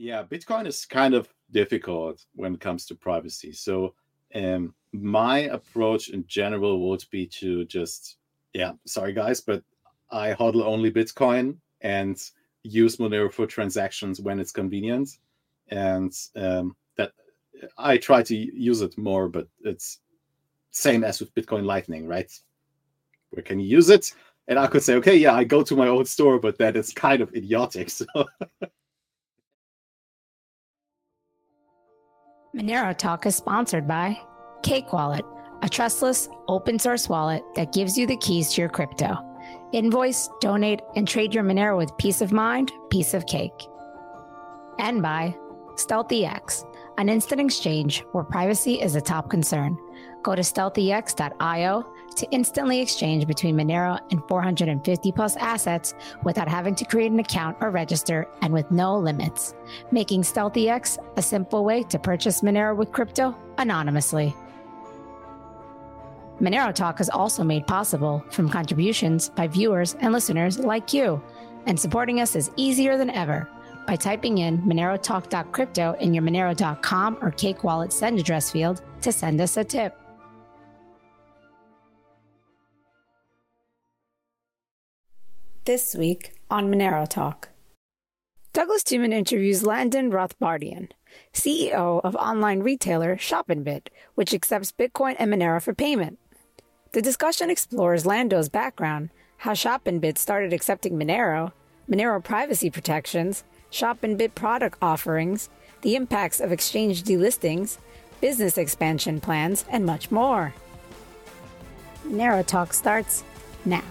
Yeah, 0.00 0.22
Bitcoin 0.22 0.64
is 0.68 0.86
kind 0.86 1.12
of 1.12 1.28
difficult 1.50 2.24
when 2.36 2.54
it 2.54 2.60
comes 2.60 2.86
to 2.86 2.94
privacy. 2.94 3.52
So, 3.52 3.94
um, 4.32 4.72
my 4.92 5.40
approach 5.40 6.10
in 6.10 6.24
general 6.28 6.88
would 6.88 7.04
be 7.10 7.26
to 7.26 7.64
just, 7.64 8.18
yeah, 8.52 8.72
sorry 8.86 9.12
guys, 9.12 9.40
but 9.40 9.64
I 10.10 10.32
hodl 10.34 10.62
only 10.62 10.92
Bitcoin 10.92 11.56
and 11.80 12.16
use 12.62 12.98
Monero 12.98 13.32
for 13.32 13.44
transactions 13.46 14.20
when 14.20 14.38
it's 14.38 14.52
convenient. 14.52 15.18
And 15.68 16.12
um, 16.36 16.76
that 16.96 17.10
I 17.76 17.98
try 17.98 18.22
to 18.22 18.36
use 18.36 18.82
it 18.82 18.96
more, 18.96 19.28
but 19.28 19.48
it's 19.64 19.98
same 20.70 21.02
as 21.02 21.18
with 21.18 21.34
Bitcoin 21.34 21.64
Lightning, 21.64 22.06
right? 22.06 22.30
Where 23.30 23.42
can 23.42 23.58
you 23.58 23.66
use 23.66 23.90
it? 23.90 24.14
And 24.46 24.60
I 24.60 24.68
could 24.68 24.84
say, 24.84 24.94
okay, 24.94 25.16
yeah, 25.16 25.34
I 25.34 25.42
go 25.42 25.62
to 25.64 25.76
my 25.76 25.88
own 25.88 26.04
store, 26.04 26.38
but 26.38 26.56
that 26.58 26.76
is 26.76 26.92
kind 26.92 27.20
of 27.20 27.34
idiotic. 27.34 27.90
So 27.98 28.06
Monero 32.58 32.92
Talk 32.96 33.24
is 33.24 33.36
sponsored 33.36 33.86
by 33.86 34.18
Cake 34.64 34.92
Wallet, 34.92 35.24
a 35.62 35.68
trustless 35.68 36.28
open 36.48 36.76
source 36.76 37.08
wallet 37.08 37.44
that 37.54 37.72
gives 37.72 37.96
you 37.96 38.04
the 38.04 38.16
keys 38.16 38.52
to 38.52 38.60
your 38.60 38.68
crypto. 38.68 39.16
Invoice, 39.70 40.28
donate, 40.40 40.80
and 40.96 41.06
trade 41.06 41.32
your 41.32 41.44
Monero 41.44 41.76
with 41.76 41.96
peace 41.98 42.20
of 42.20 42.32
mind, 42.32 42.72
piece 42.90 43.14
of 43.14 43.26
cake. 43.26 43.68
And 44.80 45.00
by 45.00 45.36
StealthEX, 45.76 46.64
an 46.98 47.08
instant 47.08 47.40
exchange 47.40 48.04
where 48.10 48.24
privacy 48.24 48.82
is 48.82 48.96
a 48.96 49.00
top 49.00 49.30
concern. 49.30 49.78
Go 50.24 50.34
to 50.34 50.42
stealthex.io 50.42 51.92
to 52.16 52.30
instantly 52.30 52.80
exchange 52.80 53.26
between 53.26 53.56
Monero 53.56 53.98
and 54.10 54.22
450 54.28 55.12
plus 55.12 55.36
assets 55.36 55.94
without 56.24 56.48
having 56.48 56.74
to 56.74 56.84
create 56.84 57.12
an 57.12 57.20
account 57.20 57.56
or 57.60 57.70
register 57.70 58.26
and 58.42 58.52
with 58.52 58.70
no 58.70 58.98
limits, 58.98 59.54
making 59.92 60.22
StealthEX 60.22 60.98
a 61.16 61.22
simple 61.22 61.64
way 61.64 61.82
to 61.84 61.98
purchase 61.98 62.40
Monero 62.40 62.76
with 62.76 62.92
crypto 62.92 63.36
anonymously. 63.58 64.34
Monero 66.40 66.72
Talk 66.72 67.00
is 67.00 67.10
also 67.10 67.42
made 67.42 67.66
possible 67.66 68.24
from 68.30 68.48
contributions 68.48 69.28
by 69.30 69.48
viewers 69.48 69.94
and 70.00 70.12
listeners 70.12 70.58
like 70.58 70.92
you, 70.92 71.20
and 71.66 71.78
supporting 71.78 72.20
us 72.20 72.36
is 72.36 72.50
easier 72.56 72.96
than 72.96 73.10
ever 73.10 73.48
by 73.88 73.96
typing 73.96 74.38
in 74.38 74.58
monerotalk.crypto 74.58 75.96
in 75.98 76.12
your 76.12 76.22
monero.com 76.22 77.18
or 77.22 77.30
Cake 77.32 77.64
Wallet 77.64 77.92
send 77.92 78.20
address 78.20 78.50
field 78.50 78.82
to 79.00 79.10
send 79.10 79.40
us 79.40 79.56
a 79.56 79.64
tip. 79.64 79.98
This 85.68 85.94
week 85.94 86.32
on 86.50 86.72
Monero 86.72 87.06
Talk. 87.06 87.50
Douglas 88.54 88.82
Tuman 88.82 89.12
interviews 89.12 89.66
Lando 89.66 90.00
Rothbardian, 90.00 90.88
CEO 91.34 92.00
of 92.02 92.16
online 92.16 92.60
retailer 92.60 93.16
ShopInBit, 93.16 93.88
which 94.14 94.32
accepts 94.32 94.72
Bitcoin 94.72 95.14
and 95.18 95.30
Monero 95.30 95.62
for 95.62 95.74
payment. 95.74 96.18
The 96.92 97.02
discussion 97.02 97.50
explores 97.50 98.06
Lando's 98.06 98.48
background, 98.48 99.10
how 99.36 99.52
ShopInBit 99.52 100.16
started 100.16 100.54
accepting 100.54 100.98
Monero, 100.98 101.52
Monero 101.86 102.24
privacy 102.24 102.70
protections, 102.70 103.44
ShopInBit 103.70 104.34
product 104.34 104.78
offerings, 104.80 105.50
the 105.82 105.96
impacts 105.96 106.40
of 106.40 106.50
exchange 106.50 107.02
delistings, 107.02 107.76
business 108.22 108.56
expansion 108.56 109.20
plans, 109.20 109.66
and 109.68 109.84
much 109.84 110.10
more. 110.10 110.54
Monero 112.06 112.42
Talk 112.46 112.72
starts 112.72 113.22
now. 113.66 113.84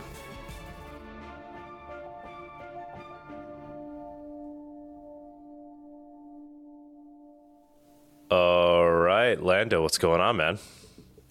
All 8.30 8.90
right, 8.92 9.42
Lando, 9.42 9.82
what's 9.82 9.98
going 9.98 10.20
on, 10.22 10.38
man? 10.38 10.60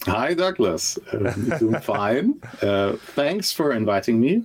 Hi, 0.07 0.35
Douglas. 0.35 0.99
Uh, 1.13 1.33
doing 1.59 1.81
fine. 1.83 2.41
Uh, 2.63 2.97
thanks 3.15 3.53
for 3.53 3.73
inviting 3.73 4.21
me. 4.21 4.45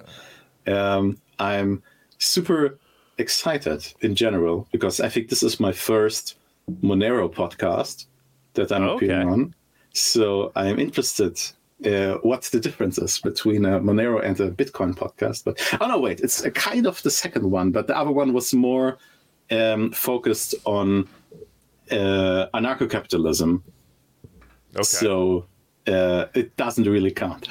Um, 0.67 1.17
I'm 1.39 1.81
super 2.17 2.77
excited 3.17 3.93
in 4.01 4.15
general 4.15 4.67
because 4.71 4.99
I 4.99 5.07
think 5.09 5.29
this 5.29 5.43
is 5.43 5.59
my 5.59 5.71
first 5.71 6.35
Monero 6.81 7.31
podcast 7.33 8.05
that 8.53 8.71
I'm 8.71 8.83
Okay. 8.83 9.05
appearing 9.05 9.29
on. 9.29 9.55
So 9.93 10.51
I'm 10.55 10.79
interested 10.79 11.39
uh, 11.85 12.15
what 12.21 12.43
the 12.43 12.59
difference 12.59 12.97
is 12.97 13.19
between 13.19 13.65
a 13.65 13.79
Monero 13.79 14.23
and 14.23 14.39
a 14.39 14.51
Bitcoin 14.51 14.93
podcast. 14.95 15.43
But 15.45 15.59
oh 15.79 15.87
no, 15.87 15.99
wait, 15.99 16.19
it's 16.21 16.43
a 16.43 16.51
kind 16.51 16.85
of 16.85 17.01
the 17.03 17.11
second 17.11 17.49
one, 17.49 17.71
but 17.71 17.87
the 17.87 17.97
other 17.97 18.11
one 18.11 18.33
was 18.33 18.53
more 18.53 18.97
um, 19.51 19.91
focused 19.91 20.55
on 20.65 21.07
uh, 21.91 22.47
anarcho-capitalism. 22.53 23.63
Okay. 24.75 24.83
So 24.83 25.45
uh, 25.87 26.25
it 26.33 26.55
doesn't 26.57 26.85
really 26.85 27.11
count. 27.11 27.47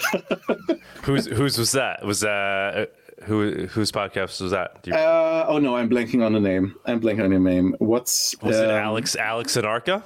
whose 1.02 1.26
whose 1.26 1.58
was 1.58 1.72
that? 1.72 2.04
Was 2.04 2.20
that 2.20 2.28
uh, 2.28 3.24
who 3.24 3.66
whose 3.66 3.92
podcast 3.92 4.40
was 4.40 4.52
that? 4.52 4.80
You, 4.84 4.94
uh, 4.94 5.46
oh 5.48 5.58
no, 5.58 5.76
I'm 5.76 5.90
blanking 5.90 6.24
on 6.24 6.32
the 6.32 6.40
name. 6.40 6.76
I'm 6.86 7.00
blanking 7.00 7.24
on 7.24 7.30
the 7.30 7.38
name. 7.38 7.74
What's 7.78 8.34
was 8.42 8.56
it 8.56 8.70
um, 8.70 8.76
Alex 8.76 9.16
Alex 9.16 9.56
Anarcha? 9.56 10.02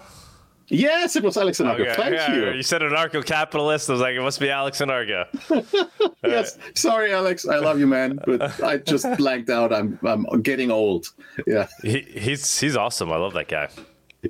Yes, 0.69 1.15
it 1.15 1.23
was 1.23 1.37
Alex 1.37 1.61
Anarcho. 1.61 1.81
Okay, 1.81 1.95
Thank 1.95 2.15
yeah, 2.15 2.35
you. 2.35 2.53
You 2.53 2.63
said 2.63 2.81
anarcho-capitalist. 2.81 3.91
I 3.91 3.93
was 3.93 4.01
like, 4.01 4.15
it 4.15 4.23
must 4.23 4.41
be 4.41 4.49
Alex 4.49 4.81
Anarcha. 4.81 5.27
Yes, 6.25 6.57
sorry, 6.75 7.13
Alex. 7.13 7.47
I 7.47 7.59
love 7.59 7.79
you, 7.79 7.87
man, 7.87 8.19
but 8.25 8.63
I 8.63 8.79
just 8.79 9.07
blanked 9.19 9.51
out. 9.51 9.75
I'm 9.75 9.99
I'm 10.03 10.25
getting 10.41 10.71
old. 10.71 11.09
Yeah, 11.47 11.69
He, 11.83 12.01
he's 12.01 12.59
he's 12.59 12.77
awesome. 12.77 13.13
I 13.13 13.17
love 13.17 13.35
that 13.35 13.49
guy. 13.49 13.69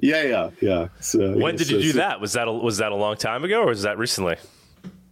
Yeah, 0.02 0.22
yeah, 0.22 0.50
yeah. 0.60 0.88
So, 1.00 1.32
When 1.32 1.54
yeah, 1.54 1.58
did 1.58 1.66
so- 1.68 1.74
you 1.76 1.82
do 1.82 1.92
so, 1.92 1.98
that? 1.98 2.20
Was 2.20 2.32
that 2.34 2.48
a, 2.48 2.52
was 2.52 2.76
that 2.78 2.92
a 2.92 2.96
long 2.96 3.16
time 3.16 3.44
ago, 3.44 3.62
or 3.62 3.66
was 3.66 3.82
that 3.82 3.98
recently? 3.98 4.36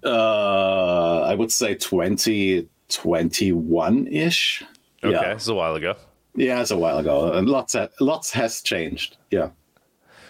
Uh, 0.04 1.22
I 1.22 1.34
would 1.34 1.52
say 1.52 1.74
2021 1.74 4.06
ish. 4.08 4.62
Okay, 5.04 5.12
Yeah, 5.14 5.32
it's 5.32 5.48
a 5.48 5.54
while 5.54 5.74
ago. 5.74 5.94
yeah, 6.36 6.60
it's 6.60 6.70
a 6.70 6.76
while 6.76 6.98
ago, 6.98 7.32
and 7.32 7.48
lots 7.48 7.74
ha- 7.74 7.88
lots 8.00 8.30
has 8.32 8.62
changed. 8.62 9.16
Yeah. 9.30 9.50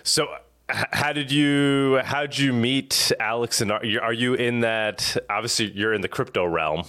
So, 0.02 0.26
h- 0.70 0.84
how 0.92 1.12
did 1.12 1.30
you 1.30 2.00
how 2.04 2.22
did 2.22 2.38
you 2.38 2.52
meet 2.52 3.12
Alex 3.20 3.60
and 3.60 3.70
are 3.70 3.84
you, 3.84 4.00
are 4.00 4.12
you 4.12 4.34
in 4.34 4.60
that? 4.60 5.16
Obviously, 5.30 5.70
you're 5.72 5.92
in 5.94 6.00
the 6.00 6.08
crypto 6.08 6.44
realm. 6.46 6.84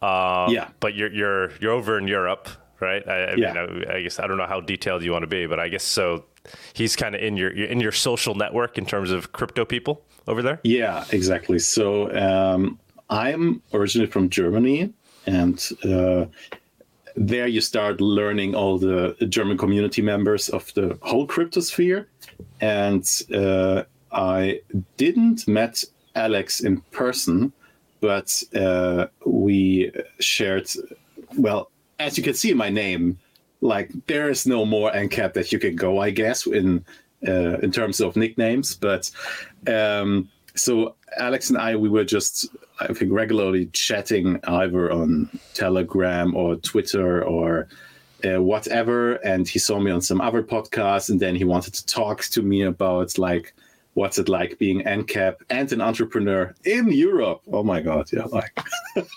Uh, 0.00 0.46
Yeah. 0.50 0.68
but 0.80 0.94
you're 0.94 1.12
you're 1.12 1.50
you're 1.60 1.72
over 1.72 1.98
in 1.98 2.06
Europe, 2.06 2.48
right? 2.80 3.06
I, 3.08 3.24
I 3.24 3.34
Yeah. 3.34 3.52
mean, 3.52 3.84
I, 3.90 3.96
I 3.96 4.02
guess 4.02 4.20
I 4.20 4.26
don't 4.28 4.38
know 4.38 4.46
how 4.46 4.60
detailed 4.60 5.02
you 5.02 5.10
want 5.12 5.24
to 5.24 5.28
be, 5.28 5.46
but 5.46 5.58
I 5.58 5.68
guess 5.68 5.84
so. 5.84 6.24
He's 6.72 6.96
kind 6.96 7.14
of 7.14 7.20
in 7.22 7.36
your 7.36 7.50
in 7.50 7.80
your 7.80 7.92
social 7.92 8.34
network 8.34 8.78
in 8.78 8.86
terms 8.86 9.10
of 9.10 9.32
crypto 9.32 9.64
people 9.64 10.04
over 10.26 10.42
there. 10.42 10.60
Yeah, 10.64 11.04
exactly. 11.10 11.58
So 11.58 12.14
um, 12.16 12.78
I'm 13.10 13.62
originally 13.72 14.10
from 14.10 14.28
Germany, 14.28 14.92
and 15.26 15.68
uh, 15.84 16.26
there 17.16 17.46
you 17.46 17.60
start 17.60 18.00
learning 18.00 18.54
all 18.54 18.78
the 18.78 19.16
German 19.28 19.58
community 19.58 20.02
members 20.02 20.48
of 20.48 20.72
the 20.74 20.98
whole 21.02 21.26
crypto 21.26 21.60
sphere. 21.60 22.08
And 22.60 23.04
uh, 23.34 23.84
I 24.12 24.60
didn't 24.96 25.48
met 25.48 25.84
Alex 26.14 26.60
in 26.60 26.80
person, 26.92 27.52
but 28.00 28.42
uh, 28.54 29.06
we 29.24 29.92
shared. 30.20 30.68
Well, 31.36 31.70
as 31.98 32.16
you 32.16 32.24
can 32.24 32.34
see 32.34 32.54
my 32.54 32.70
name, 32.70 33.18
like 33.60 33.90
there 34.06 34.30
is 34.30 34.46
no 34.46 34.64
more 34.64 34.90
NCAP 34.92 35.34
that 35.34 35.52
you 35.52 35.58
can 35.58 35.76
go, 35.76 35.98
I 36.00 36.10
guess, 36.10 36.46
in 36.46 36.84
uh, 37.26 37.58
in 37.58 37.72
terms 37.72 38.00
of 38.00 38.16
nicknames. 38.16 38.76
But 38.76 39.10
um, 39.66 40.28
so 40.54 40.94
Alex 41.16 41.50
and 41.50 41.58
I, 41.58 41.76
we 41.76 41.88
were 41.88 42.04
just, 42.04 42.48
I 42.80 42.92
think, 42.92 43.12
regularly 43.12 43.66
chatting 43.66 44.40
either 44.44 44.92
on 44.92 45.30
Telegram 45.54 46.34
or 46.34 46.56
Twitter 46.56 47.24
or 47.24 47.68
uh, 48.24 48.42
whatever. 48.42 49.14
And 49.14 49.48
he 49.48 49.58
saw 49.58 49.78
me 49.78 49.90
on 49.90 50.00
some 50.00 50.20
other 50.20 50.42
podcasts, 50.42 51.10
and 51.10 51.20
then 51.20 51.34
he 51.34 51.44
wanted 51.44 51.74
to 51.74 51.86
talk 51.86 52.22
to 52.24 52.42
me 52.42 52.62
about 52.62 53.18
like 53.18 53.54
what's 53.94 54.18
it 54.18 54.28
like 54.28 54.58
being 54.58 54.82
NCAP 54.82 55.36
and 55.50 55.72
an 55.72 55.80
entrepreneur 55.80 56.54
in 56.64 56.92
Europe. 56.92 57.40
Oh 57.52 57.64
my 57.64 57.80
god, 57.80 58.10
yeah, 58.12 58.24
like. 58.24 58.56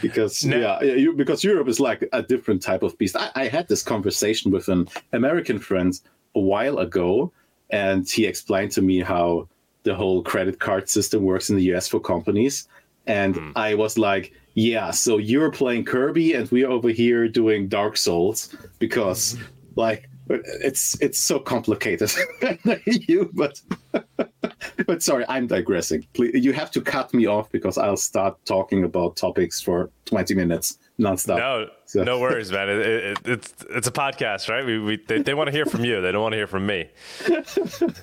because 0.00 0.44
No. 0.44 0.58
yeah, 0.58 0.82
you, 0.82 1.12
because 1.12 1.44
Europe 1.44 1.68
is 1.68 1.80
like 1.80 2.08
a 2.12 2.22
different 2.22 2.62
type 2.62 2.82
of 2.82 2.96
beast. 2.98 3.16
I, 3.16 3.30
I 3.34 3.48
had 3.48 3.68
this 3.68 3.82
conversation 3.82 4.50
with 4.50 4.68
an 4.68 4.88
American 5.12 5.58
friend 5.58 5.98
a 6.34 6.40
while 6.40 6.78
ago, 6.78 7.32
and 7.70 8.08
he 8.08 8.26
explained 8.26 8.72
to 8.72 8.82
me 8.82 9.00
how 9.00 9.48
the 9.84 9.94
whole 9.94 10.22
credit 10.22 10.60
card 10.60 10.88
system 10.88 11.22
works 11.22 11.50
in 11.50 11.56
the 11.56 11.74
US 11.74 11.88
for 11.88 12.00
companies. 12.00 12.68
And 13.06 13.36
hmm. 13.36 13.50
I 13.56 13.74
was 13.74 13.98
like, 13.98 14.32
yeah, 14.54 14.90
so 14.90 15.18
you're 15.18 15.50
playing 15.50 15.84
Kirby 15.84 16.34
and 16.34 16.50
we're 16.50 16.70
over 16.70 16.90
here 16.90 17.26
doing 17.26 17.68
Dark 17.68 17.96
Souls 17.96 18.54
because 18.78 19.34
mm-hmm. 19.34 19.44
like 19.76 20.08
it's 20.44 21.00
it's 21.00 21.18
so 21.18 21.38
complicated. 21.38 22.10
you 22.86 23.30
but 23.34 23.60
but 24.86 25.02
sorry, 25.02 25.24
I'm 25.28 25.46
digressing. 25.46 26.06
Please, 26.14 26.44
you 26.44 26.52
have 26.52 26.70
to 26.72 26.80
cut 26.80 27.12
me 27.14 27.26
off 27.26 27.50
because 27.50 27.78
I'll 27.78 27.96
start 27.96 28.36
talking 28.44 28.84
about 28.84 29.16
topics 29.16 29.60
for 29.60 29.90
20 30.06 30.34
minutes 30.34 30.78
nonstop. 30.98 31.38
No, 31.38 31.68
So- 31.86 32.02
no 32.04 32.20
worries, 32.20 32.50
man. 32.52 32.68
It, 32.68 32.78
it, 32.86 33.18
it's 33.24 33.54
it's 33.70 33.86
a 33.88 33.92
podcast, 33.92 34.48
right? 34.48 34.64
We, 34.64 34.78
we 34.78 34.96
they, 34.96 35.22
they 35.22 35.34
want 35.34 35.48
to 35.48 35.52
hear 35.52 35.66
from 35.66 35.84
you. 35.84 36.00
They 36.00 36.12
don't 36.12 36.22
want 36.22 36.32
to 36.32 36.38
hear 36.38 36.46
from 36.46 36.66
me. 36.66 36.88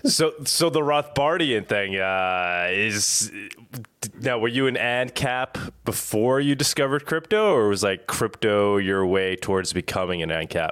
So 0.06 0.34
so 0.46 0.70
the 0.70 0.82
Rothbardian 0.82 1.68
thing 1.68 1.96
uh, 1.98 2.68
is 2.72 3.32
now. 4.22 4.40
Were 4.40 4.48
you 4.48 4.68
an 4.68 4.76
ANCAP 4.76 5.72
before 5.86 6.40
you 6.40 6.56
discovered 6.56 7.06
crypto, 7.06 7.54
or 7.54 7.70
was 7.70 7.84
like 7.84 8.08
crypto 8.08 8.78
your 8.78 9.06
way 9.06 9.36
towards 9.36 9.74
becoming 9.74 10.22
an 10.22 10.30
ANCAP? 10.30 10.72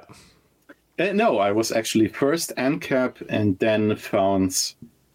Uh, 0.98 1.12
no, 1.12 1.38
I 1.38 1.52
was 1.52 1.70
actually 1.70 2.08
first 2.08 2.52
ANCAP 2.56 3.22
and 3.28 3.56
then 3.58 3.94
found 3.96 4.74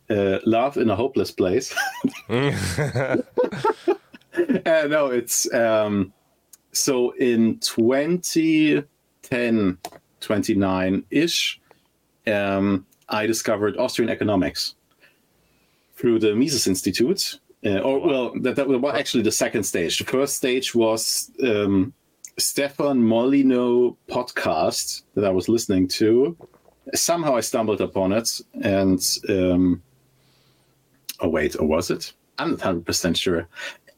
uh, 0.09 0.39
love 0.45 0.77
in 0.77 0.89
a 0.89 0.95
hopeless 0.95 1.31
place. 1.31 1.75
uh, 2.29 3.17
no, 4.65 5.07
it's 5.07 5.53
um, 5.53 6.13
so 6.71 7.11
in 7.11 7.59
2010, 7.59 9.77
29 10.21 11.03
ish, 11.11 11.61
um, 12.27 12.85
I 13.09 13.25
discovered 13.25 13.75
Austrian 13.77 14.09
economics 14.09 14.75
through 15.95 16.19
the 16.19 16.33
Mises 16.35 16.67
Institute. 16.67 17.39
Uh, 17.65 17.79
or, 17.79 17.99
well, 17.99 18.33
that, 18.41 18.57
that 18.57 18.67
was 18.67 18.93
actually 18.93 19.23
the 19.23 19.31
second 19.31 19.63
stage. 19.63 19.97
The 19.97 20.03
first 20.03 20.35
stage 20.35 20.75
was 20.75 21.31
um, 21.41 21.93
Stefan 22.37 23.03
Molyneux 23.03 23.95
podcast 24.09 25.03
that 25.15 25.25
I 25.25 25.29
was 25.29 25.47
listening 25.49 25.87
to. 25.89 26.35
Somehow 26.93 27.35
I 27.35 27.41
stumbled 27.41 27.81
upon 27.81 28.11
it, 28.11 28.41
and 28.61 29.01
um, 29.29 29.81
oh 31.19 31.29
wait, 31.29 31.55
or 31.59 31.67
was 31.67 31.91
it? 31.91 32.13
I'm 32.37 32.51
not 32.51 32.61
hundred 32.61 32.85
percent 32.85 33.17
sure. 33.17 33.47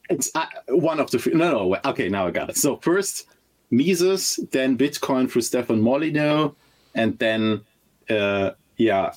It's 0.08 0.30
uh, 0.34 0.46
one 0.68 1.00
of 1.00 1.10
the. 1.10 1.30
No, 1.34 1.50
no. 1.50 1.76
Okay, 1.84 2.08
now 2.08 2.26
I 2.26 2.30
got 2.30 2.50
it. 2.50 2.56
So 2.56 2.76
first 2.76 3.26
Mises, 3.70 4.38
then 4.52 4.78
Bitcoin 4.78 5.30
through 5.30 5.42
Stefan 5.42 5.80
Molyneux, 5.80 6.52
and 6.94 7.18
then 7.18 7.62
uh, 8.08 8.50
yeah, 8.76 9.12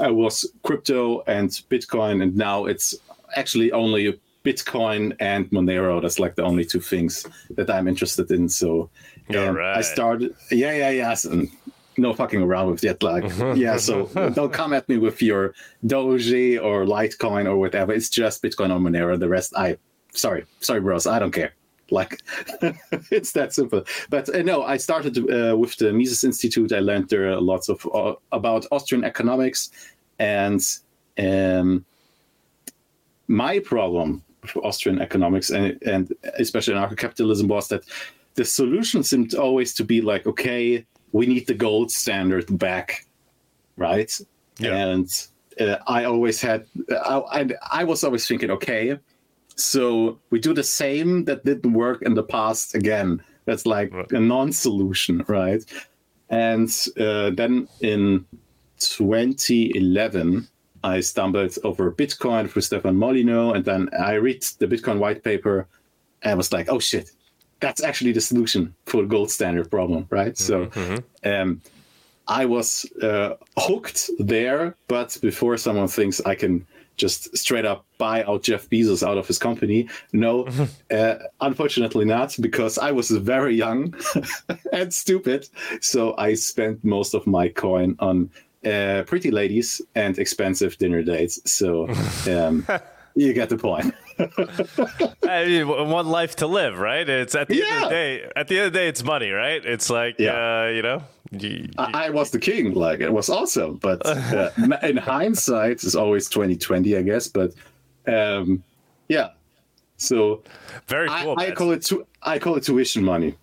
I 0.00 0.10
was 0.10 0.50
crypto 0.62 1.22
and 1.26 1.48
Bitcoin, 1.70 2.22
and 2.22 2.36
now 2.36 2.66
it's 2.66 2.94
actually 3.34 3.72
only 3.72 4.20
Bitcoin 4.46 5.16
and 5.18 5.50
Monero. 5.50 6.00
That's 6.00 6.20
like 6.20 6.36
the 6.36 6.44
only 6.44 6.64
two 6.64 6.80
things 6.80 7.26
that 7.50 7.68
I'm 7.68 7.88
interested 7.88 8.30
in. 8.30 8.48
So 8.48 8.88
um, 9.36 9.58
I 9.60 9.80
started, 9.80 10.34
yeah, 10.52 10.72
yeah, 10.72 10.90
yeah. 10.90 11.16
and 11.24 11.50
no 11.98 12.14
fucking 12.14 12.42
around 12.42 12.70
with 12.70 12.82
jet 12.82 13.02
lag. 13.02 13.24
yeah, 13.56 13.76
so 13.76 14.06
don't 14.34 14.52
come 14.52 14.72
at 14.72 14.88
me 14.88 14.98
with 14.98 15.20
your 15.20 15.54
Doge 15.84 16.58
or 16.58 16.84
Litecoin 16.84 17.46
or 17.46 17.56
whatever. 17.56 17.92
It's 17.92 18.08
just 18.08 18.42
Bitcoin 18.42 18.70
or 18.70 18.78
Monero. 18.78 19.18
The 19.18 19.28
rest, 19.28 19.52
I 19.56 19.78
sorry, 20.12 20.44
sorry, 20.60 20.80
bros, 20.80 21.06
I 21.06 21.18
don't 21.18 21.32
care. 21.32 21.52
Like 21.90 22.20
it's 23.10 23.32
that 23.32 23.52
simple. 23.52 23.84
But 24.10 24.34
uh, 24.34 24.42
no, 24.42 24.62
I 24.62 24.76
started 24.76 25.18
uh, 25.18 25.56
with 25.56 25.76
the 25.76 25.92
Mises 25.92 26.24
Institute. 26.24 26.72
I 26.72 26.80
learned 26.80 27.08
there 27.08 27.40
lots 27.40 27.68
of 27.68 27.86
uh, 27.94 28.14
about 28.32 28.66
Austrian 28.70 29.04
economics, 29.04 29.70
and 30.18 30.60
um, 31.18 31.84
my 33.28 33.60
problem 33.60 34.22
Austrian 34.62 35.00
economics 35.00 35.50
and 35.50 35.78
and 35.82 36.12
especially 36.38 36.74
anarcho-capitalism 36.74 37.48
was 37.48 37.68
that 37.68 37.84
the 38.34 38.44
solution 38.44 39.02
seemed 39.02 39.34
always 39.34 39.74
to 39.74 39.84
be 39.84 40.00
like, 40.00 40.26
okay, 40.26 40.84
we 41.12 41.26
need 41.26 41.46
the 41.46 41.54
gold 41.54 41.90
standard 41.90 42.46
back, 42.58 43.06
right? 43.76 44.12
Yeah. 44.58 44.74
And 44.76 45.08
uh, 45.58 45.76
I 45.86 46.04
always 46.04 46.40
had, 46.42 46.66
I, 46.90 47.18
I, 47.32 47.48
I 47.80 47.84
was 47.84 48.04
always 48.04 48.26
thinking, 48.28 48.50
okay, 48.50 48.98
so 49.54 50.18
we 50.28 50.38
do 50.38 50.52
the 50.52 50.62
same 50.62 51.24
that 51.24 51.44
didn't 51.46 51.72
work 51.72 52.02
in 52.02 52.12
the 52.14 52.22
past 52.22 52.74
again. 52.74 53.22
That's 53.46 53.64
like 53.64 53.90
Right. 53.94 54.12
a 54.12 54.20
non-solution, 54.20 55.24
right? 55.28 55.64
And 56.28 56.68
uh, 57.00 57.30
then 57.30 57.68
in 57.80 58.26
2011, 58.80 60.46
I 60.82 61.00
stumbled 61.00 61.58
over 61.64 61.90
Bitcoin 61.92 62.50
through 62.50 62.62
Stefan 62.62 62.96
Molyneux, 62.96 63.52
and 63.52 63.64
then 63.64 63.88
I 63.98 64.14
read 64.14 64.42
the 64.58 64.66
Bitcoin 64.66 64.98
white 64.98 65.22
paper, 65.22 65.66
and 66.22 66.36
was 66.36 66.52
like, 66.52 66.68
"Oh 66.68 66.78
shit, 66.78 67.10
that's 67.60 67.82
actually 67.82 68.12
the 68.12 68.20
solution 68.20 68.74
for 68.86 69.02
the 69.02 69.08
gold 69.08 69.30
standard 69.30 69.70
problem, 69.70 70.06
right?" 70.10 70.36
So, 70.36 70.70
um, 71.24 71.60
I 72.28 72.44
was 72.44 72.86
uh, 73.02 73.34
hooked 73.56 74.10
there, 74.18 74.76
but 74.88 75.16
before 75.22 75.56
someone 75.56 75.88
thinks 75.88 76.20
I 76.24 76.34
can 76.34 76.66
just 76.96 77.36
straight 77.36 77.64
up 77.64 77.84
buy 77.98 78.24
out 78.24 78.42
Jeff 78.42 78.68
Bezos 78.68 79.06
out 79.06 79.18
of 79.18 79.26
his 79.26 79.38
company, 79.38 79.88
no, 80.12 80.48
uh, 80.90 81.16
unfortunately 81.40 82.04
not, 82.04 82.34
because 82.40 82.78
I 82.78 82.90
was 82.90 83.10
very 83.10 83.54
young 83.54 83.94
and 84.72 84.92
stupid. 84.92 85.48
So 85.80 86.14
I 86.18 86.34
spent 86.34 86.84
most 86.84 87.14
of 87.14 87.26
my 87.26 87.48
coin 87.48 87.96
on 87.98 88.30
uh, 88.66 89.02
pretty 89.04 89.30
ladies 89.30 89.80
and 89.94 90.18
expensive 90.18 90.76
dinner 90.78 91.02
dates. 91.02 91.40
So 91.50 91.88
um, 92.28 92.66
you 93.14 93.32
get 93.32 93.48
the 93.48 93.56
point. 93.58 93.94
I 95.28 95.44
mean, 95.46 95.68
one 95.68 96.06
life 96.08 96.36
to 96.36 96.46
live, 96.46 96.78
right? 96.78 97.08
It's 97.08 97.34
at 97.34 97.48
the 97.48 97.62
end 97.62 97.74
of 97.76 97.82
the 97.84 97.88
day. 97.94 98.30
At 98.34 98.48
the 98.48 98.58
end 98.58 98.66
of 98.68 98.72
the 98.72 98.78
day, 98.78 98.88
it's 98.88 99.04
money, 99.04 99.30
right? 99.30 99.64
It's 99.64 99.90
like, 99.90 100.16
Yeah. 100.18 100.64
uh, 100.64 100.66
you 100.68 100.82
know, 100.82 101.02
you, 101.32 101.68
I, 101.78 102.06
I 102.06 102.10
was 102.10 102.30
the 102.30 102.38
king. 102.38 102.72
Like 102.74 103.00
it 103.00 103.12
was 103.12 103.28
awesome, 103.28 103.76
but 103.76 104.04
uh, 104.06 104.50
in 104.82 104.96
hindsight, 104.96 105.72
it's 105.84 105.94
always 105.94 106.28
twenty 106.28 106.56
twenty, 106.56 106.96
I 106.96 107.02
guess. 107.02 107.28
But 107.28 107.52
um, 108.06 108.62
yeah, 109.08 109.30
so 109.96 110.42
very 110.86 111.08
cool. 111.08 111.34
I 111.38 111.46
man. 111.48 111.54
call 111.56 111.72
it 111.72 111.82
tu- 111.82 112.06
I 112.22 112.38
call 112.38 112.56
it 112.56 112.62
tuition 112.64 113.02
money. 113.04 113.34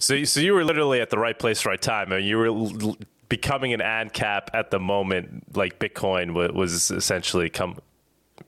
So, 0.00 0.14
you- 0.14 0.26
so 0.26 0.40
you 0.40 0.54
were 0.54 0.64
literally 0.64 1.00
at 1.00 1.10
the 1.10 1.18
right 1.18 1.38
place, 1.38 1.64
right 1.66 1.80
time. 1.80 2.12
I 2.12 2.16
mean, 2.16 2.24
you 2.26 2.36
were 2.38 2.96
becoming 3.30 3.72
an 3.72 3.80
ANCAP 3.80 4.48
at 4.52 4.70
the 4.70 4.78
moment, 4.78 5.56
like 5.56 5.78
Bitcoin 5.78 6.34
wa- 6.34 6.52
was 6.52 6.90
essentially 6.90 7.48
come 7.48 7.78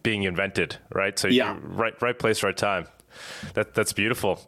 being 0.03 0.25
invented, 0.25 0.77
right? 0.93 1.19
So, 1.19 1.29
Yeah. 1.29 1.57
right, 1.63 1.95
right 2.03 2.19
place, 2.19 2.43
right 2.43 2.57
time. 2.57 2.87
That 3.55 3.75
that's 3.75 3.93
beautiful. 3.93 4.41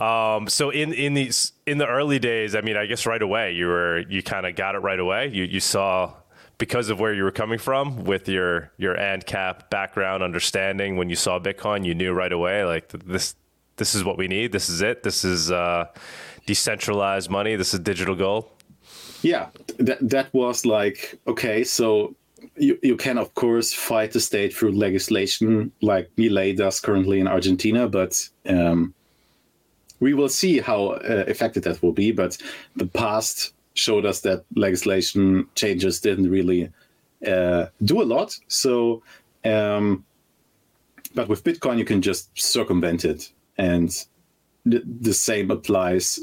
Um, 0.00 0.48
so 0.48 0.70
in 0.70 0.92
in 0.94 1.12
these 1.14 1.52
in 1.66 1.76
the 1.78 1.86
early 1.86 2.18
days, 2.18 2.54
I 2.54 2.62
mean, 2.62 2.76
I 2.76 2.86
guess 2.86 3.04
right 3.06 3.20
away 3.20 3.52
you 3.52 3.66
were 3.66 3.98
you 4.08 4.22
kind 4.22 4.46
of 4.46 4.54
got 4.56 4.74
it 4.74 4.78
right 4.78 4.98
away. 4.98 5.28
You 5.28 5.44
you 5.44 5.60
saw 5.60 6.14
because 6.56 6.88
of 6.88 6.98
where 6.98 7.12
you 7.12 7.22
were 7.22 7.30
coming 7.30 7.58
from 7.58 8.04
with 8.04 8.26
your 8.28 8.72
your 8.78 8.96
ANCAP 8.96 9.68
background 9.68 10.22
understanding. 10.22 10.96
When 10.96 11.10
you 11.10 11.16
saw 11.16 11.38
Bitcoin, 11.38 11.84
you 11.84 11.94
knew 11.94 12.12
right 12.12 12.32
away 12.32 12.64
like 12.64 12.88
this 12.88 13.34
this 13.76 13.94
is 13.94 14.02
what 14.04 14.16
we 14.16 14.26
need. 14.26 14.52
This 14.52 14.70
is 14.70 14.80
it. 14.80 15.02
This 15.02 15.22
is 15.22 15.52
uh, 15.52 15.88
decentralized 16.46 17.28
money. 17.30 17.56
This 17.56 17.74
is 17.74 17.80
digital 17.80 18.14
gold. 18.14 18.48
Yeah, 19.22 19.48
that 19.78 19.98
that 20.00 20.32
was 20.32 20.64
like 20.64 21.18
okay. 21.26 21.64
So 21.64 22.14
you 22.56 22.78
you 22.82 22.96
can 22.96 23.18
of 23.18 23.34
course 23.34 23.72
fight 23.72 24.12
the 24.12 24.20
state 24.20 24.54
through 24.54 24.72
legislation, 24.72 25.72
like 25.82 26.10
Milei 26.16 26.56
does 26.56 26.80
currently 26.80 27.20
in 27.20 27.26
Argentina, 27.26 27.88
but 27.88 28.16
um, 28.46 28.94
we 30.00 30.14
will 30.14 30.28
see 30.28 30.60
how 30.60 30.90
uh, 30.90 31.24
effective 31.26 31.64
that 31.64 31.82
will 31.82 31.92
be. 31.92 32.12
But 32.12 32.38
the 32.76 32.86
past 32.86 33.54
showed 33.74 34.06
us 34.06 34.20
that 34.20 34.44
legislation 34.54 35.46
changes 35.54 36.00
didn't 36.00 36.30
really 36.30 36.70
uh, 37.26 37.66
do 37.84 38.02
a 38.02 38.04
lot. 38.04 38.38
So, 38.48 39.02
um, 39.44 40.04
but 41.14 41.28
with 41.28 41.44
Bitcoin, 41.44 41.78
you 41.78 41.84
can 41.84 42.02
just 42.02 42.30
circumvent 42.40 43.04
it, 43.04 43.32
and 43.56 43.90
the, 44.64 44.82
the 45.00 45.14
same 45.14 45.50
applies 45.50 46.20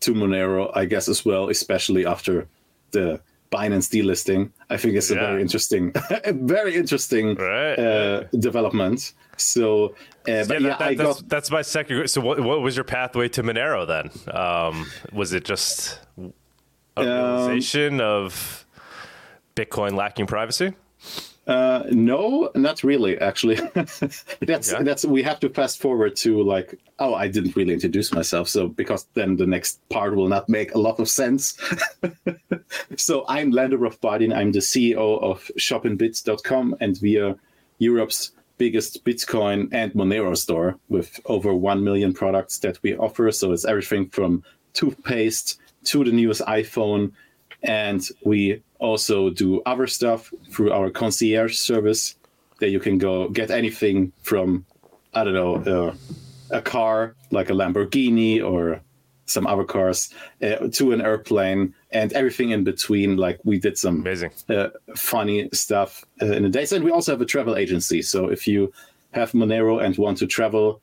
to 0.00 0.12
Monero, 0.14 0.70
I 0.74 0.84
guess, 0.84 1.08
as 1.08 1.24
well, 1.24 1.48
especially 1.48 2.06
after 2.06 2.46
the 2.90 3.20
Binance 3.52 3.88
delisting. 3.88 4.50
I 4.68 4.76
think 4.76 4.94
it's 4.94 5.10
a 5.10 5.14
Yeah. 5.14 5.20
very 5.30 5.40
interesting, 5.42 5.92
very 6.24 6.74
interesting 6.74 7.34
Right. 7.36 7.78
uh, 7.78 8.24
development. 8.38 9.12
So, 9.36 9.86
uh, 9.86 9.90
but 10.24 10.26
Yeah, 10.26 10.58
yeah, 10.58 10.60
that, 10.60 10.80
I 10.82 10.94
that's, 10.94 11.20
got 11.22 11.28
that's 11.28 11.50
my 11.50 11.62
second. 11.62 12.08
So, 12.08 12.20
what, 12.20 12.40
what 12.40 12.60
was 12.62 12.76
your 12.76 12.84
pathway 12.84 13.28
to 13.30 13.42
Monero 13.42 13.86
then? 13.86 14.10
Um, 14.34 14.86
was 15.12 15.32
it 15.32 15.44
just 15.44 16.00
a 16.96 17.00
Um, 17.00 17.06
realization 17.06 18.00
of 18.00 18.64
Bitcoin 19.56 19.92
lacking 19.96 20.26
privacy? 20.26 20.74
Uh, 21.46 21.82
no, 21.90 22.50
not 22.54 22.82
really. 22.82 23.18
Actually, 23.18 23.56
that's 24.40 24.72
Okay. 24.72 24.82
that's 24.82 25.04
we 25.04 25.22
have 25.22 25.40
to 25.40 25.50
fast 25.50 25.78
forward 25.78 26.16
to 26.16 26.42
like 26.42 26.78
oh 26.98 27.14
I 27.14 27.28
didn't 27.28 27.54
really 27.54 27.74
introduce 27.74 28.14
myself 28.14 28.48
so 28.48 28.68
because 28.68 29.06
then 29.12 29.36
the 29.36 29.46
next 29.46 29.86
part 29.90 30.16
will 30.16 30.28
not 30.28 30.48
make 30.48 30.74
a 30.74 30.78
lot 30.78 30.98
of 30.98 31.08
sense. 31.08 31.58
so 32.96 33.24
I'm 33.28 33.50
Lando 33.50 33.76
Rothbardian. 33.76 34.34
I'm 34.34 34.52
the 34.52 34.60
CEO 34.60 35.22
of 35.22 35.50
ShopInBits.com 35.58 36.76
and 36.80 36.98
we 37.02 37.18
are 37.18 37.36
Europe's 37.78 38.32
biggest 38.56 39.04
Bitcoin 39.04 39.68
and 39.72 39.92
Monero 39.92 40.36
store 40.36 40.78
with 40.88 41.20
over 41.26 41.52
one 41.54 41.84
million 41.84 42.14
products 42.14 42.58
that 42.60 42.78
we 42.82 42.96
offer. 42.96 43.30
So 43.32 43.52
it's 43.52 43.64
everything 43.66 44.08
from 44.08 44.42
toothpaste 44.72 45.58
to 45.84 46.04
the 46.04 46.12
newest 46.12 46.40
iPhone 46.42 47.12
and 47.62 48.06
we 48.24 48.62
also 48.84 49.30
do 49.30 49.62
other 49.66 49.86
stuff 49.86 50.32
through 50.50 50.72
our 50.72 50.90
concierge 50.90 51.56
service 51.56 52.16
that 52.60 52.70
you 52.70 52.80
can 52.80 52.98
go 52.98 53.28
get 53.28 53.50
anything 53.50 54.12
from 54.22 54.64
i 55.14 55.24
don't 55.24 55.34
know 55.34 55.54
uh, 55.74 55.94
a 56.50 56.62
car 56.62 57.14
like 57.30 57.50
a 57.50 57.52
Lamborghini 57.52 58.42
or 58.42 58.80
some 59.26 59.46
other 59.46 59.64
cars 59.64 60.12
uh, 60.42 60.68
to 60.72 60.92
an 60.92 61.00
airplane 61.00 61.74
and 61.90 62.12
everything 62.12 62.50
in 62.50 62.64
between. 62.64 63.16
Like 63.16 63.40
we 63.44 63.58
did 63.58 63.78
some 63.78 64.00
Amazing. 64.00 64.32
uh, 64.48 64.68
funny 64.96 65.48
stuff 65.52 66.04
uh, 66.20 66.26
in 66.26 66.42
the 66.42 66.48
days, 66.48 66.72
and 66.72 66.84
we 66.84 66.90
also 66.90 67.12
have 67.12 67.20
a 67.20 67.26
travel 67.26 67.56
agency. 67.56 68.02
So 68.02 68.28
if 68.28 68.46
you 68.46 68.72
have 69.12 69.32
Monero 69.32 69.82
and 69.82 69.96
want 69.96 70.18
to 70.18 70.26
travel 70.26 70.80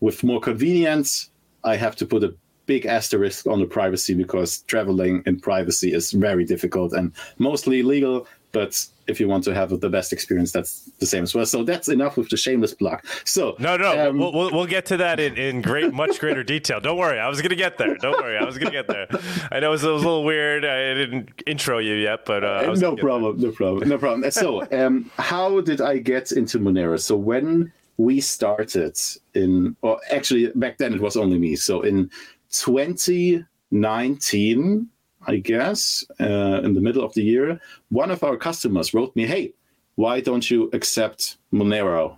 with 0.00 0.22
more 0.22 0.40
convenience, 0.40 1.30
I 1.64 1.76
have 1.76 1.96
to 1.96 2.06
put 2.06 2.24
a 2.24 2.34
big 2.70 2.86
asterisk 2.86 3.48
on 3.48 3.58
the 3.58 3.66
privacy 3.66 4.14
because 4.14 4.60
traveling 4.68 5.24
in 5.26 5.40
privacy 5.40 5.92
is 5.92 6.12
very 6.12 6.44
difficult 6.44 6.92
and 6.92 7.10
mostly 7.38 7.80
illegal. 7.80 8.28
But 8.52 8.86
if 9.08 9.18
you 9.18 9.26
want 9.26 9.42
to 9.44 9.54
have 9.54 9.70
the 9.80 9.88
best 9.88 10.12
experience, 10.12 10.52
that's 10.52 10.88
the 11.00 11.06
same 11.06 11.24
as 11.24 11.34
well. 11.34 11.44
So 11.46 11.64
that's 11.64 11.88
enough 11.88 12.16
with 12.16 12.28
the 12.28 12.36
shameless 12.36 12.72
plug. 12.74 13.04
So 13.24 13.56
No, 13.58 13.76
no, 13.76 13.90
um, 14.08 14.18
we'll, 14.18 14.32
we'll, 14.32 14.50
we'll 14.52 14.66
get 14.66 14.86
to 14.86 14.96
that 14.98 15.18
in, 15.18 15.36
in 15.36 15.62
great, 15.62 15.92
much 15.92 16.20
greater 16.20 16.44
detail. 16.44 16.78
Don't 16.78 16.96
worry, 16.96 17.18
I 17.18 17.28
was 17.28 17.42
gonna 17.42 17.56
get 17.56 17.76
there. 17.76 17.96
Don't 17.96 18.22
worry, 18.22 18.36
I 18.38 18.44
was 18.44 18.56
gonna 18.56 18.70
get 18.70 18.86
there. 18.86 19.08
I 19.50 19.58
know 19.58 19.70
it 19.70 19.72
was, 19.72 19.82
it 19.82 19.90
was 19.90 20.04
a 20.04 20.06
little 20.06 20.24
weird. 20.24 20.64
I 20.64 20.94
didn't 20.94 21.42
intro 21.44 21.78
you 21.78 21.94
yet, 21.94 22.24
but 22.24 22.44
uh, 22.44 22.72
no 22.76 22.94
problem, 22.94 23.40
no 23.40 23.50
problem, 23.50 23.88
no 23.88 23.98
problem. 23.98 24.30
So, 24.30 24.64
um, 24.70 25.10
how 25.18 25.60
did 25.60 25.80
I 25.80 25.98
get 25.98 26.30
into 26.30 26.60
Monero? 26.60 27.00
So 27.00 27.16
when 27.16 27.72
we 27.96 28.20
started 28.20 28.96
in, 29.34 29.76
or 29.82 30.00
actually 30.10 30.46
back 30.54 30.78
then 30.78 30.94
it 30.94 31.00
was 31.00 31.16
only 31.16 31.38
me. 31.38 31.56
So 31.56 31.82
in 31.82 32.10
2019, 32.50 34.88
I 35.26 35.36
guess, 35.36 36.04
uh, 36.20 36.60
in 36.64 36.74
the 36.74 36.80
middle 36.80 37.04
of 37.04 37.12
the 37.14 37.22
year, 37.22 37.60
one 37.90 38.10
of 38.10 38.24
our 38.24 38.36
customers 38.36 38.92
wrote 38.94 39.14
me, 39.16 39.26
"Hey, 39.26 39.52
why 39.96 40.20
don't 40.20 40.50
you 40.50 40.70
accept 40.72 41.38
Monero?" 41.52 42.16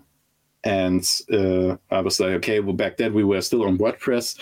And 0.65 1.05
uh, 1.33 1.77
I 1.91 2.01
was 2.01 2.21
like, 2.21 2.33
"Okay." 2.33 2.61
Well, 2.61 2.75
back 2.75 2.97
then 2.97 3.15
we 3.15 3.25
were 3.25 3.41
still 3.41 3.65
on 3.65 3.79
WordPress. 3.79 4.39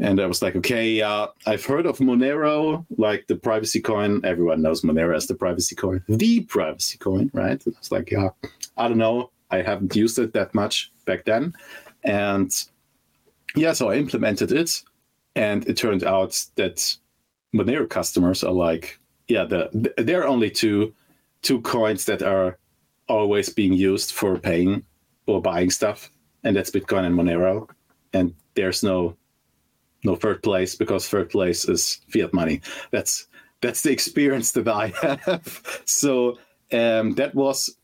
And 0.00 0.20
I 0.20 0.26
was 0.26 0.42
like, 0.42 0.56
okay, 0.56 1.00
uh, 1.00 1.28
I've 1.46 1.64
heard 1.64 1.86
of 1.86 1.98
Monero, 1.98 2.84
like 2.98 3.28
the 3.28 3.36
privacy 3.36 3.80
coin. 3.80 4.20
Everyone 4.24 4.60
knows 4.60 4.82
Monero 4.82 5.14
as 5.14 5.28
the 5.28 5.36
privacy 5.36 5.76
coin, 5.76 6.02
the 6.08 6.40
privacy 6.40 6.98
coin, 6.98 7.30
right? 7.32 7.64
And 7.64 7.74
I 7.74 7.78
was 7.78 7.92
like, 7.92 8.10
yeah, 8.10 8.30
I 8.76 8.88
don't 8.88 8.98
know. 8.98 9.30
I 9.50 9.62
haven't 9.62 9.94
used 9.94 10.18
it 10.18 10.32
that 10.32 10.52
much 10.52 10.90
back 11.04 11.24
then. 11.24 11.54
And 12.02 12.52
yeah, 13.54 13.72
so 13.72 13.90
I 13.90 13.96
implemented 13.96 14.50
it. 14.50 14.82
And 15.36 15.66
it 15.68 15.76
turned 15.76 16.04
out 16.04 16.44
that 16.56 16.96
Monero 17.54 17.88
customers 17.88 18.44
are 18.44 18.52
like, 18.52 18.98
yeah, 19.28 19.44
the, 19.44 19.94
there 19.96 20.22
are 20.22 20.28
only 20.28 20.50
two 20.50 20.94
two 21.42 21.60
coins 21.60 22.06
that 22.06 22.22
are 22.22 22.58
always 23.08 23.48
being 23.50 23.72
used 23.72 24.12
for 24.12 24.38
paying 24.38 24.82
or 25.26 25.40
buying 25.40 25.70
stuff, 25.70 26.10
and 26.42 26.56
that's 26.56 26.70
Bitcoin 26.70 27.04
and 27.04 27.14
Monero. 27.14 27.68
And 28.12 28.34
there's 28.54 28.82
no 28.82 29.16
no 30.04 30.14
third 30.14 30.42
place 30.42 30.74
because 30.74 31.08
third 31.08 31.30
place 31.30 31.68
is 31.68 32.00
fiat 32.08 32.32
money. 32.32 32.60
That's 32.90 33.26
that's 33.60 33.82
the 33.82 33.92
experience 33.92 34.52
that 34.52 34.68
I 34.68 34.88
have. 35.02 35.82
So 35.86 36.38
um, 36.72 37.14
that 37.14 37.34
was 37.34 37.76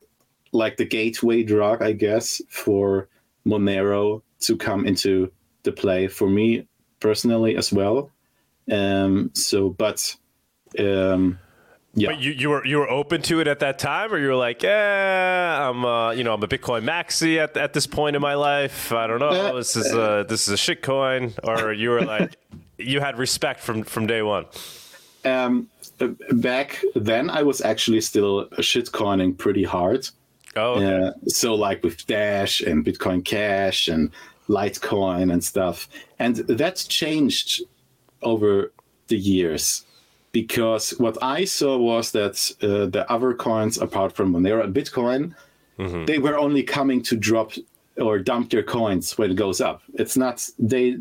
like 0.52 0.76
the 0.76 0.85
gateway 0.85 1.42
drug, 1.42 1.83
I 1.83 1.92
guess, 1.92 2.42
for 2.49 3.09
Monero 3.47 4.23
to 4.40 4.57
come 4.57 4.85
into 4.87 5.33
the 5.62 5.73
play 5.73 6.09
for 6.09 6.28
me 6.28 6.66
personally 7.00 7.57
as 7.57 7.73
well. 7.73 8.11
Um, 8.71 9.30
so, 9.35 9.71
but 9.71 10.14
um, 10.78 11.38
yeah. 11.95 12.11
But 12.11 12.21
you, 12.21 12.33
you 12.33 12.50
were 12.50 12.64
you 12.64 12.78
were 12.78 12.88
open 12.88 13.23
to 13.23 13.40
it 13.40 13.49
at 13.49 13.59
that 13.61 13.78
time, 13.78 14.12
or 14.12 14.19
you 14.19 14.28
were 14.28 14.37
like, 14.37 14.62
yeah, 14.62 15.69
I'm 15.69 15.85
uh, 15.85 16.12
you 16.12 16.23
know 16.23 16.35
I'm 16.35 16.42
a 16.42 16.47
Bitcoin 16.47 16.85
maxi 16.85 17.38
at, 17.38 17.57
at 17.57 17.73
this 17.73 17.87
point 17.87 18.14
in 18.14 18.23
my 18.23 18.35
life. 18.35 18.92
I 18.92 19.07
don't 19.07 19.19
know. 19.19 19.57
This 19.57 19.75
is 19.75 19.92
a 19.92 20.25
this 20.28 20.47
is 20.47 20.54
a 20.54 20.57
shit 20.57 20.83
coin, 20.83 21.35
or 21.42 21.73
you 21.73 21.90
were 21.90 22.02
like, 22.02 22.37
you 22.78 23.00
had 23.00 23.19
respect 23.19 23.61
from 23.61 23.83
from 23.83 24.07
day 24.07 24.23
one. 24.23 24.47
um, 25.25 25.69
back 26.30 26.83
then, 26.95 27.28
I 27.28 27.42
was 27.42 27.61
actually 27.61 28.00
still 28.02 28.49
shit 28.61 28.92
coining 28.92 29.35
pretty 29.35 29.64
hard. 29.64 30.09
Oh, 30.57 30.75
okay. 30.75 31.09
Uh, 31.09 31.12
so 31.26 31.54
like 31.54 31.83
with 31.83 32.07
Dash 32.07 32.61
and 32.61 32.85
Bitcoin 32.85 33.25
Cash 33.25 33.88
and 33.88 34.11
Litecoin 34.50 35.33
and 35.33 35.42
stuff, 35.42 35.88
and 36.19 36.37
that's 36.37 36.87
changed 36.87 37.62
over 38.23 38.73
the 39.09 39.16
years 39.16 39.85
because 40.33 40.90
what 40.99 41.16
I 41.23 41.45
saw 41.45 41.76
was 41.76 42.12
that 42.12 42.37
uh, 42.62 42.87
the 42.87 43.04
other 43.11 43.35
coins, 43.35 43.78
apart 43.78 44.12
from 44.12 44.33
Monero 44.33 44.64
and 44.64 44.75
Bitcoin, 44.75 45.35
they 46.07 46.19
were 46.19 46.38
only 46.38 46.62
coming 46.62 47.02
to 47.04 47.16
drop 47.16 47.52
or 47.97 48.19
dump 48.19 48.50
their 48.50 48.62
coins 48.62 49.16
when 49.16 49.30
it 49.30 49.35
goes 49.35 49.61
up. 49.61 49.83
It's 49.95 50.16
not 50.16 50.47
they 50.59 50.99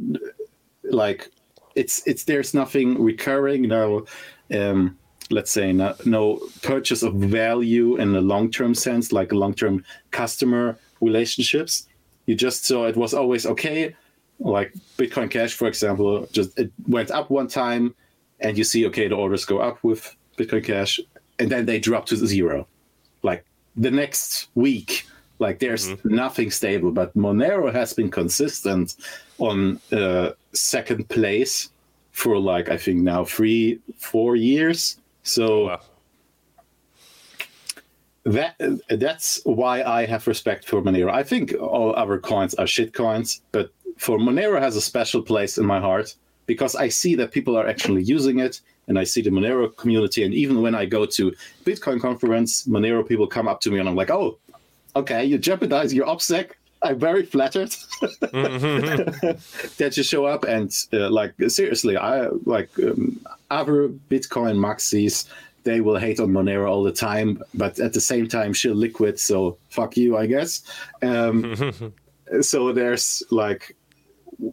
like 0.84 1.29
it's 1.75 2.06
it's 2.08 2.24
there's 2.24 2.53
nothing 2.53 3.01
recurring 3.01 3.63
no 3.63 4.06
um 4.53 4.98
let's 5.29 5.51
say 5.51 5.72
no, 5.72 5.96
no 6.06 6.41
purchase 6.62 7.03
of 7.03 7.13
value 7.15 7.98
in 7.98 8.15
a 8.15 8.22
long-term 8.22 8.74
sense 8.74 9.12
like 9.12 9.32
long-term 9.32 9.84
customer 10.12 10.77
relationships 11.01 11.88
you 12.29 12.36
just 12.36 12.63
saw 12.65 12.86
it 12.86 12.95
was 12.95 13.13
always 13.15 13.48
okay 13.48 13.95
like 14.39 14.71
bitcoin 14.98 15.29
cash 15.29 15.53
for 15.53 15.67
example 15.67 16.27
just 16.31 16.57
it 16.59 16.71
went 16.88 17.09
up 17.09 17.29
one 17.29 17.48
time 17.48 17.95
and 18.39 18.57
you 18.57 18.63
see 18.63 18.86
okay 18.86 19.07
the 19.07 19.15
orders 19.15 19.45
go 19.45 19.57
up 19.59 19.83
with 19.83 20.15
bitcoin 20.38 20.63
cash 20.63 21.00
and 21.39 21.50
then 21.50 21.65
they 21.65 21.79
drop 21.79 22.05
to 22.05 22.15
zero. 22.15 22.67
Like 23.24 23.45
the 23.75 23.91
next 23.91 24.50
week 24.55 25.07
like 25.39 25.59
there's 25.59 25.88
nothing 26.03 26.51
stable 26.51 26.91
but 26.91 27.15
monero 27.15 27.71
has 27.71 27.93
been 27.93 28.12
consistent 28.12 28.95
on 29.38 29.79
uh, 29.93 30.31
second 30.51 31.07
place 31.07 31.71
for 32.12 32.38
like 32.38 32.67
i 32.69 32.75
think 32.75 33.00
now 33.00 33.24
three 33.24 33.79
four 33.98 34.36
years. 34.36 35.00
So 35.24 35.67
Wow. 35.67 35.81
That 38.24 38.56
that's 38.90 39.42
why 39.44 39.84
I 39.84 40.06
have 40.06 40.28
respect 40.28 40.68
for 40.68 40.82
Monero. 40.82 41.12
I 41.12 41.24
think 41.24 41.54
all 41.60 41.96
other 41.96 42.20
coins 42.20 42.54
are 42.56 42.68
shit 42.68 42.94
coins, 42.94 43.42
but 43.52 43.72
for 43.98 44.18
Monero 44.18 44.60
has 44.60 44.76
a 44.76 44.82
special 44.82 45.22
place 45.22 45.58
in 45.58 45.66
my 45.66 45.80
heart 45.80 46.16
because 46.46 46.76
I 46.76 46.90
see 46.90 47.16
that 47.16 47.32
people 47.32 47.58
are 47.58 47.68
actually 47.68 48.04
using 48.04 48.40
it, 48.40 48.62
and 48.88 48.98
I 48.98 49.04
see 49.04 49.22
the 49.22 49.30
Monero 49.30 49.76
community. 49.76 50.24
And 50.24 50.34
even 50.34 50.62
when 50.62 50.74
I 50.74 50.86
go 50.86 51.06
to 51.06 51.34
Bitcoin 51.64 52.02
conference, 52.02 52.66
Monero 52.66 53.08
people 53.08 53.28
come 53.28 53.48
up 53.48 53.62
to 53.62 53.72
me, 53.72 53.80
and 53.80 53.88
I'm 53.88 53.96
like, 53.96 54.10
"Oh, 54.10 54.38
okay, 54.96 55.24
you 55.24 55.38
jeopardize 55.38 55.94
your 55.94 56.08
OPSEC." 56.08 56.52
I'm 56.82 56.98
very 56.98 57.26
flattered 57.26 57.76
that 58.22 59.94
you 59.98 60.04
show 60.04 60.26
up 60.26 60.46
and 60.46 60.74
uh, 60.94 61.10
like 61.10 61.34
seriously, 61.48 61.98
I 61.98 62.28
like 62.46 62.70
um, 62.80 63.20
other 63.52 63.90
Bitcoin 63.90 64.58
maxis. 64.58 65.26
They 65.63 65.82
will 65.82 65.98
hate 65.98 66.20
on 66.20 66.30
Monero 66.30 66.70
all 66.70 66.84
the 66.84 66.92
time, 66.92 67.42
but 67.54 67.80
at 67.80 67.94
the 67.94 68.01
same 68.01 68.28
time, 68.28 68.54
shill 68.54 68.75
Liquid. 68.75 69.20
So 69.20 69.58
fuck 69.70 69.98
you, 69.98 70.18
I 70.18 70.25
guess. 70.25 70.63
Um, 71.01 71.94
so 72.42 72.72
there's 72.74 73.24
like 73.30 73.75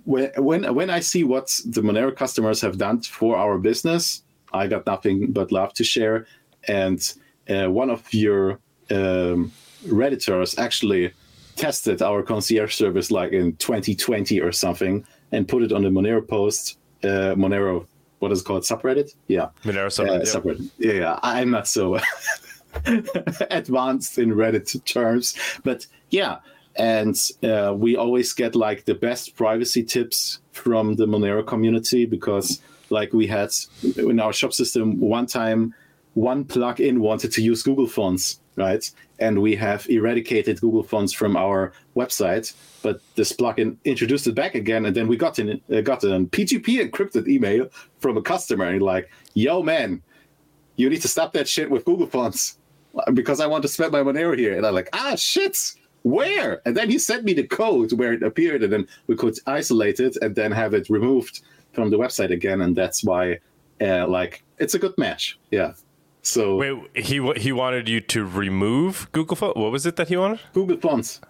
when 0.04 0.30
when 0.36 0.74
when 0.74 0.90
I 0.90 1.00
see 1.00 1.24
what 1.24 1.46
the 1.64 1.82
Monero 1.82 2.14
customers 2.14 2.60
have 2.60 2.78
done 2.78 3.02
for 3.02 3.36
our 3.36 3.58
business, 3.58 4.22
I 4.52 4.66
got 4.66 4.86
nothing 4.86 5.32
but 5.32 5.52
love 5.52 5.72
to 5.74 5.84
share. 5.84 6.26
And 6.68 7.00
uh, 7.48 7.70
one 7.70 7.90
of 7.90 8.12
your 8.12 8.58
um, 8.90 9.52
redditors 9.86 10.58
actually 10.58 11.12
tested 11.56 12.02
our 12.02 12.22
concierge 12.22 12.74
service 12.74 13.10
like 13.10 13.32
in 13.32 13.56
2020 13.56 14.40
or 14.40 14.52
something 14.52 15.06
and 15.32 15.48
put 15.48 15.62
it 15.62 15.72
on 15.72 15.82
the 15.82 15.88
Monero 15.88 16.26
post. 16.26 16.78
Uh, 17.02 17.34
Monero, 17.34 17.86
what 18.18 18.32
is 18.32 18.40
it 18.40 18.44
called? 18.44 18.62
Subreddit? 18.62 19.14
Yeah. 19.28 19.48
Monero 19.64 19.86
Uh, 19.86 19.90
subreddit, 19.90 20.26
yeah. 20.26 20.40
subreddit. 20.40 20.70
Yeah, 20.78 20.92
yeah, 20.92 21.18
I'm 21.22 21.50
not 21.50 21.68
so 21.68 21.98
advanced 23.50 24.18
in 24.18 24.30
Reddit 24.32 24.84
terms, 24.84 25.36
but 25.64 25.86
yeah. 26.10 26.38
And 26.76 27.16
uh, 27.42 27.72
we 27.74 27.96
always 27.96 28.32
get 28.34 28.54
like 28.54 28.84
the 28.84 28.94
best 28.94 29.34
privacy 29.36 29.82
tips 29.82 30.40
from 30.52 30.94
the 30.96 31.06
Monero 31.06 31.46
community 31.46 32.04
because, 32.04 32.60
like, 32.90 33.12
we 33.14 33.26
had 33.26 33.50
in 33.96 34.20
our 34.20 34.32
shop 34.32 34.52
system 34.52 35.00
one 35.00 35.26
time, 35.26 35.74
one 36.14 36.44
plugin 36.44 36.98
wanted 36.98 37.32
to 37.32 37.42
use 37.42 37.62
Google 37.62 37.86
Fonts, 37.86 38.40
right? 38.56 38.90
And 39.18 39.40
we 39.40 39.54
have 39.56 39.88
eradicated 39.88 40.60
Google 40.60 40.82
Fonts 40.82 41.12
from 41.12 41.36
our 41.36 41.72
website, 41.94 42.54
but 42.82 43.00
this 43.14 43.32
plugin 43.32 43.76
introduced 43.84 44.26
it 44.26 44.34
back 44.34 44.54
again, 44.54 44.86
and 44.86 44.96
then 44.96 45.08
we 45.08 45.16
got 45.16 45.38
an 45.38 45.60
uh, 45.72 45.80
got 45.80 46.04
a 46.04 46.08
PGP 46.08 46.90
encrypted 46.90 47.28
email 47.28 47.68
from 48.00 48.16
a 48.16 48.22
customer, 48.22 48.66
and 48.66 48.82
like, 48.82 49.10
"Yo, 49.34 49.62
man, 49.62 50.02
you 50.76 50.88
need 50.90 51.02
to 51.02 51.08
stop 51.08 51.32
that 51.32 51.48
shit 51.48 51.70
with 51.70 51.84
Google 51.84 52.06
Fonts 52.06 52.58
because 53.14 53.40
I 53.40 53.46
want 53.46 53.62
to 53.62 53.68
spend 53.68 53.92
my 53.92 54.00
Monero 54.00 54.38
here. 54.38 54.56
And 54.56 54.66
I'm 54.66 54.74
like, 54.74 54.88
ah, 54.92 55.16
shit, 55.16 55.56
where? 56.02 56.60
And 56.64 56.76
then 56.76 56.90
he 56.90 56.98
sent 56.98 57.24
me 57.24 57.32
the 57.32 57.46
code 57.46 57.92
where 57.92 58.12
it 58.12 58.22
appeared, 58.22 58.62
and 58.62 58.72
then 58.72 58.86
we 59.06 59.16
could 59.16 59.38
isolate 59.46 60.00
it 60.00 60.16
and 60.22 60.34
then 60.34 60.52
have 60.52 60.74
it 60.74 60.88
removed 60.88 61.42
from 61.72 61.90
the 61.90 61.98
website 61.98 62.30
again. 62.30 62.60
And 62.60 62.76
that's 62.76 63.04
why, 63.04 63.38
uh, 63.80 64.06
like, 64.06 64.42
it's 64.58 64.74
a 64.74 64.78
good 64.78 64.96
match. 64.96 65.38
Yeah. 65.50 65.72
So 66.26 66.56
Wait, 66.56 66.74
he 66.96 67.32
he 67.36 67.52
wanted 67.52 67.88
you 67.88 68.00
to 68.00 68.24
remove 68.24 69.08
Google 69.12 69.36
Phone. 69.36 69.52
What 69.54 69.70
was 69.70 69.86
it 69.86 69.96
that 69.96 70.08
he 70.08 70.16
wanted? 70.16 70.40
Google 70.52 70.76
Fonts. 70.76 71.20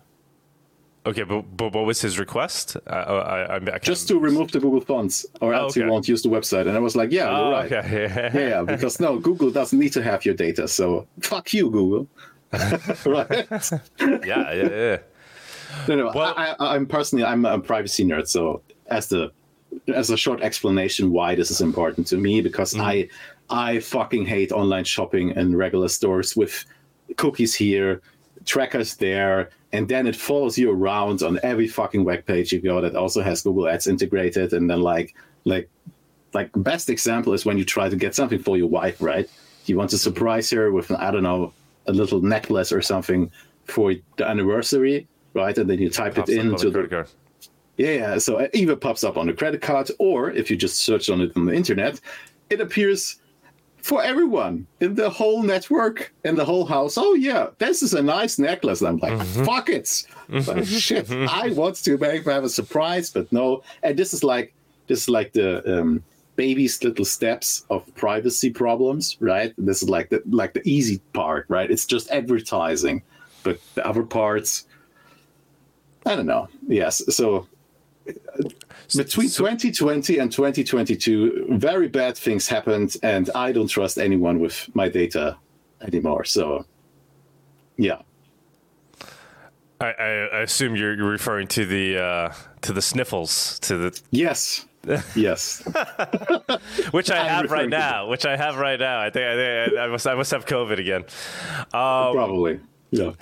Okay, 1.07 1.23
but, 1.23 1.43
but 1.57 1.73
what 1.73 1.87
was 1.87 2.01
his 2.01 2.19
request? 2.19 2.77
I, 2.89 2.97
I, 2.97 3.75
I, 3.75 3.79
Just 3.79 4.09
to 4.09 4.19
remove 4.19 4.51
the 4.51 4.59
Google 4.59 4.81
fonts, 4.81 5.25
or 5.41 5.55
Oh, 5.55 5.59
else 5.59 5.73
okay. 5.77 5.87
you 5.87 5.93
won't 5.93 6.09
use 6.09 6.23
the 6.23 6.29
website. 6.29 6.63
And 6.63 6.73
I 6.73 6.81
was 6.81 6.97
like, 6.97 7.13
yeah, 7.13 7.29
Oh, 7.29 7.37
you're 7.37 7.55
ah, 7.55 7.61
right. 7.61 7.73
okay. 7.73 8.31
Yeah, 8.35 8.49
yeah, 8.49 8.63
because 8.63 8.99
no, 8.99 9.17
Google 9.21 9.53
doesn't 9.53 9.79
need 9.79 9.93
to 9.93 10.03
have 10.03 10.25
your 10.25 10.35
data. 10.35 10.67
So 10.67 11.07
fuck 11.21 11.53
you, 11.53 11.71
Google. 11.71 12.09
right? 13.07 13.47
yeah, 14.01 14.53
yeah, 14.53 14.69
yeah. 14.69 14.99
No, 15.87 15.95
no. 15.95 16.13
Well- 16.13 16.35
I, 16.37 16.57
I, 16.59 16.75
I'm 16.75 16.87
personally, 16.87 17.25
I'm 17.25 17.45
a 17.45 17.61
privacy 17.61 18.05
nerd. 18.05 18.27
So 18.27 18.63
as 18.89 19.07
the 19.07 19.31
as 19.95 20.11
a 20.11 20.17
short 20.17 20.43
explanation 20.43 21.13
why 21.13 21.35
this 21.35 21.51
is 21.51 21.61
important 21.61 22.07
to 22.09 22.17
me, 22.17 22.41
because 22.41 22.73
mm-hmm. 22.73 22.83
I 22.83 23.09
I 23.51 23.81
fucking 23.81 24.27
hate 24.27 24.53
online 24.53 24.85
shopping 24.85 25.31
and 25.33 25.57
regular 25.57 25.89
stores 25.89 26.37
with 26.37 26.65
cookies 27.17 27.55
here, 27.55 28.03
trackers 28.45 28.97
there, 28.97 29.51
and 29.73 29.89
then 29.89 30.07
it 30.07 30.17
follows 30.17 30.59
you 30.59 30.71
around 30.71 31.23
on 31.23 31.39
every 31.43 31.69
fucking 31.69 32.05
web 32.05 32.27
page 32.27 32.53
you 32.53 32.61
go 32.61 32.81
that 32.81 32.97
also 32.97 33.23
has 33.23 33.43
Google 33.43 33.69
Ads 33.69 33.87
integrated, 33.87 34.53
and 34.53 34.69
then 34.69 34.81
like 34.81 35.15
like 35.45 35.69
like 36.33 36.51
best 36.57 36.91
example 36.91 37.33
is 37.33 37.45
when 37.45 37.59
you 37.59 37.65
try 37.65 37.89
to 37.89 37.97
get 37.97 38.15
something 38.15 38.39
for 38.39 38.57
your 38.57 38.69
wife, 38.69 39.01
right? 39.01 39.29
You 39.67 39.77
want 39.77 39.91
to 39.91 39.99
surprise 39.99 40.51
her 40.51 40.73
with 40.73 40.91
an 40.91 40.97
I 40.97 41.11
don't 41.11 41.23
know 41.23 41.53
a 41.87 41.93
little 41.93 42.21
necklace 42.21 42.73
or 42.73 42.83
something 42.83 43.31
for 43.65 43.95
the 44.17 44.27
anniversary, 44.27 45.07
right? 45.35 45.57
And 45.57 45.69
then 45.69 45.79
you 45.79 45.91
type 45.91 46.19
it 46.19 46.27
the 46.27 46.41
into 46.41 46.71
credit 46.71 46.91
the 46.91 46.97
card. 46.97 47.09
yeah, 47.77 47.91
yeah. 47.91 48.19
So 48.19 48.39
it 48.39 48.51
either 48.55 48.77
pops 48.77 49.05
up 49.05 49.17
on 49.17 49.27
the 49.27 49.33
credit 49.33 49.63
card, 49.63 49.91
or 49.99 50.31
if 50.31 50.51
you 50.51 50.57
just 50.57 50.79
search 50.79 51.09
on 51.11 51.21
it 51.21 51.33
on 51.37 51.47
the 51.47 51.55
internet, 51.55 52.01
it 52.51 52.61
appears 52.61 53.21
for 53.87 54.03
everyone 54.03 54.67
in 54.81 54.97
the 54.97 55.09
whole 55.09 55.45
network, 55.45 56.13
in 56.25 56.35
the 56.35 56.45
whole 56.45 56.67
house. 56.67 56.99
Oh 56.99 57.15
yeah, 57.15 57.51
this 57.59 57.85
is 57.85 57.95
a 57.95 58.03
nice 58.03 58.37
necklace. 58.37 58.81
And 58.81 58.89
I'm 58.89 58.97
like, 58.99 59.13
mm-hmm. 59.13 59.45
fuck 59.45 59.69
it. 59.69 59.89
Like, 60.29 60.43
mm-hmm. 60.43 60.63
shit, 60.65 61.07
mm-hmm. 61.07 61.29
I 61.31 61.53
want 61.53 61.77
to 61.85 61.97
make 61.97 62.25
have 62.25 62.43
a 62.43 62.49
surprise, 62.49 63.11
but 63.11 63.31
no. 63.31 63.63
And 63.85 63.97
this 63.97 64.13
is 64.13 64.25
like 64.25 64.53
this 64.89 65.03
is 65.03 65.09
like 65.09 65.35
the 65.35 65.79
um, 65.79 66.03
baby's 66.35 66.83
little 66.83 67.05
steps 67.05 67.65
of 67.71 67.83
privacy 67.95 68.51
problems, 68.51 69.17
right? 69.21 69.55
This 69.57 69.85
is 69.85 69.89
like 69.89 70.09
the 70.09 70.21
like 70.29 70.55
the 70.55 70.69
easy 70.69 70.99
part, 71.13 71.47
right? 71.49 71.71
It's 71.71 71.87
just 71.87 72.11
advertising, 72.11 73.05
but 73.45 73.61
the 73.77 73.87
other 73.87 74.03
parts. 74.03 74.67
I 76.05 76.17
don't 76.17 76.27
know. 76.27 76.49
Yes. 76.67 77.03
So 77.15 77.47
between 78.95 79.29
2020 79.29 80.19
and 80.19 80.31
2022, 80.31 81.47
very 81.51 81.89
bad 81.89 82.17
things 82.17 82.49
happened, 82.49 82.97
and 83.03 83.31
I 83.35 83.53
don't 83.53 83.69
trust 83.69 83.99
anyone 83.99 84.41
with 84.41 84.69
my 84.75 84.89
data 84.89 85.37
anymore. 85.81 86.25
So, 86.25 86.65
yeah. 87.77 88.03
I, 89.81 89.87
I, 89.89 90.41
assume 90.41 90.75
you're, 90.75 90.95
you're 90.95 91.11
referring 91.11 91.49
to 91.49 91.67
the 91.67 91.99
uh, 91.99 92.33
to 92.63 92.73
the 92.73 92.81
sniffles, 92.81 93.59
to 93.61 93.77
the 93.77 94.01
Yes. 94.11 94.67
Yes. 95.17 95.63
which 96.93 97.11
I 97.11 97.27
have 97.27 97.51
right 97.51 97.69
now. 97.69 98.07
Which 98.09 98.25
I 98.25 98.37
have 98.37 98.57
right 98.57 98.79
now. 98.79 99.01
I 99.01 99.11
think 99.11 99.27
I, 99.27 99.35
think 99.35 99.79
I, 99.79 99.85
I 99.85 99.89
must 99.89 100.07
I 100.07 100.15
must 100.15 100.31
have 100.31 100.47
COVID 100.47 100.79
again. 100.79 101.03
Um, 101.75 102.15
Probably. 102.15 102.61
Yeah. 102.91 103.13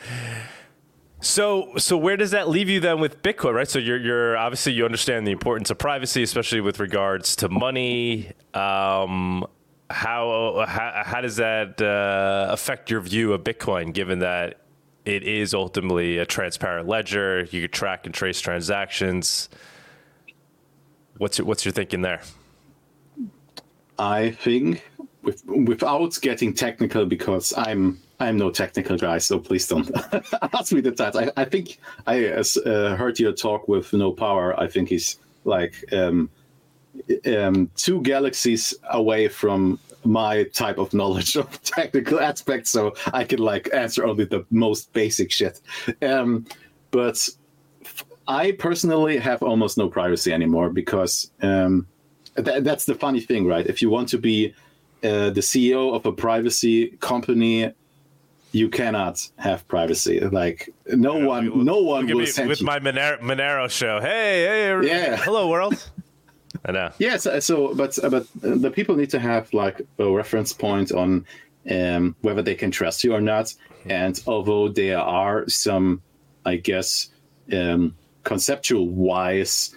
So, 1.24 1.72
so 1.78 1.96
where 1.96 2.18
does 2.18 2.32
that 2.32 2.50
leave 2.50 2.68
you 2.68 2.80
then 2.80 3.00
with 3.00 3.22
Bitcoin, 3.22 3.54
right? 3.54 3.66
So 3.66 3.78
you're, 3.78 3.98
you're 3.98 4.36
obviously 4.36 4.74
you 4.74 4.84
understand 4.84 5.26
the 5.26 5.32
importance 5.32 5.70
of 5.70 5.78
privacy, 5.78 6.22
especially 6.22 6.60
with 6.60 6.78
regards 6.78 7.34
to 7.36 7.48
money. 7.48 8.32
Um, 8.52 9.46
how, 9.88 10.66
how 10.68 11.02
how 11.02 11.20
does 11.22 11.36
that 11.36 11.80
uh, 11.80 12.48
affect 12.52 12.90
your 12.90 13.00
view 13.00 13.32
of 13.32 13.42
Bitcoin, 13.42 13.94
given 13.94 14.18
that 14.18 14.60
it 15.06 15.22
is 15.22 15.54
ultimately 15.54 16.18
a 16.18 16.26
transparent 16.26 16.88
ledger? 16.88 17.48
You 17.50 17.62
could 17.62 17.72
track 17.72 18.04
and 18.04 18.14
trace 18.14 18.42
transactions. 18.42 19.48
What's 21.16 21.38
your, 21.38 21.46
what's 21.46 21.64
your 21.64 21.72
thinking 21.72 22.02
there? 22.02 22.20
I 23.98 24.32
think, 24.32 24.86
with, 25.22 25.42
without 25.46 26.18
getting 26.20 26.52
technical, 26.52 27.06
because 27.06 27.54
I'm 27.56 28.02
I'm 28.24 28.36
no 28.36 28.50
technical 28.50 28.96
guy, 28.96 29.18
so 29.18 29.38
please 29.38 29.68
don't 29.68 29.90
ask 30.52 30.72
me 30.72 30.80
the 30.80 30.90
that. 30.92 31.16
I, 31.16 31.30
I 31.37 31.44
think 31.44 31.78
I 32.06 32.26
uh, 32.26 32.96
heard 32.96 33.18
your 33.18 33.32
talk 33.32 33.68
with 33.68 33.92
No 33.92 34.12
Power. 34.12 34.58
I 34.58 34.66
think 34.66 34.88
he's 34.88 35.18
like 35.44 35.74
um, 35.92 36.30
um, 37.26 37.70
two 37.76 38.00
galaxies 38.02 38.74
away 38.90 39.28
from 39.28 39.78
my 40.04 40.44
type 40.44 40.78
of 40.78 40.92
knowledge 40.94 41.37
of 41.37 41.62
technical 41.76 42.20
aspects, 42.20 42.70
so 42.70 42.94
I 43.12 43.24
can 43.24 43.40
like 43.40 43.68
answer 43.74 44.06
only 44.06 44.24
the 44.24 44.44
most 44.50 44.92
basic 44.92 45.30
shit. 45.30 45.60
Um, 46.02 46.46
but 46.90 47.28
I 48.26 48.52
personally 48.52 49.18
have 49.18 49.42
almost 49.42 49.76
no 49.76 49.88
privacy 49.88 50.32
anymore 50.32 50.70
because 50.70 51.30
um, 51.42 51.87
th- 52.37 52.62
that's 52.62 52.87
the 52.87 52.94
funny 52.94 53.20
thing, 53.20 53.46
right? 53.46 53.66
If 53.66 53.82
you 53.82 53.90
want 53.90 54.08
to 54.10 54.18
be 54.18 54.54
uh, 55.02 55.30
the 55.30 55.42
CEO 55.42 55.94
of 55.94 56.06
a 56.06 56.12
privacy 56.12 56.96
company, 57.00 57.72
you 58.54 58.68
cannot 58.68 59.28
have 59.36 59.66
privacy. 59.66 60.20
Like 60.20 60.72
no 60.86 61.16
one, 61.16 61.64
no 61.64 61.82
one 61.82 62.06
will 62.06 62.20
me 62.20 62.26
send 62.26 62.48
with 62.48 62.60
you. 62.60 62.66
my 62.66 62.78
Monero, 62.78 63.20
Monero 63.20 63.68
show. 63.68 64.00
Hey, 64.00 64.44
hey, 64.46 64.68
everybody. 64.68 65.00
Yeah. 65.00 65.16
hello 65.16 65.48
world. 65.48 65.90
I 66.64 66.70
know. 66.70 66.92
Yes, 66.98 67.26
uh, 67.26 67.40
so 67.40 67.74
but 67.74 67.98
but 68.10 68.26
the 68.40 68.70
people 68.70 68.94
need 68.94 69.10
to 69.10 69.18
have 69.18 69.52
like 69.52 69.82
a 69.98 70.08
reference 70.08 70.52
point 70.52 70.92
on 70.92 71.26
um, 71.68 72.14
whether 72.20 72.42
they 72.42 72.54
can 72.54 72.70
trust 72.70 73.02
you 73.02 73.12
or 73.12 73.20
not. 73.20 73.52
And 73.86 74.22
although 74.26 74.68
there 74.68 75.00
are 75.00 75.48
some, 75.48 76.00
I 76.46 76.56
guess, 76.56 77.10
um, 77.52 77.96
conceptual 78.22 78.88
wise 78.88 79.74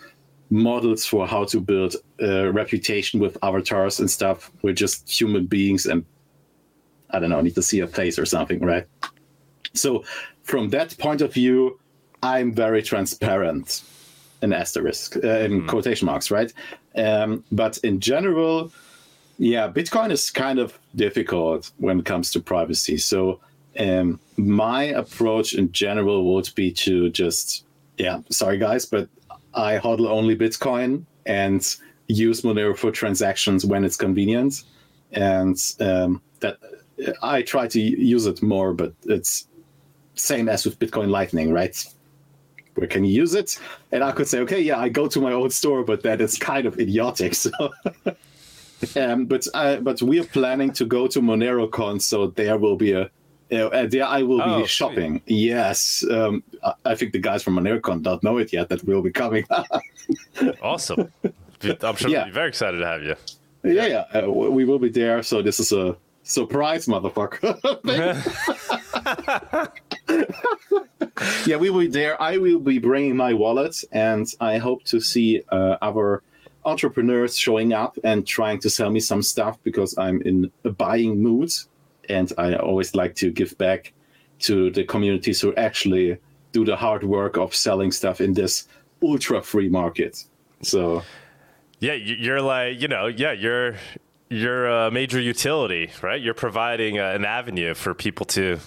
models 0.51 1.03
for 1.03 1.27
how 1.27 1.45
to 1.45 1.59
build 1.59 1.95
a 2.19 2.51
reputation 2.51 3.19
with 3.19 3.37
avatars 3.41 3.99
and 3.99 4.09
stuff, 4.09 4.51
we're 4.61 4.73
just 4.73 5.09
human 5.09 5.47
beings 5.47 5.87
and 5.87 6.05
I 7.11 7.19
don't 7.19 7.29
know, 7.29 7.41
need 7.41 7.55
to 7.55 7.61
see 7.61 7.79
a 7.79 7.87
face 7.87 8.19
or 8.19 8.25
something, 8.25 8.59
right? 8.59 8.85
So 9.73 10.03
from 10.43 10.69
that 10.69 10.97
point 10.97 11.21
of 11.21 11.33
view, 11.33 11.79
I'm 12.23 12.53
very 12.53 12.81
transparent 12.81 13.83
an 14.41 14.53
asterisk 14.53 15.17
uh, 15.23 15.39
in 15.39 15.65
quotation 15.67 16.05
marks, 16.05 16.29
right? 16.29 16.53
Um, 16.95 17.43
but 17.51 17.77
in 17.79 17.99
general, 17.99 18.71
yeah, 19.39 19.69
Bitcoin 19.69 20.11
is 20.11 20.29
kind 20.29 20.59
of 20.59 20.77
difficult 20.95 21.71
when 21.77 21.99
it 21.99 22.05
comes 22.05 22.31
to 22.31 22.39
privacy. 22.39 22.97
So 22.97 23.39
um, 23.79 24.19
my 24.37 24.83
approach 24.83 25.53
in 25.53 25.71
general 25.71 26.33
would 26.33 26.49
be 26.55 26.71
to 26.73 27.09
just, 27.09 27.65
yeah, 27.97 28.19
sorry 28.29 28.57
guys, 28.57 28.85
but 28.85 29.09
I 29.53 29.77
hodl 29.77 30.07
only 30.07 30.35
Bitcoin 30.35 31.05
and 31.25 31.75
use 32.07 32.41
Monero 32.41 32.77
for 32.77 32.91
transactions 32.91 33.65
when 33.65 33.83
it's 33.83 33.97
convenient, 33.97 34.63
and 35.11 35.57
um, 35.79 36.21
that 36.39 36.57
I 37.21 37.41
try 37.43 37.67
to 37.67 37.79
use 37.79 38.25
it 38.25 38.41
more, 38.41 38.73
but 38.73 38.93
it's 39.05 39.47
same 40.15 40.49
as 40.49 40.65
with 40.65 40.79
Bitcoin 40.79 41.09
Lightning, 41.09 41.51
right? 41.53 41.85
where 42.75 42.85
can 42.87 43.03
you 43.03 43.11
use 43.11 43.33
it? 43.33 43.57
And 43.91 44.03
I 44.03 44.11
could 44.11 44.27
say, 44.27 44.37
okay, 44.41 44.59
yeah, 44.61 44.77
I 44.79 44.87
go 44.89 45.07
to 45.07 45.19
my 45.19 45.31
own 45.33 45.49
store, 45.49 45.83
but 45.83 46.03
that 46.03 46.21
is 46.21 46.37
kind 46.37 46.67
of 46.67 46.79
idiotic. 46.79 47.33
So, 47.43 47.51
um, 48.95 49.25
but 49.25 49.47
uh, 49.55 49.77
but 49.77 49.99
we 50.03 50.19
are 50.19 50.23
planning 50.25 50.71
to 50.73 50.85
go 50.85 51.07
to 51.07 51.19
MoneroKon, 51.19 51.99
so 51.99 52.27
there 52.27 52.57
will 52.59 52.75
be 52.75 52.91
a. 52.91 53.09
Uh, 53.51 53.87
there 53.87 54.05
I 54.05 54.21
will 54.21 54.39
Oh, 54.41 54.45
be 54.57 54.61
sweet. 54.61 54.69
shopping. 54.69 55.21
Yes, 55.25 56.05
um, 56.11 56.43
I, 56.63 56.73
I 56.85 56.95
think 56.95 57.13
the 57.13 57.19
guys 57.19 57.41
from 57.41 57.55
MoneroKon 57.55 58.03
don't 58.03 58.21
know 58.21 58.37
it 58.37 58.53
yet 58.53 58.69
that 58.69 58.83
we'll 58.83 59.01
be 59.01 59.11
coming. 59.11 59.45
Awesome. 60.61 61.11
I'm 61.23 61.95
sure 61.95 62.09
Yeah. 62.11 62.19
they'll 62.19 62.25
be 62.25 62.31
very 62.31 62.49
excited 62.49 62.77
to 62.77 62.85
have 62.85 63.01
you. 63.03 63.15
yeah, 63.63 63.87
yeah, 64.13 64.21
uh, 64.21 64.29
we 64.29 64.63
will 64.65 64.79
be 64.79 64.89
there. 64.89 65.23
So 65.23 65.41
this 65.41 65.59
is 65.59 65.71
a 65.71 65.97
surprise, 66.27 66.87
motherfucker. 66.87 67.55
yeah, 71.47 71.57
we 71.57 71.69
will 71.69 71.81
be 71.81 71.87
there. 71.87 72.21
I 72.21 72.37
will 72.37 72.59
be 72.59 72.79
bringing 72.79 73.15
my 73.15 73.33
wallet, 73.33 73.83
and 73.91 74.27
I 74.39 74.57
hope 74.57 74.83
to 74.85 74.99
see 74.99 75.41
uh, 75.51 75.77
other 75.81 76.21
entrepreneurs 76.65 77.37
showing 77.37 77.73
up 77.73 77.97
and 78.03 78.25
trying 78.27 78.59
to 78.59 78.69
sell 78.69 78.89
me 78.89 78.99
some 78.99 79.21
stuff 79.21 79.57
because 79.63 79.97
I'm 79.97 80.21
in 80.23 80.51
a 80.65 80.71
buying 80.71 81.21
mood, 81.21 81.49
and 82.09 82.31
I 82.37 82.55
always 82.55 82.95
like 82.95 83.15
to 83.15 83.31
give 83.31 83.57
back 83.57 83.93
to 84.39 84.69
the 84.71 84.83
communities 84.83 85.41
who 85.41 85.53
actually 85.55 86.17
do 86.51 86.63
the 86.65 86.75
hard 86.75 87.03
work 87.03 87.37
of 87.37 87.55
selling 87.55 87.91
stuff 87.91 88.21
in 88.21 88.33
this 88.33 88.67
ultra 89.03 89.41
free 89.41 89.69
market. 89.69 90.23
So 90.61 91.03
Yeah, 91.79 91.93
you- 91.93 92.15
you're 92.15 92.41
like, 92.41 92.81
you 92.81 92.87
know, 92.87 93.05
yeah, 93.07 93.31
you're 93.33 93.75
you're 94.29 94.67
a 94.67 94.91
major 94.91 95.19
utility, 95.19 95.89
right? 96.01 96.21
You're 96.21 96.33
providing 96.33 96.99
uh, 96.99 97.11
an 97.11 97.25
avenue 97.25 97.73
for 97.73 97.93
people 97.93 98.25
to 98.27 98.59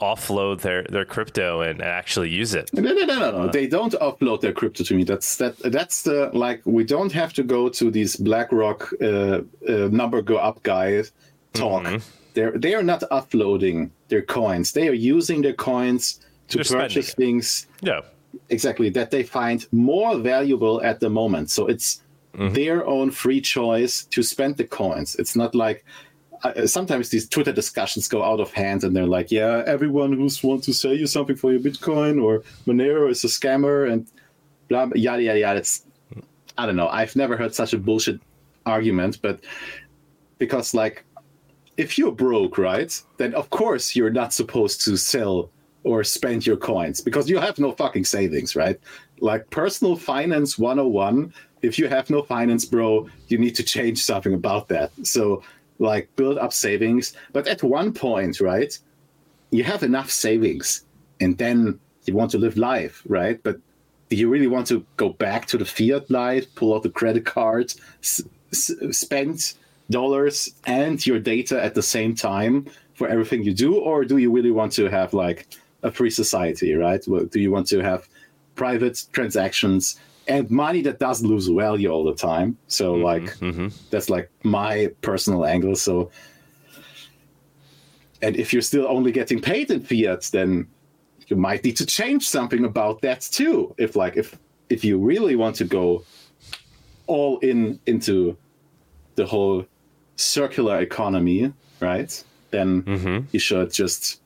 offload 0.00 0.60
their 0.60 0.84
their 0.84 1.04
crypto 1.04 1.60
and 1.60 1.82
actually 1.82 2.30
use 2.30 2.54
it. 2.54 2.70
No, 2.72 2.82
no, 2.82 3.04
no, 3.04 3.18
no, 3.18 3.30
no. 3.30 3.48
They 3.48 3.66
don't 3.66 3.94
upload 3.94 4.40
their 4.40 4.52
crypto 4.52 4.84
to 4.84 4.94
me. 4.94 5.04
That's 5.04 5.36
that. 5.36 5.58
That's 5.58 6.02
the 6.02 6.30
like. 6.32 6.62
We 6.64 6.84
don't 6.84 7.12
have 7.12 7.32
to 7.34 7.42
go 7.42 7.68
to 7.68 7.90
these 7.90 8.16
BlackRock 8.16 8.92
uh, 9.02 9.06
uh, 9.06 9.42
number 9.90 10.22
go 10.22 10.36
up 10.36 10.62
guys 10.62 11.12
talk. 11.52 11.82
Mm-hmm. 11.82 11.98
They're 12.34 12.56
they 12.56 12.74
are 12.74 12.82
not 12.84 13.02
uploading 13.10 13.90
their 14.08 14.22
coins. 14.22 14.72
They 14.72 14.88
are 14.88 14.92
using 14.92 15.42
their 15.42 15.54
coins 15.54 16.20
to 16.48 16.58
They're 16.62 16.80
purchase 16.80 17.10
it. 17.10 17.16
things. 17.16 17.66
Yeah. 17.82 18.00
exactly 18.50 18.90
that 18.90 19.10
they 19.10 19.22
find 19.22 19.66
more 19.72 20.16
valuable 20.18 20.80
at 20.82 21.00
the 21.00 21.08
moment. 21.10 21.50
So 21.50 21.66
it's 21.66 22.02
mm-hmm. 22.38 22.54
their 22.54 22.86
own 22.86 23.10
free 23.10 23.40
choice 23.40 24.04
to 24.04 24.22
spend 24.22 24.56
the 24.56 24.64
coins. 24.64 25.16
It's 25.16 25.36
not 25.36 25.54
like 25.54 25.84
uh, 26.44 26.66
sometimes 26.66 27.10
these 27.10 27.28
Twitter 27.28 27.52
discussions 27.52 28.06
go 28.08 28.22
out 28.22 28.40
of 28.40 28.52
hand, 28.52 28.84
and 28.84 28.94
they're 28.94 29.06
like, 29.06 29.30
"Yeah, 29.30 29.62
everyone 29.66 30.12
who's 30.12 30.42
want 30.42 30.62
to 30.64 30.72
sell 30.72 30.94
you 30.94 31.06
something 31.06 31.36
for 31.36 31.52
your 31.52 31.60
Bitcoin 31.60 32.22
or 32.22 32.42
Monero 32.66 33.10
is 33.10 33.24
a 33.24 33.28
scammer," 33.28 33.90
and 33.90 34.06
blah, 34.68 34.86
blah 34.86 34.96
yada 34.96 35.22
yada 35.22 35.40
yada. 35.40 35.58
It's 35.58 35.84
I 36.56 36.66
don't 36.66 36.76
know. 36.76 36.88
I've 36.88 37.16
never 37.16 37.36
heard 37.36 37.54
such 37.54 37.72
a 37.72 37.78
bullshit 37.78 38.20
argument, 38.66 39.18
but 39.20 39.40
because 40.38 40.74
like 40.74 41.04
if 41.76 41.98
you're 41.98 42.12
broke, 42.12 42.58
right, 42.58 43.00
then 43.16 43.34
of 43.34 43.50
course 43.50 43.96
you're 43.96 44.10
not 44.10 44.32
supposed 44.32 44.84
to 44.84 44.96
sell 44.96 45.50
or 45.84 46.04
spend 46.04 46.44
your 46.44 46.56
coins 46.56 47.00
because 47.00 47.30
you 47.30 47.38
have 47.38 47.58
no 47.58 47.72
fucking 47.72 48.04
savings, 48.04 48.56
right? 48.56 48.78
Like 49.20 49.48
personal 49.50 49.96
finance 49.96 50.58
101, 50.58 51.32
if 51.62 51.78
you 51.78 51.88
have 51.88 52.10
no 52.10 52.22
finance, 52.22 52.64
bro, 52.64 53.08
you 53.28 53.38
need 53.38 53.54
to 53.56 53.62
change 53.62 54.02
something 54.02 54.34
about 54.34 54.68
that. 54.68 54.90
So, 55.02 55.42
like, 55.78 56.08
build 56.16 56.38
up 56.38 56.52
savings. 56.52 57.14
But 57.32 57.46
at 57.46 57.62
one 57.62 57.92
point, 57.92 58.40
right, 58.40 58.76
you 59.50 59.64
have 59.64 59.82
enough 59.82 60.10
savings 60.10 60.84
and 61.20 61.38
then 61.38 61.78
you 62.04 62.14
want 62.14 62.30
to 62.32 62.38
live 62.38 62.56
life, 62.56 63.02
right? 63.06 63.42
But 63.42 63.58
do 64.08 64.16
you 64.16 64.28
really 64.28 64.46
want 64.46 64.66
to 64.68 64.84
go 64.96 65.10
back 65.10 65.46
to 65.46 65.58
the 65.58 65.64
fiat 65.64 66.10
life, 66.10 66.46
pull 66.54 66.74
out 66.74 66.82
the 66.82 66.90
credit 66.90 67.24
card, 67.24 67.74
s- 68.02 68.22
s- 68.52 68.72
spend 68.90 69.54
dollars 69.90 70.48
and 70.66 71.04
your 71.06 71.18
data 71.18 71.62
at 71.62 71.74
the 71.74 71.82
same 71.82 72.14
time 72.14 72.66
for 72.94 73.08
everything 73.08 73.42
you 73.42 73.54
do, 73.54 73.76
or 73.76 74.04
do 74.04 74.16
you 74.18 74.30
really 74.30 74.50
want 74.50 74.72
to 74.72 74.88
have 74.88 75.12
like 75.14 75.46
a 75.82 75.90
free 75.90 76.10
society, 76.10 76.74
right? 76.74 77.02
Do 77.02 77.40
you 77.40 77.50
want 77.50 77.68
to 77.68 77.80
have 77.80 78.08
private 78.56 79.04
transactions 79.12 80.00
and 80.28 80.50
money 80.50 80.82
that 80.82 80.98
doesn't 80.98 81.28
lose 81.28 81.48
value 81.48 81.88
all 81.88 82.04
the 82.04 82.14
time? 82.14 82.56
So, 82.68 82.94
mm-hmm, 82.94 83.04
like, 83.04 83.22
mm-hmm. 83.38 83.68
that's 83.90 84.10
like 84.10 84.30
my 84.42 84.90
personal 85.00 85.46
angle. 85.46 85.74
So, 85.74 86.10
and 88.22 88.36
if 88.36 88.52
you're 88.52 88.62
still 88.62 88.86
only 88.88 89.12
getting 89.12 89.40
paid 89.40 89.70
in 89.70 89.80
fiat, 89.80 90.28
then 90.32 90.68
you 91.28 91.36
might 91.36 91.62
need 91.64 91.76
to 91.76 91.86
change 91.86 92.28
something 92.28 92.64
about 92.64 93.02
that 93.02 93.20
too. 93.20 93.74
If 93.78 93.96
like 93.96 94.16
if 94.16 94.36
if 94.68 94.84
you 94.84 94.98
really 94.98 95.36
want 95.36 95.56
to 95.56 95.64
go 95.64 96.04
all 97.06 97.38
in 97.38 97.78
into 97.86 98.36
the 99.14 99.26
whole 99.26 99.66
circular 100.16 100.80
economy, 100.80 101.52
right? 101.80 102.24
Then 102.50 102.82
mm-hmm. 102.82 103.26
you 103.32 103.38
should 103.38 103.72
just 103.72 104.20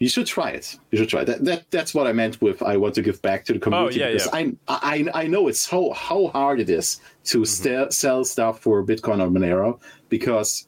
you 0.00 0.08
should 0.08 0.26
try 0.26 0.50
it. 0.50 0.78
You 0.90 0.98
should 0.98 1.10
try 1.10 1.20
it. 1.20 1.26
that. 1.26 1.44
That 1.44 1.70
that's 1.70 1.94
what 1.94 2.06
I 2.06 2.12
meant 2.12 2.40
with 2.40 2.62
I 2.62 2.76
want 2.78 2.94
to 2.94 3.02
give 3.02 3.20
back 3.22 3.44
to 3.44 3.52
the 3.52 3.58
community. 3.58 4.02
Oh, 4.02 4.06
yeah, 4.06 4.12
because 4.12 4.28
yeah. 4.32 4.50
I, 4.66 5.04
I 5.14 5.22
I 5.22 5.26
know 5.26 5.46
it's 5.46 5.68
how 5.68 5.92
how 5.92 6.28
hard 6.28 6.58
it 6.58 6.70
is 6.70 7.00
to 7.24 7.38
mm-hmm. 7.38 7.44
st- 7.44 7.92
sell 7.92 8.24
stuff 8.24 8.60
for 8.60 8.82
Bitcoin 8.82 9.20
or 9.22 9.28
Monero 9.28 9.78
because 10.08 10.66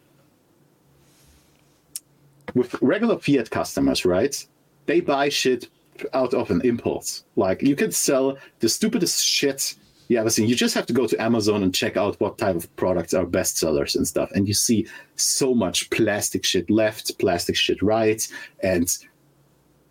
with 2.54 2.74
regular 2.82 3.18
fiat 3.18 3.50
customers, 3.50 4.04
right? 4.04 4.46
They 4.84 5.00
buy 5.00 5.30
shit 5.30 5.68
out 6.12 6.34
of 6.34 6.50
an 6.50 6.60
impulse. 6.62 7.24
Like 7.36 7.62
you 7.62 7.74
can 7.74 7.90
sell 7.90 8.36
the 8.60 8.68
stupidest 8.68 9.24
shit 9.24 9.76
you 10.08 10.18
ever 10.18 10.28
seen. 10.28 10.46
You 10.46 10.54
just 10.54 10.74
have 10.74 10.84
to 10.86 10.92
go 10.92 11.06
to 11.06 11.22
Amazon 11.22 11.62
and 11.62 11.74
check 11.74 11.96
out 11.96 12.20
what 12.20 12.36
type 12.36 12.56
of 12.56 12.76
products 12.76 13.14
are 13.14 13.24
best 13.24 13.56
sellers 13.56 13.96
and 13.96 14.06
stuff. 14.06 14.30
And 14.32 14.46
you 14.46 14.52
see 14.52 14.86
so 15.16 15.54
much 15.54 15.88
plastic 15.88 16.44
shit 16.44 16.68
left, 16.68 17.18
plastic 17.18 17.56
shit 17.56 17.80
right. 17.80 18.26
And 18.62 18.94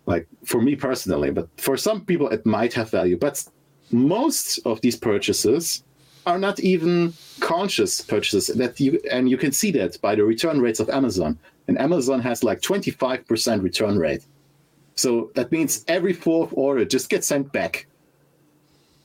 like 0.06 0.26
for 0.44 0.60
me 0.60 0.74
personally, 0.76 1.30
but 1.30 1.48
for 1.56 1.76
some 1.76 2.04
people 2.04 2.28
it 2.28 2.44
might 2.44 2.72
have 2.74 2.90
value. 2.90 3.16
But 3.16 3.44
most 3.90 4.58
of 4.64 4.80
these 4.80 4.96
purchases 4.96 5.84
are 6.26 6.38
not 6.38 6.60
even 6.60 7.12
conscious 7.40 8.00
purchases 8.00 8.46
that 8.46 8.78
you 8.78 9.00
and 9.10 9.28
you 9.28 9.36
can 9.36 9.52
see 9.52 9.70
that 9.72 10.00
by 10.00 10.14
the 10.14 10.24
return 10.24 10.60
rates 10.60 10.80
of 10.80 10.88
Amazon. 10.90 11.38
And 11.68 11.78
Amazon 11.78 12.20
has 12.20 12.42
like 12.42 12.60
25% 12.60 13.62
return 13.62 13.98
rate. 13.98 14.24
So 14.96 15.30
that 15.34 15.52
means 15.52 15.84
every 15.88 16.12
fourth 16.12 16.50
order 16.52 16.84
just 16.84 17.08
gets 17.08 17.26
sent 17.26 17.52
back. 17.52 17.86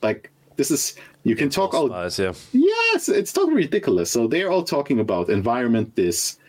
Like 0.01 0.31
this 0.57 0.71
is 0.71 0.95
you 1.23 1.35
can 1.35 1.49
talk 1.49 1.73
all 1.73 1.89
yeah. 1.89 2.33
yes 2.51 3.09
it's 3.09 3.31
totally 3.31 3.55
ridiculous 3.55 4.09
so 4.09 4.27
they're 4.27 4.51
all 4.51 4.63
talking 4.63 4.99
about 4.99 5.29
environment 5.29 5.95
this 5.95 6.39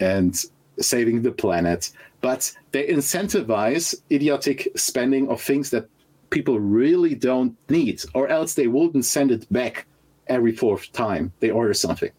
and 0.00 0.44
saving 0.80 1.22
the 1.22 1.32
planet 1.32 1.90
but 2.20 2.52
they 2.72 2.86
incentivize 2.86 3.94
idiotic 4.10 4.68
spending 4.76 5.28
of 5.28 5.40
things 5.40 5.70
that 5.70 5.88
people 6.30 6.58
really 6.58 7.14
don't 7.14 7.56
need 7.68 8.02
or 8.14 8.28
else 8.28 8.54
they 8.54 8.66
wouldn't 8.66 9.04
send 9.04 9.30
it 9.30 9.50
back 9.52 9.86
every 10.26 10.52
fourth 10.52 10.92
time 10.92 11.32
they 11.40 11.50
order 11.50 11.74
something 11.74 12.10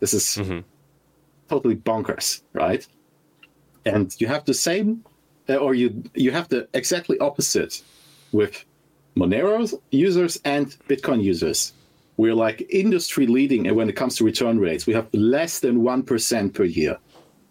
this 0.00 0.12
is 0.12 0.24
mm-hmm. 0.24 0.60
totally 1.48 1.76
bonkers 1.76 2.42
right 2.52 2.86
and 3.84 4.14
you 4.20 4.26
have 4.26 4.44
the 4.44 4.54
same 4.54 5.04
uh, 5.48 5.56
or 5.56 5.74
you 5.74 6.02
you 6.14 6.30
have 6.30 6.48
the 6.48 6.66
exactly 6.74 7.18
opposite 7.18 7.82
with 8.32 8.64
Monero 9.16 9.72
users 9.90 10.40
and 10.44 10.76
Bitcoin 10.88 11.22
users. 11.22 11.72
We're 12.16 12.34
like 12.34 12.66
industry 12.70 13.26
leading 13.26 13.66
and 13.66 13.76
when 13.76 13.88
it 13.88 13.96
comes 13.96 14.16
to 14.16 14.24
return 14.24 14.58
rates. 14.58 14.86
We 14.86 14.92
have 14.94 15.08
less 15.12 15.60
than 15.60 15.82
1% 15.82 16.54
per 16.54 16.64
year 16.64 16.98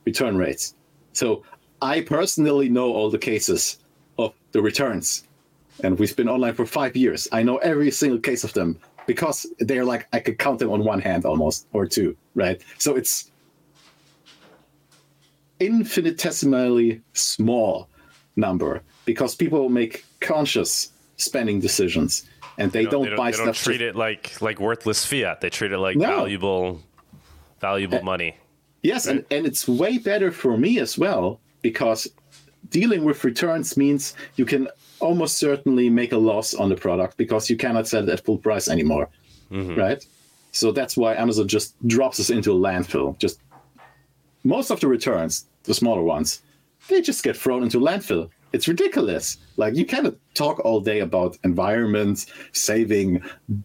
return 0.06 0.38
rates. 0.38 0.76
So 1.14 1.44
I 1.82 2.02
personally 2.02 2.70
know 2.70 2.94
all 2.94 3.10
the 3.10 3.18
cases 3.18 3.80
of 4.18 4.34
the 4.52 4.62
returns. 4.62 5.26
And 5.84 5.98
we've 5.98 6.16
been 6.16 6.30
online 6.30 6.54
for 6.54 6.66
five 6.66 6.96
years. 6.96 7.28
I 7.32 7.44
know 7.44 7.58
every 7.58 7.92
single 7.92 8.20
case 8.20 8.44
of 8.44 8.54
them 8.54 8.80
because 9.08 9.46
they're 9.60 9.86
like, 9.86 10.08
I 10.14 10.20
could 10.20 10.38
count 10.38 10.60
them 10.60 10.72
on 10.72 10.84
one 10.84 11.02
hand 11.02 11.26
almost 11.26 11.68
or 11.74 11.88
two, 11.88 12.16
right? 12.36 12.62
So 12.78 12.96
it's 12.96 13.32
infinitesimally 15.60 17.02
small 17.14 17.90
number 18.36 18.82
because 19.06 19.36
people 19.36 19.70
make 19.70 20.06
conscious 20.20 20.92
spending 21.18 21.60
decisions, 21.60 22.28
and 22.58 22.72
they, 22.72 22.86
don't, 22.86 23.04
they 23.04 23.10
don't, 23.10 23.18
buy 23.18 23.32
they 23.32 23.38
stuff. 23.38 23.46
Don't 23.46 23.56
treat 23.56 23.82
it 23.82 23.96
like 23.96 24.42
like 24.42 24.60
worthless 24.60 25.06
fiat. 25.06 25.42
They 25.42 25.50
treat 25.50 25.72
it 25.72 25.78
like 25.78 25.98
no. 25.98 26.08
valuable, 26.08 26.82
valuable 27.60 28.00
uh, 28.00 28.04
money. 28.04 28.38
Yes, 28.84 29.08
right? 29.08 29.18
and, 29.18 29.26
and 29.32 29.46
it's 29.46 29.68
way 29.68 29.98
better 29.98 30.32
for 30.32 30.58
me 30.58 30.80
as 30.80 30.98
well 30.98 31.40
because 31.62 32.08
dealing 32.70 33.04
with 33.04 33.24
returns 33.24 33.78
means 33.78 34.14
you 34.36 34.46
can 34.46 34.68
almost 35.00 35.38
certainly 35.38 35.90
make 35.90 36.12
a 36.12 36.18
loss 36.18 36.54
on 36.54 36.70
the 36.70 36.76
product 36.76 37.18
because 37.18 37.50
you 37.50 37.58
cannot 37.58 37.88
sell 37.88 38.04
it 38.04 38.10
at 38.10 38.24
full 38.24 38.38
price 38.38 38.68
anymore, 38.68 39.10
mm-hmm. 39.52 39.76
right? 39.76 40.06
So 40.52 40.72
that's 40.72 40.96
why 40.96 41.16
Amazon 41.16 41.48
just 41.48 41.76
drops 41.88 42.20
us 42.20 42.30
into 42.30 42.52
a 42.52 42.56
landfill. 42.56 43.18
Just 43.18 43.40
most 44.44 44.70
of 44.70 44.80
the 44.80 44.88
returns, 44.88 45.46
the 45.64 45.74
smaller 45.74 46.04
ones, 46.04 46.42
they 46.90 47.02
just 47.02 47.24
get 47.24 47.36
thrown 47.36 47.64
into 47.64 47.80
landfill 47.80 48.30
it's 48.54 48.68
ridiculous. 48.68 49.38
Like 49.58 49.76
you 49.76 49.86
cannot 49.86 50.14
talk 50.36 50.60
all 50.60 50.80
day 50.80 51.00
about 51.00 51.38
environment, 51.44 52.28
saving 52.54 53.22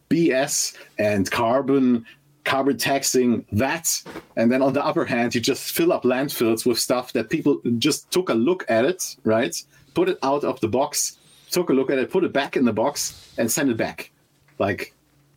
BS 0.08 0.76
and 0.98 1.30
carbon, 1.30 2.04
carbon 2.48 2.78
taxing 2.78 3.44
that, 3.52 4.02
and 4.36 4.50
then 4.50 4.62
on 4.62 4.72
the 4.72 4.84
other 4.84 5.04
hand, 5.04 5.34
you 5.34 5.40
just 5.40 5.70
fill 5.70 5.92
up 5.92 6.02
landfills 6.02 6.64
with 6.64 6.78
stuff 6.78 7.12
that 7.12 7.28
people 7.28 7.60
just 7.76 8.10
took 8.10 8.30
a 8.30 8.34
look 8.34 8.64
at 8.70 8.86
it, 8.86 9.16
right? 9.24 9.54
Put 9.92 10.08
it 10.08 10.18
out 10.22 10.44
of 10.44 10.58
the 10.60 10.68
box, 10.68 11.18
took 11.50 11.68
a 11.68 11.74
look 11.74 11.90
at 11.90 11.98
it, 11.98 12.10
put 12.10 12.24
it 12.24 12.32
back 12.32 12.56
in 12.56 12.64
the 12.64 12.72
box, 12.72 13.34
and 13.36 13.52
send 13.52 13.70
it 13.70 13.76
back. 13.76 14.10
Like, 14.58 14.94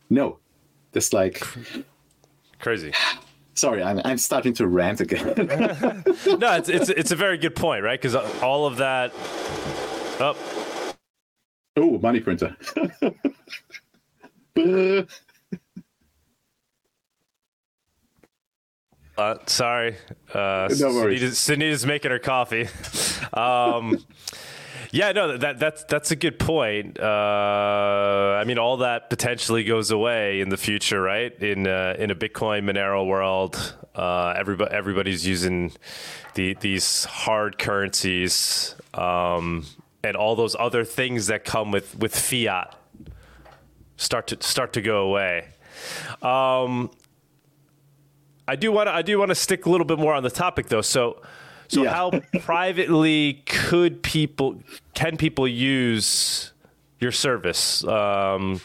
no, 0.08 0.38
just 0.94 1.12
like 1.12 1.42
crazy. 2.58 2.94
Sorry, 3.54 3.82
I'm, 3.82 4.00
I'm 4.06 4.16
starting 4.16 4.54
to 4.54 4.66
rant 4.66 5.02
again. 5.02 5.34
no, 5.36 6.56
it's, 6.56 6.70
it's 6.70 6.88
it's 6.88 7.10
a 7.10 7.16
very 7.16 7.36
good 7.36 7.54
point, 7.54 7.84
right? 7.84 8.00
Because 8.00 8.14
all 8.42 8.64
of 8.64 8.78
that. 8.78 9.12
Oh. 10.18 10.34
Oh, 11.76 11.98
money 11.98 12.20
printer. 12.20 12.56
uh, 19.16 19.36
sorry. 19.46 19.96
Uh. 20.32 20.68
Sunita's 20.68 21.86
making 21.86 22.10
her 22.10 22.18
coffee. 22.18 22.68
Um, 23.34 24.04
yeah, 24.90 25.12
no, 25.12 25.38
that 25.38 25.58
that's 25.58 25.84
that's 25.84 26.10
a 26.10 26.16
good 26.16 26.38
point. 26.38 27.00
Uh, 27.00 28.36
I 28.38 28.44
mean, 28.44 28.58
all 28.58 28.76
that 28.78 29.08
potentially 29.08 29.64
goes 29.64 29.90
away 29.90 30.42
in 30.42 30.50
the 30.50 30.58
future, 30.58 31.00
right? 31.00 31.32
In 31.42 31.66
uh, 31.66 31.96
in 31.98 32.10
a 32.10 32.14
Bitcoin 32.14 32.64
Monero 32.64 33.06
world, 33.06 33.74
uh, 33.94 34.34
everybody 34.36 34.70
everybody's 34.70 35.26
using 35.26 35.72
the 36.34 36.54
these 36.60 37.06
hard 37.06 37.58
currencies 37.58 38.74
um, 38.92 39.64
and 40.04 40.14
all 40.14 40.36
those 40.36 40.54
other 40.58 40.84
things 40.84 41.28
that 41.28 41.46
come 41.46 41.70
with 41.70 41.96
with 41.96 42.14
fiat 42.14 42.76
start 43.96 44.26
to 44.26 44.36
start 44.42 44.74
to 44.74 44.82
go 44.82 45.06
away. 45.06 45.46
Um, 46.20 46.90
I 48.46 48.56
do 48.56 48.72
want 48.72 48.88
to 48.88 48.92
I 48.92 49.02
do 49.02 49.18
want 49.18 49.30
to 49.30 49.34
stick 49.34 49.66
a 49.66 49.70
little 49.70 49.86
bit 49.86 49.98
more 49.98 50.14
on 50.14 50.22
the 50.22 50.30
topic 50.30 50.68
though. 50.68 50.80
So 50.80 51.22
so 51.68 51.84
yeah. 51.84 51.92
how 51.92 52.10
privately 52.40 53.42
could 53.46 54.02
people 54.02 54.62
can 54.94 55.16
people 55.16 55.46
use 55.48 56.52
your 57.00 57.12
service? 57.12 57.84
Um, 57.84 58.60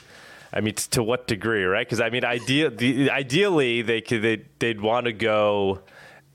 I 0.54 0.62
mean, 0.62 0.74
to 0.76 1.04
what 1.04 1.28
degree, 1.28 1.63
right? 1.63 1.86
Because 1.86 2.02
I 2.02 2.10
mean, 2.10 2.26
idea, 2.26 2.70
the, 2.70 3.12
ideally, 3.12 3.82
they 3.82 4.02
could 4.02 4.22
they, 4.22 4.44
they'd 4.60 4.82
want 4.82 5.06
to 5.06 5.13
go 5.13 5.82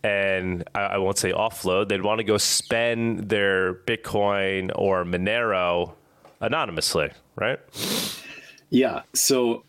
and 0.04 0.68
I, 0.74 0.80
I, 0.80 0.98
won't 0.98 1.18
say 1.18 1.32
offload. 1.32 1.88
They'd 1.88 2.02
want 2.02 2.18
to 2.18 2.24
go 2.24 2.36
spend 2.36 3.28
their 3.28 3.74
Bitcoin 3.74 4.72
or 4.74 5.04
Monero 5.04 5.94
anonymously, 6.40 7.10
right? 7.36 7.60
Yeah. 8.70 9.02
So 9.14 9.64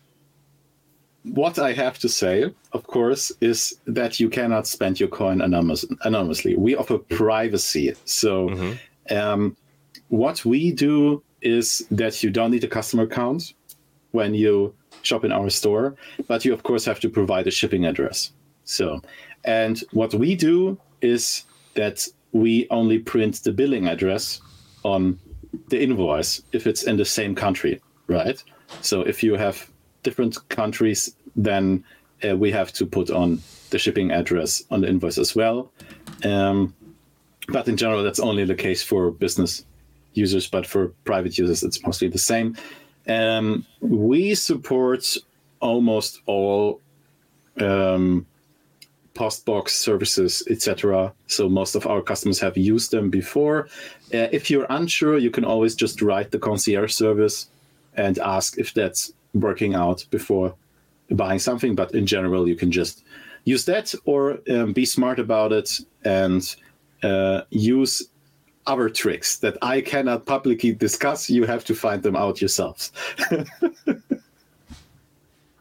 what 1.24 1.58
I 1.58 1.72
have 1.72 1.98
to 2.00 2.08
say, 2.08 2.52
of 2.72 2.86
course, 2.86 3.32
is 3.40 3.78
that 3.86 4.20
you 4.20 4.28
cannot 4.28 4.66
spend 4.66 5.00
your 5.00 5.08
coin 5.08 5.40
anonymous, 5.40 5.84
anonymously. 6.02 6.54
We 6.56 6.76
offer 6.76 6.98
privacy. 6.98 7.94
So, 8.04 8.48
mm-hmm. 8.50 9.16
um, 9.16 9.56
what 10.08 10.44
we 10.44 10.70
do 10.70 11.22
is 11.40 11.86
that 11.90 12.22
you 12.22 12.30
don't 12.30 12.50
need 12.50 12.64
a 12.64 12.68
customer 12.68 13.04
account 13.04 13.54
when 14.12 14.34
you 14.34 14.74
shop 15.02 15.24
in 15.24 15.32
our 15.32 15.50
store, 15.50 15.94
but 16.28 16.44
you, 16.44 16.52
of 16.52 16.62
course, 16.62 16.84
have 16.84 17.00
to 17.00 17.08
provide 17.08 17.46
a 17.46 17.50
shipping 17.50 17.86
address. 17.86 18.32
So, 18.64 19.00
and 19.44 19.82
what 19.92 20.14
we 20.14 20.34
do 20.34 20.78
is 21.00 21.44
that 21.74 22.06
we 22.32 22.66
only 22.70 22.98
print 22.98 23.42
the 23.44 23.52
billing 23.52 23.88
address 23.88 24.40
on 24.82 25.18
the 25.68 25.82
invoice 25.82 26.42
if 26.52 26.66
it's 26.66 26.82
in 26.82 26.96
the 26.96 27.04
same 27.04 27.34
country, 27.34 27.80
right? 28.08 28.42
So, 28.82 29.02
if 29.02 29.22
you 29.22 29.34
have 29.34 29.70
different 30.04 30.48
countries, 30.48 31.16
then 31.34 31.82
uh, 32.22 32.36
we 32.36 32.52
have 32.52 32.72
to 32.74 32.86
put 32.86 33.10
on 33.10 33.40
the 33.70 33.78
shipping 33.78 34.12
address 34.12 34.62
on 34.70 34.82
the 34.82 34.88
invoice 34.88 35.18
as 35.18 35.34
well. 35.34 35.72
Um, 36.22 36.72
but 37.48 37.66
in 37.66 37.76
general, 37.76 38.04
that's 38.04 38.20
only 38.20 38.44
the 38.44 38.54
case 38.54 38.82
for 38.82 39.10
business 39.10 39.64
users, 40.12 40.46
but 40.46 40.66
for 40.66 40.88
private 41.04 41.36
users, 41.36 41.64
it's 41.64 41.82
mostly 41.82 42.08
the 42.08 42.18
same. 42.18 42.56
Um, 43.08 43.66
we 43.80 44.34
support 44.34 45.16
almost 45.60 46.20
all 46.26 46.80
um, 47.60 48.26
postbox 49.14 49.70
services, 49.70 50.42
etc. 50.50 51.12
So 51.26 51.48
most 51.48 51.74
of 51.74 51.86
our 51.86 52.02
customers 52.02 52.40
have 52.40 52.56
used 52.56 52.90
them 52.90 53.10
before. 53.10 53.68
Uh, 54.12 54.28
if 54.32 54.50
you're 54.50 54.66
unsure, 54.70 55.18
you 55.18 55.30
can 55.30 55.44
always 55.44 55.74
just 55.74 56.02
write 56.02 56.30
the 56.30 56.38
concierge 56.38 56.92
service 56.92 57.48
and 57.94 58.18
ask 58.18 58.58
if 58.58 58.74
that's 58.74 59.12
working 59.34 59.74
out 59.74 60.04
before 60.10 60.54
buying 61.10 61.38
something. 61.38 61.74
But 61.74 61.94
in 61.94 62.06
general, 62.06 62.48
you 62.48 62.56
can 62.56 62.72
just 62.72 63.04
use 63.44 63.64
that 63.66 63.94
or 64.04 64.38
um, 64.50 64.72
be 64.72 64.84
smart 64.84 65.18
about 65.18 65.52
it 65.52 65.80
and 66.04 66.54
uh, 67.02 67.42
use 67.50 68.08
other 68.66 68.88
tricks 68.88 69.38
that 69.38 69.58
I 69.60 69.80
cannot 69.80 70.26
publicly 70.26 70.72
discuss. 70.72 71.28
You 71.28 71.44
have 71.44 71.64
to 71.66 71.74
find 71.74 72.02
them 72.02 72.16
out 72.16 72.40
yourselves. 72.40 72.92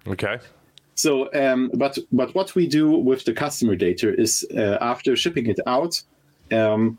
okay. 0.07 0.39
So, 0.95 1.33
um, 1.33 1.71
but 1.73 1.97
but 2.11 2.33
what 2.35 2.55
we 2.55 2.67
do 2.67 2.91
with 2.91 3.25
the 3.25 3.33
customer 3.33 3.75
data 3.75 4.13
is 4.17 4.45
uh, 4.55 4.77
after 4.79 5.15
shipping 5.15 5.47
it 5.47 5.59
out, 5.65 6.01
um, 6.51 6.97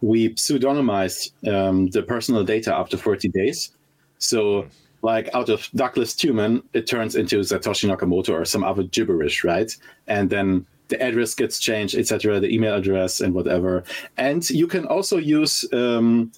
we 0.00 0.30
pseudonymize 0.30 1.30
um, 1.48 1.86
the 1.88 2.02
personal 2.02 2.44
data 2.44 2.74
after 2.74 2.96
40 2.96 3.28
days. 3.28 3.70
So 4.18 4.66
like 5.06 5.30
out 5.34 5.48
of 5.48 5.70
Douglas 5.72 6.14
Tuman, 6.14 6.62
it 6.72 6.88
turns 6.88 7.14
into 7.14 7.38
Satoshi 7.40 7.88
Nakamoto 7.88 8.30
or 8.30 8.44
some 8.44 8.64
other 8.64 8.82
gibberish, 8.82 9.44
right? 9.44 9.70
And 10.08 10.28
then 10.28 10.66
the 10.88 11.00
address 11.00 11.32
gets 11.34 11.60
changed, 11.60 11.94
etc., 11.96 12.40
the 12.40 12.52
email 12.52 12.74
address 12.74 13.20
and 13.20 13.32
whatever. 13.32 13.84
And 14.16 14.48
you 14.50 14.66
can 14.66 14.84
also 14.86 15.16
use 15.16 15.64
um, 15.72 16.32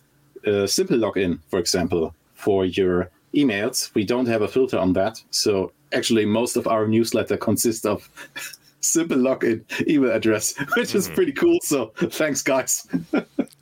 simple 0.66 0.98
login, 0.98 1.38
for 1.48 1.58
example, 1.58 2.14
for 2.34 2.66
your 2.66 3.10
emails. 3.34 3.92
We 3.94 4.04
don't 4.04 4.28
have 4.28 4.42
a 4.42 4.48
filter 4.48 4.78
on 4.78 4.92
that, 4.92 5.22
so 5.30 5.72
actually 5.92 6.26
most 6.26 6.56
of 6.56 6.66
our 6.66 6.86
newsletter 6.86 7.38
consists 7.38 7.86
of 7.86 8.10
simple 8.80 9.16
login 9.16 9.64
email 9.88 10.12
address, 10.12 10.54
which 10.76 10.94
is 10.94 11.06
mm-hmm. 11.06 11.14
pretty 11.14 11.32
cool. 11.32 11.58
So 11.62 11.92
thanks, 11.96 12.42
guys. 12.42 12.86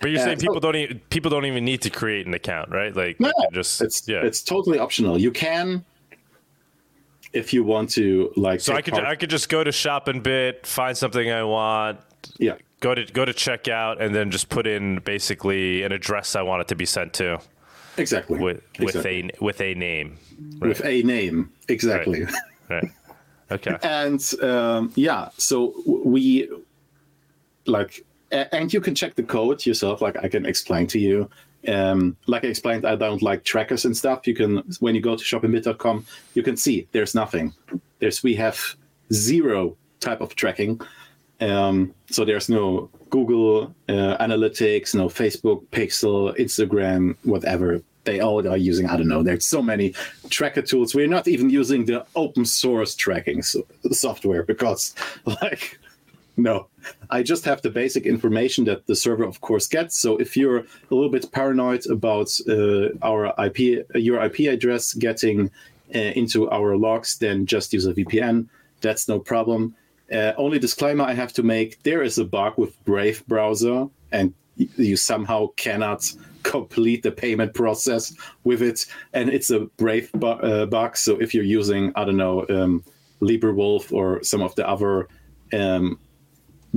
But 0.00 0.10
you're 0.10 0.22
saying 0.22 0.38
people 0.38 0.56
so, 0.56 0.60
don't 0.60 0.76
even 0.76 0.98
people 1.10 1.30
don't 1.30 1.44
even 1.44 1.64
need 1.64 1.82
to 1.82 1.90
create 1.90 2.26
an 2.26 2.34
account, 2.34 2.70
right? 2.70 2.94
Like 2.94 3.20
no, 3.20 3.32
just 3.52 3.82
it's 3.82 4.08
yeah. 4.08 4.22
it's 4.22 4.42
totally 4.42 4.78
optional. 4.78 5.18
You 5.18 5.30
can 5.30 5.84
if 7.32 7.52
you 7.52 7.64
want 7.64 7.90
to 7.90 8.32
like 8.36 8.60
So 8.60 8.74
I 8.74 8.82
could 8.82 8.94
part- 8.94 9.06
I 9.06 9.14
could 9.14 9.30
just 9.30 9.48
go 9.48 9.62
to 9.62 9.70
ShopInBit, 9.70 10.66
find 10.66 10.96
something 10.96 11.30
I 11.30 11.42
want. 11.44 12.00
Yeah. 12.38 12.56
Go 12.80 12.94
to 12.94 13.04
go 13.04 13.24
to 13.24 13.32
checkout 13.32 14.00
and 14.00 14.14
then 14.14 14.30
just 14.30 14.48
put 14.48 14.66
in 14.66 15.00
basically 15.00 15.82
an 15.82 15.92
address 15.92 16.36
I 16.36 16.42
want 16.42 16.62
it 16.62 16.68
to 16.68 16.74
be 16.74 16.86
sent 16.86 17.12
to. 17.14 17.40
Exactly. 17.96 18.38
With 18.38 18.62
with 18.78 18.96
exactly. 18.96 19.30
a 19.40 19.44
with 19.44 19.60
a 19.60 19.74
name. 19.74 20.16
Right. 20.58 20.68
With 20.68 20.84
a 20.84 21.02
name. 21.02 21.52
Exactly. 21.68 22.24
Right. 22.24 22.32
right. 22.70 22.90
Okay. 23.50 23.78
and 23.82 24.22
um, 24.42 24.92
yeah, 24.94 25.30
so 25.38 25.72
we 25.86 26.50
like 27.64 28.04
and 28.30 28.72
you 28.72 28.80
can 28.80 28.94
check 28.94 29.14
the 29.14 29.22
code 29.22 29.64
yourself 29.64 30.02
like 30.02 30.16
i 30.22 30.28
can 30.28 30.46
explain 30.46 30.86
to 30.86 30.98
you. 30.98 31.28
Um, 31.66 32.16
like 32.26 32.44
i 32.44 32.48
explained 32.48 32.84
i 32.84 32.94
don't 32.94 33.22
like 33.22 33.44
trackers 33.44 33.84
and 33.84 33.96
stuff. 33.96 34.26
You 34.26 34.34
can 34.34 34.62
when 34.80 34.94
you 34.94 35.00
go 35.00 35.16
to 35.16 35.24
shopinbit.com 35.24 36.06
you 36.34 36.42
can 36.42 36.56
see 36.56 36.86
there's 36.92 37.14
nothing. 37.14 37.52
There's 37.98 38.22
we 38.22 38.34
have 38.36 38.58
zero 39.12 39.76
type 40.00 40.20
of 40.20 40.34
tracking. 40.36 40.80
Um, 41.40 41.94
so 42.10 42.24
there's 42.24 42.48
no 42.48 42.90
google 43.10 43.74
uh, 43.88 44.16
analytics 44.18 44.94
no 44.94 45.06
facebook 45.06 45.64
pixel 45.68 46.36
instagram 46.36 47.16
whatever. 47.22 47.80
They 48.04 48.20
all 48.20 48.46
are 48.48 48.56
using 48.56 48.86
i 48.86 48.96
don't 48.96 49.08
know 49.08 49.22
there's 49.22 49.46
so 49.46 49.62
many 49.62 49.94
tracker 50.30 50.62
tools. 50.62 50.94
We're 50.94 51.08
not 51.08 51.28
even 51.28 51.50
using 51.50 51.84
the 51.84 52.06
open 52.14 52.44
source 52.44 52.94
tracking 52.94 53.42
so, 53.42 53.66
software 53.90 54.44
because 54.44 54.94
like 55.42 55.78
no, 56.38 56.68
I 57.10 57.22
just 57.22 57.44
have 57.44 57.62
the 57.62 57.70
basic 57.70 58.06
information 58.06 58.64
that 58.66 58.86
the 58.86 58.94
server, 58.94 59.24
of 59.24 59.40
course, 59.40 59.66
gets. 59.66 59.98
So 59.98 60.16
if 60.18 60.36
you're 60.36 60.58
a 60.58 60.64
little 60.90 61.10
bit 61.10 61.30
paranoid 61.32 61.86
about 61.86 62.30
uh, 62.48 62.90
our 63.02 63.34
IP, 63.44 63.86
your 63.94 64.22
IP 64.22 64.40
address 64.52 64.94
getting 64.94 65.50
uh, 65.94 65.98
into 65.98 66.48
our 66.50 66.76
logs, 66.76 67.18
then 67.18 67.44
just 67.44 67.72
use 67.72 67.86
a 67.86 67.92
VPN. 67.92 68.46
That's 68.80 69.08
no 69.08 69.18
problem. 69.18 69.74
Uh, 70.12 70.32
only 70.36 70.58
disclaimer 70.58 71.04
I 71.04 71.14
have 71.14 71.32
to 71.34 71.42
make: 71.42 71.82
there 71.82 72.02
is 72.02 72.18
a 72.18 72.24
bug 72.24 72.56
with 72.56 72.82
Brave 72.84 73.26
browser, 73.26 73.88
and 74.12 74.32
you 74.56 74.96
somehow 74.96 75.48
cannot 75.56 76.10
complete 76.44 77.02
the 77.02 77.10
payment 77.10 77.52
process 77.52 78.14
with 78.44 78.62
it, 78.62 78.86
and 79.12 79.28
it's 79.28 79.50
a 79.50 79.60
Brave 79.76 80.10
bu- 80.12 80.26
uh, 80.26 80.66
bug. 80.66 80.96
So 80.96 81.20
if 81.20 81.34
you're 81.34 81.44
using, 81.44 81.92
I 81.96 82.04
don't 82.04 82.16
know, 82.16 82.46
um, 82.48 82.84
LibreWolf 83.20 83.92
or 83.92 84.22
some 84.22 84.40
of 84.40 84.54
the 84.54 84.66
other 84.68 85.08
um, 85.52 85.98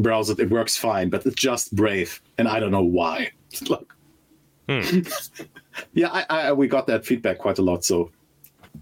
browser 0.01 0.35
it 0.39 0.49
works 0.49 0.77
fine, 0.77 1.09
but 1.09 1.25
it's 1.25 1.35
just 1.35 1.75
Brave, 1.75 2.21
and 2.37 2.47
I 2.47 2.59
don't 2.59 2.71
know 2.71 2.83
why. 2.83 3.31
Look, 3.69 3.95
hmm. 4.67 5.01
yeah, 5.93 6.09
I, 6.11 6.25
I, 6.29 6.53
we 6.53 6.67
got 6.67 6.87
that 6.87 7.05
feedback 7.05 7.37
quite 7.37 7.59
a 7.59 7.61
lot. 7.61 7.83
So 7.83 8.11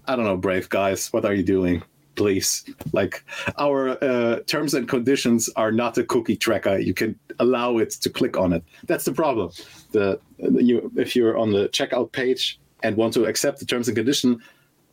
I 0.06 0.16
don't 0.16 0.24
know, 0.24 0.36
Brave 0.36 0.68
guys, 0.68 1.12
what 1.12 1.24
are 1.24 1.34
you 1.34 1.42
doing? 1.42 1.82
Please, 2.16 2.64
like 2.92 3.24
our 3.56 4.02
uh, 4.04 4.40
terms 4.46 4.74
and 4.74 4.88
conditions 4.88 5.48
are 5.56 5.72
not 5.72 5.96
a 5.96 6.04
cookie 6.04 6.36
tracker. 6.36 6.78
You 6.78 6.92
can 6.92 7.18
allow 7.38 7.78
it 7.78 7.90
to 7.90 8.10
click 8.10 8.36
on 8.36 8.52
it. 8.52 8.62
That's 8.86 9.04
the 9.04 9.12
problem. 9.12 9.50
The 9.92 10.20
you 10.38 10.90
if 10.96 11.16
you're 11.16 11.38
on 11.38 11.52
the 11.52 11.68
checkout 11.68 12.12
page 12.12 12.60
and 12.82 12.96
want 12.96 13.14
to 13.14 13.24
accept 13.24 13.58
the 13.58 13.64
terms 13.64 13.88
and 13.88 13.96
condition, 13.96 14.42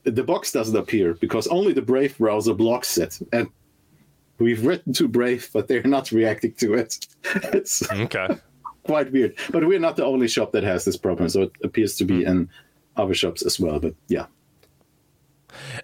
the 0.04 0.24
box 0.24 0.52
doesn't 0.52 0.76
appear 0.76 1.16
because 1.16 1.48
only 1.48 1.74
the 1.74 1.82
Brave 1.82 2.18
browser 2.18 2.54
blocks 2.54 2.98
it, 2.98 3.20
and 3.34 3.50
we've 4.40 4.66
written 4.66 4.94
to 4.94 5.08
Brave, 5.08 5.50
but 5.54 5.68
they're 5.68 5.84
not 5.84 6.12
reacting 6.12 6.54
to 6.54 6.74
it. 6.76 7.08
it's 7.54 7.90
okay. 7.92 8.28
quite 8.84 9.12
weird. 9.12 9.36
But 9.50 9.66
we're 9.66 9.80
not 9.80 9.96
the 9.96 10.06
only 10.06 10.28
shop 10.28 10.52
that 10.54 10.64
has 10.64 10.86
this 10.86 10.98
problem, 10.98 11.30
so 11.30 11.44
it 11.44 11.52
appears 11.64 11.96
to 11.98 12.06
be 12.06 12.20
mm. 12.20 12.28
in 12.28 12.50
other 12.96 13.14
shops 13.14 13.46
as 13.46 13.60
well. 13.60 13.80
But 13.80 13.96
yeah. 14.08 14.28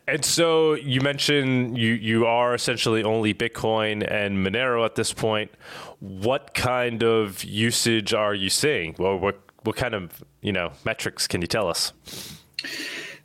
And 0.08 0.24
so 0.26 0.74
you 0.74 1.02
mentioned 1.02 1.78
you 1.78 1.94
you 1.94 2.26
are 2.26 2.54
essentially 2.54 3.04
only 3.04 3.34
Bitcoin 3.34 4.06
and 4.10 4.46
Monero 4.46 4.86
at 4.86 4.96
this 4.96 5.14
point. 5.14 5.52
What 6.00 6.54
kind 6.54 7.04
of 7.04 7.44
usage 7.44 8.14
are 8.14 8.36
you 8.36 8.50
seeing? 8.50 8.96
Well, 9.00 9.18
what 9.18 9.40
what 9.64 9.76
kind 9.76 9.94
of 9.94 10.24
you 10.42 10.52
know 10.52 10.74
metrics 10.84 11.28
can 11.28 11.42
you 11.42 11.48
tell 11.48 11.68
us? 11.68 11.94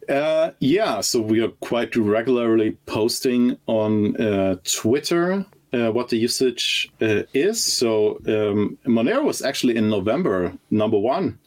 Uh, 0.08 0.52
yeah, 0.60 1.00
so 1.00 1.20
we 1.20 1.40
are 1.40 1.50
quite 1.60 1.94
regularly 1.96 2.72
posting 2.86 3.58
on 3.66 4.16
uh, 4.16 4.56
Twitter 4.64 5.44
uh, 5.72 5.90
what 5.90 6.08
the 6.08 6.16
usage 6.16 6.90
uh, 7.02 7.22
is. 7.34 7.62
So 7.62 8.18
um, 8.26 8.78
Monero 8.86 9.24
was 9.24 9.42
actually 9.42 9.76
in 9.76 9.90
November 9.90 10.52
number 10.70 10.98
one, 10.98 11.38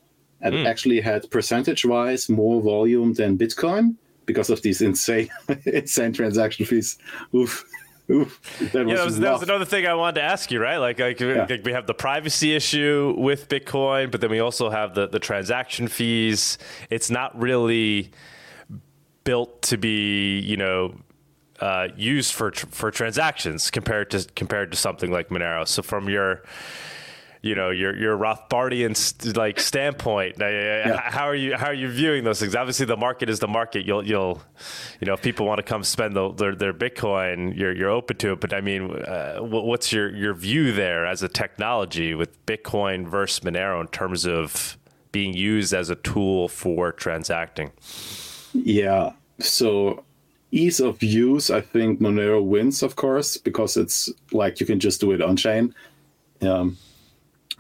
and 0.41 0.55
mm. 0.55 0.67
actually 0.67 1.01
had 1.01 1.29
percentage-wise 1.31 2.29
more 2.29 2.61
volume 2.61 3.13
than 3.13 3.37
Bitcoin 3.37 3.95
because 4.25 4.49
of 4.49 4.61
these 4.61 4.81
insane, 4.81 5.29
insane 5.65 6.13
transaction 6.13 6.65
fees. 6.65 6.97
Oof. 7.33 7.65
Oof, 8.09 8.41
that, 8.73 8.73
yeah, 8.73 8.83
was, 8.83 8.97
that, 8.97 9.05
was, 9.05 9.19
that 9.19 9.31
was 9.31 9.43
another 9.43 9.63
thing 9.63 9.87
I 9.87 9.93
wanted 9.93 10.15
to 10.15 10.23
ask 10.23 10.51
you, 10.51 10.61
right? 10.61 10.77
Like, 10.77 10.99
like, 10.99 11.19
yeah. 11.21 11.45
like, 11.49 11.63
we 11.63 11.71
have 11.71 11.87
the 11.87 11.93
privacy 11.93 12.53
issue 12.53 13.15
with 13.17 13.47
Bitcoin, 13.47 14.11
but 14.11 14.19
then 14.19 14.29
we 14.29 14.39
also 14.39 14.69
have 14.69 14.95
the, 14.95 15.07
the 15.07 15.19
transaction 15.19 15.87
fees. 15.87 16.57
It's 16.89 17.09
not 17.09 17.39
really 17.39 18.11
built 19.23 19.61
to 19.63 19.77
be, 19.77 20.39
you 20.39 20.57
know, 20.57 20.95
uh, 21.59 21.89
used 21.95 22.33
for 22.33 22.51
for 22.51 22.91
transactions 22.91 23.69
compared 23.69 24.09
to 24.11 24.25
compared 24.35 24.71
to 24.71 24.77
something 24.77 25.11
like 25.11 25.29
Monero. 25.29 25.67
So 25.67 25.81
from 25.81 26.09
your 26.09 26.43
you 27.41 27.55
know 27.55 27.71
your 27.71 27.95
your 27.95 28.17
Rothbardian 28.17 29.35
like 29.35 29.59
standpoint. 29.59 30.35
Yeah. 30.39 31.09
How 31.09 31.25
are 31.25 31.35
you 31.35 31.55
how 31.55 31.67
are 31.67 31.73
you 31.73 31.89
viewing 31.89 32.23
those 32.23 32.39
things? 32.39 32.55
Obviously, 32.55 32.85
the 32.85 32.97
market 32.97 33.29
is 33.29 33.39
the 33.39 33.47
market. 33.47 33.85
You'll 33.85 34.05
you'll 34.05 34.41
you 34.99 35.07
know 35.07 35.13
if 35.13 35.21
people 35.21 35.47
want 35.47 35.57
to 35.57 35.63
come 35.63 35.83
spend 35.83 36.15
the, 36.15 36.31
their 36.31 36.55
their 36.55 36.73
Bitcoin, 36.73 37.57
you're 37.57 37.75
you're 37.75 37.89
open 37.89 38.17
to 38.17 38.33
it. 38.33 38.41
But 38.41 38.53
I 38.53 38.61
mean, 38.61 38.91
uh, 38.91 39.39
what's 39.39 39.91
your 39.91 40.15
your 40.15 40.33
view 40.33 40.71
there 40.71 41.05
as 41.05 41.23
a 41.23 41.27
technology 41.27 42.13
with 42.13 42.45
Bitcoin 42.45 43.07
versus 43.07 43.39
Monero 43.43 43.81
in 43.81 43.87
terms 43.87 44.25
of 44.27 44.77
being 45.11 45.33
used 45.33 45.73
as 45.73 45.89
a 45.89 45.95
tool 45.95 46.47
for 46.47 46.91
transacting? 46.91 47.71
Yeah. 48.53 49.13
So 49.39 50.03
ease 50.51 50.79
of 50.79 51.01
use, 51.01 51.49
I 51.49 51.61
think 51.61 51.99
Monero 51.99 52.43
wins, 52.43 52.83
of 52.83 52.95
course, 52.95 53.37
because 53.37 53.77
it's 53.77 54.09
like 54.31 54.59
you 54.59 54.65
can 54.65 54.79
just 54.79 55.01
do 55.01 55.11
it 55.11 55.21
on 55.21 55.37
chain. 55.37 55.73
Um, 56.41 56.77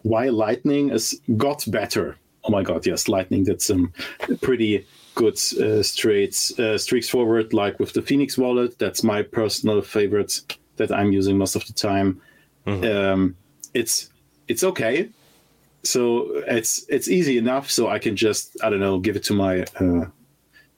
why 0.03 0.29
Lightning 0.29 0.89
has 0.89 1.19
got 1.37 1.63
better. 1.67 2.17
Oh 2.43 2.51
my 2.51 2.63
God, 2.63 2.85
yes, 2.85 3.07
Lightning 3.07 3.43
did 3.43 3.61
some 3.61 3.93
pretty 4.41 4.85
good 5.15 5.37
uh, 5.59 5.83
straight 5.83 6.51
uh, 6.57 6.77
streaks 6.77 7.07
forward, 7.07 7.53
like 7.53 7.79
with 7.79 7.93
the 7.93 8.01
Phoenix 8.01 8.37
wallet. 8.37 8.79
That's 8.79 9.03
my 9.03 9.21
personal 9.21 9.81
favorite 9.81 10.41
that 10.77 10.91
I'm 10.91 11.11
using 11.11 11.37
most 11.37 11.55
of 11.55 11.65
the 11.67 11.73
time. 11.73 12.19
Mm-hmm. 12.65 12.97
Um, 12.97 13.35
it's 13.73 14.09
it's 14.47 14.63
okay. 14.63 15.09
So 15.83 16.43
it's 16.47 16.85
it's 16.89 17.07
easy 17.07 17.37
enough. 17.37 17.69
So 17.69 17.89
I 17.89 17.99
can 17.99 18.15
just 18.15 18.57
I 18.63 18.69
don't 18.69 18.79
know 18.79 18.99
give 18.99 19.15
it 19.15 19.23
to 19.25 19.33
my 19.33 19.63
uh, 19.79 20.05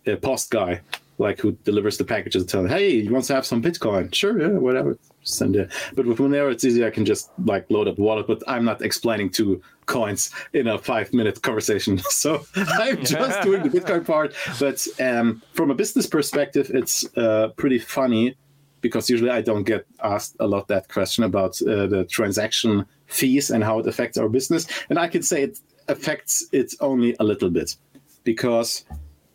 uh 0.07 0.15
post 0.17 0.51
guy, 0.51 0.81
like 1.17 1.39
who 1.39 1.53
delivers 1.63 1.97
the 1.97 2.05
packages 2.05 2.41
and 2.41 2.49
tell 2.49 2.65
hey, 2.65 2.89
you 2.89 3.11
want 3.11 3.25
to 3.25 3.35
have 3.35 3.45
some 3.45 3.61
Bitcoin? 3.61 4.13
Sure, 4.13 4.39
yeah, 4.39 4.57
whatever 4.59 4.97
send 5.23 5.55
it. 5.55 5.71
But 5.95 6.05
with 6.05 6.17
Monero, 6.17 6.51
it's 6.51 6.63
easy. 6.63 6.85
I 6.85 6.89
can 6.89 7.05
just 7.05 7.31
like 7.45 7.69
load 7.69 7.87
up 7.87 7.97
wallet, 7.97 8.27
but 8.27 8.43
I'm 8.47 8.65
not 8.65 8.81
explaining 8.81 9.29
two 9.29 9.61
coins 9.85 10.31
in 10.53 10.67
a 10.67 10.77
five 10.77 11.13
minute 11.13 11.41
conversation. 11.41 11.99
So 12.09 12.45
I'm 12.55 13.03
just 13.03 13.41
doing 13.41 13.63
the 13.63 13.69
Bitcoin 13.69 14.05
part. 14.05 14.33
But 14.59 14.85
um, 14.99 15.41
from 15.53 15.71
a 15.71 15.75
business 15.75 16.07
perspective, 16.07 16.71
it's 16.73 17.05
uh, 17.17 17.49
pretty 17.57 17.79
funny 17.79 18.35
because 18.81 19.09
usually 19.09 19.29
I 19.29 19.41
don't 19.41 19.63
get 19.63 19.85
asked 20.03 20.35
a 20.39 20.47
lot 20.47 20.67
that 20.67 20.89
question 20.89 21.23
about 21.23 21.61
uh, 21.61 21.87
the 21.87 22.05
transaction 22.09 22.85
fees 23.07 23.49
and 23.49 23.63
how 23.63 23.79
it 23.79 23.87
affects 23.87 24.17
our 24.17 24.29
business. 24.29 24.67
And 24.89 24.99
I 24.99 25.07
can 25.07 25.23
say 25.23 25.43
it 25.43 25.59
affects 25.87 26.45
it 26.51 26.73
only 26.79 27.15
a 27.19 27.23
little 27.23 27.49
bit 27.49 27.75
because 28.23 28.85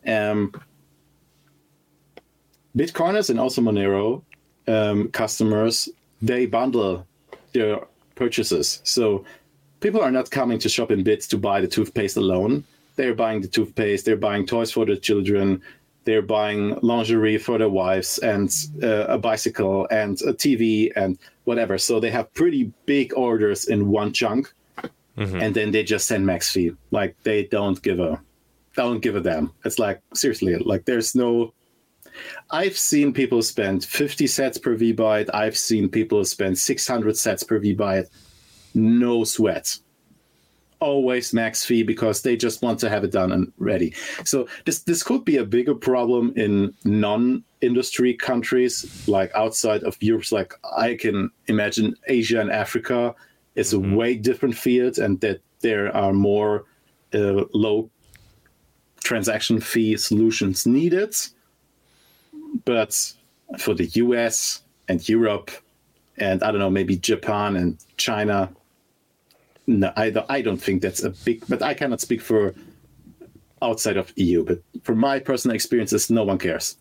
um, 0.05 0.53
Bitcoiners 2.75 3.29
and 3.29 3.39
also 3.39 3.61
Monero 3.61 4.23
um, 4.67 5.09
customers 5.09 5.89
they 6.21 6.45
bundle 6.45 7.05
their 7.53 7.79
purchases. 8.15 8.81
So 8.83 9.25
people 9.79 10.01
are 10.01 10.11
not 10.11 10.29
coming 10.29 10.59
to 10.59 10.67
ShopInBits 10.67 11.27
to 11.29 11.37
buy 11.37 11.61
the 11.61 11.67
toothpaste 11.67 12.17
alone. 12.17 12.63
They're 12.95 13.15
buying 13.15 13.41
the 13.41 13.47
toothpaste. 13.47 14.05
They're 14.05 14.17
buying 14.17 14.45
toys 14.45 14.71
for 14.71 14.85
the 14.85 14.97
children. 14.97 15.61
They're 16.03 16.21
buying 16.21 16.77
lingerie 16.81 17.37
for 17.37 17.57
their 17.57 17.69
wives 17.69 18.17
and 18.19 18.53
uh, 18.83 19.05
a 19.07 19.17
bicycle 19.17 19.87
and 19.91 20.19
a 20.21 20.33
TV 20.33 20.91
and 20.95 21.17
whatever. 21.45 21.77
So 21.77 21.99
they 21.99 22.11
have 22.11 22.33
pretty 22.33 22.71
big 22.85 23.13
orders 23.15 23.67
in 23.67 23.89
one 23.89 24.11
chunk, 24.11 24.51
mm-hmm. 25.17 25.37
and 25.37 25.55
then 25.55 25.71
they 25.71 25.83
just 25.83 26.07
send 26.07 26.25
max 26.25 26.51
fee. 26.51 26.71
Like 26.91 27.15
they 27.23 27.43
don't 27.43 27.81
give 27.81 27.99
a 27.99 28.21
don't 28.79 29.01
give 29.01 29.17
a 29.17 29.19
damn. 29.19 29.51
It's 29.65 29.77
like 29.77 30.01
seriously, 30.13 30.55
like 30.55 30.85
there's 30.85 31.13
no 31.13 31.53
I've 32.49 32.77
seen 32.77 33.11
people 33.11 33.41
spend 33.41 33.83
50 33.83 34.25
sats 34.25 34.61
per 34.61 34.77
vbyte. 34.77 35.29
I've 35.33 35.57
seen 35.57 35.89
people 35.89 36.23
spend 36.23 36.57
600 36.57 37.15
sats 37.15 37.45
per 37.45 37.59
vbyte. 37.59 38.07
No 38.73 39.25
sweat. 39.25 39.77
Always 40.79 41.33
max 41.33 41.65
fee 41.65 41.83
because 41.83 42.21
they 42.21 42.37
just 42.37 42.61
want 42.61 42.79
to 42.79 42.89
have 42.89 43.03
it 43.03 43.11
done 43.11 43.33
and 43.33 43.51
ready. 43.57 43.93
So 44.23 44.47
this 44.65 44.79
this 44.83 45.03
could 45.03 45.25
be 45.25 45.35
a 45.35 45.43
bigger 45.43 45.75
problem 45.75 46.31
in 46.37 46.73
non-industry 46.85 48.13
countries 48.13 48.73
like 49.09 49.29
outside 49.35 49.83
of 49.83 49.97
Europe. 49.99 50.31
Like 50.31 50.53
I 50.77 50.95
can 50.95 51.31
imagine 51.47 51.95
Asia 52.07 52.39
and 52.39 52.49
Africa 52.49 53.13
is 53.55 53.73
mm-hmm. 53.73 53.91
a 53.91 53.97
way 53.97 54.15
different 54.15 54.55
field, 54.55 54.99
and 54.99 55.19
that 55.19 55.41
there 55.59 55.93
are 55.93 56.13
more 56.13 56.63
uh, 57.13 57.43
low 57.53 57.89
transaction 59.09 59.59
fee 59.59 59.97
solutions 59.97 60.57
needed 60.67 61.13
but 62.65 62.91
for 63.57 63.73
the 63.73 63.85
US 64.03 64.61
and 64.87 64.97
Europe 65.07 65.51
and 66.17 66.43
I 66.43 66.51
don't 66.51 66.59
know, 66.59 66.69
maybe 66.69 66.97
Japan 66.97 67.55
and 67.55 67.77
China, 67.97 68.49
no, 69.67 69.91
I 69.95 70.09
don't, 70.09 70.25
I 70.29 70.41
don't 70.41 70.57
think 70.57 70.81
that's 70.81 71.03
a 71.03 71.11
big, 71.11 71.43
but 71.47 71.61
I 71.61 71.73
cannot 71.73 72.01
speak 72.01 72.21
for 72.21 72.53
outside 73.61 73.97
of 73.97 74.11
EU. 74.15 74.43
But 74.43 74.61
from 74.83 74.97
my 74.97 75.19
personal 75.19 75.55
experiences, 75.55 76.09
no 76.09 76.23
one 76.23 76.37
cares. 76.37 76.75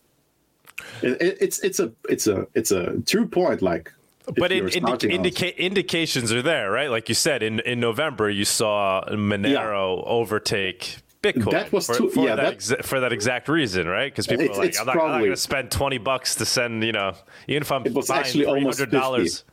It, 1.03 1.21
it, 1.21 1.39
it's 1.41 1.59
it's 1.61 1.81
a 1.81 1.93
it's 2.09 2.27
a 2.27 2.47
it's 2.55 2.71
a 2.71 3.01
true 3.07 3.27
point. 3.27 3.63
Like, 3.63 3.93
but 4.37 4.53
in, 4.53 4.69
indi- 4.69 5.13
indica- 5.13 5.61
indications 5.61 6.33
are 6.33 6.43
there, 6.43 6.71
right? 6.71 6.91
Like 6.91 7.09
you 7.09 7.15
said, 7.15 7.43
in 7.43 7.61
in 7.61 7.81
November, 7.81 8.31
you 8.31 8.45
saw 8.45 9.05
Monero 9.11 9.97
yeah. 9.97 10.03
overtake 10.05 10.99
Bitcoin. 11.23 11.51
That 11.51 11.73
was 11.73 11.87
for, 11.87 11.95
too, 11.97 12.11
for 12.11 12.25
yeah, 12.25 12.37
that, 12.37 12.59
that 12.61 12.85
for 12.85 13.01
that 13.01 13.13
exact 13.13 13.49
reason, 13.49 13.89
right? 13.89 14.13
Because 14.13 14.27
people 14.27 14.51
are 14.51 14.57
like, 14.57 14.79
I'm 14.79 14.87
not, 14.87 14.97
not 14.97 15.19
going 15.19 15.31
to 15.31 15.37
spend 15.37 15.71
twenty 15.71 15.99
bucks 15.99 16.37
to 16.37 16.45
send, 16.45 16.85
you 16.85 16.93
know, 16.93 17.15
even 17.49 17.63
if 17.63 17.73
I'm 17.73 17.85
it 17.87 17.95
was 17.95 18.11
actually 18.11 18.47
almost 18.47 18.89
dollars. 18.91 19.45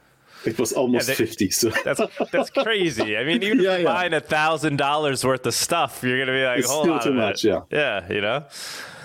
It 0.45 0.59
was 0.59 0.73
almost 0.73 1.07
yeah, 1.09 1.15
they, 1.15 1.25
fifty. 1.25 1.49
So 1.49 1.69
that's 1.83 2.01
that's 2.31 2.51
crazy. 2.51 3.17
I 3.17 3.23
mean, 3.23 3.41
even 3.41 3.59
yeah, 3.61 3.73
if 3.73 3.79
you're 3.79 3.79
yeah. 3.79 3.83
buying 3.83 4.13
a 4.13 4.21
thousand 4.21 4.77
dollars 4.77 5.25
worth 5.25 5.45
of 5.45 5.55
stuff, 5.55 6.03
you're 6.03 6.19
gonna 6.19 6.37
be 6.37 6.45
like, 6.45 6.59
it's 6.59 6.69
hold 6.69 6.85
still 6.85 6.99
too 6.99 7.13
much. 7.13 7.43
Yeah, 7.43 7.61
yeah, 7.71 8.13
you 8.13 8.21
know. 8.21 8.45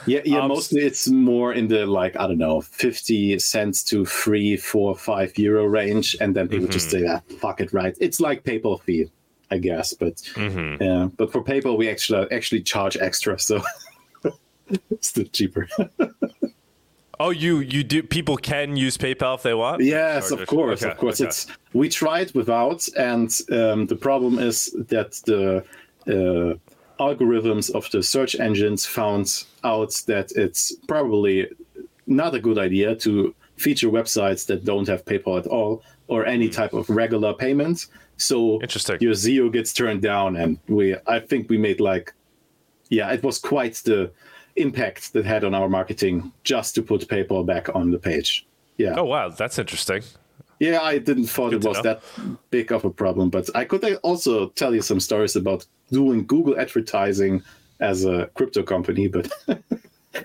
Yeah, 0.06 0.20
yeah. 0.24 0.40
Um, 0.40 0.48
mostly 0.48 0.82
it's 0.82 1.08
more 1.08 1.52
in 1.52 1.68
the 1.68 1.86
like 1.86 2.16
I 2.16 2.26
don't 2.26 2.38
know, 2.38 2.60
fifty 2.60 3.38
cents 3.38 3.82
to 3.84 4.04
three, 4.04 4.56
four, 4.56 4.94
five 4.94 5.36
euro 5.38 5.64
range, 5.64 6.16
and 6.20 6.34
then 6.34 6.48
people 6.48 6.64
mm-hmm. 6.64 6.72
just 6.72 6.90
say, 6.90 7.06
"Ah, 7.06 7.20
fuck 7.38 7.60
it, 7.60 7.72
right?" 7.72 7.96
It's 8.00 8.20
like 8.20 8.44
PayPal 8.44 8.80
fee. 8.80 9.10
I 9.50 9.58
guess. 9.58 9.94
But 9.94 10.16
mm-hmm. 10.34 10.82
yeah, 10.82 11.08
but 11.16 11.32
for 11.32 11.42
PayPal 11.42 11.76
we 11.76 11.88
actually 11.88 12.30
actually 12.30 12.62
charge 12.62 12.96
extra, 12.96 13.38
so 13.38 13.62
it's 14.90 15.08
still 15.08 15.24
cheaper. 15.24 15.68
oh, 17.20 17.30
you 17.30 17.58
you 17.60 17.84
do? 17.84 18.02
People 18.02 18.36
can 18.36 18.76
use 18.76 18.96
PayPal 18.96 19.36
if 19.36 19.42
they 19.42 19.54
want. 19.54 19.82
Yes, 19.82 20.30
of 20.30 20.46
course, 20.46 20.82
okay, 20.82 20.92
of 20.92 20.98
course. 20.98 21.20
Okay. 21.20 21.28
It's 21.28 21.46
we 21.72 21.88
tried 21.88 22.32
without, 22.34 22.88
and 22.96 23.30
um, 23.52 23.86
the 23.86 23.96
problem 23.96 24.38
is 24.38 24.74
that 24.88 25.12
the 25.26 25.64
uh, 26.06 26.54
algorithms 27.02 27.70
of 27.70 27.90
the 27.90 28.02
search 28.02 28.38
engines 28.38 28.84
found 28.86 29.44
out 29.64 29.92
that 30.06 30.32
it's 30.32 30.72
probably 30.86 31.48
not 32.06 32.34
a 32.34 32.40
good 32.40 32.58
idea 32.58 32.94
to 32.96 33.34
feature 33.56 33.88
websites 33.88 34.46
that 34.46 34.64
don't 34.64 34.88
have 34.88 35.04
PayPal 35.04 35.38
at 35.38 35.46
all 35.46 35.82
or 36.08 36.26
any 36.26 36.48
mm. 36.48 36.52
type 36.52 36.72
of 36.72 36.88
regular 36.90 37.32
payment. 37.32 37.86
So 38.20 38.60
Interesting. 38.60 38.98
your 39.00 39.14
SEO 39.14 39.52
gets 39.52 39.72
turned 39.72 40.02
down, 40.02 40.36
and 40.36 40.58
we 40.68 40.94
I 41.06 41.20
think 41.20 41.48
we 41.48 41.58
made 41.58 41.80
like, 41.80 42.12
yeah, 42.88 43.10
it 43.12 43.22
was 43.22 43.38
quite 43.38 43.76
the 43.76 44.12
impact 44.56 45.12
that 45.14 45.24
had 45.24 45.44
on 45.44 45.54
our 45.54 45.68
marketing 45.68 46.32
just 46.44 46.74
to 46.74 46.82
put 46.82 47.08
PayPal 47.08 47.46
back 47.46 47.74
on 47.74 47.90
the 47.90 47.98
page. 47.98 48.46
Yeah. 48.76 48.94
Oh 48.96 49.04
wow, 49.04 49.30
that's 49.30 49.58
interesting. 49.58 50.02
Yeah, 50.58 50.80
I 50.82 50.98
didn't 50.98 51.26
thought 51.26 51.50
Good 51.50 51.64
it 51.64 51.68
was 51.68 51.78
know. 51.78 51.82
that 51.82 52.02
big 52.50 52.70
of 52.70 52.84
a 52.84 52.90
problem, 52.90 53.30
but 53.30 53.48
I 53.54 53.64
could 53.64 53.82
also 54.02 54.50
tell 54.50 54.74
you 54.74 54.82
some 54.82 55.00
stories 55.00 55.34
about 55.34 55.64
doing 55.90 56.26
Google 56.26 56.60
advertising 56.60 57.42
as 57.80 58.04
a 58.04 58.26
crypto 58.34 58.62
company, 58.62 59.08
but. 59.08 59.32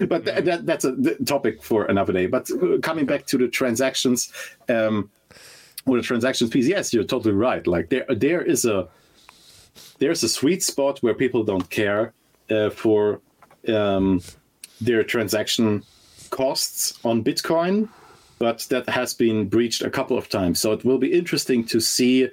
but 0.09 0.25
th- 0.25 0.43
that, 0.45 0.65
that's 0.65 0.83
a 0.83 1.15
topic 1.25 1.61
for 1.61 1.85
another 1.85 2.11
day. 2.11 2.25
But 2.25 2.49
uh, 2.51 2.79
coming 2.81 3.05
back 3.05 3.27
to 3.27 3.37
the 3.37 3.47
transactions, 3.47 4.33
um, 4.67 5.11
with 5.85 6.01
the 6.01 6.05
transactions 6.05 6.49
piece, 6.49 6.67
yes, 6.67 6.93
you're 6.93 7.03
totally 7.03 7.33
right. 7.33 7.65
Like 7.67 7.89
there, 7.89 8.05
there 8.09 8.41
is 8.41 8.65
a 8.65 8.87
there's 9.99 10.23
a 10.23 10.29
sweet 10.29 10.63
spot 10.63 10.99
where 10.99 11.13
people 11.13 11.43
don't 11.43 11.69
care 11.69 12.13
uh, 12.49 12.69
for 12.69 13.21
um, 13.67 14.21
their 14.81 15.03
transaction 15.03 15.83
costs 16.29 16.99
on 17.03 17.23
Bitcoin, 17.23 17.89
but 18.39 18.65
that 18.69 18.87
has 18.89 19.13
been 19.13 19.47
breached 19.47 19.81
a 19.81 19.89
couple 19.89 20.17
of 20.17 20.29
times. 20.29 20.59
So 20.59 20.71
it 20.71 20.83
will 20.83 20.97
be 20.97 21.11
interesting 21.11 21.65
to 21.65 21.79
see 21.79 22.29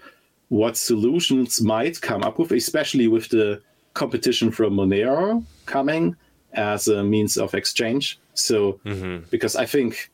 what 0.49 0.77
solutions 0.77 1.61
might 1.61 2.01
come 2.01 2.23
up 2.23 2.39
with, 2.39 2.53
especially 2.53 3.09
with 3.09 3.29
the 3.31 3.63
competition 3.95 4.51
from 4.51 4.75
Monero 4.75 5.45
coming 5.67 6.17
as 6.53 6.89
a 6.89 7.03
means 7.03 7.37
of 7.37 7.55
exchange. 7.55 8.19
So, 8.35 8.81
mm-hmm. 8.85 9.25
because 9.31 9.57
I 9.57 9.67
think 9.67 10.11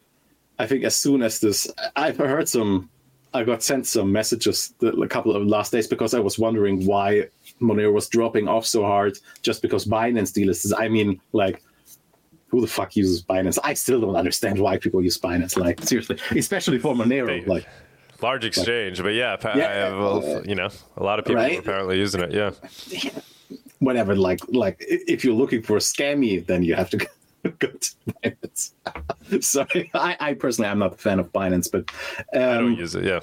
I 0.59 0.67
think 0.67 0.85
as 0.85 0.97
soon 0.97 1.23
as 1.23 1.41
this, 1.41 1.71
I've 1.97 2.19
heard 2.19 2.49
some. 2.49 2.91
I 3.35 3.45
got 3.45 3.63
sent 3.63 3.87
some 3.87 4.11
messages 4.11 4.73
a 4.83 5.07
couple 5.07 5.37
of 5.37 5.47
last 5.47 5.73
days 5.73 5.87
because 5.87 6.15
I 6.15 6.21
was 6.21 6.39
wondering 6.39 6.87
why 6.87 7.29
Monero 7.61 7.93
was 7.93 8.09
dropping 8.09 8.49
off 8.49 8.65
so 8.65 8.83
hard 8.83 9.19
just 9.43 9.61
because 9.61 9.85
Binance 9.85 10.33
delisted. 10.33 10.73
I 10.79 10.89
mean, 10.89 11.21
like, 11.33 11.63
who 12.49 12.63
the 12.63 12.67
fuck 12.67 12.97
uses 12.97 13.23
Binance? 13.23 13.59
I 13.63 13.75
still 13.75 14.01
don't 14.01 14.17
understand 14.17 14.59
why 14.59 14.79
people 14.79 15.03
use 15.03 15.19
Binance. 15.19 15.59
Like, 15.59 15.81
seriously, 15.83 16.19
especially 16.31 16.79
for 16.79 16.95
Monero. 16.95 17.47
Like, 17.47 17.67
large 18.23 18.45
exchange, 18.45 19.03
but 19.03 19.15
yeah, 19.15 19.37
yeah 19.55 19.91
well, 19.91 20.43
you 20.47 20.55
know, 20.55 20.71
a 20.97 21.03
lot 21.03 21.19
of 21.19 21.27
people 21.27 21.43
right? 21.43 21.57
are 21.57 21.61
apparently 21.61 21.99
using 21.99 22.23
it. 22.23 22.33
Yeah. 22.33 22.53
Whatever. 23.81 24.17
Like, 24.17 24.41
like 24.49 24.77
if 24.81 25.25
you're 25.25 25.35
looking 25.35 25.63
for 25.63 25.77
a 25.77 25.81
scammy, 25.81 26.45
then 26.45 26.63
you 26.63 26.75
have 26.75 26.91
to 26.91 27.09
go 27.59 27.69
to 27.69 27.95
Binance. 28.25 28.73
Sorry, 29.45 29.91
I, 29.95 30.17
I 30.21 30.35
personally 30.35 30.71
I'm 30.71 30.79
not 30.79 30.95
a 30.95 30.99
fan 30.99 31.19
of 31.19 31.33
Binance, 31.33 31.71
but 31.71 31.91
um, 32.35 32.43
I 32.43 32.55
don't 32.59 32.73
um, 32.73 32.75
use 32.75 32.95
it. 32.95 33.05
Yeah. 33.05 33.21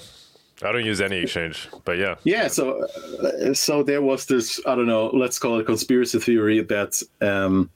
I 0.63 0.71
don't 0.71 0.86
use 0.86 1.01
any 1.01 1.17
exchange, 1.17 1.67
but 1.84 1.97
yeah. 1.97 2.15
Yeah, 2.23 2.47
so 2.47 2.86
uh, 2.86 3.53
so 3.53 3.84
there 3.84 4.01
was 4.01 4.26
this 4.26 4.59
I 4.65 4.73
don't 4.76 4.88
know, 4.88 5.07
let's 5.07 5.38
call 5.38 5.59
it 5.59 5.65
conspiracy 5.65 6.17
theory 6.19 6.61
that 6.61 7.01
um, 7.19 7.69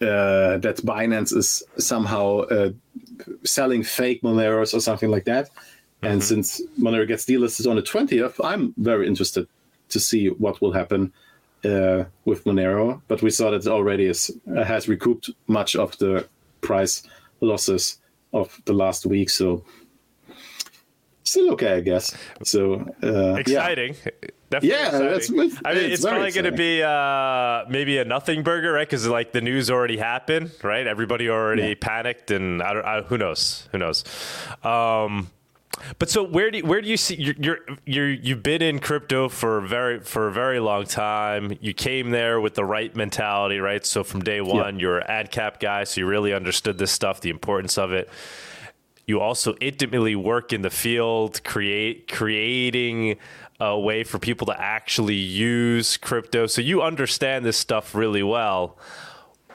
uh, 0.00 0.58
that 0.58 0.76
Binance 0.84 1.34
is 1.36 1.62
somehow 1.78 2.40
uh, 2.42 2.70
selling 3.44 3.82
fake 3.82 4.22
Moneros 4.22 4.74
or 4.74 4.80
something 4.80 5.10
like 5.10 5.24
that. 5.24 5.46
Mm-hmm. 5.46 6.06
And 6.06 6.22
since 6.22 6.60
Monero 6.78 7.08
gets 7.08 7.24
delisted 7.24 7.68
on 7.68 7.76
the 7.76 7.82
20th, 7.82 8.34
I'm 8.44 8.74
very 8.76 9.06
interested 9.06 9.48
to 9.88 10.00
see 10.00 10.28
what 10.28 10.60
will 10.60 10.72
happen 10.72 11.12
uh, 11.64 12.04
with 12.24 12.44
Monero. 12.44 13.00
But 13.08 13.22
we 13.22 13.30
saw 13.30 13.50
that 13.50 13.66
it 13.66 13.68
already 13.68 14.06
is, 14.06 14.30
uh, 14.56 14.64
has 14.64 14.88
recouped 14.88 15.30
much 15.46 15.76
of 15.76 15.96
the 15.98 16.28
price 16.60 17.02
losses 17.40 17.98
of 18.32 18.60
the 18.64 18.72
last 18.72 19.06
week. 19.06 19.30
So 19.30 19.64
still 21.22 21.52
okay, 21.52 21.74
I 21.74 21.80
guess. 21.80 22.16
So 22.44 22.86
uh, 23.02 23.34
exciting. 23.34 23.96
Yeah. 24.04 24.10
Definitely 24.48 24.78
yeah, 24.78 24.90
that's, 24.90 25.28
it's, 25.28 25.56
I 25.64 25.74
mean, 25.74 25.84
it's, 25.86 25.94
it's 25.94 26.04
probably 26.04 26.30
going 26.30 26.44
to 26.44 26.52
be 26.52 26.80
uh, 26.80 27.64
maybe 27.68 27.98
a 27.98 28.04
nothing 28.04 28.44
burger, 28.44 28.70
right? 28.70 28.86
Because 28.86 29.04
like 29.04 29.32
the 29.32 29.40
news 29.40 29.72
already 29.72 29.96
happened, 29.96 30.52
right? 30.62 30.86
Everybody 30.86 31.28
already 31.28 31.70
yeah. 31.70 31.74
panicked, 31.80 32.30
and 32.30 32.62
I 32.62 32.72
don't, 32.72 32.84
I, 32.84 33.02
who 33.02 33.18
knows? 33.18 33.68
Who 33.72 33.78
knows? 33.78 34.04
Um, 34.62 35.28
but 35.98 36.10
so 36.10 36.22
where 36.24 36.50
do 36.50 36.58
you, 36.58 36.64
where 36.64 36.80
do 36.80 36.88
you 36.88 36.96
see 36.96 37.16
you're, 37.16 37.34
you're 37.38 37.58
you're 37.84 38.10
you've 38.10 38.42
been 38.42 38.62
in 38.62 38.78
crypto 38.78 39.28
for 39.28 39.60
very 39.60 40.00
for 40.00 40.28
a 40.28 40.32
very 40.32 40.60
long 40.60 40.84
time. 40.84 41.56
You 41.60 41.74
came 41.74 42.10
there 42.10 42.40
with 42.40 42.54
the 42.54 42.64
right 42.64 42.94
mentality, 42.94 43.58
right? 43.58 43.84
So 43.84 44.02
from 44.02 44.22
day 44.22 44.40
one, 44.40 44.78
you're 44.78 44.98
an 44.98 45.26
ancap 45.26 45.60
guy, 45.60 45.84
so 45.84 46.00
you 46.00 46.06
really 46.06 46.32
understood 46.32 46.78
this 46.78 46.92
stuff, 46.92 47.20
the 47.20 47.30
importance 47.30 47.78
of 47.78 47.92
it. 47.92 48.08
You 49.06 49.20
also 49.20 49.54
intimately 49.60 50.16
work 50.16 50.52
in 50.52 50.62
the 50.62 50.70
field, 50.70 51.44
create 51.44 52.10
creating 52.10 53.18
a 53.60 53.78
way 53.78 54.02
for 54.04 54.18
people 54.18 54.46
to 54.48 54.60
actually 54.60 55.14
use 55.14 55.96
crypto. 55.96 56.46
So 56.46 56.60
you 56.60 56.82
understand 56.82 57.44
this 57.44 57.56
stuff 57.56 57.94
really 57.94 58.22
well. 58.22 58.76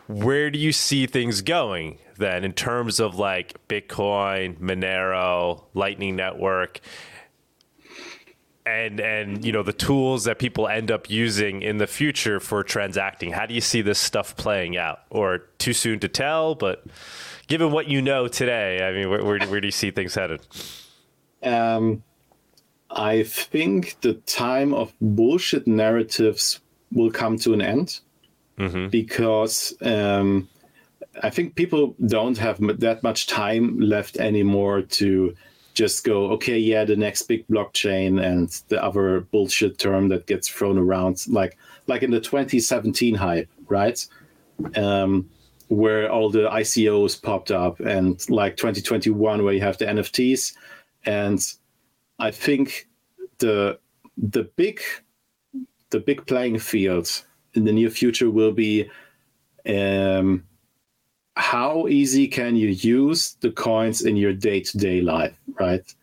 Where 0.07 0.49
do 0.49 0.57
you 0.57 0.71
see 0.71 1.05
things 1.05 1.41
going 1.41 1.99
then 2.21 2.43
in 2.43 2.53
terms 2.53 2.99
of 2.99 3.15
like 3.15 3.67
Bitcoin, 3.67 4.57
Monero, 4.59 5.63
Lightning 5.73 6.15
Network? 6.15 6.79
and 8.63 8.99
and 8.99 9.43
you 9.43 9.51
know 9.51 9.63
the 9.63 9.73
tools 9.73 10.25
that 10.25 10.37
people 10.37 10.67
end 10.67 10.91
up 10.91 11.09
using 11.09 11.63
in 11.63 11.79
the 11.79 11.87
future 11.87 12.39
for 12.39 12.61
transacting 12.63 13.31
how 13.31 13.43
do 13.47 13.55
you 13.55 13.59
see 13.59 13.81
this 13.81 13.97
stuff 13.97 14.37
playing 14.37 14.77
out 14.77 14.99
or 15.09 15.39
too 15.57 15.73
soon 15.73 15.99
to 15.99 16.07
tell 16.07 16.53
but 16.53 16.85
given 17.47 17.71
what 17.71 17.87
you 17.87 18.03
know 18.03 18.27
today 18.27 18.85
i 18.87 18.91
mean 18.91 19.09
where, 19.09 19.25
where, 19.25 19.39
where 19.47 19.59
do 19.59 19.67
you 19.67 19.71
see 19.71 19.89
things 19.89 20.13
headed 20.13 20.45
um 21.41 22.03
I 22.93 23.23
think 23.23 23.99
the 24.01 24.15
time 24.15 24.73
of 24.73 24.93
bullshit 24.99 25.65
narratives 25.65 26.59
will 26.91 27.11
come 27.11 27.37
to 27.39 27.53
an 27.53 27.61
end 27.61 27.99
mm-hmm. 28.57 28.89
because 28.89 29.73
um, 29.81 30.49
I 31.21 31.29
think 31.29 31.55
people 31.55 31.95
don't 32.05 32.37
have 32.37 32.59
that 32.79 33.03
much 33.03 33.27
time 33.27 33.79
left 33.79 34.17
anymore 34.17 34.81
to 34.81 35.35
just 35.73 36.03
go, 36.03 36.31
okay, 36.31 36.57
yeah, 36.57 36.83
the 36.83 36.95
next 36.95 37.23
big 37.23 37.47
blockchain 37.47 38.23
and 38.23 38.49
the 38.67 38.83
other 38.83 39.21
bullshit 39.31 39.77
term 39.77 40.09
that 40.09 40.27
gets 40.27 40.47
thrown 40.47 40.77
around, 40.77 41.25
like 41.27 41.57
like 41.87 42.03
in 42.03 42.11
the 42.11 42.19
2017 42.19 43.15
hype, 43.15 43.49
right? 43.67 44.05
Um, 44.75 45.29
where 45.67 46.11
all 46.11 46.29
the 46.29 46.49
ICOs 46.49 47.21
popped 47.21 47.51
up, 47.51 47.79
and 47.79 48.29
like 48.29 48.57
2021, 48.57 49.43
where 49.43 49.53
you 49.53 49.61
have 49.61 49.77
the 49.77 49.85
NFTs, 49.85 50.53
and 51.05 51.41
I 52.19 52.31
think 52.31 52.87
the 53.39 53.79
the 54.17 54.43
big 54.55 54.81
the 55.89 55.99
big 55.99 56.25
playing 56.25 56.59
field 56.59 57.23
in 57.53 57.65
the 57.65 57.71
near 57.71 57.89
future 57.89 58.29
will 58.29 58.51
be 58.51 58.89
um, 59.67 60.43
how 61.41 61.87
easy 61.87 62.27
can 62.27 62.55
you 62.55 62.69
use 62.69 63.35
the 63.41 63.49
coins 63.51 64.03
in 64.03 64.15
your 64.15 64.31
day-to-day 64.31 65.01
life 65.01 65.35
right? 65.59 65.95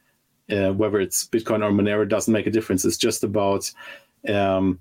Uh, 0.51 0.73
whether 0.73 0.99
it's 0.99 1.27
bitcoin 1.29 1.63
or 1.63 1.71
monero 1.71 2.09
doesn't 2.09 2.33
make 2.33 2.47
a 2.47 2.51
difference. 2.51 2.85
It's 2.85 2.97
just 2.97 3.23
about 3.23 3.71
um, 4.29 4.81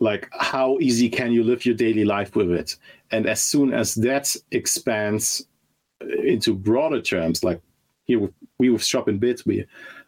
like 0.00 0.28
how 0.32 0.78
easy 0.80 1.10
can 1.10 1.30
you 1.30 1.44
live 1.44 1.66
your 1.66 1.74
daily 1.74 2.04
life 2.04 2.34
with 2.34 2.50
it? 2.50 2.76
And 3.10 3.26
as 3.26 3.42
soon 3.42 3.74
as 3.74 3.94
that 3.96 4.34
expands 4.50 5.44
into 6.24 6.54
broader 6.54 7.00
terms 7.02 7.44
like 7.44 7.60
here 8.04 8.30
we 8.58 8.70
with 8.70 8.82
ShopInBit 8.82 9.44
we 9.46 9.66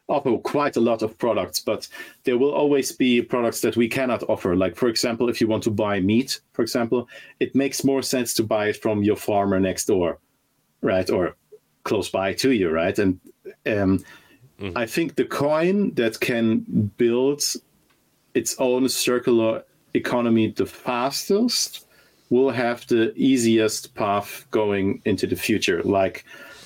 offer 0.09 0.37
quite 0.39 0.77
a 0.77 0.81
lot 0.81 1.03
of 1.03 1.17
products, 1.19 1.61
but 1.61 1.89
there 2.25 2.37
will 2.37 2.53
always 2.53 2.93
be 2.93 3.23
products 3.23 3.61
that 3.63 3.77
we 3.77 3.89
cannot 3.89 4.23
offer. 4.29 4.55
Like, 4.55 4.77
for 4.77 4.89
example, 4.89 5.29
if 5.29 5.41
you 5.41 5.49
want 5.49 5.63
to 5.65 5.71
buy 5.71 6.01
meat, 6.01 6.41
for 6.53 6.63
example, 6.63 7.09
it 7.41 7.55
makes 7.55 7.85
more 7.85 8.03
sense 8.03 8.35
to 8.35 8.43
buy 8.43 8.69
it 8.69 8.77
from 8.77 9.03
your 9.03 9.17
farmer 9.17 9.59
next 9.59 9.87
door, 9.87 10.19
right? 10.83 11.09
Or 11.09 11.37
close 11.85 12.11
by 12.11 12.35
to 12.35 12.51
you, 12.51 12.71
right? 12.71 12.99
And 12.99 13.21
um, 13.67 14.05
mm-hmm. 14.61 14.77
I 14.77 14.87
think 14.87 15.17
the 15.17 15.25
coin 15.25 15.95
that 15.95 16.21
can 16.21 16.61
build 16.99 17.43
its 18.35 18.57
own 18.59 18.89
circular 18.89 19.65
economy 19.95 20.49
the 20.49 20.67
fastest 20.67 21.87
will 22.31 22.51
have 22.51 22.87
the 22.89 23.13
easiest 23.17 23.95
path 23.95 24.45
going 24.51 25.01
into 25.05 25.27
the 25.27 25.37
future. 25.37 25.83
Like, 25.83 26.25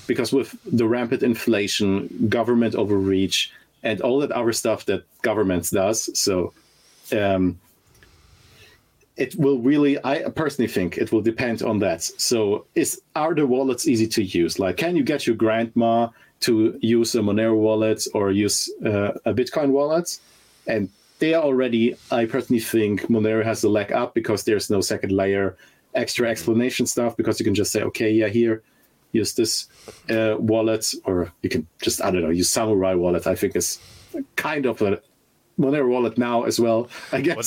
because 0.09 0.33
with 0.33 0.57
the 0.65 0.87
rampant 0.87 1.21
inflation, 1.21 2.09
government 2.27 2.73
overreach, 2.73 3.51
and 3.83 4.01
all 4.01 4.19
that 4.19 4.31
other 4.31 4.51
stuff 4.51 4.83
that 4.85 5.03
governments 5.21 5.69
does, 5.69 6.09
so 6.19 6.51
um, 7.13 7.57
it 9.15 9.35
will 9.35 9.59
really. 9.59 10.03
I 10.03 10.23
personally 10.43 10.67
think 10.67 10.97
it 10.97 11.11
will 11.11 11.21
depend 11.21 11.61
on 11.61 11.77
that. 11.79 12.01
So, 12.03 12.65
is 12.73 13.01
are 13.15 13.35
the 13.35 13.45
wallets 13.45 13.87
easy 13.87 14.07
to 14.07 14.23
use? 14.23 14.57
Like, 14.57 14.77
can 14.77 14.95
you 14.95 15.03
get 15.03 15.27
your 15.27 15.35
grandma 15.35 16.09
to 16.41 16.77
use 16.81 17.13
a 17.15 17.19
Monero 17.19 17.55
wallet 17.55 18.01
or 18.15 18.31
use 18.31 18.69
uh, 18.83 19.11
a 19.25 19.33
Bitcoin 19.33 19.69
wallet? 19.69 20.19
And 20.65 20.89
they 21.19 21.35
are 21.35 21.43
already. 21.43 21.95
I 22.11 22.25
personally 22.25 22.63
think 22.73 23.03
Monero 23.03 23.43
has 23.45 23.61
the 23.61 23.69
leg 23.69 23.91
up 23.91 24.15
because 24.15 24.43
there's 24.43 24.69
no 24.71 24.81
second 24.81 25.11
layer 25.11 25.55
extra 25.93 26.27
explanation 26.27 26.85
stuff 26.87 27.15
because 27.15 27.39
you 27.39 27.45
can 27.45 27.55
just 27.55 27.71
say, 27.71 27.83
okay, 27.83 28.11
yeah, 28.11 28.27
here 28.27 28.63
use 29.11 29.33
this 29.33 29.67
uh, 30.09 30.35
wallet, 30.37 30.93
or 31.05 31.31
you 31.41 31.49
can 31.49 31.67
just 31.81 32.01
I 32.01 32.11
don't 32.11 32.21
know 32.21 32.29
use 32.29 32.49
Samurai 32.49 32.93
wallet. 32.93 33.27
I 33.27 33.35
think 33.35 33.55
is 33.55 33.79
kind 34.35 34.65
of 34.65 34.81
a 34.81 35.01
Monero 35.59 35.89
wallet 35.89 36.17
now 36.17 36.43
as 36.43 36.59
well. 36.59 36.87
I 37.11 37.19
guess 37.19 37.35
well, 37.35 37.45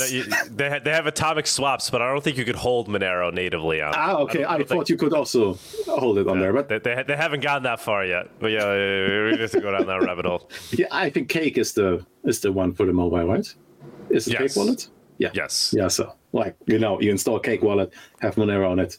they, 0.51 0.69
they, 0.69 0.81
they 0.85 0.91
have 0.91 1.07
atomic 1.07 1.47
swaps, 1.47 1.89
but 1.89 2.03
I 2.03 2.13
don't 2.13 2.23
think 2.23 2.37
you 2.37 2.45
could 2.45 2.57
hold 2.57 2.89
Monero 2.89 3.33
natively 3.33 3.81
on. 3.81 3.95
Ah, 3.97 4.17
okay. 4.19 4.45
I, 4.45 4.57
I 4.57 4.59
thought 4.59 4.69
think... 4.69 4.89
you 4.91 4.97
could 4.97 5.15
also 5.15 5.55
hold 5.87 6.19
it 6.19 6.29
on 6.29 6.37
yeah, 6.37 6.43
there, 6.43 6.53
but 6.53 6.69
they, 6.69 6.79
they, 6.79 7.03
they, 7.07 7.17
haven't 7.17 7.41
gone 7.41 7.63
that 7.63 7.81
far 7.81 8.05
yet. 8.05 8.29
But 8.39 8.49
yeah, 8.49 8.71
we 8.71 9.39
have 9.39 9.51
to 9.53 9.61
go 9.61 9.73
down 9.73 9.87
that 9.87 10.03
rabbit 10.03 10.27
hole. 10.27 10.51
Yeah, 10.73 10.87
I 10.91 11.11
think 11.11 11.29
Cake 11.29 11.59
is 11.59 11.73
the 11.73 12.05
is 12.25 12.41
the 12.41 12.53
one 12.53 12.73
for 12.73 12.87
the 12.87 12.93
mobile, 12.93 13.27
right? 13.27 13.55
Is 14.11 14.27
it 14.27 14.33
yes. 14.33 14.41
Cake 14.41 14.57
wallet? 14.57 14.89
Yeah. 15.19 15.31
Yes. 15.33 15.75
Yeah. 15.77 15.89
So 15.89 16.15
like 16.33 16.57
you 16.67 16.79
know, 16.79 17.01
you 17.01 17.11
install 17.11 17.39
Cake 17.39 17.63
wallet, 17.63 17.93
have 18.21 18.37
Monero 18.37 18.71
on 18.71 18.79
it, 18.79 18.99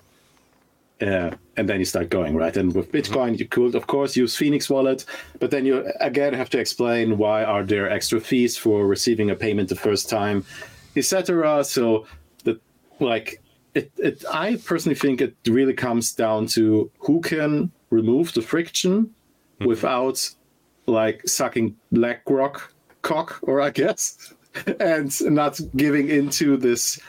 uh, 1.01 1.31
and 1.57 1.67
then 1.67 1.79
you 1.79 1.85
start 1.85 2.09
going 2.09 2.35
right 2.35 2.55
and 2.55 2.73
with 2.73 2.91
bitcoin 2.91 3.37
you 3.37 3.47
could 3.47 3.75
of 3.75 3.87
course 3.87 4.15
use 4.15 4.35
phoenix 4.35 4.69
wallet 4.69 5.05
but 5.39 5.51
then 5.51 5.65
you 5.65 5.91
again 5.99 6.33
have 6.33 6.49
to 6.49 6.59
explain 6.59 7.17
why 7.17 7.43
are 7.43 7.63
there 7.63 7.89
extra 7.89 8.19
fees 8.19 8.57
for 8.57 8.85
receiving 8.85 9.29
a 9.29 9.35
payment 9.35 9.69
the 9.69 9.75
first 9.75 10.09
time 10.09 10.45
etc 10.95 11.63
so 11.63 12.05
that 12.43 12.61
like 12.99 13.41
it, 13.73 13.91
it 13.97 14.23
i 14.31 14.55
personally 14.57 14.95
think 14.95 15.19
it 15.19 15.35
really 15.47 15.73
comes 15.73 16.13
down 16.13 16.45
to 16.45 16.89
who 16.99 17.19
can 17.21 17.71
remove 17.89 18.33
the 18.33 18.41
friction 18.41 19.03
mm-hmm. 19.03 19.65
without 19.65 20.29
like 20.85 21.27
sucking 21.27 21.75
blackrock 21.91 22.73
cock 23.01 23.39
or 23.43 23.59
i 23.61 23.69
guess 23.69 24.33
and 24.79 25.19
not 25.21 25.59
giving 25.75 26.09
into 26.09 26.57
this 26.57 26.99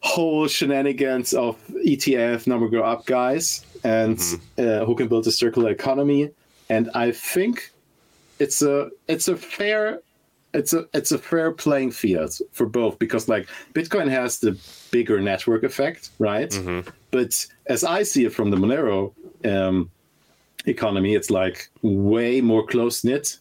whole 0.00 0.46
shenanigans 0.46 1.34
of 1.34 1.56
ETF 1.86 2.46
number 2.46 2.68
go 2.68 2.82
up 2.82 3.06
guys 3.06 3.64
and 3.84 4.20
uh, 4.58 4.84
who 4.84 4.94
can 4.94 5.08
build 5.08 5.26
a 5.26 5.32
circular 5.32 5.70
economy. 5.70 6.30
And 6.68 6.90
I 6.94 7.12
think 7.12 7.72
it's 8.38 8.62
a 8.62 8.90
it's 9.08 9.28
a 9.28 9.36
fair 9.36 10.00
it's 10.54 10.72
a 10.72 10.86
it's 10.94 11.12
a 11.12 11.18
fair 11.18 11.52
playing 11.52 11.90
field 11.90 12.34
for 12.52 12.66
both 12.66 12.98
because 12.98 13.28
like 13.28 13.48
Bitcoin 13.74 14.08
has 14.08 14.38
the 14.38 14.58
bigger 14.90 15.20
network 15.20 15.62
effect, 15.62 16.10
right? 16.18 16.52
But 17.10 17.46
as 17.66 17.84
I 17.84 18.02
see 18.02 18.24
it 18.24 18.32
from 18.32 18.50
the 18.50 18.56
Monero 18.56 19.12
um, 19.44 19.90
economy, 20.66 21.14
it's 21.14 21.30
like 21.30 21.68
way 21.82 22.40
more 22.40 22.66
close 22.66 23.04
knit 23.04 23.38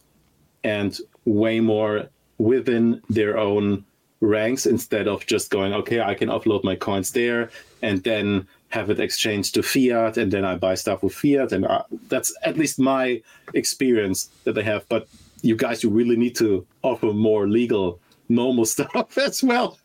and 0.63 0.97
way 1.25 1.59
more 1.59 2.09
within 2.37 3.01
their 3.09 3.37
own 3.37 3.83
ranks 4.19 4.65
instead 4.65 5.07
of 5.07 5.25
just 5.25 5.51
going, 5.51 5.73
okay, 5.73 6.01
I 6.01 6.15
can 6.15 6.29
upload 6.29 6.63
my 6.63 6.75
coins 6.75 7.11
there 7.11 7.49
and 7.81 8.03
then 8.03 8.47
have 8.69 8.89
it 8.89 8.99
exchanged 8.99 9.53
to 9.55 9.63
fiat 9.63 10.17
and 10.17 10.31
then 10.31 10.43
I 10.43 10.55
buy 10.55 10.75
stuff 10.75 11.03
with 11.03 11.13
fiat. 11.13 11.51
And 11.51 11.65
uh, 11.65 11.83
that's 12.07 12.35
at 12.43 12.57
least 12.57 12.79
my 12.79 13.21
experience 13.53 14.29
that 14.43 14.53
they 14.53 14.63
have. 14.63 14.87
But 14.89 15.07
you 15.41 15.55
guys, 15.55 15.83
you 15.83 15.89
really 15.89 16.15
need 16.15 16.35
to 16.37 16.65
offer 16.83 17.07
more 17.07 17.47
legal, 17.47 17.99
normal 18.29 18.65
stuff 18.75 19.17
as 19.17 19.43
well. 19.43 19.77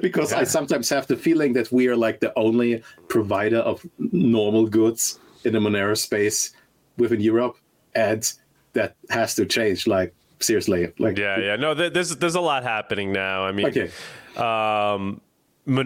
because 0.00 0.32
I 0.32 0.44
sometimes 0.44 0.88
have 0.90 1.06
the 1.06 1.16
feeling 1.16 1.52
that 1.54 1.70
we 1.72 1.88
are 1.88 1.96
like 1.96 2.20
the 2.20 2.36
only 2.38 2.82
provider 3.08 3.58
of 3.58 3.84
normal 3.98 4.66
goods 4.66 5.18
in 5.44 5.52
the 5.52 5.58
Monero 5.58 5.96
space 5.96 6.52
within 6.96 7.20
Europe. 7.20 7.56
And 7.94 8.32
that 8.72 8.94
has 9.10 9.34
to 9.34 9.46
change. 9.46 9.86
Like, 9.86 10.14
seriously. 10.40 10.92
Like, 10.98 11.18
Yeah, 11.18 11.38
yeah. 11.38 11.56
No, 11.56 11.74
there's 11.74 12.16
there's 12.16 12.34
a 12.34 12.40
lot 12.40 12.62
happening 12.62 13.12
now. 13.12 13.44
I 13.44 13.52
mean, 13.52 13.66
Okay. 13.66 13.90
um, 14.36 15.20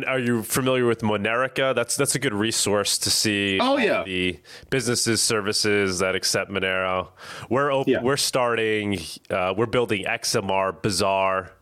are 0.06 0.18
you 0.18 0.42
familiar 0.42 0.86
with 0.86 1.00
Monerica? 1.02 1.74
That's 1.74 1.96
that's 1.96 2.14
a 2.14 2.18
good 2.18 2.32
resource 2.34 2.96
to 2.98 3.10
see. 3.10 3.58
Oh, 3.60 3.76
yeah. 3.76 4.02
the 4.04 4.38
businesses 4.70 5.20
services 5.20 5.98
that 5.98 6.14
accept 6.14 6.50
Monero. 6.50 7.08
We're 7.50 7.72
op- 7.72 7.88
Yeah. 7.88 8.00
we're 8.02 8.16
starting. 8.16 8.98
Uh, 9.30 9.52
we're 9.56 9.66
building 9.66 10.04
XMR 10.06 10.72
Bazaar. 10.82 11.52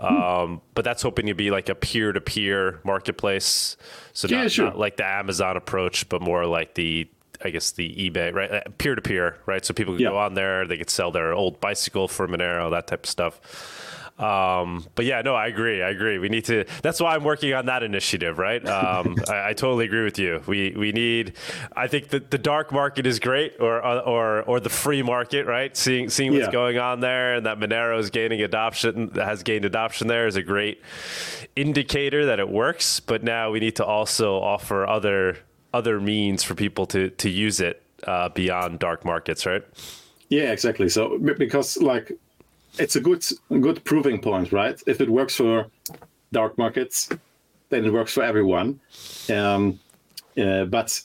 Um, 0.00 0.60
but 0.74 0.84
that's 0.84 1.02
hoping 1.02 1.26
to 1.26 1.34
be 1.34 1.50
like 1.50 1.68
a 1.68 1.74
peer-to-peer 1.74 2.78
marketplace, 2.84 3.76
so 4.12 4.28
Yeah, 4.28 4.46
sure. 4.46 4.66
not 4.66 4.78
like 4.78 4.96
the 4.96 5.04
Amazon 5.04 5.56
approach, 5.56 6.08
but 6.08 6.22
more 6.22 6.46
like 6.46 6.74
the, 6.76 7.08
I 7.44 7.50
guess 7.50 7.70
the 7.72 7.88
eBay, 8.10 8.34
right? 8.34 8.50
Uh, 8.50 8.60
Peer-to-peer, 8.78 9.36
right? 9.46 9.64
So 9.64 9.72
people 9.74 9.94
can 9.94 10.02
Yeah. 10.02 10.10
go 10.10 10.18
on 10.18 10.34
there, 10.34 10.66
they 10.66 10.76
could 10.76 10.90
sell 10.90 11.10
their 11.10 11.32
old 11.32 11.60
bicycle 11.60 12.08
for 12.08 12.26
Monero, 12.26 12.70
that 12.70 12.86
type 12.88 13.04
of 13.04 13.10
stuff. 13.10 13.84
Um, 14.18 14.84
but 14.96 15.04
yeah, 15.04 15.22
no, 15.22 15.36
I 15.36 15.46
agree. 15.46 15.80
I 15.80 15.90
agree. 15.90 16.18
We 16.18 16.28
need 16.28 16.44
to. 16.46 16.64
That's 16.82 17.00
why 17.00 17.14
I'm 17.14 17.22
working 17.22 17.54
on 17.54 17.66
that 17.66 17.84
initiative, 17.84 18.36
right? 18.40 18.66
Um, 18.66 19.14
I, 19.28 19.50
I 19.50 19.52
totally 19.52 19.84
agree 19.84 20.02
with 20.02 20.18
you. 20.18 20.42
We 20.48 20.72
we 20.76 20.90
need. 20.90 21.34
I 21.76 21.86
think 21.86 22.08
that 22.08 22.32
the 22.32 22.38
dark 22.38 22.72
market 22.72 23.06
is 23.06 23.20
great, 23.20 23.54
or 23.60 23.80
or 23.80 24.42
or 24.42 24.58
the 24.58 24.70
free 24.70 25.02
market, 25.04 25.46
right? 25.46 25.76
Seeing 25.76 26.10
seeing 26.10 26.32
what's 26.32 26.46
Yeah. 26.46 26.50
going 26.50 26.78
on 26.80 26.98
there, 26.98 27.34
and 27.34 27.46
that 27.46 27.60
Monero 27.60 27.96
is 28.00 28.10
gaining 28.10 28.42
adoption, 28.42 29.12
has 29.14 29.44
gained 29.44 29.64
adoption 29.64 30.08
there, 30.08 30.26
is 30.26 30.34
a 30.34 30.42
great 30.42 30.82
indicator 31.54 32.26
that 32.26 32.40
it 32.40 32.48
works. 32.48 32.98
But 32.98 33.22
now 33.22 33.52
we 33.52 33.60
need 33.60 33.76
to 33.76 33.84
also 33.84 34.34
offer 34.40 34.84
other 34.84 35.36
other 35.72 36.00
means 36.00 36.42
for 36.42 36.54
people 36.54 36.86
to 36.86 37.10
to 37.10 37.28
use 37.28 37.60
it 37.60 37.82
uh, 38.06 38.28
beyond 38.30 38.78
dark 38.78 39.04
markets, 39.04 39.46
right? 39.46 39.64
Yeah, 40.28 40.52
exactly. 40.52 40.88
So 40.88 41.18
because 41.18 41.76
like 41.78 42.12
it's 42.78 42.96
a 42.96 43.00
good 43.00 43.24
good 43.48 43.84
proving 43.84 44.20
point, 44.20 44.52
right? 44.52 44.80
If 44.86 45.00
it 45.00 45.08
works 45.08 45.34
for 45.34 45.66
dark 46.32 46.58
markets, 46.58 47.08
then 47.70 47.84
it 47.84 47.92
works 47.92 48.12
for 48.12 48.22
everyone. 48.22 48.80
Um, 49.30 49.80
uh, 50.36 50.64
but 50.64 51.00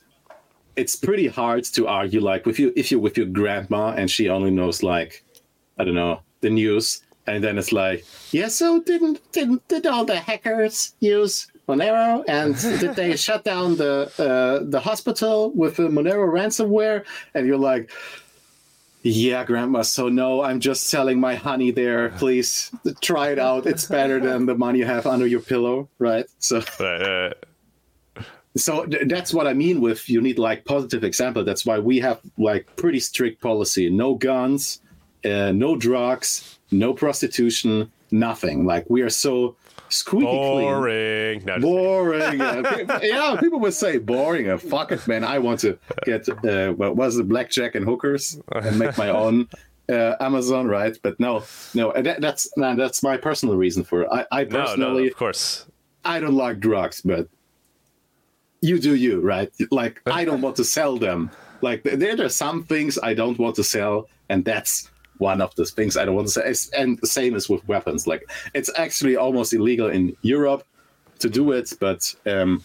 it's 0.76 0.96
pretty 0.96 1.28
hard 1.28 1.64
to 1.64 1.88
argue 1.88 2.20
like 2.20 2.46
with 2.46 2.60
you 2.60 2.74
if 2.76 2.92
you're 2.92 3.00
with 3.00 3.18
your 3.18 3.28
grandma 3.28 3.90
and 3.90 4.10
she 4.10 4.30
only 4.30 4.52
knows 4.52 4.84
like 4.84 5.24
I 5.78 5.84
don't 5.84 5.96
know 5.96 6.22
the 6.42 6.50
news, 6.50 7.02
and 7.28 7.44
then 7.44 7.58
it's 7.58 7.72
like 7.72 8.06
yeah, 8.32 8.48
so 8.48 8.82
didn't 8.82 9.20
didn't 9.32 9.68
did 9.68 9.86
all 9.86 10.06
the 10.06 10.20
hackers 10.20 10.94
use 11.00 11.48
Monero 11.68 12.24
and 12.28 12.56
did 12.80 12.96
they 12.96 13.16
shut 13.16 13.44
down 13.44 13.76
the 13.78 14.12
uh, 14.20 14.66
the 14.70 14.80
hospital 14.80 15.52
with 15.52 15.78
the 15.78 15.84
Monero 15.84 16.28
ransomware? 16.28 17.06
And 17.34 17.48
you're 17.48 17.58
like. 17.58 17.92
Yeah, 19.06 19.44
grandma. 19.44 19.82
So 19.82 20.08
no, 20.08 20.42
I'm 20.44 20.62
just 20.62 20.86
selling 20.86 21.20
my 21.20 21.36
honey 21.36 21.72
there. 21.72 22.08
Please 22.12 22.72
try 23.02 23.32
it 23.32 23.40
out. 23.40 23.66
It's 23.68 23.86
better 23.86 24.18
than 24.22 24.46
the 24.46 24.56
money 24.56 24.80
you 24.80 24.86
have 24.86 25.06
under 25.06 25.28
your 25.28 25.42
pillow, 25.42 25.90
right? 26.00 26.26
So 26.40 26.62
Right, 26.80 27.34
right. 28.16 28.26
so 28.56 28.86
th- 28.86 29.10
that's 29.10 29.34
what 29.34 29.46
I 29.46 29.52
mean 29.52 29.82
with 29.82 30.10
you 30.10 30.22
need 30.22 30.40
like 30.40 30.64
positive 30.64 31.04
example. 31.04 31.44
That's 31.44 31.66
why 31.66 31.80
we 31.80 32.00
have 32.00 32.22
like 32.38 32.74
pretty 32.78 33.02
strict 33.02 33.42
policy. 33.42 33.90
No 33.90 34.16
guns, 34.16 34.80
uh, 35.26 35.52
no 35.52 35.76
drugs, 35.76 36.58
no 36.72 36.94
prostitution, 36.94 37.92
nothing. 38.10 38.66
Like 38.66 38.90
we 38.90 39.02
are 39.02 39.10
so 39.10 39.58
squeaky 39.94 40.26
clean. 40.26 40.62
Boring. 40.62 41.46
No, 41.46 41.54
just- 41.56 41.62
Boring. 41.62 42.40
yeah, 42.40 43.38
people 43.40 43.60
would 43.60 43.74
say 43.74 43.98
boring. 43.98 44.50
Uh, 44.50 44.58
fuck 44.58 44.92
it, 44.92 45.08
man. 45.08 45.24
I 45.24 45.40
want 45.40 45.60
to 45.62 45.78
get 46.06 46.28
uh, 46.30 46.74
what 46.74 46.96
was 46.96 47.18
it, 47.18 47.28
blackjack 47.28 47.76
and 47.76 47.86
hookers 47.86 48.40
and 48.52 48.80
make 48.80 48.98
my 48.98 49.10
own 49.10 49.48
uh, 49.90 50.16
Amazon, 50.20 50.68
right? 50.68 50.98
But 51.04 51.20
no, 51.20 51.44
no, 51.74 51.94
that, 51.94 52.22
that's 52.22 52.50
no, 52.58 52.76
that's 52.76 53.04
my 53.04 53.18
personal 53.18 53.56
reason 53.56 53.84
for 53.84 54.04
it. 54.04 54.10
I, 54.12 54.26
I 54.32 54.44
personally, 54.46 55.04
no, 55.04 55.08
of 55.10 55.16
course. 55.18 55.66
I 56.06 56.20
don't 56.20 56.36
like 56.36 56.60
drugs, 56.60 57.02
but 57.02 57.28
you 58.62 58.80
do 58.80 58.96
you, 58.96 59.22
right? 59.22 59.52
Like 59.72 60.02
I 60.06 60.26
don't 60.26 60.42
want 60.42 60.56
to 60.58 60.64
sell 60.64 60.98
them. 60.98 61.32
Like 61.62 61.84
there 61.84 62.20
are 62.22 62.30
some 62.30 62.64
things 62.64 62.98
I 63.02 63.14
don't 63.14 63.38
want 63.40 63.56
to 63.56 63.64
sell, 63.64 64.10
and 64.30 64.44
that's 64.44 64.90
one 65.30 65.40
of 65.42 65.54
the 65.56 65.66
things 65.66 65.96
I 65.98 66.04
don't 66.06 66.16
want 66.20 66.28
to 66.30 66.34
say. 66.54 66.80
And 66.82 67.00
the 67.00 67.08
same 67.08 67.34
is 67.40 67.50
with 67.52 67.62
weapons. 67.68 68.02
Like 68.12 68.24
it's 68.54 68.72
actually 68.86 69.16
almost 69.26 69.54
illegal 69.54 69.90
in 69.98 70.16
Europe 70.22 70.64
to 71.20 71.30
do 71.30 71.52
it, 71.58 71.74
but 71.80 72.02
um, 72.34 72.64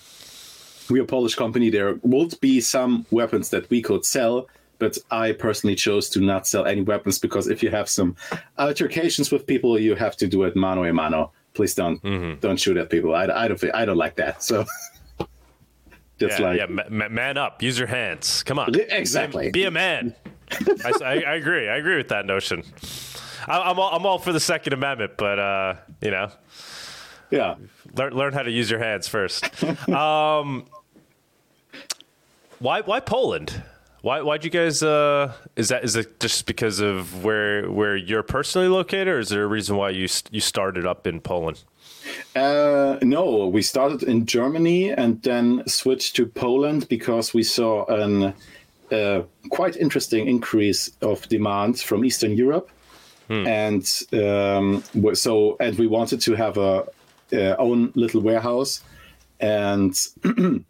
we're 0.90 1.04
a 1.04 1.06
Polish 1.06 1.34
company. 1.36 1.70
There 1.70 1.94
would 2.02 2.32
be 2.40 2.60
some 2.60 3.06
weapons 3.10 3.50
that 3.50 3.68
we 3.70 3.80
could 3.82 4.04
sell, 4.04 4.48
but 4.78 4.98
I 5.10 5.32
personally 5.32 5.76
chose 5.76 6.08
to 6.10 6.20
not 6.20 6.46
sell 6.46 6.64
any 6.66 6.82
weapons 6.82 7.18
because 7.18 7.46
if 7.48 7.62
you 7.62 7.70
have 7.70 7.88
some 7.88 8.16
altercations 8.58 9.30
with 9.32 9.46
people, 9.46 9.78
you 9.78 9.94
have 9.96 10.16
to 10.16 10.26
do 10.26 10.44
it 10.46 10.54
mano 10.56 10.84
a 10.84 10.92
mano. 10.92 11.30
Please 11.54 11.74
don't 11.74 12.00
don't 12.40 12.58
shoot 12.60 12.76
at 12.76 12.88
people. 12.90 13.14
I, 13.14 13.24
I 13.44 13.48
don't 13.48 13.62
I 13.74 13.84
don't 13.84 13.96
like 14.04 14.16
that. 14.16 14.42
So 14.42 14.64
Just 16.20 16.38
Yeah, 16.40 16.46
like 16.46 16.58
yeah, 16.58 16.66
ma- 16.66 16.82
ma- 16.90 17.08
man 17.08 17.36
up. 17.38 17.62
Use 17.62 17.78
your 17.78 17.86
hands. 17.88 18.42
Come 18.42 18.58
on. 18.58 18.74
exactly. 18.74 19.50
Be 19.50 19.64
a 19.64 19.70
man. 19.70 20.14
I, 20.84 20.92
I, 21.02 21.12
I 21.26 21.34
agree. 21.34 21.68
I 21.68 21.76
agree 21.76 21.96
with 21.96 22.08
that 22.08 22.26
notion. 22.26 22.62
I, 23.46 23.70
I'm 23.70 23.78
all, 23.78 23.94
I'm 23.94 24.06
all 24.06 24.18
for 24.18 24.32
the 24.32 24.40
Second 24.40 24.72
Amendment, 24.72 25.12
but 25.16 25.38
uh, 25.38 25.74
you 26.00 26.10
know, 26.10 26.30
yeah. 27.30 27.56
learn 27.96 28.12
learn 28.14 28.32
how 28.32 28.42
to 28.42 28.50
use 28.50 28.70
your 28.70 28.80
hands 28.80 29.08
first. 29.08 29.44
um, 29.88 30.66
why 32.58 32.80
why 32.82 33.00
Poland? 33.00 33.62
Why 34.02 34.22
why'd 34.22 34.44
you 34.44 34.50
guys? 34.50 34.82
Uh, 34.82 35.32
is 35.56 35.68
that 35.68 35.84
is 35.84 35.96
it 35.96 36.20
just 36.20 36.46
because 36.46 36.80
of 36.80 37.24
where 37.24 37.70
where 37.70 37.96
you're 37.96 38.22
personally 38.22 38.68
located, 38.68 39.08
or 39.08 39.18
is 39.18 39.28
there 39.28 39.42
a 39.42 39.46
reason 39.46 39.76
why 39.76 39.90
you 39.90 40.06
st- 40.06 40.32
you 40.32 40.40
started 40.40 40.86
up 40.86 41.06
in 41.06 41.20
Poland? 41.20 41.64
Uh, 42.34 42.98
no, 43.02 43.48
we 43.48 43.60
started 43.62 44.02
in 44.04 44.24
Germany 44.24 44.90
and 44.90 45.22
then 45.22 45.62
switched 45.66 46.16
to 46.16 46.26
Poland 46.26 46.88
because 46.88 47.34
we 47.34 47.42
saw 47.42 47.84
an 47.86 48.34
uh, 48.92 49.22
quite 49.50 49.76
interesting 49.76 50.28
increase 50.28 50.90
of 51.02 51.28
demand 51.28 51.80
from 51.80 52.04
Eastern 52.04 52.36
Europe, 52.36 52.70
and 53.28 53.86
um, 54.12 54.82
so 55.14 55.56
and 55.60 55.78
we 55.78 55.86
wanted 55.86 56.20
to 56.22 56.34
have 56.34 56.56
a 56.56 56.86
uh, 57.32 57.54
own 57.58 57.92
little 57.94 58.20
warehouse, 58.20 58.82
and 59.40 59.92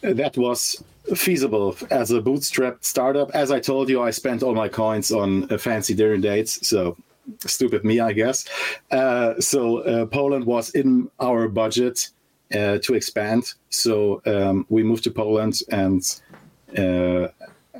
that 0.00 0.36
was 0.36 0.82
feasible 1.14 1.76
as 1.90 2.10
a 2.10 2.20
bootstrapped 2.20 2.84
startup. 2.84 3.30
As 3.32 3.50
I 3.50 3.60
told 3.60 3.88
you, 3.88 4.02
I 4.02 4.10
spent 4.10 4.42
all 4.42 4.54
my 4.54 4.68
coins 4.68 5.10
on 5.12 5.50
uh, 5.52 5.58
fancy 5.58 5.94
dinner 5.94 6.16
dates, 6.16 6.66
so 6.66 6.96
stupid 7.40 7.84
me, 7.84 8.00
I 8.00 8.12
guess. 8.12 8.46
Uh, 8.90 9.40
so 9.40 9.78
uh, 9.78 10.06
Poland 10.06 10.44
was 10.44 10.70
in 10.70 11.10
our 11.20 11.48
budget 11.48 12.10
uh, 12.54 12.78
to 12.78 12.94
expand, 12.94 13.54
so 13.68 14.22
um, 14.26 14.66
we 14.68 14.82
moved 14.82 15.04
to 15.04 15.10
Poland 15.10 15.60
and 15.70 16.20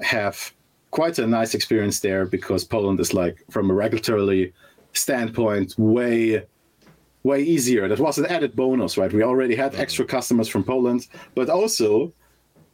have 0.02 0.52
quite 0.90 1.18
a 1.18 1.26
nice 1.26 1.54
experience 1.54 2.00
there 2.00 2.26
because 2.26 2.64
Poland 2.64 3.00
is 3.00 3.14
like, 3.14 3.44
from 3.50 3.70
a 3.70 3.74
regulatory 3.74 4.52
standpoint, 4.92 5.74
way 5.78 6.44
way 7.22 7.42
easier. 7.42 7.86
That 7.86 7.98
was 8.00 8.18
an 8.18 8.26
added 8.26 8.56
bonus, 8.56 8.96
right? 8.96 9.12
We 9.12 9.22
already 9.22 9.54
had 9.54 9.74
extra 9.74 10.04
customers 10.06 10.48
from 10.48 10.64
Poland, 10.64 11.06
but 11.34 11.50
also 11.50 12.12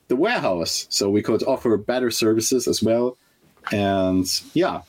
the 0.08 0.14
warehouse, 0.16 0.86
so 0.88 1.10
we 1.10 1.20
could 1.20 1.42
offer 1.42 1.76
better 1.76 2.10
services 2.12 2.68
as 2.68 2.80
well. 2.80 3.16
And 3.72 4.24
yeah, 4.54 4.82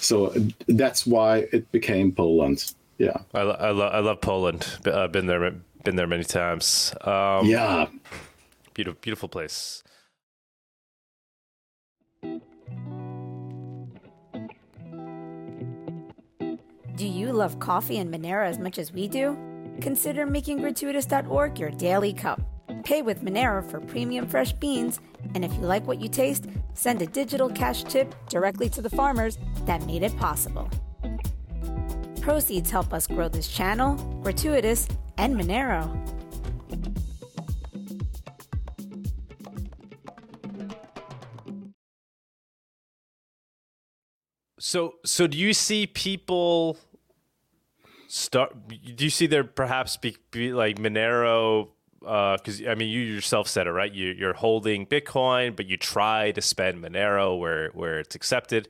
so 0.00 0.32
that's 0.66 1.06
why 1.06 1.46
it 1.52 1.70
became 1.72 2.10
Poland. 2.12 2.72
Yeah, 2.96 3.18
I, 3.34 3.42
lo- 3.42 3.56
I, 3.60 3.70
lo- 3.70 3.88
I 3.88 4.00
love 4.00 4.20
Poland. 4.22 4.66
I've 4.86 5.12
been 5.12 5.26
there 5.26 5.52
been 5.84 5.96
there 5.96 6.06
many 6.06 6.24
times. 6.24 6.94
Um, 7.02 7.46
yeah. 7.46 7.88
beautiful 8.72 8.98
beautiful 9.02 9.28
place. 9.28 9.82
Do 16.96 17.06
you 17.06 17.30
love 17.30 17.58
coffee 17.58 17.98
and 17.98 18.10
Monero 18.12 18.46
as 18.46 18.58
much 18.58 18.78
as 18.78 18.90
we 18.90 19.06
do? 19.06 19.36
Consider 19.82 20.24
making 20.24 20.60
gratuitous.org 20.60 21.58
your 21.58 21.68
daily 21.68 22.14
cup. 22.14 22.40
Pay 22.84 23.02
with 23.02 23.22
Monero 23.22 23.62
for 23.70 23.80
premium 23.80 24.26
fresh 24.26 24.52
beans, 24.52 25.00
and 25.34 25.44
if 25.44 25.52
you 25.52 25.60
like 25.60 25.86
what 25.86 26.00
you 26.00 26.08
taste, 26.08 26.46
send 26.72 27.02
a 27.02 27.06
digital 27.06 27.50
cash 27.50 27.84
tip 27.84 28.14
directly 28.30 28.70
to 28.70 28.80
the 28.80 28.88
farmers 28.88 29.36
that 29.66 29.84
made 29.84 30.02
it 30.02 30.16
possible. 30.16 30.70
Proceeds 32.22 32.70
help 32.70 32.94
us 32.94 33.06
grow 33.06 33.28
this 33.28 33.48
channel, 33.48 33.96
Gratuitous, 34.22 34.88
and 35.18 35.36
Monero. 35.36 36.15
So, 44.66 44.96
so 45.04 45.28
do 45.28 45.38
you 45.38 45.54
see 45.54 45.86
people 45.86 46.76
start? 48.08 48.52
Do 48.66 49.04
you 49.04 49.10
see 49.10 49.28
there 49.28 49.44
perhaps 49.44 49.96
be, 49.96 50.16
be 50.32 50.52
like 50.52 50.78
Monero? 50.78 51.68
Because 52.00 52.60
uh, 52.60 52.70
I 52.70 52.74
mean, 52.74 52.88
you 52.88 52.98
yourself 52.98 53.46
said 53.46 53.68
it 53.68 53.70
right. 53.70 53.92
You, 53.92 54.08
you're 54.08 54.34
holding 54.34 54.84
Bitcoin, 54.84 55.54
but 55.54 55.66
you 55.66 55.76
try 55.76 56.32
to 56.32 56.40
spend 56.42 56.82
Monero 56.82 57.38
where 57.38 57.70
where 57.74 58.00
it's 58.00 58.16
accepted. 58.16 58.68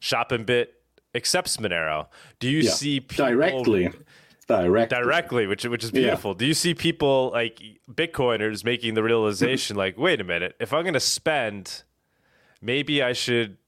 ShopInBit 0.00 0.66
accepts 1.14 1.58
Monero. 1.58 2.08
Do 2.40 2.50
you 2.50 2.62
yeah, 2.62 2.70
see 2.72 2.98
people, 2.98 3.26
directly? 3.26 3.92
Directly, 4.48 4.98
directly, 4.98 5.46
which 5.46 5.64
which 5.64 5.84
is 5.84 5.92
beautiful. 5.92 6.32
Yeah. 6.32 6.38
Do 6.38 6.46
you 6.46 6.54
see 6.54 6.74
people 6.74 7.30
like 7.32 7.62
Bitcoiners 7.88 8.64
making 8.64 8.94
the 8.94 9.04
realization, 9.04 9.76
like, 9.76 9.96
wait 9.96 10.20
a 10.20 10.24
minute, 10.24 10.56
if 10.58 10.72
I'm 10.72 10.82
going 10.82 10.94
to 10.94 11.00
spend, 11.00 11.84
maybe 12.60 13.00
I 13.00 13.12
should 13.12 13.58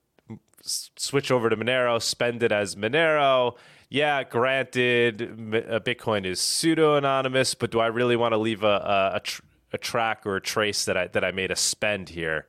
switch 0.62 1.30
over 1.30 1.48
to 1.48 1.56
Monero, 1.56 2.00
spend 2.00 2.42
it 2.42 2.52
as 2.52 2.76
Monero. 2.76 3.56
Yeah, 3.90 4.22
granted, 4.22 5.22
uh, 5.22 5.80
Bitcoin 5.80 6.26
is 6.26 6.40
pseudo 6.40 6.96
anonymous, 6.96 7.54
but 7.54 7.70
do 7.70 7.80
I 7.80 7.86
really 7.86 8.16
want 8.16 8.32
to 8.32 8.38
leave 8.38 8.62
a, 8.62 9.12
a, 9.14 9.20
tr- 9.20 9.42
a, 9.72 9.78
track 9.78 10.26
or 10.26 10.36
a 10.36 10.40
trace 10.42 10.84
that 10.84 10.96
I 10.96 11.06
that 11.08 11.24
I 11.24 11.30
made 11.30 11.50
a 11.50 11.56
spend 11.56 12.10
here? 12.10 12.46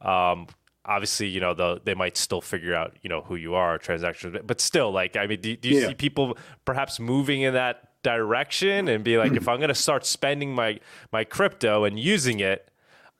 Um, 0.00 0.48
obviously, 0.84 1.28
you 1.28 1.40
know, 1.40 1.54
the, 1.54 1.80
they 1.84 1.94
might 1.94 2.16
still 2.16 2.40
figure 2.40 2.74
out, 2.74 2.96
you 3.02 3.08
know, 3.08 3.20
who 3.22 3.36
you 3.36 3.54
are, 3.54 3.78
transactions, 3.78 4.36
but 4.44 4.60
still, 4.60 4.90
like, 4.90 5.16
I 5.16 5.26
mean, 5.28 5.40
do, 5.40 5.56
do 5.56 5.68
you 5.68 5.80
yeah. 5.80 5.88
see 5.88 5.94
people 5.94 6.36
perhaps 6.64 6.98
moving 6.98 7.42
in 7.42 7.54
that 7.54 8.02
direction 8.02 8.88
and 8.88 9.04
be 9.04 9.18
like, 9.18 9.32
if 9.36 9.46
I'm 9.46 9.58
going 9.58 9.68
to 9.68 9.74
start 9.74 10.04
spending 10.04 10.54
my 10.54 10.80
my 11.12 11.24
crypto 11.24 11.84
and 11.84 11.98
using 11.98 12.40
it, 12.40 12.71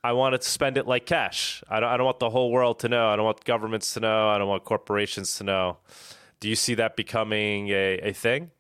I 0.05 0.13
want 0.13 0.41
to 0.41 0.49
spend 0.49 0.77
it 0.77 0.87
like 0.87 1.07
cash. 1.07 1.63
I 1.69 1.81
don't, 1.81 1.89
I 1.89 1.97
don't 1.97 2.07
want 2.07 2.19
the 2.19 2.31
whole 2.31 2.51
world 2.51 2.81
to 2.81 2.89
know. 2.89 3.09
I 3.09 3.17
don't 3.17 3.25
want 3.25 3.45
governments 3.45 3.95
to 3.95 4.01
know. 4.01 4.29
I 4.29 4.39
don't 4.39 4.49
want 4.49 4.65
corporations 4.65 5.37
to 5.37 5.45
know. 5.45 5.79
Do 6.41 6.49
you 6.49 6.57
see 6.57 6.75
that 6.75 6.97
becoming 6.97 7.69
a, 7.69 7.99
a 8.03 8.13
thing? 8.13 8.51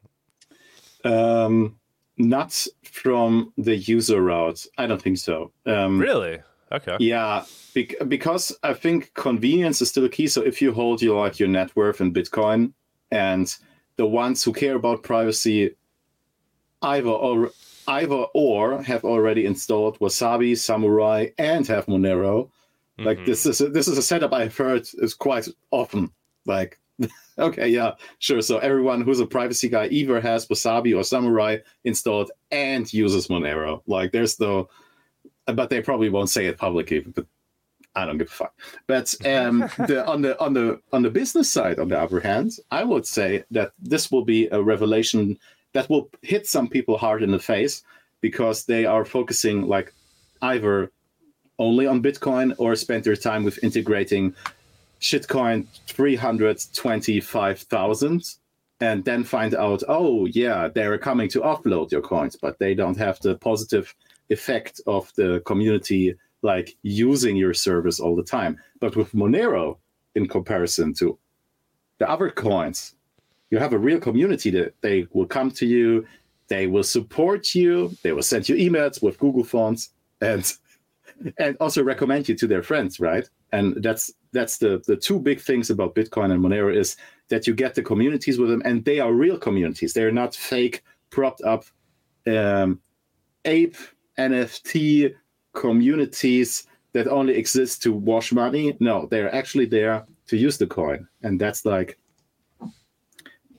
Um, 1.04 1.76
not 2.16 2.66
from 2.84 3.52
the 3.58 3.76
user 3.76 4.22
route. 4.22 4.64
I 4.78 4.86
don't 4.86 5.02
think 5.02 5.18
so. 5.18 5.50
Um, 5.66 5.98
really? 5.98 6.40
Okay. 6.70 6.96
Yeah, 7.00 7.44
because 8.06 8.56
I 8.62 8.72
think 8.72 9.12
convenience 9.14 9.82
is 9.82 9.88
still 9.88 10.08
key. 10.08 10.28
So 10.28 10.42
if 10.42 10.62
you 10.62 10.72
hold 10.72 11.02
your 11.02 11.20
like 11.20 11.38
your 11.38 11.48
net 11.48 11.74
worth 11.74 12.00
in 12.00 12.14
Bitcoin, 12.14 12.72
and 13.10 13.54
the 13.96 14.06
ones 14.06 14.42
who 14.42 14.52
care 14.52 14.76
about 14.76 15.02
privacy 15.02 15.76
either 16.80 17.10
or 17.10 17.50
either 17.86 18.24
or 18.34 18.82
have 18.82 19.04
already 19.04 19.46
installed 19.46 19.98
Wasabi, 19.98 20.56
Samurai, 20.56 21.28
and 21.38 21.66
have 21.66 21.86
Monero. 21.86 22.44
Mm-hmm. 22.98 23.04
Like 23.04 23.24
this 23.26 23.46
is 23.46 23.60
a, 23.60 23.68
this 23.68 23.88
is 23.88 23.98
a 23.98 24.02
setup 24.02 24.32
I've 24.32 24.56
heard 24.56 24.88
is 24.94 25.14
quite 25.14 25.48
often. 25.70 26.10
Like, 26.46 26.78
okay, 27.38 27.68
yeah, 27.68 27.92
sure. 28.18 28.42
So 28.42 28.58
everyone 28.58 29.00
who's 29.02 29.20
a 29.20 29.26
privacy 29.26 29.68
guy 29.68 29.86
either 29.88 30.20
has 30.20 30.46
Wasabi 30.48 30.96
or 30.96 31.02
Samurai 31.02 31.58
installed 31.84 32.30
and 32.50 32.92
uses 32.92 33.28
Monero. 33.28 33.82
Like, 33.86 34.12
there's 34.12 34.38
no, 34.38 34.68
but 35.46 35.70
they 35.70 35.80
probably 35.80 36.10
won't 36.10 36.30
say 36.30 36.46
it 36.46 36.58
publicly. 36.58 37.00
But 37.00 37.26
I 37.94 38.06
don't 38.06 38.18
give 38.18 38.28
a 38.28 38.30
fuck. 38.30 38.54
But 38.86 39.14
um, 39.26 39.60
the, 39.78 40.04
on 40.06 40.22
the 40.22 40.38
on 40.40 40.54
the 40.54 40.80
on 40.92 41.02
the 41.02 41.10
business 41.10 41.50
side, 41.50 41.78
on 41.78 41.88
the 41.88 42.00
other 42.00 42.20
hand, 42.20 42.52
I 42.70 42.84
would 42.84 43.06
say 43.06 43.44
that 43.50 43.72
this 43.78 44.10
will 44.10 44.24
be 44.24 44.48
a 44.48 44.62
revelation 44.62 45.38
that 45.72 45.90
will 45.90 46.10
hit 46.22 46.46
some 46.46 46.68
people 46.68 46.98
hard 46.98 47.22
in 47.22 47.30
the 47.30 47.38
face 47.38 47.84
because 48.20 48.64
they 48.64 48.84
are 48.84 49.04
focusing 49.04 49.66
like 49.66 49.94
either 50.42 50.90
only 51.58 51.86
on 51.86 52.02
Bitcoin 52.02 52.54
or 52.58 52.74
spend 52.74 53.04
their 53.04 53.16
time 53.16 53.44
with 53.44 53.62
integrating 53.62 54.34
shitcoin 55.00 55.66
325,000 55.88 58.34
and 58.80 59.04
then 59.04 59.22
find 59.22 59.54
out, 59.54 59.82
oh, 59.88 60.26
yeah, 60.26 60.68
they're 60.68 60.98
coming 60.98 61.28
to 61.28 61.40
offload 61.40 61.92
your 61.92 62.00
coins, 62.00 62.36
but 62.36 62.58
they 62.58 62.74
don't 62.74 62.96
have 62.96 63.20
the 63.20 63.36
positive 63.36 63.94
effect 64.30 64.80
of 64.86 65.12
the 65.14 65.40
community 65.46 66.14
like 66.42 66.74
using 66.82 67.36
your 67.36 67.54
service 67.54 68.00
all 68.00 68.16
the 68.16 68.24
time. 68.24 68.58
But 68.80 68.96
with 68.96 69.12
Monero, 69.12 69.76
in 70.14 70.28
comparison 70.28 70.94
to 70.94 71.18
the 71.98 72.10
other 72.10 72.30
coins, 72.30 72.94
you 73.52 73.58
have 73.58 73.74
a 73.74 73.78
real 73.78 74.00
community 74.00 74.50
that 74.50 74.74
they 74.80 75.06
will 75.12 75.26
come 75.26 75.50
to 75.50 75.66
you, 75.66 76.06
they 76.48 76.66
will 76.66 76.82
support 76.82 77.54
you, 77.54 77.94
they 78.02 78.12
will 78.12 78.22
send 78.22 78.48
you 78.48 78.56
emails 78.56 79.02
with 79.02 79.18
Google 79.18 79.44
Fonts, 79.44 79.90
and 80.22 80.50
and 81.38 81.56
also 81.60 81.84
recommend 81.84 82.28
you 82.28 82.34
to 82.34 82.46
their 82.46 82.62
friends, 82.62 82.98
right? 82.98 83.28
And 83.52 83.82
that's 83.82 84.10
that's 84.32 84.56
the 84.56 84.82
the 84.86 84.96
two 84.96 85.20
big 85.20 85.38
things 85.38 85.68
about 85.68 85.94
Bitcoin 85.94 86.32
and 86.32 86.42
Monero 86.42 86.74
is 86.74 86.96
that 87.28 87.46
you 87.46 87.54
get 87.54 87.74
the 87.74 87.82
communities 87.82 88.38
with 88.38 88.48
them, 88.48 88.62
and 88.64 88.84
they 88.86 89.00
are 89.00 89.12
real 89.12 89.38
communities. 89.38 89.92
They're 89.92 90.10
not 90.10 90.34
fake, 90.34 90.82
propped 91.10 91.42
up 91.42 91.64
um, 92.26 92.80
ape 93.44 93.76
NFT 94.18 95.14
communities 95.52 96.66
that 96.94 97.06
only 97.06 97.34
exist 97.34 97.82
to 97.82 97.92
wash 97.92 98.32
money. 98.32 98.76
No, 98.80 99.06
they're 99.10 99.34
actually 99.34 99.66
there 99.66 100.06
to 100.28 100.38
use 100.38 100.56
the 100.56 100.66
coin, 100.66 101.06
and 101.22 101.38
that's 101.38 101.66
like 101.66 101.98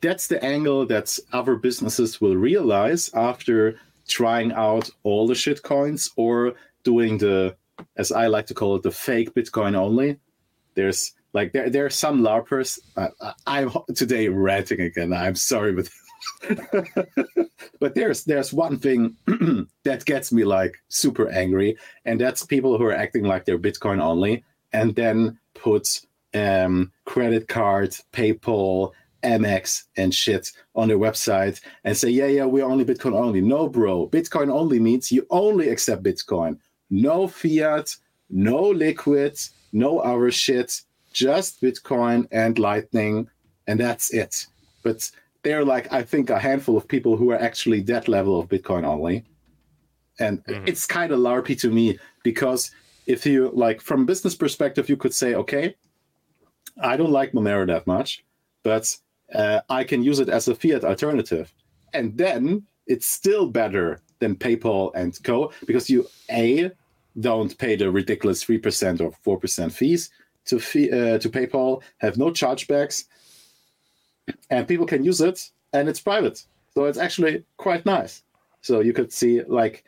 that's 0.03 0.27
the 0.27 0.43
angle 0.43 0.85
that 0.85 1.17
other 1.31 1.55
businesses 1.55 2.19
will 2.19 2.35
realize 2.35 3.09
after 3.15 3.79
trying 4.07 4.51
out 4.51 4.89
all 5.03 5.25
the 5.25 5.33
shit 5.33 5.63
coins 5.63 6.11
or 6.17 6.53
doing 6.83 7.17
the 7.17 7.55
as 7.95 8.11
I 8.11 8.27
like 8.27 8.45
to 8.47 8.53
call 8.53 8.75
it 8.75 8.83
the 8.83 8.91
fake 8.91 9.33
Bitcoin 9.33 9.75
only. 9.75 10.19
There's 10.75 11.13
like 11.31 11.53
there 11.53 11.69
there 11.69 11.85
are 11.85 11.89
some 11.89 12.21
larpers. 12.21 12.79
I'm 13.47 13.71
today 13.95 14.27
ranting 14.27 14.81
again. 14.81 15.13
I'm 15.13 15.35
sorry, 15.35 15.71
but 15.71 15.89
but 17.79 17.95
there's 17.95 18.25
there's 18.25 18.53
one 18.53 18.77
thing 18.77 19.15
that 19.83 20.03
gets 20.05 20.33
me 20.33 20.43
like 20.43 20.75
super 20.89 21.29
angry, 21.29 21.77
and 22.03 22.19
that's 22.19 22.45
people 22.45 22.77
who 22.77 22.83
are 22.83 22.93
acting 22.93 23.23
like 23.23 23.45
they're 23.45 23.57
Bitcoin 23.57 24.01
only, 24.01 24.43
and 24.73 24.95
then 24.95 25.39
put 25.53 26.01
um, 26.33 26.91
credit 27.05 27.47
card, 27.47 27.95
PayPal, 28.11 28.91
Amex 29.23 29.83
and 29.97 30.13
shit 30.13 30.51
on 30.75 30.87
their 30.87 30.97
website 30.97 31.61
and 31.83 31.95
say, 31.95 32.09
yeah, 32.09 32.27
yeah, 32.27 32.45
we're 32.45 32.65
only 32.65 32.85
Bitcoin 32.85 33.13
only. 33.13 33.41
No, 33.41 33.67
bro. 33.67 34.07
Bitcoin 34.07 34.51
only 34.51 34.79
means 34.79 35.11
you 35.11 35.25
only 35.29 35.69
accept 35.69 36.03
Bitcoin. 36.03 36.57
No 36.89 37.27
fiat, 37.27 37.95
no 38.29 38.61
liquid, 38.69 39.37
no 39.71 39.99
other 39.99 40.31
shit, 40.31 40.81
just 41.13 41.61
Bitcoin 41.61 42.27
and 42.31 42.59
Lightning, 42.59 43.27
and 43.67 43.79
that's 43.79 44.13
it. 44.13 44.45
But 44.83 45.09
there 45.43 45.59
are 45.59 45.65
like, 45.65 45.91
I 45.91 46.03
think, 46.03 46.29
a 46.29 46.39
handful 46.39 46.77
of 46.77 46.87
people 46.87 47.17
who 47.17 47.31
are 47.31 47.39
actually 47.39 47.81
that 47.81 48.07
level 48.07 48.39
of 48.39 48.49
Bitcoin 48.49 48.85
only. 48.85 49.25
And 50.19 50.43
mm-hmm. 50.45 50.67
it's 50.67 50.85
kind 50.85 51.11
of 51.11 51.19
larpy 51.19 51.59
to 51.61 51.69
me 51.69 51.99
because 52.23 52.71
if 53.07 53.25
you 53.25 53.51
like 53.53 53.81
from 53.81 54.05
business 54.05 54.35
perspective, 54.35 54.89
you 54.89 54.97
could 54.97 55.13
say, 55.13 55.35
okay, 55.35 55.75
I 56.81 56.97
don't 56.97 57.11
like 57.11 57.33
Monero 57.33 57.67
that 57.67 57.85
much, 57.87 58.23
but 58.63 58.95
uh, 59.33 59.61
I 59.69 59.83
can 59.83 60.03
use 60.03 60.19
it 60.19 60.29
as 60.29 60.47
a 60.47 60.55
fiat 60.55 60.83
alternative. 60.83 61.53
And 61.93 62.17
then 62.17 62.63
it's 62.87 63.07
still 63.07 63.47
better 63.47 63.99
than 64.19 64.35
PayPal 64.35 64.91
and 64.95 65.17
Co. 65.23 65.51
because 65.65 65.89
you 65.89 66.07
a 66.29 66.71
don't 67.19 67.55
pay 67.57 67.75
the 67.75 67.91
ridiculous 67.91 68.43
three 68.43 68.57
percent 68.57 69.01
or 69.01 69.11
four 69.21 69.37
percent 69.37 69.71
fees 69.73 70.09
to 70.45 70.59
fee, 70.59 70.91
uh, 70.91 71.17
to 71.19 71.29
PayPal, 71.29 71.81
have 71.99 72.17
no 72.17 72.27
chargebacks, 72.27 73.05
and 74.49 74.67
people 74.67 74.85
can 74.85 75.03
use 75.03 75.21
it, 75.21 75.51
and 75.73 75.87
it's 75.87 75.99
private, 75.99 76.43
so 76.73 76.85
it's 76.85 76.97
actually 76.97 77.43
quite 77.57 77.85
nice. 77.85 78.23
So 78.61 78.79
you 78.79 78.93
could 78.93 79.11
see 79.11 79.41
like 79.43 79.83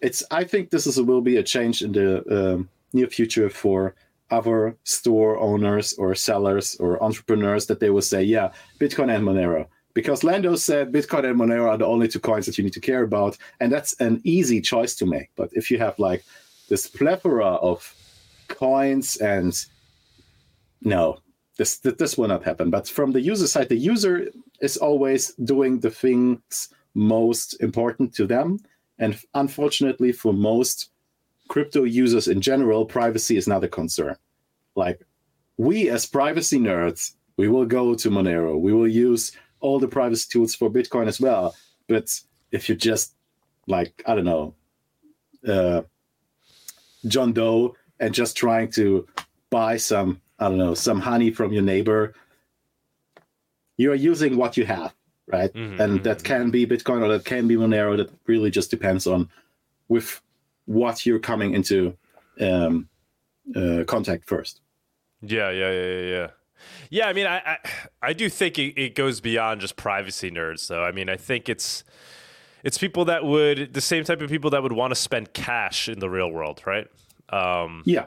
it's. 0.00 0.22
I 0.30 0.44
think 0.44 0.70
this 0.70 0.86
is 0.86 1.00
will 1.00 1.20
be 1.20 1.38
a 1.38 1.42
change 1.42 1.82
in 1.82 1.92
the 1.92 2.54
um, 2.54 2.68
near 2.92 3.08
future 3.08 3.50
for 3.50 3.94
other 4.30 4.76
store 4.84 5.38
owners 5.38 5.92
or 5.94 6.14
sellers 6.14 6.76
or 6.76 7.02
entrepreneurs 7.02 7.66
that 7.66 7.80
they 7.80 7.90
will 7.90 8.02
say, 8.02 8.22
yeah, 8.22 8.52
Bitcoin 8.78 9.14
and 9.14 9.24
Monero. 9.24 9.66
Because 9.94 10.24
Lando 10.24 10.56
said 10.56 10.92
Bitcoin 10.92 11.24
and 11.24 11.38
Monero 11.38 11.68
are 11.68 11.78
the 11.78 11.86
only 11.86 12.08
two 12.08 12.18
coins 12.18 12.46
that 12.46 12.58
you 12.58 12.64
need 12.64 12.72
to 12.72 12.80
care 12.80 13.04
about. 13.04 13.36
And 13.60 13.70
that's 13.72 13.94
an 14.00 14.20
easy 14.24 14.60
choice 14.60 14.96
to 14.96 15.06
make. 15.06 15.30
But 15.36 15.50
if 15.52 15.70
you 15.70 15.78
have 15.78 15.98
like 15.98 16.24
this 16.68 16.86
plethora 16.88 17.46
of 17.46 17.94
coins 18.48 19.16
and 19.18 19.54
no, 20.82 21.18
this 21.56 21.78
this 21.78 22.18
will 22.18 22.28
not 22.28 22.42
happen. 22.42 22.70
But 22.70 22.88
from 22.88 23.12
the 23.12 23.20
user 23.20 23.46
side, 23.46 23.68
the 23.68 23.76
user 23.76 24.28
is 24.60 24.76
always 24.76 25.34
doing 25.44 25.80
the 25.80 25.90
things 25.90 26.68
most 26.94 27.60
important 27.62 28.14
to 28.14 28.26
them, 28.26 28.58
and 28.98 29.18
unfortunately, 29.34 30.12
for 30.12 30.32
most 30.32 30.90
crypto 31.54 31.84
users 31.84 32.26
in 32.26 32.40
general, 32.40 32.84
privacy 32.84 33.36
is 33.36 33.46
not 33.46 33.62
a 33.62 33.68
concern. 33.68 34.16
Like 34.74 35.06
we 35.56 35.88
as 35.88 36.04
privacy 36.04 36.58
nerds, 36.58 37.14
we 37.36 37.46
will 37.46 37.64
go 37.64 37.94
to 37.94 38.10
Monero. 38.10 38.58
We 38.58 38.72
will 38.72 38.88
use 38.88 39.30
all 39.60 39.78
the 39.78 39.86
privacy 39.86 40.26
tools 40.32 40.56
for 40.56 40.68
Bitcoin 40.68 41.06
as 41.06 41.20
well. 41.20 41.54
But 41.86 42.06
if 42.50 42.68
you 42.68 42.74
just 42.74 43.14
like 43.68 44.02
I 44.04 44.16
don't 44.16 44.24
know, 44.24 44.54
uh, 45.46 45.82
John 47.06 47.32
Doe 47.32 47.76
and 48.00 48.12
just 48.12 48.36
trying 48.36 48.72
to 48.72 49.06
buy 49.50 49.76
some 49.76 50.20
I 50.40 50.48
don't 50.48 50.58
know 50.58 50.74
some 50.74 51.00
honey 51.00 51.30
from 51.30 51.52
your 51.52 51.62
neighbor, 51.62 52.14
you 53.76 53.92
are 53.92 54.06
using 54.10 54.36
what 54.36 54.56
you 54.56 54.66
have, 54.66 54.92
right? 55.28 55.54
Mm-hmm. 55.54 55.80
And 55.80 56.02
that 56.02 56.18
mm-hmm. 56.18 56.26
can 56.26 56.50
be 56.50 56.66
Bitcoin 56.66 57.02
or 57.02 57.08
that 57.12 57.24
can 57.24 57.46
be 57.46 57.54
Monero. 57.54 57.96
That 57.96 58.10
really 58.26 58.50
just 58.50 58.72
depends 58.72 59.06
on 59.06 59.28
with 59.86 60.20
what 60.66 61.04
you're 61.04 61.18
coming 61.18 61.54
into 61.54 61.96
um, 62.40 62.88
uh, 63.54 63.84
contact 63.86 64.24
first. 64.26 64.60
Yeah, 65.20 65.50
yeah, 65.50 65.70
yeah, 65.70 66.00
yeah. 66.00 66.26
Yeah, 66.90 67.08
I 67.08 67.12
mean, 67.12 67.26
I 67.26 67.38
I, 67.38 67.58
I 68.02 68.12
do 68.12 68.28
think 68.28 68.58
it, 68.58 68.80
it 68.80 68.94
goes 68.94 69.20
beyond 69.20 69.60
just 69.60 69.76
privacy 69.76 70.30
nerds, 70.30 70.68
though. 70.68 70.82
I 70.82 70.92
mean, 70.92 71.08
I 71.08 71.16
think 71.16 71.48
it's 71.48 71.84
it's 72.62 72.78
people 72.78 73.04
that 73.06 73.24
would 73.24 73.74
the 73.74 73.80
same 73.80 74.04
type 74.04 74.20
of 74.22 74.30
people 74.30 74.50
that 74.50 74.62
would 74.62 74.72
want 74.72 74.90
to 74.90 74.94
spend 74.94 75.34
cash 75.34 75.88
in 75.88 75.98
the 76.00 76.08
real 76.08 76.30
world, 76.30 76.62
right? 76.66 76.88
Um, 77.28 77.82
yeah. 77.84 78.06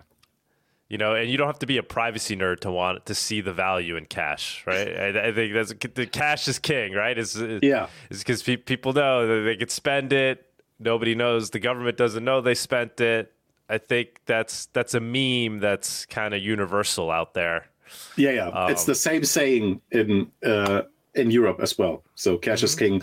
You 0.90 0.98
know, 0.98 1.16
and 1.16 1.30
you 1.30 1.36
don't 1.36 1.48
have 1.48 1.60
to 1.60 1.66
be 1.66 1.78
a 1.78 1.84
privacy 1.84 2.36
nerd 2.36 2.62
to 2.62 2.72
want 2.72 3.06
to 3.08 3.14
see 3.14 3.42
the 3.42 3.52
value 3.52 3.98
in 3.98 4.06
cash, 4.06 4.64
right? 4.66 4.88
I, 4.88 5.28
I 5.28 5.34
think 5.34 5.54
that's 5.54 5.74
the 5.96 6.08
cash 6.08 6.48
is 6.48 6.60
king, 6.60 6.94
right? 6.94 7.18
Is 7.18 7.36
yeah, 7.62 7.88
is 8.10 8.20
because 8.20 8.42
pe- 8.42 8.56
people 8.56 8.94
know 8.94 9.28
that 9.28 9.44
they 9.44 9.58
could 9.58 9.70
spend 9.70 10.14
it. 10.14 10.47
Nobody 10.80 11.16
knows. 11.16 11.50
The 11.50 11.60
government 11.60 11.98
doesn't 11.98 12.24
know 12.24 12.42
they 12.42 12.56
spent 12.56 13.00
it. 13.02 13.34
I 13.70 13.78
think 13.78 14.22
that's 14.26 14.68
that's 14.68 14.94
a 14.94 15.00
meme 15.00 15.60
that's 15.60 16.06
kind 16.06 16.34
of 16.34 16.42
universal 16.42 17.12
out 17.12 17.34
there. 17.34 17.68
Yeah, 18.16 18.32
yeah. 18.32 18.48
Um, 18.48 18.72
it's 18.72 18.86
the 18.86 18.96
same 18.96 19.24
saying 19.24 19.82
in 19.92 20.32
uh, 20.46 20.84
in 21.16 21.32
Europe 21.32 21.60
as 21.62 21.78
well. 21.78 22.04
So 22.16 22.38
cash 22.38 22.64
is 22.64 22.76
king 22.76 23.02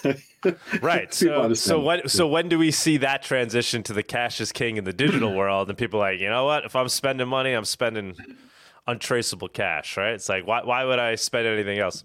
right. 0.82 1.12
So, 1.12 1.54
so 1.54 1.80
when 1.80 2.08
so 2.08 2.26
when 2.26 2.48
do 2.48 2.58
we 2.58 2.70
see 2.70 2.98
that 2.98 3.22
transition 3.22 3.82
to 3.84 3.92
the 3.92 4.02
cash 4.02 4.40
is 4.40 4.52
king 4.52 4.76
in 4.76 4.84
the 4.84 4.92
digital 4.92 5.34
world? 5.36 5.68
And 5.68 5.78
people 5.78 6.00
are 6.00 6.12
like, 6.12 6.20
you 6.20 6.28
know 6.28 6.44
what? 6.44 6.64
If 6.64 6.76
I'm 6.76 6.88
spending 6.88 7.28
money, 7.28 7.52
I'm 7.52 7.64
spending 7.64 8.16
untraceable 8.86 9.48
cash. 9.48 9.96
Right? 9.96 10.14
It's 10.14 10.28
like 10.28 10.46
why 10.46 10.64
why 10.64 10.84
would 10.84 10.98
I 10.98 11.14
spend 11.16 11.46
anything 11.46 11.78
else? 11.78 12.04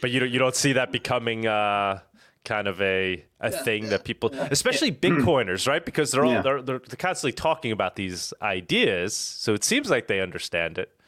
But 0.00 0.10
you 0.10 0.20
don't 0.20 0.30
you 0.30 0.38
don't 0.38 0.54
see 0.54 0.74
that 0.74 0.92
becoming 0.92 1.46
uh, 1.46 2.00
kind 2.46 2.68
of 2.68 2.80
a 2.80 3.22
a 3.40 3.50
thing 3.50 3.90
that 3.90 4.04
people, 4.04 4.30
especially 4.32 4.90
Bitcoiners, 4.90 5.68
right? 5.68 5.84
Because 5.84 6.12
they're 6.12 6.24
all 6.24 6.32
yeah. 6.32 6.42
they're, 6.42 6.62
they're 6.62 6.80
constantly 6.96 7.32
talking 7.32 7.72
about 7.72 7.96
these 7.96 8.32
ideas, 8.40 9.14
so 9.14 9.52
it 9.52 9.64
seems 9.64 9.90
like 9.90 10.06
they 10.06 10.20
understand 10.20 10.78
it. 10.78 10.98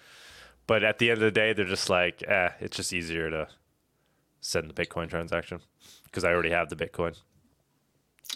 But 0.67 0.85
at 0.85 0.99
the 0.99 1.11
end 1.11 1.19
of 1.19 1.25
the 1.25 1.31
day, 1.31 1.55
they're 1.55 1.65
just 1.65 1.89
like, 1.89 2.23
eh, 2.29 2.51
it's 2.61 2.77
just 2.77 2.93
easier 2.93 3.31
to 3.31 3.49
send 4.41 4.71
the 4.71 4.75
Bitcoin 4.75 5.09
transaction 5.09 5.61
because 6.05 6.25
I 6.25 6.33
already 6.33 6.51
have 6.51 6.69
the 6.69 6.77
Bitcoin. 6.77 7.17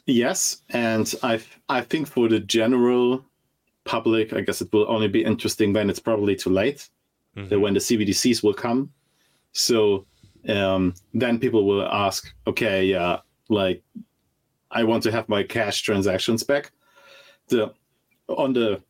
Yes, 0.06 0.62
and 0.70 1.12
I 1.22 1.40
I 1.68 1.82
think 1.82 2.06
for 2.06 2.28
the 2.28 2.40
general 2.40 3.24
public, 3.84 4.32
I 4.32 4.40
guess 4.40 4.62
it 4.62 4.72
will 4.72 4.88
only 4.88 5.08
be 5.08 5.24
interesting 5.24 5.72
when 5.72 5.90
it's 5.90 6.00
probably 6.00 6.36
too 6.36 6.50
late, 6.50 6.88
mm-hmm. 7.36 7.60
when 7.60 7.74
the 7.74 7.80
CBDCs 7.80 8.42
will 8.42 8.54
come. 8.54 8.90
So 9.52 10.06
um, 10.48 10.94
then 11.14 11.38
people 11.38 11.66
will 11.66 11.86
ask, 11.86 12.32
okay, 12.46 12.84
yeah, 12.84 13.18
like 13.48 13.82
I 14.70 14.84
want 14.84 15.02
to 15.04 15.12
have 15.12 15.28
my 15.28 15.42
cash 15.42 15.82
transactions 15.82 16.42
back. 16.42 16.72
The 17.48 17.72
on 18.28 18.52
the 18.52 18.80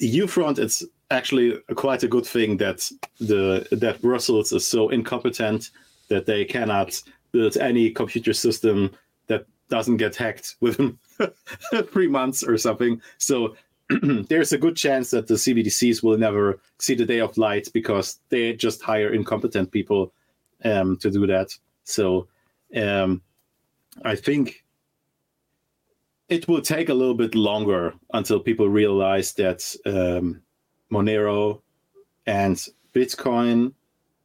EU 0.00 0.26
front, 0.26 0.58
it's 0.58 0.84
actually 1.10 1.58
quite 1.74 2.02
a 2.02 2.08
good 2.08 2.26
thing 2.26 2.56
that 2.58 2.90
the 3.18 3.66
that 3.72 4.02
Brussels 4.02 4.52
is 4.52 4.66
so 4.66 4.88
incompetent 4.88 5.70
that 6.08 6.26
they 6.26 6.44
cannot 6.44 7.00
build 7.32 7.56
any 7.56 7.90
computer 7.90 8.32
system 8.32 8.90
that 9.26 9.46
doesn't 9.68 9.98
get 9.98 10.16
hacked 10.16 10.56
within 10.60 10.98
three 11.86 12.08
months 12.08 12.42
or 12.42 12.56
something. 12.58 13.00
So 13.18 13.56
there's 14.28 14.52
a 14.52 14.58
good 14.58 14.76
chance 14.76 15.10
that 15.10 15.28
the 15.28 15.34
CBDCs 15.34 16.02
will 16.02 16.18
never 16.18 16.60
see 16.78 16.94
the 16.94 17.06
day 17.06 17.20
of 17.20 17.38
light 17.38 17.68
because 17.72 18.18
they 18.28 18.52
just 18.52 18.82
hire 18.82 19.14
incompetent 19.14 19.70
people 19.70 20.12
um, 20.64 20.96
to 20.98 21.10
do 21.10 21.26
that. 21.26 21.56
So 21.84 22.28
um, 22.76 23.22
I 24.04 24.16
think 24.16 24.64
it 26.28 26.46
will 26.46 26.60
take 26.60 26.88
a 26.88 26.94
little 26.94 27.14
bit 27.14 27.34
longer 27.34 27.94
until 28.12 28.40
people 28.40 28.68
realize 28.68 29.32
that 29.34 29.74
um, 29.86 30.42
Monero 30.92 31.60
and 32.26 32.56
Bitcoin 32.94 33.72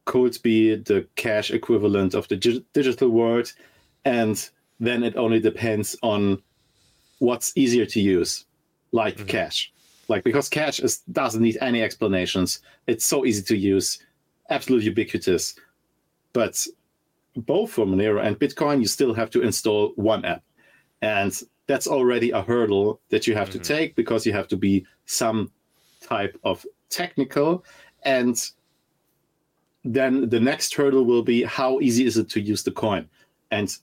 could 0.04 0.38
be 0.42 0.76
the 0.76 1.06
cash 1.16 1.50
equivalent 1.50 2.14
of 2.14 2.28
the 2.28 2.36
digital 2.72 3.08
world. 3.08 3.52
And 4.04 4.50
then 4.80 5.02
it 5.02 5.16
only 5.16 5.40
depends 5.40 5.96
on 6.02 6.42
what's 7.18 7.52
easier 7.56 7.86
to 7.86 8.00
use, 8.00 8.44
like 8.92 9.16
mm-hmm. 9.16 9.26
cash. 9.26 9.72
Like 10.08 10.24
because 10.24 10.50
cash 10.50 10.80
is, 10.80 10.98
doesn't 11.12 11.40
need 11.40 11.56
any 11.62 11.82
explanations. 11.82 12.60
It's 12.86 13.06
so 13.06 13.24
easy 13.24 13.42
to 13.44 13.56
use, 13.56 13.98
absolutely 14.50 14.86
ubiquitous. 14.86 15.54
But 16.34 16.66
both 17.34 17.70
for 17.72 17.86
Monero 17.86 18.22
and 18.22 18.38
Bitcoin, 18.38 18.80
you 18.80 18.86
still 18.86 19.14
have 19.14 19.30
to 19.30 19.40
install 19.40 19.92
one 19.96 20.24
app. 20.26 20.42
And 21.00 21.34
that's 21.66 21.86
already 21.86 22.30
a 22.30 22.42
hurdle 22.42 23.00
that 23.08 23.26
you 23.26 23.34
have 23.34 23.48
mm-hmm. 23.48 23.60
to 23.60 23.64
take 23.64 23.96
because 23.96 24.26
you 24.26 24.32
have 24.32 24.48
to 24.48 24.56
be 24.56 24.86
some 25.06 25.50
type 26.00 26.38
of 26.44 26.66
technical 26.90 27.64
and 28.04 28.50
then 29.84 30.28
the 30.28 30.40
next 30.40 30.74
hurdle 30.74 31.04
will 31.04 31.22
be 31.22 31.42
how 31.42 31.80
easy 31.80 32.04
is 32.04 32.16
it 32.16 32.28
to 32.28 32.40
use 32.40 32.62
the 32.62 32.70
coin 32.70 33.08
and 33.50 33.78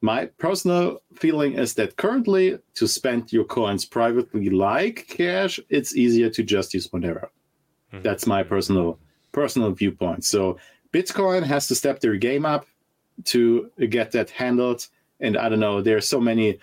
my 0.00 0.26
personal 0.38 1.02
feeling 1.14 1.54
is 1.54 1.74
that 1.74 1.96
currently 1.96 2.56
to 2.74 2.86
spend 2.86 3.32
your 3.32 3.44
coins 3.44 3.84
privately 3.84 4.50
like 4.50 5.06
cash 5.08 5.58
it's 5.70 5.96
easier 5.96 6.30
to 6.30 6.42
just 6.42 6.74
use 6.74 6.88
monero 6.88 7.28
mm-hmm. 7.92 8.02
that's 8.02 8.26
my 8.26 8.42
personal 8.42 8.98
personal 9.32 9.72
viewpoint 9.72 10.24
so 10.24 10.58
bitcoin 10.92 11.42
has 11.42 11.66
to 11.68 11.74
step 11.74 12.00
their 12.00 12.16
game 12.16 12.46
up 12.46 12.66
to 13.24 13.70
get 13.88 14.12
that 14.12 14.30
handled 14.30 14.86
and 15.20 15.36
i 15.36 15.48
don't 15.48 15.60
know 15.60 15.80
there 15.80 15.96
are 15.96 16.00
so 16.00 16.20
many 16.20 16.58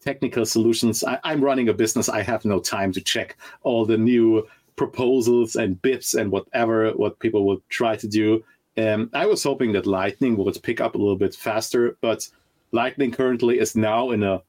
technical 0.00 0.46
solutions 0.46 1.04
I, 1.04 1.18
i'm 1.24 1.42
running 1.42 1.68
a 1.68 1.74
business 1.74 2.08
i 2.08 2.22
have 2.22 2.44
no 2.44 2.60
time 2.60 2.92
to 2.92 3.00
check 3.00 3.36
all 3.62 3.84
the 3.84 3.98
new 3.98 4.46
proposals 4.80 5.56
and 5.56 5.80
bits 5.82 6.14
and 6.14 6.30
whatever 6.30 6.90
what 6.92 7.18
people 7.18 7.44
would 7.44 7.60
try 7.68 7.96
to 7.96 8.08
do. 8.08 8.42
Um, 8.78 9.10
I 9.12 9.26
was 9.26 9.42
hoping 9.42 9.72
that 9.72 9.84
Lightning 9.84 10.38
would 10.38 10.62
pick 10.62 10.80
up 10.80 10.94
a 10.94 10.98
little 10.98 11.18
bit 11.18 11.34
faster, 11.34 11.98
but 12.00 12.26
Lightning 12.72 13.10
currently 13.10 13.58
is 13.58 13.76
now 13.76 14.10
in 14.10 14.22
a 14.22 14.40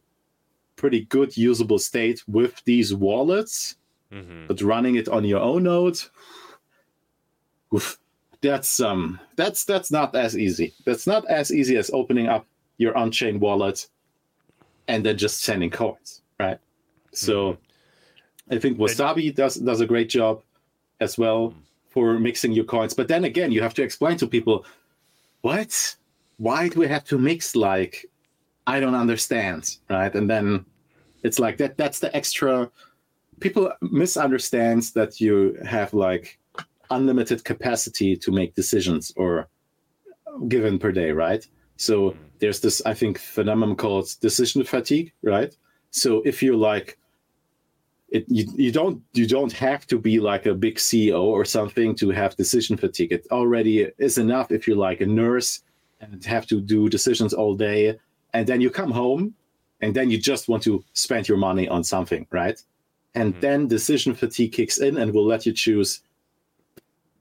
pretty 0.78 1.02
good 1.02 1.36
usable 1.36 1.80
state 1.80 2.24
with 2.30 2.64
these 2.64 2.94
wallets. 2.94 3.76
Mm-hmm. 4.10 4.48
But 4.48 4.62
running 4.62 4.96
it 4.96 5.10
on 5.10 5.26
your 5.26 5.42
own 5.42 5.64
node, 5.64 6.00
oof, 7.76 8.00
that's 8.42 8.80
um 8.80 9.20
that's 9.36 9.66
that's 9.66 9.92
not 9.92 10.16
as 10.16 10.38
easy. 10.38 10.74
That's 10.86 11.08
not 11.08 11.26
as 11.28 11.52
easy 11.52 11.78
as 11.78 11.92
opening 11.94 12.28
up 12.28 12.46
your 12.78 12.98
on-chain 12.98 13.40
wallet 13.40 13.88
and 14.88 15.06
then 15.06 15.18
just 15.18 15.44
sending 15.44 15.70
coins, 15.70 16.22
right? 16.40 16.60
So 17.14 17.54
mm-hmm. 17.54 18.54
I 18.56 18.60
think 18.60 18.78
Wasabi 18.78 19.34
does 19.34 19.56
does 19.56 19.82
a 19.82 19.86
great 19.86 20.10
job 20.10 20.42
as 21.00 21.18
well 21.18 21.54
for 21.90 22.20
mixing 22.20 22.52
your 22.54 22.66
coins. 22.66 22.94
But 22.94 23.08
then 23.08 23.26
again, 23.26 23.52
you 23.52 23.62
have 23.62 23.74
to 23.76 23.84
explain 23.84 24.18
to 24.18 24.28
people, 24.28 24.66
what? 25.42 25.96
Why 26.38 26.70
do 26.70 26.80
we 26.80 26.88
have 26.88 27.04
to 27.06 27.20
mix? 27.20 27.56
Like, 27.56 28.06
I 28.66 28.80
don't 28.80 28.96
understand, 28.96 29.78
right? 29.90 30.14
And 30.16 30.30
then 30.30 30.66
it's 31.24 31.38
like 31.38 31.58
that. 31.58 31.78
That's 31.78 32.00
the 32.00 32.16
extra. 32.16 32.72
People 33.40 33.72
misunderstands 33.82 34.94
that 34.94 35.20
you 35.20 35.58
have 35.66 35.94
like 35.94 36.40
unlimited 36.92 37.44
capacity 37.44 38.16
to 38.16 38.32
make 38.32 38.56
decisions 38.56 39.12
or 39.16 39.48
given 40.48 40.78
per 40.80 40.92
day, 40.92 41.12
right? 41.12 41.46
So 41.78 42.16
there's 42.40 42.60
this, 42.60 42.82
I 42.86 42.94
think, 42.94 43.18
phenomenon 43.18 43.76
called 43.76 44.08
decision 44.22 44.64
fatigue, 44.64 45.12
right? 45.24 45.56
So 45.90 46.22
if 46.26 46.44
you're 46.44 46.56
like, 46.56 46.98
it, 48.10 48.26
you, 48.28 48.46
you 48.56 48.72
don't 48.74 49.02
you 49.14 49.26
don't 49.26 49.54
have 49.54 49.88
to 49.88 49.98
be 49.98 50.20
like 50.20 50.46
a 50.46 50.54
big 50.54 50.76
CEO 50.76 51.24
or 51.24 51.46
something 51.46 51.96
to 51.96 52.10
have 52.10 52.36
decision 52.36 52.76
fatigue. 52.76 53.14
It 53.14 53.26
already 53.32 53.90
is 53.98 54.18
enough 54.18 54.52
if 54.52 54.68
you're 54.68 54.76
like 54.76 55.00
a 55.00 55.06
nurse 55.06 55.64
and 56.02 56.24
have 56.26 56.46
to 56.48 56.60
do 56.60 56.90
decisions 56.90 57.34
all 57.34 57.56
day, 57.56 57.98
and 58.34 58.46
then 58.46 58.60
you 58.60 58.70
come 58.70 58.92
home, 58.92 59.34
and 59.80 59.94
then 59.96 60.10
you 60.10 60.18
just 60.18 60.50
want 60.50 60.62
to 60.64 60.84
spend 60.94 61.30
your 61.30 61.38
money 61.38 61.70
on 61.70 61.84
something, 61.84 62.28
right? 62.32 62.62
and 63.16 63.34
mm-hmm. 63.34 63.42
then 63.42 63.68
decision 63.68 64.14
fatigue 64.14 64.54
kicks 64.54 64.80
in 64.80 64.98
and 64.98 65.14
will 65.14 65.26
let 65.26 65.46
you 65.46 65.54
choose 65.54 66.02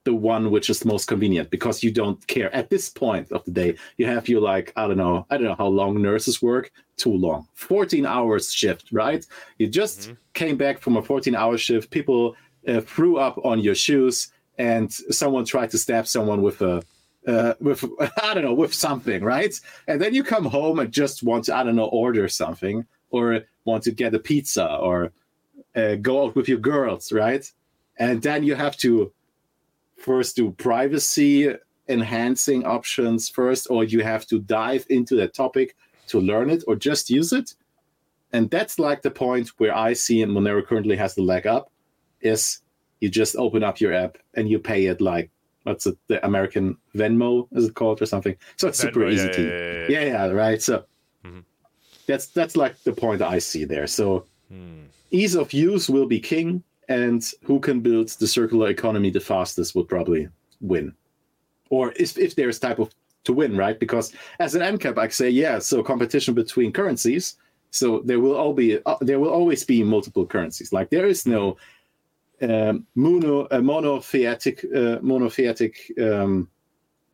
the 0.04 0.14
one 0.14 0.50
which 0.50 0.70
is 0.70 0.84
most 0.84 1.06
convenient 1.06 1.50
because 1.50 1.82
you 1.82 1.90
don't 1.90 2.26
care 2.26 2.54
at 2.54 2.70
this 2.70 2.88
point 2.88 3.30
of 3.32 3.44
the 3.44 3.50
day 3.50 3.74
you 3.98 4.06
have 4.06 4.28
your 4.28 4.40
like 4.40 4.72
i 4.76 4.86
don't 4.86 4.96
know 4.96 5.26
i 5.30 5.36
don't 5.36 5.46
know 5.46 5.54
how 5.56 5.66
long 5.66 6.00
nurses 6.00 6.40
work 6.40 6.72
too 6.96 7.12
long 7.12 7.46
14 7.54 8.06
hours 8.06 8.52
shift 8.52 8.86
right 8.92 9.26
you 9.58 9.66
just 9.66 10.00
mm-hmm. 10.00 10.12
came 10.32 10.56
back 10.56 10.78
from 10.78 10.96
a 10.96 11.02
14 11.02 11.34
hour 11.34 11.58
shift 11.58 11.90
people 11.90 12.34
uh, 12.66 12.80
threw 12.80 13.18
up 13.18 13.38
on 13.44 13.60
your 13.60 13.74
shoes 13.74 14.32
and 14.58 14.92
someone 14.92 15.44
tried 15.44 15.70
to 15.70 15.78
stab 15.78 16.06
someone 16.06 16.42
with 16.42 16.60
a 16.60 16.82
uh, 17.26 17.54
with 17.60 17.84
I 18.22 18.34
don't 18.34 18.44
know 18.44 18.54
with 18.54 18.74
something, 18.74 19.22
right? 19.22 19.54
And 19.88 20.00
then 20.00 20.14
you 20.14 20.22
come 20.22 20.44
home 20.44 20.78
and 20.78 20.92
just 20.92 21.22
want 21.22 21.44
to 21.44 21.56
I 21.56 21.62
don't 21.62 21.76
know 21.76 21.86
order 21.86 22.28
something 22.28 22.86
or 23.10 23.40
want 23.64 23.82
to 23.84 23.90
get 23.90 24.14
a 24.14 24.18
pizza 24.18 24.76
or 24.76 25.12
uh, 25.74 25.96
go 25.96 26.24
out 26.24 26.36
with 26.36 26.48
your 26.48 26.58
girls, 26.58 27.12
right? 27.12 27.50
And 27.98 28.22
then 28.22 28.42
you 28.42 28.54
have 28.54 28.76
to 28.78 29.12
first 30.00 30.36
do 30.36 30.50
privacy 30.52 31.54
enhancing 31.88 32.64
options 32.64 33.28
first, 33.28 33.66
or 33.70 33.84
you 33.84 34.02
have 34.02 34.26
to 34.26 34.40
dive 34.40 34.86
into 34.88 35.16
that 35.16 35.34
topic 35.34 35.76
to 36.08 36.20
learn 36.20 36.50
it 36.50 36.64
or 36.66 36.76
just 36.76 37.10
use 37.10 37.32
it. 37.32 37.54
And 38.32 38.50
that's 38.50 38.78
like 38.78 39.02
the 39.02 39.10
point 39.10 39.48
where 39.58 39.76
I 39.76 39.92
see 39.92 40.22
and 40.22 40.32
Monero 40.32 40.64
currently 40.64 40.96
has 40.96 41.14
the 41.14 41.22
leg 41.22 41.46
up 41.46 41.70
is 42.20 42.60
you 43.00 43.08
just 43.08 43.36
open 43.36 43.64
up 43.64 43.80
your 43.80 43.92
app 43.92 44.18
and 44.34 44.48
you 44.48 44.58
pay 44.58 44.86
it 44.86 45.00
like 45.00 45.30
what's 45.64 45.86
it 45.86 45.96
the 46.08 46.24
American 46.24 46.76
Venmo 46.94 47.48
is 47.52 47.68
it 47.68 47.74
called 47.74 48.00
or 48.00 48.06
something. 48.06 48.36
So 48.56 48.68
it's 48.68 48.78
Venmo, 48.78 48.82
super 48.82 49.08
easy 49.08 49.26
yeah, 49.26 49.32
to 49.32 49.86
yeah, 49.88 49.98
yeah, 49.98 50.04
yeah, 50.06 50.26
right. 50.32 50.62
So 50.62 50.84
mm-hmm. 51.24 51.40
that's 52.06 52.26
that's 52.26 52.56
like 52.56 52.80
the 52.84 52.92
point 52.92 53.22
I 53.22 53.38
see 53.38 53.64
there. 53.64 53.86
So 53.86 54.26
hmm. 54.48 54.84
ease 55.10 55.34
of 55.34 55.52
use 55.52 55.88
will 55.88 56.06
be 56.06 56.20
king, 56.20 56.62
and 56.90 57.32
who 57.44 57.60
can 57.60 57.80
build 57.80 58.08
the 58.08 58.26
circular 58.26 58.68
economy 58.68 59.10
the 59.10 59.20
fastest 59.20 59.74
will 59.74 59.84
probably 59.84 60.28
win. 60.60 60.92
Or 61.70 61.94
if 61.96 62.18
if 62.18 62.34
there's 62.34 62.58
type 62.58 62.80
of 62.80 62.90
to 63.24 63.32
win, 63.32 63.56
right? 63.56 63.78
Because 63.78 64.12
as 64.40 64.54
an 64.54 64.62
ancap, 64.62 64.98
I 64.98 65.08
say, 65.08 65.30
yeah, 65.30 65.60
so 65.60 65.82
competition 65.82 66.34
between 66.34 66.72
currencies. 66.72 67.36
So 67.70 68.02
there 68.04 68.18
will 68.18 68.34
all 68.34 68.52
be 68.52 68.78
uh, 68.84 68.96
there 69.00 69.20
will 69.20 69.30
always 69.30 69.64
be 69.64 69.84
multiple 69.84 70.26
currencies. 70.26 70.72
Like 70.72 70.90
there 70.90 71.06
is 71.06 71.26
no 71.26 71.56
um, 72.42 72.86
mono, 72.96 73.46
uh, 73.46 73.60
monotheistic, 73.60 74.64
uh, 74.74 74.98
monotheistic 75.00 75.92
um, 76.00 76.48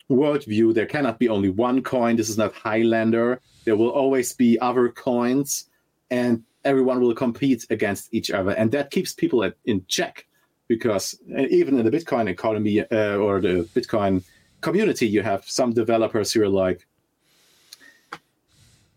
worldview. 0.08 0.72
There 0.72 0.86
cannot 0.86 1.18
be 1.18 1.28
only 1.28 1.50
one 1.50 1.82
coin. 1.82 2.16
This 2.16 2.30
is 2.30 2.38
not 2.38 2.54
Highlander. 2.54 3.40
There 3.66 3.76
will 3.76 3.90
always 3.90 4.32
be 4.32 4.58
other 4.60 4.88
coins, 4.88 5.68
and 6.10 6.42
everyone 6.66 7.00
will 7.00 7.14
compete 7.14 7.64
against 7.70 8.12
each 8.12 8.30
other, 8.30 8.52
and 8.60 8.70
that 8.72 8.90
keeps 8.90 9.12
people 9.14 9.44
at, 9.44 9.54
in 9.64 9.84
check. 9.88 10.26
Because 10.68 11.16
uh, 11.38 11.42
even 11.42 11.78
in 11.78 11.84
the 11.88 11.96
Bitcoin 11.96 12.28
economy 12.28 12.80
uh, 12.80 13.16
or 13.16 13.40
the 13.40 13.68
Bitcoin 13.76 14.22
community, 14.60 15.06
you 15.06 15.22
have 15.22 15.44
some 15.46 15.72
developers 15.72 16.32
who 16.32 16.42
are 16.42 16.48
like, 16.48 16.86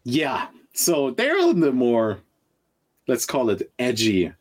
yeah, 0.03 0.47
so 0.73 1.11
they're 1.11 1.37
in 1.49 1.59
the 1.59 1.71
more, 1.71 2.17
let's 3.07 3.25
call 3.25 3.51
it 3.51 3.71
edgy 3.77 4.33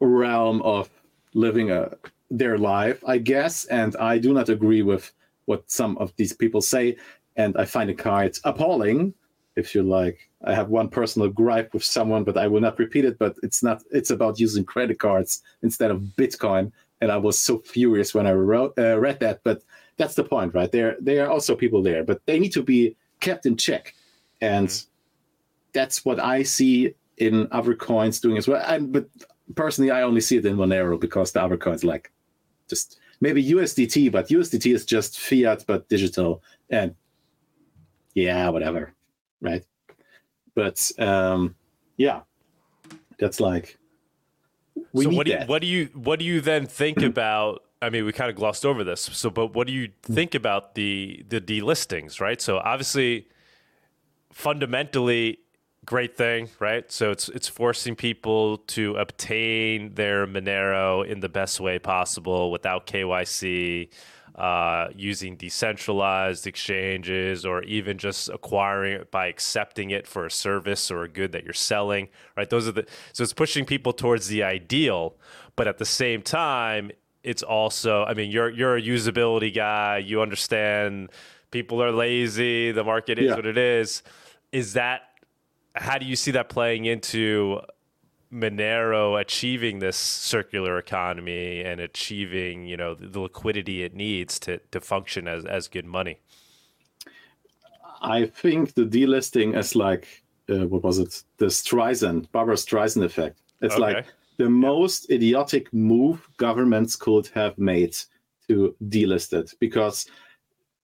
realm 0.00 0.62
of 0.62 0.88
living 1.32 1.70
a 1.70 1.96
their 2.30 2.58
life, 2.58 3.02
I 3.06 3.18
guess. 3.18 3.64
And 3.66 3.96
I 3.96 4.18
do 4.18 4.32
not 4.32 4.48
agree 4.48 4.82
with 4.82 5.12
what 5.46 5.70
some 5.70 5.96
of 5.98 6.12
these 6.16 6.32
people 6.32 6.60
say, 6.60 6.96
and 7.36 7.56
I 7.56 7.64
find 7.64 7.90
it 7.90 7.98
quite 7.98 8.38
appalling. 8.44 9.14
If 9.56 9.74
you 9.74 9.82
like, 9.82 10.28
I 10.44 10.54
have 10.54 10.68
one 10.68 10.88
personal 10.88 11.28
gripe 11.28 11.72
with 11.72 11.84
someone, 11.84 12.24
but 12.24 12.36
I 12.36 12.48
will 12.48 12.60
not 12.60 12.78
repeat 12.78 13.04
it. 13.04 13.18
But 13.18 13.36
it's 13.42 13.62
not. 13.62 13.82
It's 13.90 14.10
about 14.10 14.40
using 14.40 14.64
credit 14.64 14.98
cards 14.98 15.42
instead 15.62 15.90
of 15.90 16.00
Bitcoin, 16.16 16.72
and 17.00 17.12
I 17.12 17.16
was 17.16 17.38
so 17.38 17.58
furious 17.58 18.14
when 18.14 18.26
I 18.26 18.32
wrote 18.32 18.74
uh, 18.78 18.98
read 18.98 19.20
that. 19.20 19.40
But 19.44 19.62
that's 19.96 20.14
the 20.14 20.24
point, 20.24 20.54
right? 20.54 20.70
There, 20.70 20.96
there 21.00 21.24
are 21.24 21.30
also 21.30 21.54
people 21.54 21.82
there, 21.82 22.02
but 22.04 22.24
they 22.26 22.38
need 22.38 22.52
to 22.52 22.62
be 22.62 22.96
kept 23.20 23.46
in 23.46 23.56
check, 23.56 23.94
and 24.40 24.68
mm-hmm. 24.68 24.88
that's 25.72 26.04
what 26.04 26.18
I 26.18 26.42
see 26.42 26.94
in 27.18 27.48
other 27.52 27.74
coins 27.74 28.20
doing 28.20 28.36
as 28.36 28.48
well. 28.48 28.62
And 28.66 28.92
but 28.92 29.08
personally, 29.54 29.90
I 29.90 30.02
only 30.02 30.20
see 30.20 30.36
it 30.36 30.46
in 30.46 30.56
Monero 30.56 30.98
because 30.98 31.32
the 31.32 31.42
other 31.42 31.56
coins 31.56 31.84
like 31.84 32.12
just 32.68 32.98
maybe 33.20 33.44
USDT, 33.44 34.10
but 34.10 34.28
USDT 34.28 34.74
is 34.74 34.84
just 34.84 35.20
fiat 35.20 35.64
but 35.66 35.88
digital, 35.88 36.42
and 36.70 36.94
yeah, 38.14 38.48
whatever, 38.48 38.94
right? 39.44 39.64
But 40.54 40.90
um, 40.98 41.54
yeah, 41.96 42.22
that's 43.18 43.38
like. 43.38 43.78
so 44.74 45.10
what 45.10 45.26
do 45.26 45.32
you, 45.32 45.38
what 45.46 45.60
do 45.60 45.68
you 45.68 45.90
what 45.94 46.18
do 46.18 46.24
you 46.24 46.40
then 46.40 46.66
think 46.66 47.02
about? 47.02 47.62
I 47.82 47.90
mean, 47.90 48.06
we 48.06 48.12
kind 48.12 48.30
of 48.30 48.36
glossed 48.36 48.64
over 48.64 48.82
this. 48.82 49.02
So, 49.02 49.30
but 49.30 49.54
what 49.54 49.66
do 49.66 49.72
you 49.72 49.90
think 50.02 50.34
about 50.34 50.74
the 50.74 51.24
the 51.28 51.40
delistings, 51.40 52.20
right? 52.20 52.40
So 52.40 52.58
obviously, 52.58 53.28
fundamentally, 54.32 55.38
great 55.84 56.16
thing, 56.16 56.48
right? 56.58 56.90
So 56.90 57.10
it's 57.10 57.28
it's 57.28 57.48
forcing 57.48 57.94
people 57.94 58.58
to 58.58 58.96
obtain 58.96 59.94
their 59.94 60.26
Monero 60.26 61.06
in 61.06 61.20
the 61.20 61.28
best 61.28 61.60
way 61.60 61.78
possible 61.78 62.50
without 62.50 62.86
KYC, 62.86 63.90
uh, 64.34 64.88
using 64.96 65.36
decentralized 65.36 66.46
exchanges, 66.46 67.46
or 67.46 67.62
even 67.62 67.98
just 67.98 68.28
acquiring 68.28 69.00
it 69.00 69.10
by 69.10 69.26
accepting 69.26 69.90
it 69.90 70.06
for 70.06 70.26
a 70.26 70.30
service 70.30 70.90
or 70.90 71.04
a 71.04 71.08
good 71.08 71.32
that 71.32 71.44
you're 71.44 71.52
selling, 71.52 72.08
right? 72.36 72.50
Those 72.50 72.66
are 72.66 72.72
the 72.72 72.86
so 73.12 73.22
it's 73.22 73.32
pushing 73.32 73.64
people 73.64 73.92
towards 73.92 74.28
the 74.28 74.42
ideal, 74.42 75.16
but 75.56 75.68
at 75.68 75.78
the 75.78 75.84
same 75.84 76.22
time, 76.22 76.90
it's 77.22 77.42
also 77.42 78.04
I 78.04 78.14
mean 78.14 78.30
you're 78.30 78.50
you're 78.50 78.76
a 78.76 78.82
usability 78.82 79.54
guy, 79.54 79.98
you 79.98 80.20
understand 80.20 81.10
people 81.50 81.80
are 81.82 81.92
lazy, 81.92 82.72
the 82.72 82.82
market 82.84 83.18
is 83.18 83.26
yeah. 83.26 83.36
what 83.36 83.46
it 83.46 83.56
is. 83.56 84.02
Is 84.50 84.72
that 84.72 85.02
how 85.76 85.98
do 85.98 86.06
you 86.06 86.16
see 86.16 86.32
that 86.32 86.48
playing 86.48 86.84
into 86.84 87.60
Monero 88.34 89.20
achieving 89.20 89.78
this 89.78 89.96
circular 89.96 90.76
economy 90.78 91.62
and 91.62 91.80
achieving, 91.80 92.66
you 92.66 92.76
know, 92.76 92.94
the 92.94 93.20
liquidity 93.20 93.82
it 93.82 93.94
needs 93.94 94.38
to 94.40 94.58
to 94.72 94.80
function 94.80 95.28
as 95.28 95.44
as 95.44 95.68
good 95.68 95.86
money? 95.86 96.18
I 98.02 98.26
think 98.26 98.74
the 98.74 98.84
delisting 98.84 99.56
is 99.56 99.74
like 99.76 100.24
uh, 100.50 100.66
what 100.66 100.82
was 100.82 100.98
it? 100.98 101.22
The 101.38 101.46
Streisand, 101.46 102.30
Barbra 102.32 102.56
Streisand 102.56 103.04
effect. 103.04 103.40
It's 103.62 103.74
okay. 103.74 103.82
like 103.82 104.06
the 104.36 104.50
most 104.50 105.10
idiotic 105.10 105.72
move 105.72 106.28
governments 106.36 106.96
could 106.96 107.28
have 107.34 107.56
made 107.56 107.96
to 108.48 108.74
delist 108.88 109.32
it 109.32 109.52
because 109.60 110.06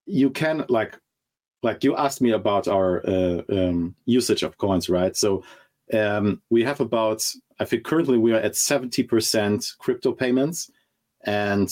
you 0.06 0.30
can 0.30 0.64
like 0.68 0.98
like 1.62 1.84
you 1.84 1.94
asked 1.96 2.22
me 2.22 2.30
about 2.30 2.68
our 2.68 3.06
uh, 3.06 3.42
um, 3.50 3.94
usage 4.06 4.42
of 4.42 4.56
coins, 4.56 4.88
right? 4.88 5.14
So 5.14 5.42
um, 5.92 6.42
we 6.50 6.62
have 6.64 6.80
about, 6.80 7.24
I 7.58 7.64
think 7.64 7.84
currently 7.84 8.18
we 8.18 8.32
are 8.32 8.40
at 8.40 8.52
70% 8.52 9.78
crypto 9.78 10.12
payments, 10.12 10.70
and 11.22 11.68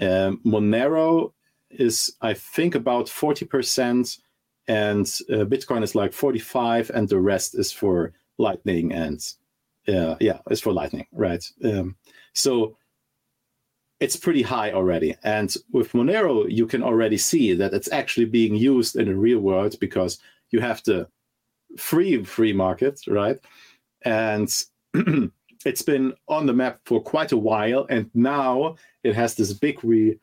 um, 0.00 0.40
Monero 0.44 1.32
is, 1.70 2.14
I 2.20 2.34
think, 2.34 2.74
about 2.74 3.06
40%, 3.06 4.18
and 4.68 5.06
uh, 5.30 5.44
Bitcoin 5.44 5.82
is 5.82 5.94
like 5.94 6.12
45, 6.12 6.90
and 6.90 7.08
the 7.08 7.20
rest 7.20 7.58
is 7.58 7.72
for 7.72 8.12
Lightning 8.38 8.92
and 8.92 9.20
uh, 9.88 10.16
yeah, 10.20 10.38
it's 10.50 10.60
for 10.60 10.72
Lightning, 10.72 11.06
right? 11.12 11.44
Um, 11.64 11.96
so 12.34 12.76
it's 14.00 14.16
pretty 14.16 14.42
high 14.42 14.72
already. 14.72 15.16
And 15.22 15.54
with 15.72 15.92
Monero, 15.92 16.46
you 16.48 16.66
can 16.66 16.82
already 16.82 17.16
see 17.16 17.54
that 17.54 17.72
it's 17.72 17.90
actually 17.92 18.26
being 18.26 18.54
used 18.54 18.96
in 18.96 19.06
the 19.06 19.14
real 19.14 19.40
world 19.40 19.76
because 19.80 20.18
you 20.50 20.60
have 20.60 20.82
the 20.84 21.08
free 21.76 22.22
free 22.24 22.52
market, 22.52 23.00
right? 23.06 23.38
And 24.02 24.52
it's 25.64 25.82
been 25.82 26.14
on 26.28 26.46
the 26.46 26.52
map 26.52 26.80
for 26.84 27.00
quite 27.00 27.32
a 27.32 27.36
while, 27.36 27.86
and 27.90 28.10
now 28.14 28.76
it 29.02 29.14
has 29.14 29.34
this 29.34 29.52
big 29.52 29.82
re- 29.84 30.18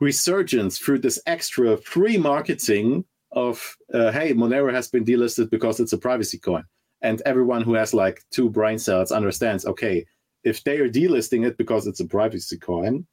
resurgence 0.00 0.78
through 0.78 1.00
this 1.00 1.20
extra 1.26 1.76
free 1.76 2.16
marketing 2.16 3.04
of 3.32 3.76
uh, 3.92 4.10
hey, 4.12 4.32
Monero 4.32 4.72
has 4.72 4.88
been 4.88 5.04
delisted 5.04 5.50
because 5.50 5.80
it's 5.80 5.92
a 5.92 5.98
privacy 5.98 6.38
coin, 6.38 6.64
and 7.02 7.20
everyone 7.26 7.62
who 7.62 7.74
has 7.74 7.92
like 7.92 8.22
two 8.30 8.48
brain 8.48 8.78
cells 8.78 9.12
understands 9.12 9.66
okay 9.66 10.06
if 10.44 10.64
they 10.64 10.78
are 10.78 10.88
delisting 10.88 11.46
it 11.46 11.56
because 11.56 11.86
it's 11.86 12.00
a 12.00 12.06
privacy 12.06 12.56
coin, 12.56 13.06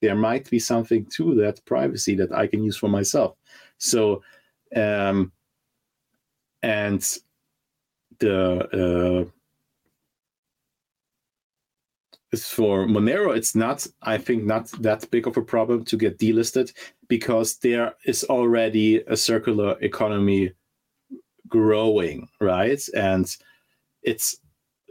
there 0.00 0.14
might 0.14 0.48
be 0.50 0.58
something 0.58 1.06
to 1.16 1.34
that 1.36 1.64
privacy 1.64 2.14
that 2.16 2.32
I 2.32 2.46
can 2.46 2.62
use 2.62 2.76
for 2.76 2.88
myself. 2.88 3.36
So, 3.78 4.22
um, 4.76 5.32
and 6.62 7.18
the 8.18 9.26
uh, 9.26 9.30
for 12.36 12.86
Monero, 12.86 13.34
it's 13.34 13.54
not, 13.54 13.86
I 14.02 14.18
think, 14.18 14.44
not 14.44 14.68
that 14.82 15.10
big 15.10 15.26
of 15.26 15.36
a 15.36 15.42
problem 15.42 15.84
to 15.86 15.96
get 15.96 16.18
delisted 16.18 16.72
because 17.08 17.56
there 17.58 17.94
is 18.04 18.24
already 18.24 18.98
a 19.06 19.16
circular 19.16 19.78
economy 19.80 20.52
growing, 21.48 22.28
right? 22.40 22.80
And 22.94 23.34
it's 24.02 24.36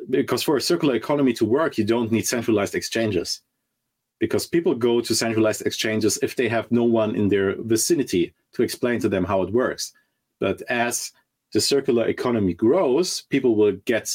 because 0.09 0.41
for 0.41 0.57
a 0.57 0.61
circular 0.61 0.95
economy 0.95 1.33
to 1.33 1.45
work, 1.45 1.77
you 1.77 1.83
don't 1.83 2.11
need 2.11 2.25
centralized 2.25 2.73
exchanges. 2.73 3.41
Because 4.19 4.47
people 4.47 4.73
go 4.73 4.99
to 4.99 5.13
centralized 5.13 5.61
exchanges 5.61 6.17
if 6.23 6.35
they 6.35 6.49
have 6.49 6.71
no 6.71 6.83
one 6.83 7.15
in 7.15 7.29
their 7.29 7.55
vicinity 7.61 8.33
to 8.53 8.63
explain 8.63 8.99
to 9.01 9.09
them 9.09 9.23
how 9.23 9.43
it 9.43 9.53
works. 9.53 9.93
But 10.39 10.63
as 10.63 11.11
the 11.57 11.61
circular 11.61 12.05
economy 12.05 12.53
grows, 12.53 13.23
people 13.31 13.55
will 13.55 13.71
get 13.85 14.07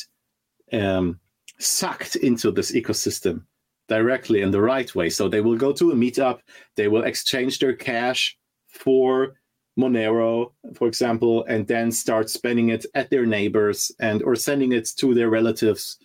um, 0.72 1.18
sucked 1.58 2.14
into 2.14 2.52
this 2.52 2.70
ecosystem 2.70 3.42
directly 3.88 4.42
in 4.42 4.52
the 4.52 4.60
right 4.60 4.94
way. 4.94 5.10
So 5.10 5.28
they 5.28 5.40
will 5.40 5.56
go 5.56 5.72
to 5.72 5.90
a 5.90 5.96
meetup, 5.96 6.38
they 6.76 6.86
will 6.86 7.02
exchange 7.02 7.58
their 7.58 7.74
cash 7.74 8.38
for 8.68 9.34
Monero, 9.76 10.52
for 10.76 10.86
example, 10.86 11.44
and 11.46 11.66
then 11.66 11.90
start 11.90 12.30
spending 12.30 12.68
it 12.68 12.86
at 12.94 13.10
their 13.10 13.26
neighbors 13.26 13.90
and 13.98 14.22
or 14.22 14.36
sending 14.36 14.70
it 14.70 14.86
to 14.98 15.12
their 15.12 15.28
relatives 15.28 15.98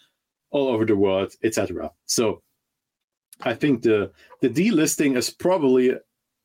all 0.49 0.67
over 0.69 0.85
the 0.85 0.95
world, 0.95 1.35
etc. 1.43 1.91
So 2.07 2.41
I 3.41 3.53
think 3.53 3.83
the 3.83 4.11
the 4.41 4.49
delisting 4.49 5.15
is 5.15 5.29
probably 5.29 5.93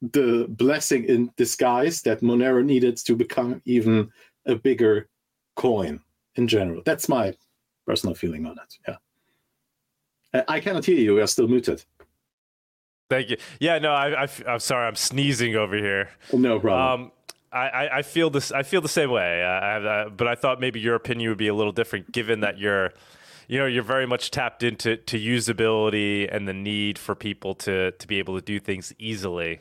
the 0.03 0.47
blessing 0.51 1.05
in 1.05 1.31
disguise 1.39 2.03
that 2.03 2.21
Monero 2.21 2.63
needed 2.63 2.99
to 3.07 3.17
become 3.17 3.63
even 3.65 4.11
a 4.47 4.55
bigger 4.55 5.09
coin 5.57 6.01
in 6.37 6.49
general. 6.49 6.83
That's 6.85 7.09
my 7.09 7.35
personal 7.87 8.15
feeling 8.15 8.47
on 8.47 8.59
it. 8.59 8.79
Yeah. 8.89 10.43
I 10.49 10.61
cannot 10.61 10.85
hear 10.85 10.97
you. 10.97 11.17
You 11.17 11.23
are 11.23 11.27
still 11.27 11.49
muted. 11.49 11.85
Thank 13.11 13.29
you. 13.29 13.37
Yeah, 13.61 13.79
no, 13.79 13.93
I, 13.93 14.25
I, 14.25 14.29
am 14.47 14.59
sorry. 14.59 14.87
I'm 14.87 14.95
sneezing 14.95 15.55
over 15.55 15.77
here. 15.77 16.09
No 16.33 16.59
problem. 16.59 17.03
Um, 17.03 17.13
I, 17.53 17.99
I 17.99 18.03
feel 18.03 18.31
this. 18.31 18.51
I 18.51 18.63
feel 18.63 18.81
the 18.81 18.89
same 18.89 19.11
way. 19.11 19.45
I, 19.45 20.05
I, 20.05 20.09
but 20.09 20.27
I 20.27 20.35
thought 20.35 20.59
maybe 20.59 20.81
your 20.81 20.95
opinion 20.95 21.29
would 21.29 21.39
be 21.39 21.49
a 21.49 21.55
little 21.55 21.73
different, 21.73 22.11
given 22.11 22.41
that 22.41 22.59
you're, 22.59 22.95
you 23.47 23.59
know, 23.59 23.67
you're 23.67 23.83
very 23.83 24.07
much 24.07 24.31
tapped 24.31 24.63
into 24.63 24.97
to 24.97 25.19
usability 25.19 26.27
and 26.35 26.49
the 26.49 26.55
need 26.55 26.99
for 26.99 27.15
people 27.15 27.55
to 27.57 27.91
to 27.91 28.07
be 28.07 28.19
able 28.19 28.37
to 28.37 28.41
do 28.41 28.59
things 28.59 28.95
easily. 28.99 29.61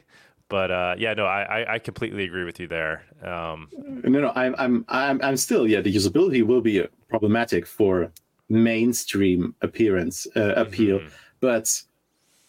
But 0.51 0.69
uh, 0.69 0.95
yeah, 0.97 1.13
no, 1.13 1.25
I, 1.25 1.75
I 1.75 1.79
completely 1.79 2.25
agree 2.25 2.43
with 2.43 2.59
you 2.59 2.67
there. 2.67 3.05
Um, 3.23 3.69
no, 4.03 4.19
no, 4.19 4.33
I'm 4.35 4.53
I'm 4.59 4.83
I'm 4.89 5.21
I'm 5.23 5.37
still 5.37 5.65
yeah. 5.65 5.79
The 5.79 5.95
usability 5.95 6.43
will 6.43 6.59
be 6.59 6.85
problematic 7.07 7.65
for 7.65 8.11
mainstream 8.49 9.55
appearance 9.61 10.27
uh, 10.35 10.53
appeal, 10.57 10.99
mm-hmm. 10.99 11.07
but 11.39 11.81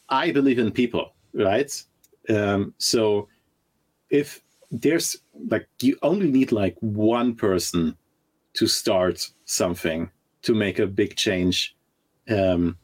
I 0.08 0.32
believe 0.32 0.58
in 0.58 0.72
people, 0.72 1.14
right? 1.32 1.70
Um, 2.28 2.74
so 2.78 3.28
if 4.10 4.42
there's 4.72 5.18
like 5.48 5.68
you 5.80 5.96
only 6.02 6.28
need 6.28 6.50
like 6.50 6.76
one 6.80 7.36
person 7.36 7.96
to 8.54 8.66
start 8.66 9.30
something 9.44 10.10
to 10.42 10.54
make 10.54 10.80
a 10.80 10.88
big 10.88 11.14
change 11.14 11.76
um, 12.28 12.76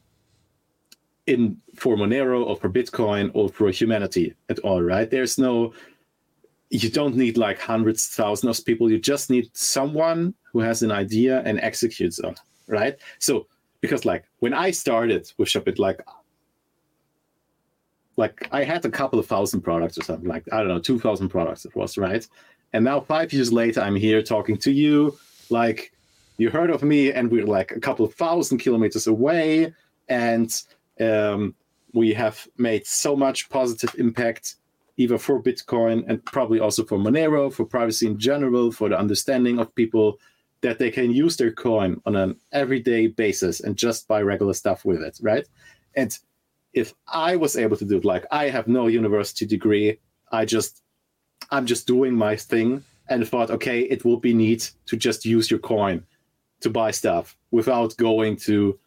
in 1.28 1.56
for 1.76 1.96
Monero 1.96 2.44
or 2.44 2.56
for 2.56 2.68
Bitcoin 2.68 3.30
or 3.34 3.48
for 3.48 3.70
humanity 3.70 4.34
at 4.48 4.58
all, 4.60 4.82
right? 4.82 5.08
There's 5.10 5.38
no 5.38 5.72
you 6.70 6.90
don't 6.90 7.16
need 7.16 7.38
like 7.38 7.58
hundreds, 7.58 8.08
thousands 8.08 8.58
of 8.58 8.64
people. 8.64 8.90
You 8.90 8.98
just 8.98 9.30
need 9.30 9.48
someone 9.54 10.34
who 10.52 10.60
has 10.60 10.82
an 10.82 10.90
idea 10.90 11.42
and 11.46 11.58
executes 11.60 12.18
on, 12.20 12.34
right? 12.66 12.96
So 13.18 13.46
because 13.80 14.04
like 14.04 14.24
when 14.40 14.52
I 14.52 14.70
started 14.70 15.30
with 15.38 15.48
Shopit, 15.48 15.78
like 15.78 16.00
like 18.16 18.48
I 18.50 18.64
had 18.64 18.84
a 18.84 18.90
couple 18.90 19.18
of 19.18 19.26
thousand 19.26 19.60
products 19.62 19.96
or 19.98 20.02
something 20.02 20.28
like 20.28 20.44
I 20.52 20.58
don't 20.58 20.68
know, 20.68 20.80
two 20.80 20.98
thousand 20.98 21.28
products 21.28 21.64
it 21.64 21.74
was, 21.76 21.96
right? 21.96 22.26
And 22.72 22.84
now 22.84 23.00
five 23.00 23.32
years 23.32 23.52
later, 23.52 23.80
I'm 23.80 23.96
here 23.96 24.22
talking 24.22 24.56
to 24.58 24.72
you. 24.72 25.16
Like 25.50 25.92
you 26.38 26.50
heard 26.50 26.70
of 26.70 26.82
me, 26.82 27.12
and 27.12 27.30
we're 27.30 27.46
like 27.46 27.72
a 27.72 27.80
couple 27.80 28.04
of 28.04 28.14
thousand 28.14 28.58
kilometers 28.58 29.06
away, 29.06 29.72
and 30.08 30.50
um, 31.01 31.55
we 31.92 32.12
have 32.14 32.46
made 32.57 32.86
so 32.86 33.16
much 33.16 33.49
positive 33.49 33.94
impact, 33.99 34.57
either 34.96 35.18
for 35.18 35.42
Bitcoin 35.42 36.05
and 36.09 36.24
probably 36.24 36.61
also 36.61 36.84
for 36.84 36.99
Monero, 36.99 37.53
for 37.53 37.64
privacy 37.64 38.07
in 38.07 38.18
general, 38.18 38.70
for 38.70 38.88
the 38.88 38.99
understanding 38.99 39.59
of 39.59 39.74
people 39.74 40.18
that 40.61 40.78
they 40.78 40.90
can 40.90 41.11
use 41.12 41.36
their 41.36 41.53
coin 41.53 42.01
on 42.05 42.16
an 42.16 42.36
everyday 42.53 43.07
basis 43.07 43.61
and 43.61 43.76
just 43.76 44.09
buy 44.09 44.20
regular 44.20 44.53
stuff 44.55 44.84
with 44.84 45.01
it, 45.03 45.18
right? 45.22 45.46
And 45.94 46.16
if 46.72 46.94
I 47.07 47.36
was 47.36 47.57
able 47.57 47.76
to 47.76 47.84
do 47.84 47.99
it, 47.99 48.05
like 48.05 48.26
I 48.30 48.49
have 48.49 48.66
no 48.66 48.88
university 48.88 49.46
degree, 49.46 49.99
I 50.32 50.44
just 50.44 50.82
I'm 51.51 51.66
just 51.66 51.86
doing 51.86 52.14
my 52.14 52.36
thing 52.36 52.84
and 53.09 53.26
thought, 53.26 53.51
okay, 53.51 53.80
it 53.80 54.05
would 54.05 54.20
be 54.20 54.34
neat 54.34 54.72
to 54.86 54.96
just 54.96 55.24
use 55.24 55.51
your 55.51 55.61
coin 55.61 56.05
to 56.61 56.70
buy 56.70 56.90
stuff 56.90 57.36
without 57.51 57.96
going 57.96 58.36
to 58.36 58.78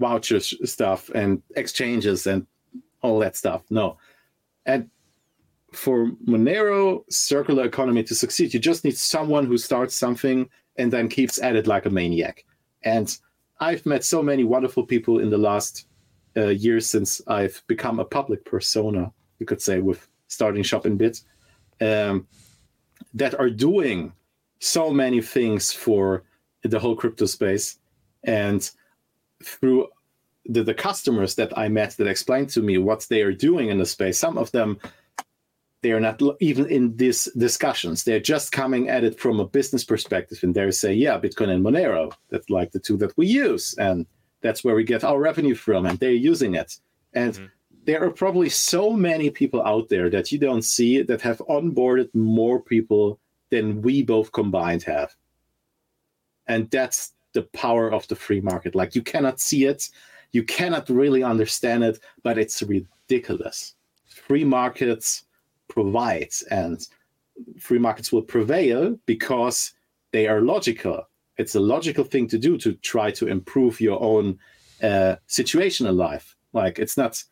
vouchers 0.00 0.54
stuff 0.68 1.10
and 1.14 1.42
exchanges 1.54 2.26
and 2.26 2.46
all 3.02 3.18
that 3.20 3.36
stuff. 3.36 3.62
No. 3.70 3.98
And 4.66 4.90
for 5.72 6.10
Monero 6.26 7.04
circular 7.10 7.64
economy 7.64 8.02
to 8.04 8.14
succeed, 8.14 8.52
you 8.52 8.58
just 8.60 8.84
need 8.84 8.96
someone 8.96 9.46
who 9.46 9.56
starts 9.56 9.94
something 9.94 10.48
and 10.76 10.92
then 10.92 11.08
keeps 11.08 11.40
at 11.40 11.54
it 11.54 11.66
like 11.66 11.86
a 11.86 11.90
maniac. 11.90 12.44
And 12.82 13.16
I've 13.60 13.86
met 13.86 14.04
so 14.04 14.22
many 14.22 14.42
wonderful 14.42 14.84
people 14.84 15.20
in 15.20 15.30
the 15.30 15.38
last 15.38 15.86
uh, 16.36 16.46
years 16.46 16.86
since 16.86 17.20
I've 17.26 17.62
become 17.66 18.00
a 18.00 18.04
public 18.04 18.44
persona, 18.44 19.12
you 19.38 19.46
could 19.46 19.60
say, 19.60 19.80
with 19.80 20.08
starting 20.28 20.62
ShopInBit, 20.62 21.22
um, 21.80 22.26
that 23.14 23.38
are 23.38 23.50
doing 23.50 24.12
so 24.60 24.90
many 24.90 25.20
things 25.20 25.72
for 25.72 26.24
the 26.62 26.78
whole 26.78 26.96
crypto 26.96 27.26
space. 27.26 27.78
And 28.24 28.70
through 29.42 29.88
the, 30.46 30.62
the 30.62 30.74
customers 30.74 31.34
that 31.36 31.56
I 31.56 31.68
met 31.68 31.96
that 31.96 32.06
explained 32.06 32.50
to 32.50 32.62
me 32.62 32.78
what 32.78 33.06
they 33.08 33.22
are 33.22 33.32
doing 33.32 33.68
in 33.68 33.78
the 33.78 33.86
space, 33.86 34.18
some 34.18 34.38
of 34.38 34.50
them 34.52 34.78
they 35.82 35.92
are 35.92 36.00
not 36.00 36.20
even 36.40 36.66
in 36.66 36.94
these 36.96 37.28
discussions. 37.38 38.04
They're 38.04 38.20
just 38.20 38.52
coming 38.52 38.90
at 38.90 39.02
it 39.02 39.18
from 39.18 39.40
a 39.40 39.46
business 39.46 39.82
perspective, 39.82 40.40
and 40.42 40.54
they 40.54 40.70
say, 40.72 40.92
"Yeah, 40.92 41.18
Bitcoin 41.18 41.48
and 41.48 41.64
Monero. 41.64 42.12
That's 42.28 42.50
like 42.50 42.72
the 42.72 42.78
two 42.78 42.98
that 42.98 43.16
we 43.16 43.26
use, 43.26 43.74
and 43.78 44.06
that's 44.42 44.62
where 44.64 44.74
we 44.74 44.84
get 44.84 45.04
our 45.04 45.18
revenue 45.18 45.54
from, 45.54 45.86
and 45.86 45.98
they're 45.98 46.12
using 46.12 46.54
it. 46.54 46.78
And 47.14 47.34
mm-hmm. 47.34 47.44
there 47.84 48.04
are 48.04 48.10
probably 48.10 48.48
so 48.48 48.92
many 48.92 49.30
people 49.30 49.62
out 49.62 49.88
there 49.88 50.10
that 50.10 50.32
you 50.32 50.38
don't 50.38 50.62
see 50.62 51.02
that 51.02 51.22
have 51.22 51.38
onboarded 51.48 52.14
more 52.14 52.60
people 52.60 53.18
than 53.50 53.82
we 53.82 54.02
both 54.02 54.32
combined 54.32 54.82
have. 54.84 55.14
And 56.46 56.70
that's 56.70 57.12
the 57.32 57.42
power 57.42 57.92
of 57.92 58.06
the 58.08 58.16
free 58.16 58.40
market. 58.40 58.74
Like 58.74 58.94
you 58.94 59.02
cannot 59.02 59.40
see 59.40 59.66
it, 59.66 59.88
you 60.32 60.42
cannot 60.42 60.88
really 60.88 61.22
understand 61.22 61.84
it, 61.84 62.00
but 62.22 62.38
it's 62.38 62.62
ridiculous. 62.62 63.74
Free 64.06 64.44
markets 64.44 65.24
provide, 65.68 66.32
and 66.50 66.86
free 67.58 67.78
markets 67.78 68.12
will 68.12 68.22
prevail 68.22 68.98
because 69.06 69.72
they 70.12 70.26
are 70.26 70.40
logical 70.40 71.06
it's 71.40 71.54
a 71.54 71.60
logical 71.60 72.04
thing 72.04 72.28
to 72.28 72.38
do 72.38 72.58
to 72.58 72.74
try 72.74 73.10
to 73.12 73.26
improve 73.26 73.80
your 73.80 74.00
own 74.02 74.38
uh, 74.82 75.16
situation 75.26 75.86
in 75.86 75.96
life. 75.96 76.36
Like 76.52 76.78
it's 76.78 76.98
not 76.98 77.22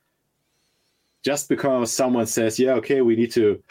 just 1.22 1.48
because 1.48 1.92
someone 1.92 2.26
says, 2.26 2.58
"Yeah, 2.58 2.74
okay, 2.74 3.02
we 3.02 3.16
need 3.16 3.32
to." 3.32 3.62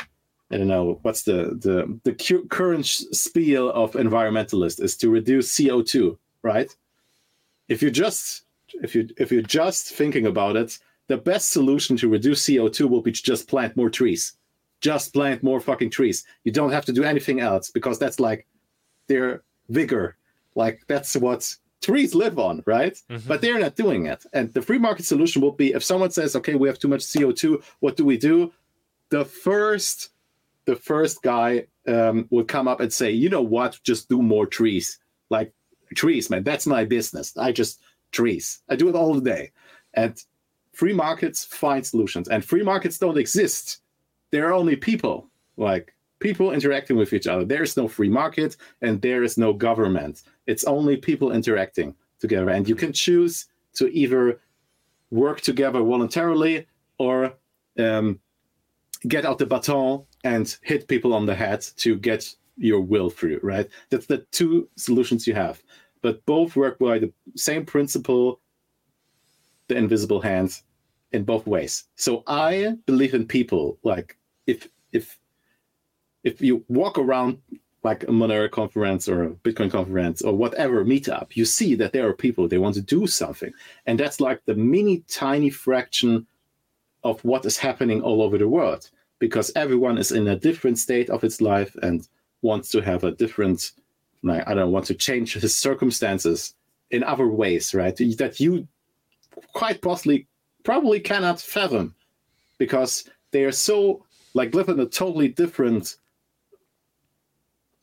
I 0.51 0.57
don't 0.57 0.67
know 0.67 0.99
what's 1.01 1.23
the 1.23 1.57
the 1.59 1.99
the 2.03 2.13
cu- 2.13 2.47
current 2.47 2.85
spiel 2.85 3.69
of 3.71 3.93
environmentalists 3.93 4.81
is 4.81 4.95
to 4.97 5.09
reduce 5.09 5.57
CO 5.57 5.81
two, 5.81 6.17
right? 6.41 6.73
If 7.67 7.81
you 7.81 7.91
just 7.91 8.43
if 8.81 8.95
you 8.95 9.09
if 9.17 9.31
you're 9.31 9.41
just 9.41 9.93
thinking 9.93 10.25
about 10.25 10.55
it, 10.55 10.77
the 11.07 11.17
best 11.17 11.49
solution 11.49 11.97
to 11.97 12.09
reduce 12.09 12.47
CO 12.47 12.69
two 12.69 12.87
will 12.87 13.01
be 13.01 13.11
to 13.11 13.23
just 13.23 13.47
plant 13.47 13.75
more 13.75 13.89
trees. 13.89 14.33
Just 14.79 15.13
plant 15.13 15.43
more 15.43 15.59
fucking 15.59 15.89
trees. 15.89 16.25
You 16.43 16.51
don't 16.51 16.71
have 16.71 16.85
to 16.85 16.93
do 16.93 17.03
anything 17.03 17.39
else 17.39 17.71
because 17.71 17.97
that's 17.97 18.19
like 18.19 18.45
their 19.07 19.41
vigor 19.69 20.17
like 20.57 20.81
that's 20.87 21.15
what 21.15 21.55
trees 21.81 22.15
live 22.15 22.39
on, 22.39 22.63
right? 22.65 22.99
Mm-hmm. 23.09 23.27
But 23.27 23.41
they're 23.41 23.59
not 23.59 23.75
doing 23.75 24.07
it. 24.07 24.25
And 24.33 24.51
the 24.53 24.61
free 24.61 24.79
market 24.79 25.05
solution 25.05 25.41
will 25.41 25.51
be 25.51 25.73
if 25.73 25.83
someone 25.83 26.09
says, 26.09 26.35
okay, 26.35 26.55
we 26.55 26.67
have 26.67 26.79
too 26.79 26.87
much 26.87 27.01
CO2, 27.01 27.63
what 27.79 27.95
do 27.95 28.03
we 28.03 28.17
do? 28.17 28.51
The 29.09 29.23
first 29.23 30.09
the 30.67 30.75
first 30.75 31.21
guy 31.23 31.65
um, 31.87 32.27
would 32.29 32.49
come 32.49 32.67
up 32.67 32.81
and 32.81 32.91
say, 32.91 33.09
you 33.09 33.29
know 33.29 33.41
what, 33.41 33.79
just 33.83 34.09
do 34.09 34.21
more 34.21 34.45
trees. 34.45 34.99
Like 35.29 35.53
trees, 35.95 36.29
man, 36.29 36.43
that's 36.43 36.67
my 36.67 36.83
business. 36.83 37.35
I 37.37 37.53
just 37.53 37.81
trees. 38.11 38.59
I 38.69 38.75
do 38.75 38.89
it 38.89 38.95
all 38.95 39.19
day. 39.19 39.51
And 39.93 40.21
free 40.73 40.93
markets 40.93 41.45
find 41.45 41.85
solutions. 41.85 42.27
And 42.27 42.43
free 42.43 42.63
markets 42.63 42.97
don't 42.97 43.17
exist. 43.17 43.79
There 44.31 44.45
are 44.49 44.53
only 44.53 44.75
people. 44.75 45.29
Like 45.55 45.95
people 46.19 46.51
interacting 46.51 46.97
with 46.97 47.13
each 47.13 47.27
other. 47.27 47.45
There 47.45 47.63
is 47.63 47.77
no 47.77 47.87
free 47.87 48.09
market 48.09 48.57
and 48.81 49.01
there 49.01 49.23
is 49.23 49.37
no 49.37 49.53
government. 49.53 50.23
It's 50.47 50.65
only 50.65 50.97
people 50.97 51.31
interacting 51.31 51.95
together. 52.19 52.49
And 52.49 52.67
you 52.67 52.75
can 52.75 52.91
choose 52.91 53.45
to 53.75 53.87
either 53.87 54.41
work 55.11 55.39
together 55.39 55.79
voluntarily 55.79 56.67
or 56.97 57.33
um, 57.79 58.19
get 59.07 59.25
out 59.25 59.37
the 59.37 59.45
baton 59.45 60.03
and 60.33 60.45
hit 60.71 60.87
people 60.87 61.13
on 61.13 61.25
the 61.25 61.35
head 61.35 61.61
to 61.83 61.89
get 62.09 62.21
your 62.69 62.81
will 62.81 63.09
through, 63.17 63.39
right? 63.53 63.67
That's 63.89 64.07
the 64.07 64.19
two 64.31 64.53
solutions 64.75 65.27
you 65.27 65.35
have. 65.35 65.57
but 66.01 66.25
both 66.25 66.55
work 66.55 66.79
by 66.79 66.99
the 66.99 67.11
same 67.35 67.65
principle, 67.65 68.39
the 69.67 69.75
invisible 69.75 70.21
hands, 70.21 70.63
in 71.11 71.23
both 71.23 71.45
ways. 71.47 71.73
So 71.95 72.23
I 72.27 72.75
believe 72.85 73.13
in 73.13 73.25
people. 73.27 73.77
Like 73.83 74.17
if 74.45 74.59
if 74.91 75.17
if 76.23 76.41
you 76.41 76.63
walk 76.67 76.97
around 76.97 77.37
like 77.83 78.03
a 78.03 78.07
Monero 78.07 78.49
conference 78.49 79.07
or 79.11 79.23
a 79.23 79.29
Bitcoin 79.45 79.71
conference 79.71 80.21
or 80.21 80.33
whatever 80.33 80.85
meetup, 80.85 81.35
you 81.35 81.45
see 81.45 81.75
that 81.75 81.93
there 81.93 82.07
are 82.07 82.13
people 82.13 82.47
they 82.47 82.57
want 82.57 82.75
to 82.75 82.81
do 82.81 83.07
something, 83.07 83.53
and 83.85 83.99
that's 83.99 84.19
like 84.19 84.41
the 84.45 84.55
mini 84.55 85.03
tiny 85.07 85.49
fraction 85.49 86.25
of 87.03 87.23
what 87.23 87.45
is 87.45 87.57
happening 87.57 88.01
all 88.01 88.21
over 88.21 88.37
the 88.37 88.47
world 88.47 88.89
because 89.19 89.51
everyone 89.55 89.97
is 89.97 90.11
in 90.11 90.27
a 90.27 90.35
different 90.35 90.77
state 90.77 91.09
of 91.09 91.23
its 91.23 91.41
life 91.41 91.75
and 91.81 92.07
wants 92.41 92.69
to 92.69 92.81
have 92.81 93.03
a 93.03 93.11
different 93.11 93.71
like 94.23 94.47
I 94.47 94.53
don't 94.53 94.71
want 94.71 94.85
to 94.87 94.95
change 94.95 95.33
his 95.33 95.55
circumstances 95.55 96.55
in 96.91 97.03
other 97.03 97.27
ways, 97.27 97.73
right? 97.73 97.95
That 98.17 98.39
you 98.39 98.67
quite 99.53 99.81
possibly 99.81 100.27
probably 100.63 100.99
cannot 100.99 101.39
fathom 101.39 101.95
because 102.57 103.09
they 103.31 103.43
are 103.43 103.51
so 103.51 104.05
like 104.33 104.53
live 104.53 104.69
in 104.69 104.79
a 104.79 104.85
totally 104.85 105.27
different 105.29 105.97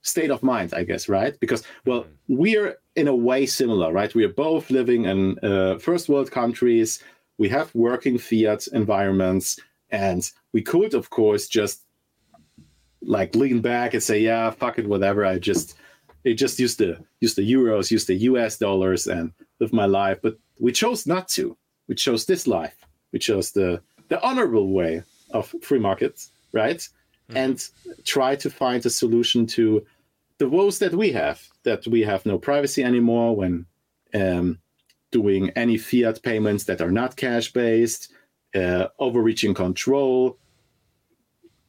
state 0.02 0.30
of 0.30 0.42
mind, 0.42 0.74
I 0.74 0.84
guess, 0.84 1.08
right? 1.08 1.38
Because 1.40 1.64
well, 1.84 2.02
mm. 2.02 2.08
we're 2.28 2.76
in 2.96 3.08
a 3.08 3.16
way 3.16 3.46
similar, 3.46 3.92
right? 3.92 4.14
We 4.14 4.24
are 4.24 4.32
both 4.32 4.70
living 4.70 5.06
in 5.06 5.38
uh, 5.40 5.78
first 5.78 6.08
world 6.08 6.30
countries. 6.30 7.02
We 7.38 7.48
have 7.48 7.74
working 7.74 8.18
fiat 8.18 8.66
environments, 8.68 9.58
and 9.94 10.30
we 10.52 10.60
could, 10.60 10.92
of 10.92 11.10
course, 11.10 11.46
just 11.46 11.82
like 13.00 13.36
lean 13.36 13.60
back 13.60 13.94
and 13.94 14.02
say, 14.02 14.18
"Yeah, 14.18 14.50
fuck 14.50 14.78
it, 14.78 14.88
whatever." 14.88 15.24
I 15.24 15.38
just 15.38 15.76
they 16.24 16.34
just 16.34 16.58
use 16.58 16.76
the 16.76 16.98
use 17.20 17.34
the 17.34 17.52
euros, 17.56 17.90
use 17.90 18.06
the 18.06 18.16
US 18.30 18.58
dollars, 18.58 19.06
and 19.06 19.32
live 19.60 19.72
my 19.72 19.86
life. 19.86 20.18
But 20.20 20.36
we 20.58 20.72
chose 20.72 21.06
not 21.06 21.28
to. 21.36 21.56
We 21.88 21.94
chose 21.94 22.26
this 22.26 22.46
life. 22.46 22.76
We 23.12 23.18
chose 23.18 23.52
the 23.52 23.80
the 24.08 24.20
honorable 24.22 24.68
way 24.72 25.02
of 25.30 25.54
free 25.62 25.78
markets, 25.78 26.30
right? 26.52 26.78
Mm-hmm. 26.78 27.36
And 27.36 27.68
try 28.04 28.36
to 28.36 28.50
find 28.50 28.84
a 28.84 28.90
solution 28.90 29.46
to 29.58 29.86
the 30.38 30.48
woes 30.48 30.78
that 30.80 30.94
we 30.94 31.12
have. 31.12 31.38
That 31.62 31.86
we 31.86 32.00
have 32.02 32.26
no 32.26 32.38
privacy 32.38 32.82
anymore 32.82 33.36
when 33.36 33.66
um, 34.12 34.58
doing 35.12 35.50
any 35.50 35.78
fiat 35.78 36.20
payments 36.22 36.64
that 36.64 36.80
are 36.80 36.90
not 36.90 37.16
cash 37.16 37.52
based, 37.52 38.12
uh, 38.54 38.88
overreaching 38.98 39.54
control, 39.54 40.38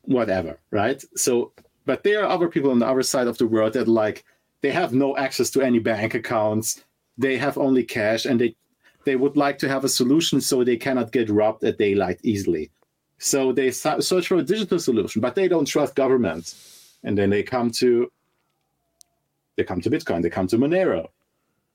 whatever, 0.04 0.60
right? 0.72 1.04
So, 1.16 1.52
but 1.86 2.04
there 2.04 2.24
are 2.24 2.30
other 2.30 2.48
people 2.48 2.72
on 2.72 2.80
the 2.80 2.88
other 2.88 3.04
side 3.04 3.28
of 3.28 3.38
the 3.38 3.48
world 3.48 3.74
that 3.74 3.88
like 3.88 4.24
they 4.62 4.72
have 4.72 4.94
no 4.94 5.18
access 5.18 5.50
to 5.52 5.62
any 5.62 5.80
bank 5.80 6.14
accounts. 6.14 6.84
They 7.18 7.38
have 7.38 7.58
only 7.58 7.84
cash, 7.84 8.26
and 8.26 8.40
they 8.40 8.56
they 9.06 9.16
would 9.16 9.38
like 9.38 9.58
to 9.60 9.70
have 9.70 9.84
a 9.84 9.90
solution 9.90 10.42
so 10.42 10.64
they 10.64 10.78
cannot 10.78 11.12
get 11.12 11.30
robbed 11.30 11.64
at 11.64 11.78
daylight 11.78 12.20
easily. 12.24 12.72
So 13.18 13.52
they 13.52 13.72
search 13.72 14.28
for 14.28 14.38
a 14.38 14.44
digital 14.44 14.80
solution, 14.80 15.22
but 15.22 15.36
they 15.36 15.48
don't 15.48 15.66
trust 15.66 15.96
governments. 15.96 16.98
And 17.04 17.18
then 17.18 17.30
they 17.30 17.44
come 17.44 17.70
to 17.72 18.12
they 19.56 19.64
come 19.64 19.80
to 19.82 19.90
Bitcoin, 19.90 20.22
they 20.22 20.30
come 20.30 20.48
to 20.48 20.58
Monero, 20.58 21.08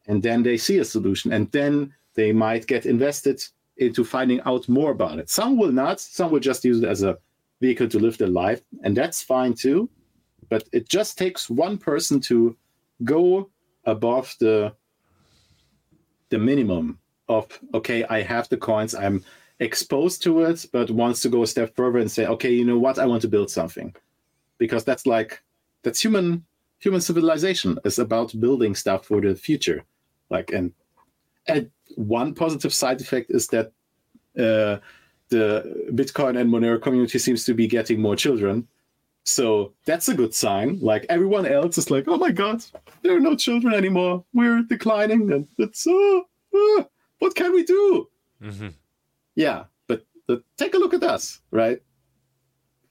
and 0.07 0.23
then 0.23 0.43
they 0.43 0.59
see 0.59 0.79
a 0.79 0.85
solution, 0.85 1.33
and 1.33 1.51
then 1.53 1.95
they 2.15 2.33
might 2.33 2.67
get 2.67 2.85
invested 2.85 3.43
into 3.81 4.05
finding 4.05 4.41
out 4.43 4.69
more 4.69 4.93
about 4.93 5.19
it. 5.19 5.29
Some 5.29 5.59
will 5.59 5.73
not. 5.73 5.99
Some 6.01 6.31
will 6.31 6.41
just 6.41 6.65
use 6.65 6.83
it 6.83 6.89
as 6.89 7.03
a 7.03 7.19
vehicle 7.61 7.89
to 7.89 7.99
live 7.99 8.19
their 8.19 8.29
life, 8.29 8.63
and 8.85 8.97
that's 8.97 9.23
fine 9.23 9.55
too. 9.55 9.89
But 10.49 10.69
it 10.73 10.89
just 10.89 11.19
takes 11.19 11.51
one 11.51 11.79
person 11.79 12.21
to 12.23 12.57
go 13.05 13.51
above 13.85 14.35
the 14.39 14.75
the 16.29 16.39
minimum 16.39 16.99
of 17.29 17.47
okay, 17.75 18.05
I 18.05 18.23
have 18.23 18.49
the 18.49 18.57
coins, 18.57 18.95
I'm 18.95 19.25
exposed 19.59 20.23
to 20.23 20.43
it, 20.43 20.67
but 20.73 20.91
wants 20.91 21.21
to 21.23 21.29
go 21.29 21.43
a 21.43 21.47
step 21.47 21.75
further 21.77 21.99
and 21.99 22.11
say, 22.11 22.27
okay, 22.27 22.51
you 22.53 22.65
know 22.65 22.79
what, 22.79 22.99
I 22.99 23.07
want 23.07 23.23
to 23.23 23.29
build 23.29 23.51
something, 23.51 23.95
because 24.59 24.85
that's 24.85 25.07
like 25.07 25.43
that's 25.83 26.03
human 26.05 26.45
human 26.79 27.01
civilization 27.01 27.79
is 27.85 27.99
about 27.99 28.39
building 28.41 28.75
stuff 28.75 29.07
for 29.07 29.21
the 29.21 29.35
future, 29.35 29.85
like 30.31 30.53
and 30.53 30.73
and 31.47 31.71
one 31.97 32.35
positive 32.35 32.73
side 32.73 33.01
effect 33.01 33.31
is 33.31 33.49
that 33.49 33.73
uh, 34.39 34.79
the 35.29 35.89
Bitcoin 35.93 36.39
and 36.39 36.51
Monero 36.51 36.81
community 36.81 37.19
seems 37.19 37.45
to 37.45 37.55
be 37.55 37.67
getting 37.67 38.01
more 38.01 38.17
children. 38.17 38.67
So 39.25 39.73
that's 39.85 40.09
a 40.09 40.15
good 40.15 40.35
sign. 40.35 40.79
Like 40.81 41.07
everyone 41.09 41.47
else 41.47 41.79
is 41.79 41.91
like, 41.91 42.05
oh 42.09 42.17
my 42.17 42.31
god, 42.31 42.65
there 43.03 43.17
are 43.17 43.21
no 43.21 43.37
children 43.37 43.75
anymore. 43.75 44.25
We're 44.33 44.63
declining, 44.63 45.31
and 45.33 45.47
it's 45.59 45.87
uh, 45.87 46.21
uh, 46.55 46.85
what 47.19 47.35
can 47.35 47.53
we 47.53 47.65
do? 47.65 48.09
Mm-hmm. 48.43 48.69
Yeah, 49.35 49.65
but, 49.87 50.05
but 50.27 50.43
take 50.57 50.75
a 50.75 50.79
look 50.79 50.95
at 50.95 51.03
us, 51.03 51.41
right? 51.51 51.81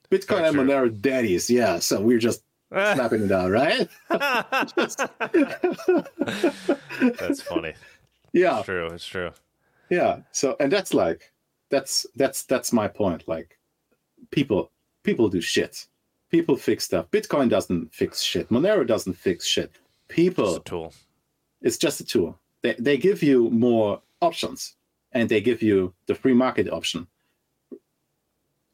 Bitcoin 0.09 0.47
and 0.47 0.57
Monero 0.57 0.89
daddies. 1.01 1.49
Yeah, 1.49 1.79
so 1.79 1.99
we're 2.01 2.19
just 2.19 2.43
slapping 2.71 3.23
it 3.23 3.31
out, 3.31 3.51
right? 3.51 3.89
that's 7.19 7.41
funny. 7.41 7.73
Yeah, 8.34 8.57
it's 8.57 8.65
true. 8.65 8.88
It's 8.88 9.05
true. 9.05 9.32
Yeah. 9.89 10.19
So, 10.32 10.55
and 10.59 10.71
that's 10.71 10.93
like, 10.93 11.32
that's 11.69 12.05
that's 12.15 12.43
that's 12.43 12.73
my 12.73 12.88
point. 12.88 13.27
Like, 13.27 13.57
people 14.32 14.71
people 15.03 15.30
do 15.30 15.41
shit. 15.41 15.88
People 16.30 16.55
fix 16.55 16.86
stuff. 16.86 17.09
Bitcoin 17.11 17.49
doesn't 17.49 17.93
fix 17.93 18.21
shit. 18.21 18.49
Monero 18.49 18.86
doesn't 18.86 19.13
fix 19.13 19.45
shit. 19.45 19.71
People. 20.07 20.49
It's 20.49 20.57
a 20.57 20.69
tool. 20.69 20.93
It's 21.61 21.77
just 21.77 22.01
a 22.01 22.05
tool. 22.05 22.39
They 22.61 22.75
they 22.80 22.97
give 22.97 23.23
you 23.23 23.49
more 23.49 24.01
options 24.21 24.75
and 25.11 25.27
they 25.27 25.41
give 25.41 25.61
you 25.61 25.93
the 26.05 26.15
free 26.15 26.34
market 26.34 26.71
option 26.71 27.07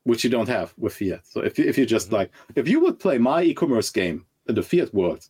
which 0.03 0.23
you 0.23 0.29
don't 0.29 0.49
have 0.49 0.73
with 0.77 0.93
fiat 0.93 1.21
so 1.25 1.41
if 1.41 1.57
you, 1.57 1.65
if 1.65 1.77
you 1.77 1.85
just 1.85 2.07
mm-hmm. 2.07 2.15
like 2.15 2.31
if 2.55 2.67
you 2.67 2.79
would 2.79 2.99
play 2.99 3.17
my 3.17 3.41
e-commerce 3.41 3.89
game 3.89 4.25
in 4.47 4.55
the 4.55 4.61
fiat 4.61 4.93
world 4.93 5.27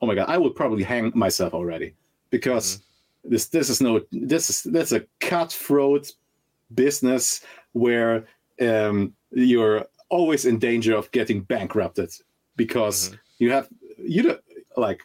oh 0.00 0.06
my 0.06 0.14
god 0.14 0.28
i 0.28 0.36
would 0.36 0.54
probably 0.54 0.82
hang 0.82 1.12
myself 1.14 1.54
already 1.54 1.94
because 2.30 2.78
mm-hmm. 2.78 3.30
this 3.30 3.46
this 3.46 3.70
is 3.70 3.80
no 3.80 4.00
this 4.12 4.50
is 4.50 4.62
that's 4.64 4.92
a 4.92 5.04
cutthroat 5.20 6.12
business 6.74 7.44
where 7.72 8.26
um, 8.60 9.12
you're 9.30 9.84
always 10.08 10.46
in 10.46 10.58
danger 10.58 10.96
of 10.96 11.10
getting 11.10 11.40
bankrupted 11.40 12.10
because 12.56 13.08
mm-hmm. 13.08 13.16
you 13.38 13.52
have 13.52 13.68
you 13.98 14.22
don't 14.22 14.40
like 14.76 15.02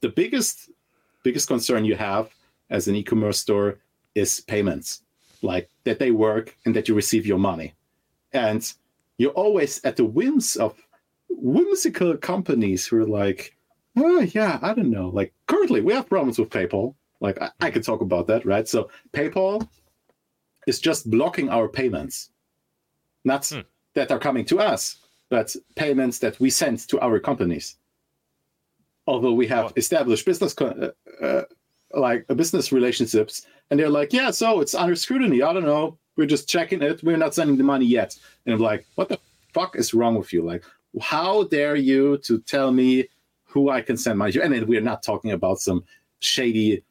the 0.00 0.08
biggest 0.08 0.70
biggest 1.22 1.48
concern 1.48 1.84
you 1.84 1.96
have 1.96 2.30
as 2.70 2.88
an 2.88 2.94
e-commerce 2.94 3.38
store 3.38 3.78
is 4.14 4.40
payments, 4.40 5.02
like 5.42 5.68
that 5.84 5.98
they 5.98 6.10
work 6.10 6.56
and 6.64 6.74
that 6.74 6.88
you 6.88 6.94
receive 6.94 7.26
your 7.26 7.38
money. 7.38 7.74
And 8.32 8.72
you're 9.18 9.32
always 9.32 9.80
at 9.84 9.96
the 9.96 10.04
whims 10.04 10.56
of 10.56 10.80
whimsical 11.28 12.16
companies 12.16 12.86
who 12.86 12.98
are 12.98 13.06
like, 13.06 13.56
oh 13.96 14.20
yeah, 14.20 14.58
I 14.62 14.74
don't 14.74 14.90
know. 14.90 15.08
Like 15.08 15.32
currently 15.46 15.80
we 15.80 15.92
have 15.92 16.08
problems 16.08 16.38
with 16.38 16.50
PayPal. 16.50 16.94
Like 17.20 17.40
I, 17.40 17.50
I 17.60 17.70
could 17.70 17.84
talk 17.84 18.00
about 18.00 18.26
that, 18.28 18.44
right? 18.44 18.66
So 18.66 18.90
PayPal 19.12 19.66
is 20.66 20.80
just 20.80 21.10
blocking 21.10 21.48
our 21.48 21.68
payments. 21.68 22.30
Not 23.24 23.46
hmm. 23.46 23.60
that 23.94 24.10
are 24.10 24.18
coming 24.18 24.46
to 24.46 24.60
us, 24.60 24.96
but 25.28 25.54
payments 25.76 26.18
that 26.20 26.40
we 26.40 26.50
send 26.50 26.78
to 26.88 27.00
our 27.00 27.18
companies 27.18 27.76
although 29.10 29.32
we 29.32 29.46
have 29.46 29.72
established 29.76 30.24
business 30.24 30.54
uh, 30.60 30.90
uh, 31.20 31.42
like 31.94 32.24
uh, 32.28 32.34
business 32.34 32.70
relationships 32.70 33.46
and 33.70 33.78
they're 33.78 33.90
like 33.90 34.12
yeah 34.12 34.30
so 34.30 34.60
it's 34.60 34.74
under 34.74 34.94
scrutiny 34.94 35.42
i 35.42 35.52
don't 35.52 35.64
know 35.64 35.98
we're 36.16 36.26
just 36.26 36.48
checking 36.48 36.82
it 36.82 37.02
we're 37.02 37.16
not 37.16 37.34
sending 37.34 37.56
the 37.56 37.64
money 37.64 37.84
yet 37.84 38.16
and 38.44 38.54
i'm 38.54 38.60
like 38.60 38.86
what 38.94 39.08
the 39.08 39.18
fuck 39.52 39.74
is 39.76 39.92
wrong 39.92 40.14
with 40.14 40.32
you 40.32 40.42
like 40.42 40.64
how 41.00 41.44
dare 41.44 41.76
you 41.76 42.18
to 42.18 42.38
tell 42.40 42.70
me 42.70 43.08
who 43.50 43.70
i 43.70 43.80
can 43.80 43.96
send 43.96 44.18
money 44.18 44.32
to 44.32 44.42
and 44.42 44.68
we're 44.68 44.80
not 44.80 45.02
talking 45.02 45.32
about 45.32 45.60
some 45.60 45.82
shady 46.20 46.82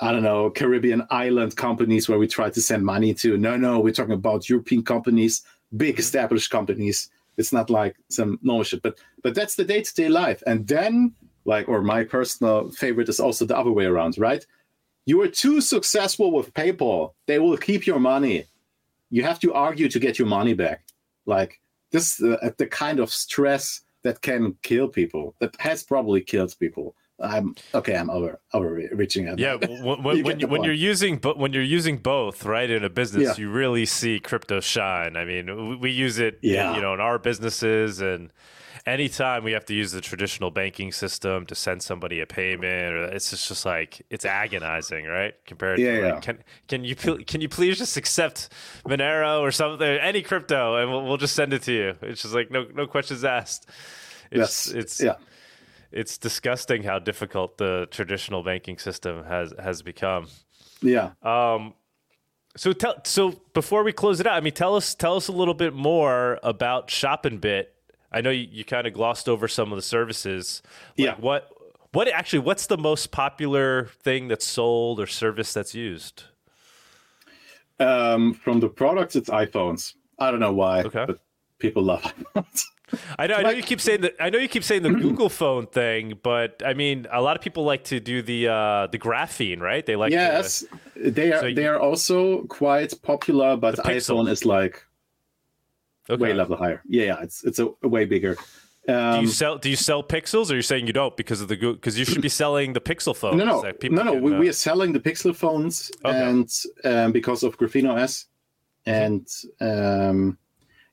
i 0.00 0.12
don't 0.12 0.22
know 0.22 0.50
caribbean 0.50 1.06
island 1.10 1.56
companies 1.56 2.08
where 2.08 2.18
we 2.18 2.26
try 2.26 2.50
to 2.50 2.60
send 2.60 2.84
money 2.84 3.14
to. 3.14 3.36
No 3.38 3.56
no 3.56 3.80
we're 3.80 3.92
talking 3.92 4.14
about 4.14 4.48
european 4.48 4.82
companies 4.82 5.42
big 5.76 5.98
established 5.98 6.50
companies. 6.50 7.10
It's 7.36 7.52
not 7.52 7.70
like 7.70 7.96
some 8.08 8.38
normal 8.42 8.64
shit. 8.64 8.82
But 8.82 8.98
but 9.22 9.34
that's 9.34 9.56
the 9.56 9.64
day-to-day 9.64 10.08
life. 10.08 10.42
And 10.46 10.66
then 10.66 11.14
like 11.44 11.68
or 11.68 11.82
my 11.82 12.04
personal 12.04 12.70
favorite 12.70 13.08
is 13.08 13.20
also 13.20 13.44
the 13.44 13.56
other 13.56 13.72
way 13.72 13.84
around 13.84 14.18
right? 14.18 14.44
You 15.04 15.20
are 15.22 15.28
too 15.28 15.60
successful 15.60 16.32
with 16.32 16.52
paypal. 16.54 17.12
They 17.26 17.38
will 17.38 17.56
keep 17.56 17.86
your 17.86 18.00
money. 18.00 18.46
You 19.10 19.22
have 19.22 19.38
to 19.40 19.52
argue 19.54 19.88
to 19.88 20.00
get 20.00 20.18
your 20.18 20.26
money 20.26 20.54
back. 20.54 20.84
Like 21.26 21.60
this 21.90 22.22
uh, 22.22 22.50
the 22.56 22.66
kind 22.66 23.00
of 23.00 23.12
stress 23.12 23.82
that 24.06 24.22
can 24.22 24.54
kill 24.62 24.88
people 24.88 25.34
that 25.40 25.54
has 25.58 25.82
probably 25.82 26.20
killed 26.20 26.54
people 26.58 26.94
I'm 27.18 27.54
okay. 27.74 27.96
I'm 27.96 28.10
over 28.10 28.38
overreaching. 28.52 29.38
Yeah, 29.38 29.54
when, 29.54 30.02
when, 30.02 30.16
you 30.18 30.24
when, 30.24 30.40
when 30.48 30.64
you're 30.64 30.74
using 30.74 31.16
but 31.16 31.38
when 31.38 31.52
you're 31.52 31.62
using 31.62 31.96
both, 31.96 32.44
right, 32.44 32.68
in 32.68 32.84
a 32.84 32.90
business, 32.90 33.38
yeah. 33.38 33.44
you 33.44 33.50
really 33.50 33.86
see 33.86 34.20
crypto 34.20 34.60
shine. 34.60 35.16
I 35.16 35.24
mean, 35.24 35.80
we 35.80 35.90
use 35.90 36.18
it, 36.18 36.38
yeah. 36.42 36.74
you 36.74 36.82
know, 36.82 36.92
in 36.92 37.00
our 37.00 37.18
businesses, 37.18 38.02
and 38.02 38.30
anytime 38.84 39.44
we 39.44 39.52
have 39.52 39.64
to 39.66 39.74
use 39.74 39.92
the 39.92 40.02
traditional 40.02 40.50
banking 40.50 40.92
system 40.92 41.46
to 41.46 41.54
send 41.54 41.82
somebody 41.82 42.20
a 42.20 42.26
payment, 42.26 42.94
or 42.94 43.04
it's 43.04 43.30
just, 43.30 43.48
just 43.48 43.64
like 43.64 44.02
it's 44.10 44.26
agonizing, 44.26 45.06
right? 45.06 45.34
Compared 45.46 45.78
yeah, 45.78 45.96
to 45.96 46.02
like, 46.02 46.14
yeah. 46.14 46.20
can 46.20 46.44
can 46.68 46.84
you 46.84 46.94
can 46.94 47.40
you 47.40 47.48
please 47.48 47.78
just 47.78 47.96
accept 47.96 48.50
Monero 48.86 49.40
or 49.40 49.50
something, 49.50 49.88
any 49.88 50.20
crypto, 50.20 50.76
and 50.76 50.90
we'll, 50.90 51.04
we'll 51.04 51.16
just 51.16 51.34
send 51.34 51.54
it 51.54 51.62
to 51.62 51.72
you. 51.72 51.94
It's 52.02 52.20
just 52.20 52.34
like 52.34 52.50
no 52.50 52.66
no 52.74 52.86
questions 52.86 53.24
asked. 53.24 53.70
It's 54.30 54.66
yes. 54.66 54.68
it's 54.68 55.00
yeah 55.02 55.14
it's 55.92 56.18
disgusting 56.18 56.82
how 56.82 56.98
difficult 56.98 57.58
the 57.58 57.88
traditional 57.90 58.42
banking 58.42 58.78
system 58.78 59.24
has 59.24 59.52
has 59.58 59.82
become. 59.82 60.28
Yeah. 60.82 61.12
Um. 61.22 61.74
So 62.56 62.72
tell 62.72 62.96
so 63.04 63.40
before 63.52 63.84
we 63.84 63.92
close 63.92 64.20
it 64.20 64.26
out, 64.26 64.34
I 64.34 64.40
mean, 64.40 64.52
tell 64.52 64.76
us 64.76 64.94
tell 64.94 65.16
us 65.16 65.28
a 65.28 65.32
little 65.32 65.54
bit 65.54 65.74
more 65.74 66.38
about 66.42 66.88
ShopInBit. 66.88 67.66
I 68.12 68.20
know 68.20 68.30
you, 68.30 68.46
you 68.50 68.64
kind 68.64 68.86
of 68.86 68.94
glossed 68.94 69.28
over 69.28 69.48
some 69.48 69.72
of 69.72 69.76
the 69.76 69.82
services. 69.82 70.62
Like 70.96 71.06
yeah. 71.06 71.14
What 71.18 71.50
what 71.92 72.08
actually 72.08 72.40
what's 72.40 72.66
the 72.66 72.78
most 72.78 73.10
popular 73.10 73.86
thing 74.02 74.28
that's 74.28 74.46
sold 74.46 75.00
or 75.00 75.06
service 75.06 75.52
that's 75.52 75.74
used? 75.74 76.24
Um, 77.78 78.32
from 78.32 78.60
the 78.60 78.68
products, 78.68 79.16
it's 79.16 79.28
iPhones. 79.28 79.94
I 80.18 80.30
don't 80.30 80.40
know 80.40 80.52
why, 80.52 80.82
okay. 80.82 81.04
but 81.06 81.18
people 81.58 81.82
love 81.82 82.02
iPhones. 82.34 82.64
I 83.18 83.26
know, 83.26 83.34
I 83.34 83.42
know 83.42 83.50
you 83.50 83.62
keep 83.62 83.80
saying 83.80 84.02
that. 84.02 84.14
I 84.20 84.30
know 84.30 84.38
you 84.38 84.48
keep 84.48 84.62
saying 84.62 84.82
the 84.82 84.90
Google 85.04 85.28
phone 85.28 85.66
thing, 85.66 86.18
but 86.22 86.62
I 86.64 86.74
mean, 86.74 87.06
a 87.10 87.20
lot 87.20 87.36
of 87.36 87.42
people 87.42 87.64
like 87.64 87.84
to 87.84 87.98
do 87.98 88.22
the 88.22 88.48
uh, 88.48 88.86
the 88.86 88.98
graphene, 88.98 89.60
right? 89.60 89.84
They 89.84 89.96
like 89.96 90.12
yes, 90.12 90.64
to, 90.94 91.10
they 91.10 91.32
are. 91.32 91.40
So 91.40 91.52
they 91.52 91.66
are 91.66 91.80
also 91.80 92.42
quite 92.44 92.94
popular, 93.02 93.56
but 93.56 93.76
iPhone 93.78 94.28
is 94.28 94.44
like 94.44 94.84
okay. 96.08 96.20
way 96.20 96.32
level 96.32 96.56
higher. 96.56 96.82
Yeah, 96.86 97.04
yeah, 97.04 97.22
it's 97.22 97.44
it's 97.44 97.58
a, 97.58 97.68
a 97.82 97.88
way 97.88 98.04
bigger. 98.04 98.36
Um, 98.88 99.16
do 99.16 99.20
you 99.22 99.32
sell? 99.32 99.58
Do 99.58 99.68
you 99.68 99.76
sell 99.76 100.02
pixels, 100.02 100.50
or 100.50 100.54
you're 100.54 100.62
saying 100.62 100.86
you 100.86 100.92
don't 100.92 101.16
because 101.16 101.40
of 101.40 101.48
the 101.48 101.56
Google? 101.56 101.74
because 101.74 101.98
you 101.98 102.04
should 102.04 102.22
be 102.22 102.28
selling 102.28 102.72
the 102.72 102.80
Pixel 102.80 103.16
phones? 103.16 103.36
No, 103.36 103.44
no, 103.44 103.60
no, 103.60 104.02
no. 104.02 104.12
Can, 104.12 104.22
we, 104.22 104.32
uh... 104.32 104.38
we, 104.38 104.48
are 104.48 104.52
selling 104.52 104.92
the 104.92 105.00
Pixel 105.00 105.34
phones, 105.34 105.90
okay. 106.04 106.28
and 106.28 106.52
um, 106.84 107.10
because 107.10 107.42
of 107.42 107.58
Graphene 107.58 107.92
OS, 107.92 108.26
and 108.86 109.26
um, 109.60 110.38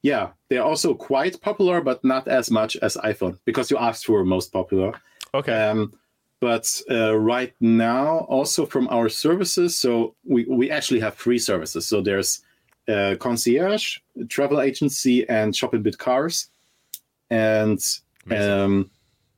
yeah, 0.04 0.32
they're 0.50 0.64
also 0.64 0.94
quite 0.94 1.42
popular, 1.42 1.82
but 1.82 2.04
not 2.04 2.28
as 2.28 2.52
much 2.52 2.76
as 2.78 2.98
iPhone 2.98 3.40
because 3.46 3.72
you 3.72 3.78
asked 3.78 4.06
for 4.06 4.24
most 4.24 4.52
popular. 4.52 4.94
Okay. 5.34 5.54
Um, 5.54 5.94
but 6.42 6.82
uh, 6.92 7.18
right 7.18 7.54
now, 7.62 8.20
also 8.28 8.66
from 8.66 8.90
our 8.90 9.08
services, 9.08 9.78
so 9.78 10.14
we, 10.26 10.46
we 10.46 10.70
actually 10.70 11.00
have 11.00 11.16
three 11.16 11.40
services. 11.40 11.88
So 11.88 12.02
there's 12.02 12.42
uh, 12.90 13.16
concierge, 13.18 14.00
travel 14.28 14.60
agency, 14.60 15.28
and 15.30 15.54
ShopInBit 15.54 15.98
cars. 15.98 16.50
And 17.30 17.80
um, 18.30 18.92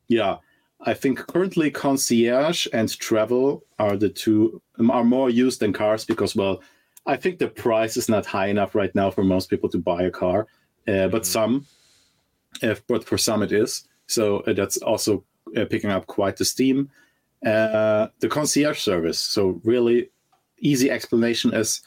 yeah, 0.08 0.38
I 0.82 0.96
think 0.96 1.20
currently 1.28 1.70
concierge 1.70 2.68
and 2.74 2.90
travel 2.98 3.64
are 3.78 3.98
the 3.98 4.10
two 4.10 4.62
are 4.90 5.04
more 5.04 5.30
used 5.30 5.60
than 5.60 5.74
cars 5.74 6.06
because 6.06 6.36
well 6.36 6.62
I 7.06 7.18
think 7.18 7.40
the 7.40 7.48
price 7.48 7.98
is 7.98 8.10
not 8.10 8.26
high 8.26 8.48
enough 8.48 8.76
right 8.76 8.94
now 8.95 9.11
for 9.11 9.23
most 9.23 9.49
people 9.49 9.69
to 9.69 9.77
buy 9.77 10.03
a 10.03 10.11
car, 10.11 10.48
uh, 10.88 11.07
but 11.07 11.22
mm-hmm. 11.22 11.23
some, 11.23 11.65
if, 12.61 12.86
but 12.88 13.03
for 13.03 13.18
some 13.18 13.44
it 13.44 13.52
is. 13.52 13.88
So 14.07 14.40
uh, 14.41 14.53
that's 14.53 14.77
also 14.77 15.23
uh, 15.56 15.65
picking 15.65 15.91
up 15.91 16.07
quite 16.07 16.38
the 16.38 16.45
steam. 16.45 16.90
Uh, 17.45 18.07
the 18.22 18.27
concierge 18.27 18.80
service. 18.80 19.19
So 19.19 19.61
really 19.64 20.10
easy 20.57 20.90
explanation 20.90 21.53
is 21.53 21.82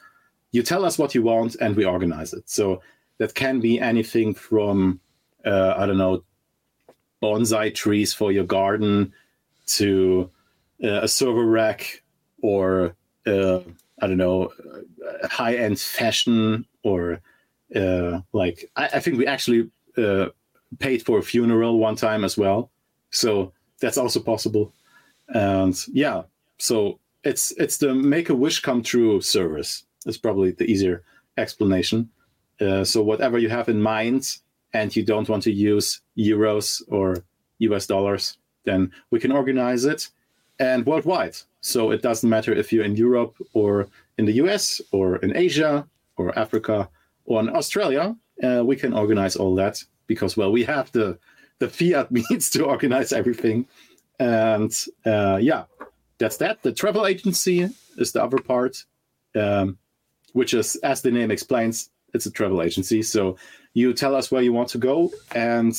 you 0.52 0.62
tell 0.62 0.84
us 0.84 0.98
what 0.98 1.16
you 1.16 1.22
want 1.22 1.56
and 1.56 1.74
we 1.74 1.84
organize 1.84 2.32
it. 2.32 2.48
So 2.48 2.80
that 3.18 3.34
can 3.34 3.58
be 3.58 3.80
anything 3.80 4.34
from 4.34 5.00
uh, 5.44 5.74
I 5.76 5.86
don't 5.86 5.98
know 5.98 6.22
bonsai 7.20 7.74
trees 7.74 8.14
for 8.14 8.30
your 8.30 8.44
garden 8.44 9.12
to 9.66 10.30
uh, 10.84 11.00
a 11.02 11.08
server 11.08 11.44
rack 11.44 12.02
or 12.40 12.94
I 14.00 14.06
don't 14.06 14.16
know, 14.16 14.52
uh, 14.66 15.28
high 15.28 15.56
end 15.56 15.80
fashion 15.80 16.66
or 16.82 17.20
uh, 17.74 18.20
like 18.32 18.70
I, 18.76 18.86
I, 18.94 19.00
think 19.00 19.18
we 19.18 19.26
actually 19.26 19.70
uh, 19.96 20.28
paid 20.78 21.04
for 21.04 21.18
a 21.18 21.22
funeral 21.22 21.78
one 21.78 21.96
time 21.96 22.24
as 22.24 22.38
well, 22.38 22.70
so 23.10 23.52
that's 23.80 23.98
also 23.98 24.20
possible. 24.20 24.72
And 25.28 25.76
yeah, 25.92 26.22
so 26.58 26.98
it's 27.24 27.52
it's 27.52 27.78
the 27.78 27.94
make 27.94 28.30
a 28.30 28.34
wish 28.34 28.60
come 28.60 28.82
true 28.82 29.20
service. 29.20 29.84
It's 30.06 30.16
probably 30.16 30.52
the 30.52 30.64
easier 30.64 31.02
explanation. 31.36 32.08
Uh, 32.60 32.84
so 32.84 33.02
whatever 33.02 33.38
you 33.38 33.50
have 33.50 33.68
in 33.68 33.80
mind, 33.80 34.38
and 34.72 34.94
you 34.94 35.04
don't 35.04 35.28
want 35.28 35.42
to 35.44 35.52
use 35.52 36.00
euros 36.16 36.82
or 36.88 37.16
US 37.58 37.86
dollars, 37.86 38.38
then 38.64 38.92
we 39.10 39.20
can 39.20 39.32
organize 39.32 39.84
it 39.84 40.08
and 40.58 40.86
worldwide. 40.86 41.36
So 41.60 41.90
it 41.90 42.02
doesn't 42.02 42.28
matter 42.28 42.52
if 42.52 42.72
you're 42.72 42.84
in 42.84 42.96
Europe 42.96 43.36
or 43.52 43.88
in 44.16 44.24
the 44.26 44.34
US 44.44 44.80
or 44.92 45.16
in 45.16 45.36
Asia 45.36 45.86
or 46.16 46.36
Africa 46.38 46.88
or 47.24 47.40
in 47.40 47.48
Australia. 47.48 48.16
Uh, 48.42 48.62
we 48.64 48.76
can 48.76 48.92
organize 48.92 49.36
all 49.36 49.54
that 49.56 49.84
because, 50.06 50.36
well, 50.36 50.52
we 50.52 50.64
have 50.64 50.90
the 50.92 51.18
the 51.58 51.68
fiat 51.68 52.10
means 52.18 52.50
to 52.50 52.64
organize 52.64 53.12
everything. 53.12 53.66
And 54.18 54.72
uh, 55.04 55.38
yeah, 55.40 55.64
that's 56.18 56.38
that. 56.38 56.62
The 56.62 56.72
travel 56.72 57.06
agency 57.06 57.68
is 57.96 58.12
the 58.12 58.22
other 58.22 58.38
part, 58.38 58.84
um, 59.36 59.78
which 60.32 60.54
is, 60.54 60.76
as 60.76 61.02
the 61.02 61.10
name 61.10 61.30
explains, 61.30 61.90
it's 62.14 62.26
a 62.26 62.30
travel 62.30 62.62
agency. 62.62 63.02
So 63.02 63.36
you 63.74 63.92
tell 63.92 64.14
us 64.14 64.30
where 64.30 64.42
you 64.42 64.52
want 64.52 64.70
to 64.70 64.78
go, 64.78 65.12
and 65.34 65.74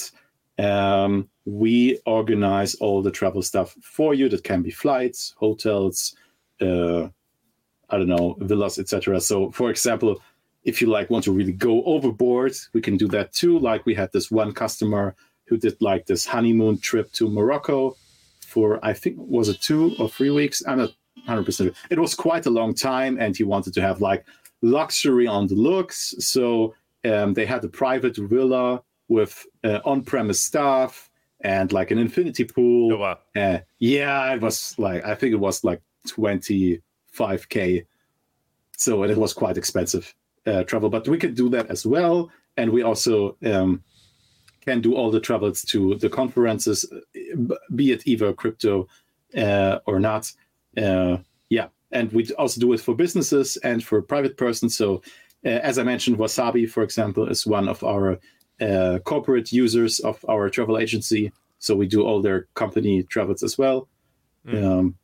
um, 0.57 1.29
we 1.49 1.99
organize 2.05 2.75
all 2.75 3.01
the 3.01 3.11
travel 3.11 3.41
stuff 3.41 3.75
for 3.81 4.13
you. 4.13 4.29
That 4.29 4.43
can 4.43 4.61
be 4.61 4.71
flights, 4.71 5.33
hotels, 5.37 6.15
uh, 6.61 7.07
I 7.89 7.97
don't 7.97 8.07
know, 8.07 8.35
villas, 8.39 8.77
etc. 8.77 9.19
So, 9.19 9.51
for 9.51 9.69
example, 9.69 10.21
if 10.63 10.81
you 10.81 10.87
like 10.87 11.09
want 11.09 11.23
to 11.25 11.31
really 11.31 11.53
go 11.53 11.83
overboard, 11.83 12.53
we 12.73 12.81
can 12.81 12.97
do 12.97 13.07
that 13.09 13.33
too. 13.33 13.57
Like 13.57 13.85
we 13.85 13.95
had 13.95 14.11
this 14.11 14.29
one 14.29 14.51
customer 14.51 15.15
who 15.47 15.57
did 15.57 15.75
like 15.81 16.05
this 16.05 16.25
honeymoon 16.25 16.77
trip 16.77 17.11
to 17.13 17.29
Morocco 17.29 17.95
for 18.45 18.83
I 18.83 18.93
think 18.93 19.15
was 19.17 19.49
it 19.49 19.61
two 19.61 19.95
or 19.99 20.09
three 20.09 20.29
weeks. 20.29 20.61
I'm 20.67 20.79
not 20.79 20.91
100. 21.15 21.45
percent 21.45 21.75
It 21.89 21.99
was 21.99 22.13
quite 22.13 22.45
a 22.45 22.51
long 22.51 22.73
time, 22.73 23.17
and 23.19 23.35
he 23.35 23.43
wanted 23.43 23.73
to 23.73 23.81
have 23.81 24.01
like 24.01 24.25
luxury 24.61 25.27
on 25.27 25.47
the 25.47 25.55
looks. 25.55 26.13
So 26.19 26.75
um, 27.05 27.33
they 27.33 27.45
had 27.45 27.63
a 27.63 27.69
private 27.69 28.17
villa 28.17 28.83
with 29.07 29.45
uh, 29.63 29.79
on-premise 29.85 30.39
stuff 30.39 31.08
and 31.41 31.71
like 31.71 31.91
an 31.91 31.97
infinity 31.97 32.43
pool. 32.43 32.93
Oh, 32.93 32.97
wow. 32.97 33.19
Uh, 33.35 33.59
yeah, 33.79 34.33
it 34.33 34.41
was 34.41 34.77
like 34.77 35.05
I 35.05 35.15
think 35.15 35.33
it 35.33 35.39
was 35.39 35.63
like 35.63 35.81
25k. 36.07 37.85
So 38.77 39.03
it 39.03 39.17
was 39.17 39.33
quite 39.33 39.57
expensive 39.57 40.13
uh, 40.45 40.63
travel, 40.63 40.89
but 40.89 41.07
we 41.07 41.17
could 41.17 41.35
do 41.35 41.49
that 41.49 41.69
as 41.69 41.85
well, 41.85 42.29
and 42.57 42.71
we 42.71 42.81
also 42.81 43.35
um, 43.45 43.83
can 44.61 44.81
do 44.81 44.95
all 44.95 45.11
the 45.11 45.19
travels 45.19 45.61
to 45.63 45.95
the 45.95 46.09
conferences, 46.09 46.85
be 47.75 47.91
it 47.91 48.03
either 48.05 48.31
crypto 48.33 48.87
uh, 49.37 49.79
or 49.85 49.99
not. 49.99 50.31
Uh, 50.77 51.17
yeah, 51.49 51.67
and 51.91 52.11
we 52.13 52.29
also 52.37 52.61
do 52.61 52.73
it 52.73 52.79
for 52.79 52.95
businesses 52.95 53.57
and 53.57 53.83
for 53.83 54.01
private 54.01 54.37
persons. 54.37 54.75
So, 54.77 55.01
uh, 55.45 55.49
as 55.49 55.77
I 55.77 55.83
mentioned, 55.83 56.17
Wasabi, 56.17 56.69
for 56.69 56.83
example, 56.83 57.27
is 57.27 57.45
one 57.45 57.67
of 57.67 57.83
our 57.83 58.19
uh, 58.61 58.99
corporate 59.03 59.51
users 59.51 59.99
of 59.99 60.23
our 60.27 60.49
travel 60.49 60.77
agency. 60.77 61.31
So 61.59 61.75
we 61.75 61.87
do 61.87 62.03
all 62.05 62.21
their 62.21 62.47
company 62.53 63.03
travels 63.03 63.43
as 63.43 63.57
well. 63.57 63.87
Mm. 64.45 64.63
Um, 64.63 64.95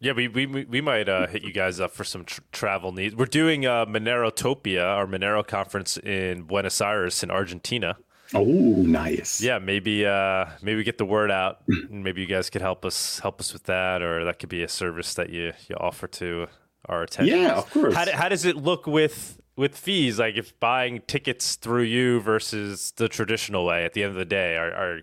yeah, 0.00 0.12
we 0.12 0.28
we 0.28 0.46
we 0.46 0.80
might 0.80 1.08
uh, 1.08 1.26
hit 1.26 1.42
you 1.42 1.52
guys 1.52 1.78
up 1.78 1.92
for 1.92 2.04
some 2.04 2.24
tr- 2.24 2.40
travel 2.52 2.92
needs. 2.92 3.14
We're 3.14 3.26
doing 3.26 3.66
uh, 3.66 3.84
Monerotopia, 3.84 4.82
our 4.82 5.06
Monero 5.06 5.46
conference 5.46 5.98
in 5.98 6.44
Buenos 6.44 6.80
Aires 6.80 7.22
in 7.22 7.30
Argentina. 7.30 7.98
Oh, 8.32 8.44
nice. 8.44 9.42
Yeah, 9.42 9.58
maybe 9.58 10.06
uh, 10.06 10.46
maybe 10.62 10.84
get 10.84 10.96
the 10.96 11.04
word 11.04 11.30
out. 11.30 11.62
maybe 11.90 12.22
you 12.22 12.26
guys 12.26 12.48
could 12.48 12.62
help 12.62 12.86
us 12.86 13.18
help 13.18 13.40
us 13.40 13.52
with 13.52 13.64
that, 13.64 14.00
or 14.00 14.24
that 14.24 14.38
could 14.38 14.48
be 14.48 14.62
a 14.62 14.68
service 14.68 15.14
that 15.14 15.30
you 15.30 15.52
you 15.68 15.76
offer 15.76 16.06
to 16.06 16.46
our 16.86 17.06
attendees. 17.06 17.26
Yeah, 17.26 17.58
of 17.58 17.70
course. 17.70 17.94
How, 17.94 18.10
how 18.12 18.28
does 18.28 18.44
it 18.44 18.56
look 18.56 18.86
with 18.86 19.40
with 19.56 19.76
fees, 19.76 20.18
like 20.18 20.36
if 20.36 20.58
buying 20.58 21.02
tickets 21.06 21.56
through 21.56 21.82
you 21.82 22.20
versus 22.20 22.92
the 22.96 23.08
traditional 23.08 23.66
way, 23.66 23.84
at 23.84 23.92
the 23.92 24.02
end 24.02 24.12
of 24.12 24.16
the 24.16 24.24
day, 24.24 24.56
are 24.56 24.72
are, 24.72 25.00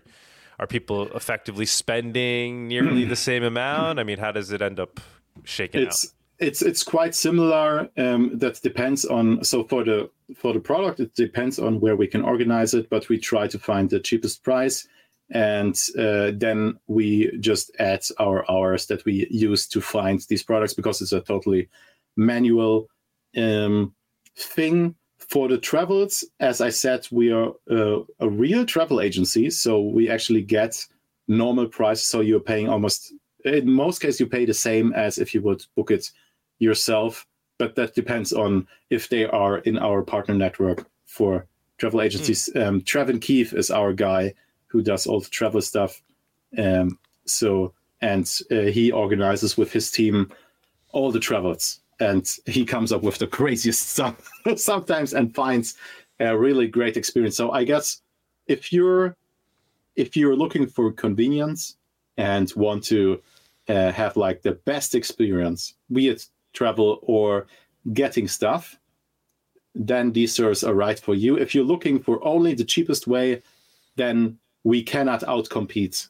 are 0.58 0.66
people 0.66 1.06
effectively 1.14 1.64
spending 1.64 2.66
nearly 2.66 3.04
the 3.04 3.16
same 3.16 3.44
amount? 3.44 4.00
I 4.00 4.02
mean, 4.02 4.18
how 4.18 4.32
does 4.32 4.50
it 4.50 4.60
end 4.60 4.80
up 4.80 5.00
shaking 5.44 5.82
it's, 5.82 6.06
out? 6.06 6.12
It's 6.40 6.62
it's 6.62 6.82
quite 6.82 7.14
similar. 7.14 7.88
Um, 7.96 8.38
that 8.38 8.60
depends 8.62 9.04
on 9.04 9.44
so 9.44 9.62
for 9.64 9.84
the 9.84 10.10
for 10.34 10.52
the 10.52 10.60
product, 10.60 10.98
it 10.98 11.14
depends 11.14 11.58
on 11.58 11.80
where 11.80 11.94
we 11.94 12.08
can 12.08 12.22
organize 12.22 12.74
it, 12.74 12.90
but 12.90 13.08
we 13.08 13.18
try 13.18 13.46
to 13.46 13.58
find 13.58 13.88
the 13.88 14.00
cheapest 14.00 14.42
price. 14.42 14.88
And 15.30 15.78
uh, 15.98 16.32
then 16.34 16.78
we 16.86 17.36
just 17.38 17.70
add 17.78 18.02
our 18.18 18.50
hours 18.50 18.86
that 18.86 19.04
we 19.04 19.26
use 19.30 19.66
to 19.68 19.80
find 19.80 20.20
these 20.28 20.42
products 20.42 20.72
because 20.72 21.02
it's 21.02 21.12
a 21.12 21.20
totally 21.20 21.68
manual 22.16 22.88
um, 23.36 23.94
thing. 24.36 24.94
For 25.18 25.48
the 25.48 25.58
travels 25.58 26.24
as 26.40 26.62
i 26.62 26.70
said 26.70 27.06
we 27.10 27.30
are 27.32 27.52
uh, 27.70 28.00
a 28.20 28.28
real 28.28 28.64
travel 28.64 29.00
agency. 29.00 29.50
So 29.50 29.80
we 29.80 30.08
actually 30.08 30.42
get 30.42 30.82
normal 31.26 31.66
price 31.66 32.02
so 32.02 32.20
you're 32.20 32.40
paying 32.40 32.68
almost 32.68 33.12
in 33.44 33.70
most 33.70 34.00
cases 34.00 34.20
you 34.20 34.26
pay 34.26 34.46
the 34.46 34.54
same 34.54 34.94
as 34.94 35.18
if 35.18 35.34
you 35.34 35.42
would 35.42 35.64
book 35.76 35.90
it 35.90 36.10
yourself. 36.58 37.26
But 37.58 37.74
that 37.74 37.94
depends 37.94 38.32
on 38.32 38.66
if 38.88 39.08
they 39.08 39.26
are 39.26 39.58
in 39.58 39.76
our 39.78 40.02
partner 40.02 40.34
network 40.34 40.86
for 41.04 41.46
travel 41.76 42.00
agencies. 42.00 42.48
Mm. 42.54 42.66
um, 42.66 42.80
trevin 42.80 43.20
keefe 43.20 43.52
is 43.52 43.70
our 43.70 43.92
guy 43.92 44.34
who 44.68 44.82
does 44.82 45.06
all 45.06 45.20
the 45.20 45.28
travel 45.28 45.60
stuff. 45.60 46.02
Um, 46.56 46.98
so 47.24 47.74
and 48.00 48.30
uh, 48.50 48.70
he 48.70 48.92
organizes 48.92 49.56
with 49.56 49.72
his 49.72 49.90
team 49.90 50.32
all 50.92 51.10
the 51.10 51.20
travels, 51.20 51.80
and 52.00 52.28
he 52.46 52.64
comes 52.64 52.92
up 52.92 53.02
with 53.02 53.18
the 53.18 53.26
craziest 53.38 53.88
stuff 53.88 54.30
sometimes 54.56 55.14
and 55.14 55.34
finds 55.34 55.76
a 56.20 56.36
really 56.36 56.68
great 56.68 56.96
experience. 56.96 57.36
So 57.36 57.50
I 57.50 57.64
guess 57.64 58.02
if 58.46 58.72
you're 58.72 59.16
if 59.96 60.16
you're 60.16 60.36
looking 60.36 60.66
for 60.66 60.92
convenience 60.92 61.76
and 62.16 62.50
want 62.54 62.84
to 62.84 63.20
uh, 63.68 63.90
have 63.92 64.16
like 64.16 64.42
the 64.42 64.52
best 64.52 64.94
experience, 64.94 65.74
be 65.92 66.08
it 66.08 66.26
travel 66.52 67.00
or 67.02 67.46
getting 67.92 68.28
stuff, 68.28 68.78
then 69.74 70.12
these 70.12 70.32
servers 70.32 70.62
are 70.64 70.74
right 70.74 70.98
for 70.98 71.14
you. 71.14 71.36
If 71.36 71.54
you're 71.54 71.64
looking 71.64 72.00
for 72.00 72.24
only 72.24 72.54
the 72.54 72.64
cheapest 72.64 73.06
way, 73.06 73.42
then 73.96 74.38
we 74.68 74.82
cannot 74.82 75.20
outcompete 75.22 76.08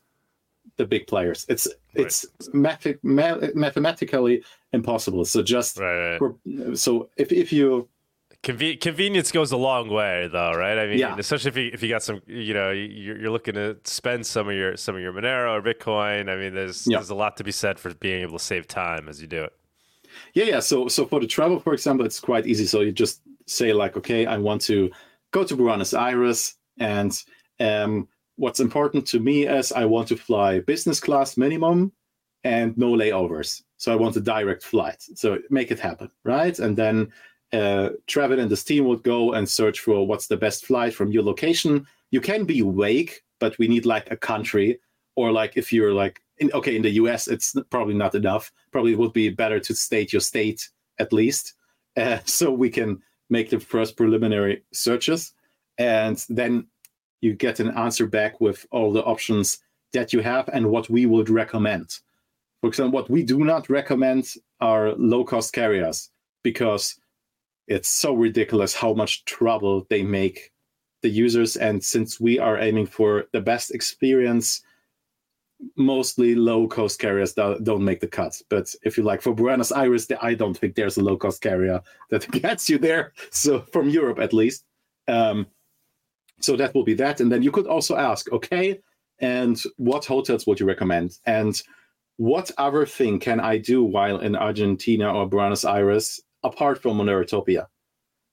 the 0.78 0.85
big 0.85 1.06
players. 1.06 1.47
It's 1.48 1.66
right. 1.97 2.06
it's 2.06 2.26
math- 2.52 3.02
ma- 3.02 3.39
mathematically 3.55 4.43
impossible. 4.72 5.24
So 5.24 5.43
just 5.43 5.78
right, 5.78 6.18
right. 6.18 6.76
so 6.76 7.09
if 7.16 7.30
if 7.30 7.52
you 7.52 7.89
Conven- 8.43 8.80
convenience 8.80 9.32
goes 9.32 9.51
a 9.51 9.56
long 9.56 9.89
way, 9.89 10.28
though, 10.30 10.52
right? 10.52 10.78
I 10.78 10.86
mean, 10.86 10.98
yeah. 10.98 11.16
especially 11.18 11.48
if 11.48 11.56
you 11.56 11.70
if 11.72 11.82
you 11.82 11.89
got 11.89 12.05
some, 12.05 12.20
you 12.26 12.55
know, 12.55 12.70
you're, 12.70 13.18
you're 13.20 13.30
looking 13.30 13.55
to 13.55 13.76
spend 13.85 14.26
some 14.26 14.48
of 14.48 14.55
your 14.55 14.76
some 14.76 14.94
of 14.94 15.02
your 15.02 15.12
Monero 15.12 15.51
or 15.56 15.62
Bitcoin. 15.62 16.28
I 16.28 16.36
mean, 16.36 16.55
there's 16.55 16.86
yeah. 16.86 16.98
there's 16.98 17.10
a 17.10 17.16
lot 17.16 17.36
to 17.39 17.44
be 17.44 17.52
said 17.52 17.78
for 17.80 17.93
being 17.94 18.22
able 18.22 18.39
to 18.39 18.44
save 18.44 18.68
time 18.68 19.09
as 19.09 19.20
you 19.20 19.26
do 19.26 19.43
it. 19.44 19.52
Yeah, 20.35 20.44
yeah. 20.44 20.60
So 20.60 20.86
so 20.89 21.05
for 21.05 21.20
the 21.20 21.26
travel, 21.26 21.59
for 21.59 21.74
example, 21.74 22.06
it's 22.06 22.20
quite 22.20 22.47
easy. 22.47 22.66
So 22.66 22.80
you 22.80 22.93
just 22.93 23.22
say 23.47 23.72
like, 23.72 23.97
okay, 23.97 24.26
I 24.26 24.36
want 24.39 24.62
to 24.62 24.90
go 25.32 25.43
to 25.43 25.56
Buenos 25.56 25.93
Aires, 25.93 26.55
and 26.78 27.12
um, 27.59 28.06
what's 28.39 28.60
important 28.60 29.06
to 29.09 29.19
me 29.19 29.47
is 29.47 29.73
I 29.73 29.85
want 29.85 30.09
to 30.09 30.16
fly 30.16 30.60
business 30.60 31.01
class 31.01 31.36
minimum 31.36 31.93
and 32.44 32.77
no 32.78 32.93
layovers. 32.93 33.62
So 33.77 33.93
I 33.93 33.97
want 33.97 34.16
a 34.16 34.20
direct 34.20 34.62
flight. 34.62 35.02
So 35.15 35.39
make 35.51 35.70
it 35.73 35.81
happen, 35.81 36.10
right? 36.24 36.56
And 36.59 36.77
then 36.77 37.12
uh, 37.52 37.90
Trevin 38.06 38.39
and 38.39 38.51
his 38.51 38.62
team 38.62 38.85
would 38.85 39.02
go 39.02 39.32
and 39.32 39.48
search 39.48 39.81
for 39.81 40.06
what's 40.06 40.28
the 40.28 40.36
best 40.36 40.66
flight 40.66 40.94
from 40.94 41.10
your 41.10 41.24
location. 41.24 41.85
You 42.12 42.20
can 42.20 42.44
be 42.44 42.62
Wake, 42.62 43.23
but 43.40 43.59
we 43.59 43.66
need 43.66 43.86
like 43.86 44.10
a 44.10 44.16
country, 44.16 44.78
or 45.16 45.32
like 45.32 45.56
if 45.56 45.73
you're 45.73 45.93
like 45.93 46.20
in, 46.39 46.51
okay 46.52 46.77
in 46.77 46.82
the 46.82 46.90
US, 46.90 47.27
it's 47.27 47.56
probably 47.70 47.94
not 47.94 48.15
enough. 48.15 48.52
Probably 48.70 48.94
would 48.94 49.12
be 49.12 49.31
better 49.31 49.59
to 49.59 49.74
state 49.74 50.12
your 50.12 50.20
state 50.20 50.69
at 51.01 51.12
least, 51.12 51.55
uh, 51.97 52.19
so 52.24 52.52
we 52.52 52.70
can 52.70 53.02
make 53.31 53.51
the 53.51 53.59
first 53.59 53.97
preliminary 53.97 54.62
searches, 54.73 55.32
and 55.77 56.24
then 56.28 56.66
you 57.20 57.35
get 57.35 57.61
an 57.61 57.70
answer 57.70 58.07
back 58.07 58.40
with 58.40 58.66
all 58.70 58.93
the 58.93 59.05
options 59.05 59.59
that 59.93 60.12
you 60.12 60.20
have 60.20 60.49
and 60.53 60.70
what 60.70 60.89
we 60.90 61.07
would 61.07 61.31
recommend. 61.31 61.99
For 62.61 62.69
example, 62.69 63.01
what 63.01 63.11
we 63.11 63.23
do 63.23 63.45
not 63.45 63.70
recommend 63.70 64.35
are 64.61 64.93
low 64.93 65.24
cost 65.24 65.53
carriers 65.53 66.11
because 66.43 66.99
it's 67.66 67.89
so 67.89 68.15
ridiculous 68.15 68.74
how 68.74 68.95
much 68.95 69.24
trouble 69.24 69.86
they 69.90 70.03
make 70.03 70.53
the 71.03 71.09
users. 71.09 71.57
And 71.57 71.82
since 71.82 72.19
we 72.19 72.39
are 72.39 72.59
aiming 72.59 72.86
for 72.86 73.27
the 73.32 73.40
best 73.40 73.70
experience, 73.70 74.62
mostly 75.77 76.35
low 76.35 76.66
cost 76.66 76.99
carriers 76.99 77.35
don't 77.35 77.85
make 77.85 78.01
the 78.01 78.09
cut. 78.09 78.40
But 78.49 78.74
if 78.82 78.97
you 78.97 79.05
like 79.05 79.23
for 79.23 79.35
Buenos 79.35 79.73
Aires, 79.73 80.09
I 80.20 80.35
don't 80.35 80.57
think 80.57 80.74
there's 80.74 80.97
a 80.97 81.03
low 81.03 81.16
cost 81.16 81.40
carrier 81.40 81.81
that 82.11 82.31
gets 82.43 82.69
you 82.69 82.78
there. 82.78 83.12
So 83.31 83.61
from 83.73 83.89
Europe 83.89 84.19
at 84.19 84.32
least. 84.32 84.65
Um, 85.07 85.47
so 86.40 86.56
that 86.56 86.74
will 86.74 86.85
be 86.85 86.94
that. 86.94 87.20
And 87.20 87.31
then 87.31 87.43
you 87.43 87.51
could 87.51 87.66
also 87.66 87.97
ask, 87.97 88.31
okay, 88.32 88.81
and 89.19 89.60
what 89.77 90.05
hotels 90.05 90.47
would 90.47 90.60
you 90.60 90.66
recommend? 90.66 91.19
And 91.27 91.60
what 92.16 92.51
other 92.59 92.86
thing 92.86 93.20
can 93.20 93.40
I 93.40 93.59
do 93.59 93.82
while 93.82 94.19
in 94.19 94.36
Argentina 94.36 95.12
or 95.12 95.28
Buenos 95.28 95.65
Aires 95.65 96.20
apart 96.43 96.82
from 96.82 96.98
Monerotopia? 96.98 97.66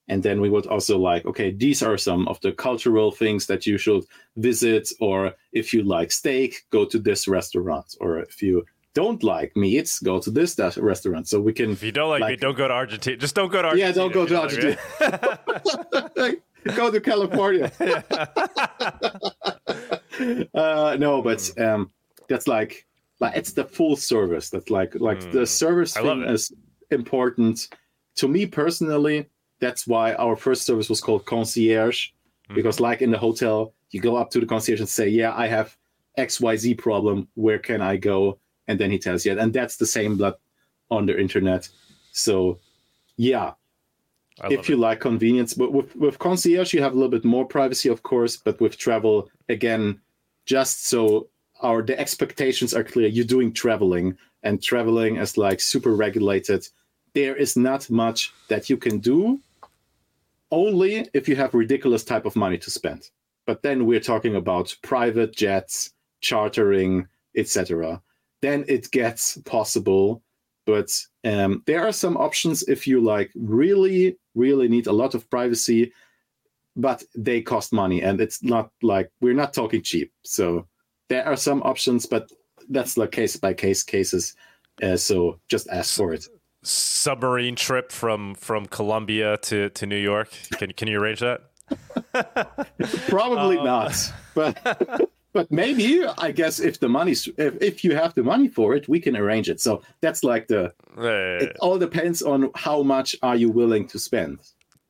And 0.07 0.21
then 0.21 0.39
we 0.39 0.49
would 0.49 0.67
also 0.67 0.99
like, 0.99 1.25
okay, 1.25 1.51
these 1.51 1.81
are 1.81 1.97
some 1.97 2.27
of 2.27 2.39
the 2.41 2.51
cultural 2.51 3.11
things 3.11 3.47
that 3.47 3.65
you 3.65 3.79
should 3.79 4.05
visit. 4.37 4.91
Or 4.99 5.33
if 5.51 5.73
you 5.73 5.81
like 5.81 6.11
steak, 6.11 6.63
go 6.69 6.85
to 6.85 6.99
this 6.99 7.27
restaurant. 7.27 7.95
Or 7.99 8.19
if 8.19 8.43
you 8.43 8.65
don't 8.93 9.23
like 9.23 9.57
meats, 9.57 9.99
go 9.99 10.19
to 10.19 10.29
this 10.29 10.59
restaurant. 10.77 11.27
So 11.27 11.41
we 11.41 11.53
can. 11.53 11.71
If 11.71 11.81
you 11.81 11.91
don't 11.91 12.09
like, 12.09 12.21
like 12.21 12.31
meat, 12.31 12.41
don't 12.41 12.57
go 12.57 12.67
to 12.67 12.73
Argentina. 12.73 13.17
Just 13.17 13.33
don't 13.33 13.51
go 13.51 13.63
to 13.63 13.69
Argentina. 13.69 13.89
Yeah, 13.89 13.95
don't 13.95 14.13
go 14.13 14.27
to 14.27 14.39
Argentina. 14.39 16.39
Go 16.75 16.89
to 16.89 16.99
California. 16.99 17.71
uh, 20.53 20.97
no, 20.99 21.21
but 21.21 21.51
um, 21.59 21.91
that's 22.27 22.47
like 22.47 22.87
like 23.19 23.35
it's 23.35 23.53
the 23.53 23.65
full 23.65 23.95
service. 23.95 24.49
That's 24.49 24.71
like 24.71 24.95
like 24.95 25.19
mm. 25.19 25.31
the 25.31 25.45
service 25.45 25.93
thing 25.93 26.23
is 26.23 26.51
important 26.89 27.67
to 28.15 28.27
me 28.27 28.47
personally. 28.47 29.29
That's 29.59 29.85
why 29.85 30.15
our 30.15 30.35
first 30.35 30.63
service 30.63 30.89
was 30.89 31.01
called 31.01 31.25
concierge, 31.25 32.09
mm. 32.49 32.55
because 32.55 32.79
like 32.79 33.03
in 33.03 33.11
the 33.11 33.17
hotel, 33.17 33.73
you 33.91 34.01
go 34.01 34.15
up 34.15 34.31
to 34.31 34.39
the 34.39 34.47
concierge 34.47 34.79
and 34.79 34.89
say, 34.89 35.07
"Yeah, 35.07 35.35
I 35.35 35.47
have 35.47 35.77
X 36.17 36.41
Y 36.41 36.55
Z 36.55 36.73
problem. 36.75 37.27
Where 37.35 37.59
can 37.59 37.81
I 37.81 37.97
go?" 37.97 38.39
And 38.67 38.79
then 38.79 38.89
he 38.89 38.97
tells 38.97 39.23
you, 39.23 39.37
and 39.37 39.53
that's 39.53 39.77
the 39.77 39.85
same 39.85 40.17
blood 40.17 40.33
on 40.89 41.05
the 41.05 41.19
internet. 41.19 41.69
So, 42.11 42.59
yeah, 43.17 43.51
if 44.43 44.69
you 44.69 44.75
it. 44.75 44.79
like 44.79 44.99
convenience. 44.99 45.53
But 45.53 45.71
with, 45.71 45.95
with 45.95 46.19
concierge, 46.19 46.73
you 46.73 46.81
have 46.81 46.93
a 46.93 46.95
little 46.95 47.09
bit 47.09 47.25
more 47.25 47.45
privacy, 47.45 47.89
of 47.89 48.03
course. 48.03 48.37
But 48.37 48.59
with 48.59 48.77
travel, 48.77 49.29
again, 49.49 50.01
just 50.45 50.87
so 50.87 51.29
our 51.61 51.81
the 51.81 51.99
expectations 51.99 52.73
are 52.73 52.83
clear, 52.83 53.07
you're 53.07 53.25
doing 53.25 53.53
traveling, 53.53 54.17
and 54.43 54.61
traveling 54.61 55.17
is 55.17 55.37
like 55.37 55.59
super 55.59 55.95
regulated. 55.95 56.67
There 57.13 57.35
is 57.35 57.55
not 57.55 57.89
much 57.89 58.33
that 58.49 58.69
you 58.69 58.77
can 58.77 58.99
do, 58.99 59.39
only 60.51 61.07
if 61.13 61.29
you 61.29 61.35
have 61.37 61.53
ridiculous 61.53 62.03
type 62.03 62.25
of 62.25 62.35
money 62.35 62.57
to 62.57 62.69
spend. 62.69 63.09
But 63.45 63.61
then 63.61 63.85
we're 63.85 63.99
talking 63.99 64.35
about 64.35 64.75
private 64.81 65.35
jets, 65.35 65.91
chartering, 66.21 67.07
etc. 67.35 68.01
Then 68.41 68.65
it 68.67 68.91
gets 68.91 69.37
possible 69.39 70.21
but 70.65 70.89
um, 71.23 71.63
there 71.65 71.87
are 71.87 71.91
some 71.91 72.17
options 72.17 72.63
if 72.63 72.87
you 72.87 73.01
like 73.01 73.31
really 73.35 74.17
really 74.33 74.67
need 74.67 74.87
a 74.87 74.91
lot 74.91 75.15
of 75.15 75.29
privacy 75.29 75.91
but 76.75 77.03
they 77.15 77.41
cost 77.41 77.71
money 77.71 78.01
and 78.01 78.19
it's 78.19 78.43
not 78.43 78.69
like 78.81 79.09
we're 79.21 79.33
not 79.33 79.53
talking 79.53 79.81
cheap. 79.81 80.11
So 80.23 80.67
there 81.07 81.25
are 81.25 81.37
some 81.37 81.61
options 81.63 82.05
but 82.05 82.29
that's 82.69 82.97
like 82.97 83.11
case 83.11 83.37
by 83.37 83.53
case 83.53 83.83
cases 83.83 84.35
uh, 84.83 84.97
so 84.97 85.39
just 85.47 85.69
ask 85.69 85.95
for 85.95 86.13
it. 86.13 86.27
Submarine 86.63 87.55
trip 87.55 87.91
from 87.91 88.35
from 88.35 88.65
colombia 88.65 89.37
to 89.37 89.69
to 89.69 89.85
new 89.85 89.97
york. 89.97 90.29
Can, 90.57 90.71
can 90.73 90.87
you 90.87 90.99
arrange 90.99 91.19
that? 91.19 91.41
Probably 93.07 93.57
um, 93.57 93.65
not 93.65 94.13
but 94.33 95.09
but 95.35 95.51
maybe 95.51 96.01
I 96.17 96.31
guess 96.31 96.61
if 96.61 96.79
the 96.79 96.87
money's 96.87 97.27
if, 97.37 97.61
if 97.61 97.83
you 97.83 97.93
have 97.93 98.15
the 98.15 98.23
money 98.23 98.47
for 98.47 98.73
it, 98.73 98.87
we 98.87 99.01
can 99.01 99.17
arrange 99.17 99.49
it. 99.49 99.59
So 99.59 99.81
that's 99.99 100.23
like 100.23 100.47
the 100.47 100.71
it 100.97 101.57
all 101.59 101.77
depends 101.77 102.21
on 102.21 102.49
how 102.55 102.81
much 102.83 103.17
are 103.21 103.35
you 103.35 103.49
willing 103.49 103.85
to 103.89 103.99
spend. 103.99 104.39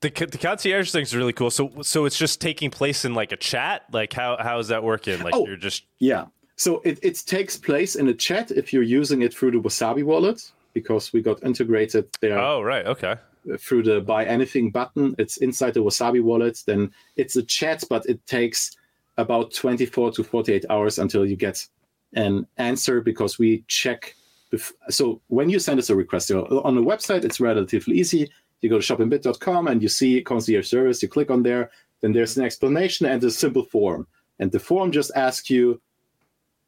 The, 0.02 0.10
the 0.10 0.38
concierge 0.38 0.92
thing 0.92 1.02
is 1.02 1.16
really 1.16 1.32
cool. 1.32 1.50
So 1.50 1.72
so 1.82 2.04
it's 2.04 2.16
just 2.16 2.40
taking 2.40 2.70
place 2.70 3.04
in 3.04 3.12
like 3.12 3.32
a 3.32 3.36
chat. 3.36 3.86
Like 3.92 4.12
how 4.12 4.36
how 4.38 4.60
is 4.60 4.68
that 4.68 4.84
working? 4.84 5.20
Like 5.20 5.34
oh, 5.34 5.44
you're 5.48 5.56
just 5.56 5.82
yeah. 5.98 6.26
So 6.54 6.80
it, 6.84 7.00
it 7.02 7.20
takes 7.26 7.56
place 7.56 7.96
in 7.96 8.06
a 8.06 8.14
chat 8.14 8.52
if 8.52 8.72
you're 8.72 8.90
using 9.00 9.22
it 9.22 9.34
through 9.34 9.50
the 9.50 9.58
Wasabi 9.58 10.04
wallet 10.04 10.52
because 10.74 11.12
we 11.12 11.22
got 11.22 11.42
integrated 11.42 12.06
there. 12.20 12.38
Oh 12.38 12.62
right, 12.62 12.86
okay. 12.86 13.16
Through 13.58 13.82
the 13.82 14.00
buy 14.00 14.24
anything 14.24 14.70
button, 14.70 15.16
it's 15.18 15.38
inside 15.38 15.74
the 15.74 15.82
Wasabi 15.82 16.22
wallet. 16.22 16.62
Then 16.66 16.92
it's 17.16 17.34
a 17.34 17.42
chat, 17.42 17.82
but 17.90 18.06
it 18.06 18.24
takes 18.26 18.76
about 19.18 19.52
24 19.52 20.12
to 20.12 20.24
48 20.24 20.64
hours 20.70 20.98
until 20.98 21.26
you 21.26 21.36
get 21.36 21.66
an 22.14 22.46
answer 22.56 23.00
because 23.00 23.38
we 23.38 23.64
check. 23.68 24.14
Bef- 24.52 24.72
so 24.88 25.20
when 25.28 25.50
you 25.50 25.58
send 25.58 25.78
us 25.78 25.90
a 25.90 25.96
request 25.96 26.30
on 26.30 26.74
the 26.74 26.82
website, 26.82 27.24
it's 27.24 27.40
relatively 27.40 27.98
easy. 27.98 28.30
You 28.60 28.70
go 28.70 28.80
to 28.80 28.96
shopinbit.com 28.96 29.68
and 29.68 29.82
you 29.82 29.88
see 29.88 30.22
concierge 30.22 30.68
service. 30.68 31.02
You 31.02 31.08
click 31.08 31.30
on 31.30 31.42
there, 31.42 31.70
then 32.00 32.12
there's 32.12 32.36
an 32.36 32.44
explanation 32.44 33.06
and 33.06 33.22
a 33.24 33.30
simple 33.30 33.64
form. 33.64 34.06
And 34.38 34.52
the 34.52 34.60
form 34.60 34.92
just 34.92 35.10
asks 35.14 35.50
you 35.50 35.80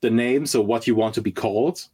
the 0.01 0.11
name, 0.11 0.47
so 0.47 0.61
what 0.61 0.87
you 0.87 0.95
want 0.95 1.15
to 1.15 1.23
be 1.23 1.33
called, 1.33 1.85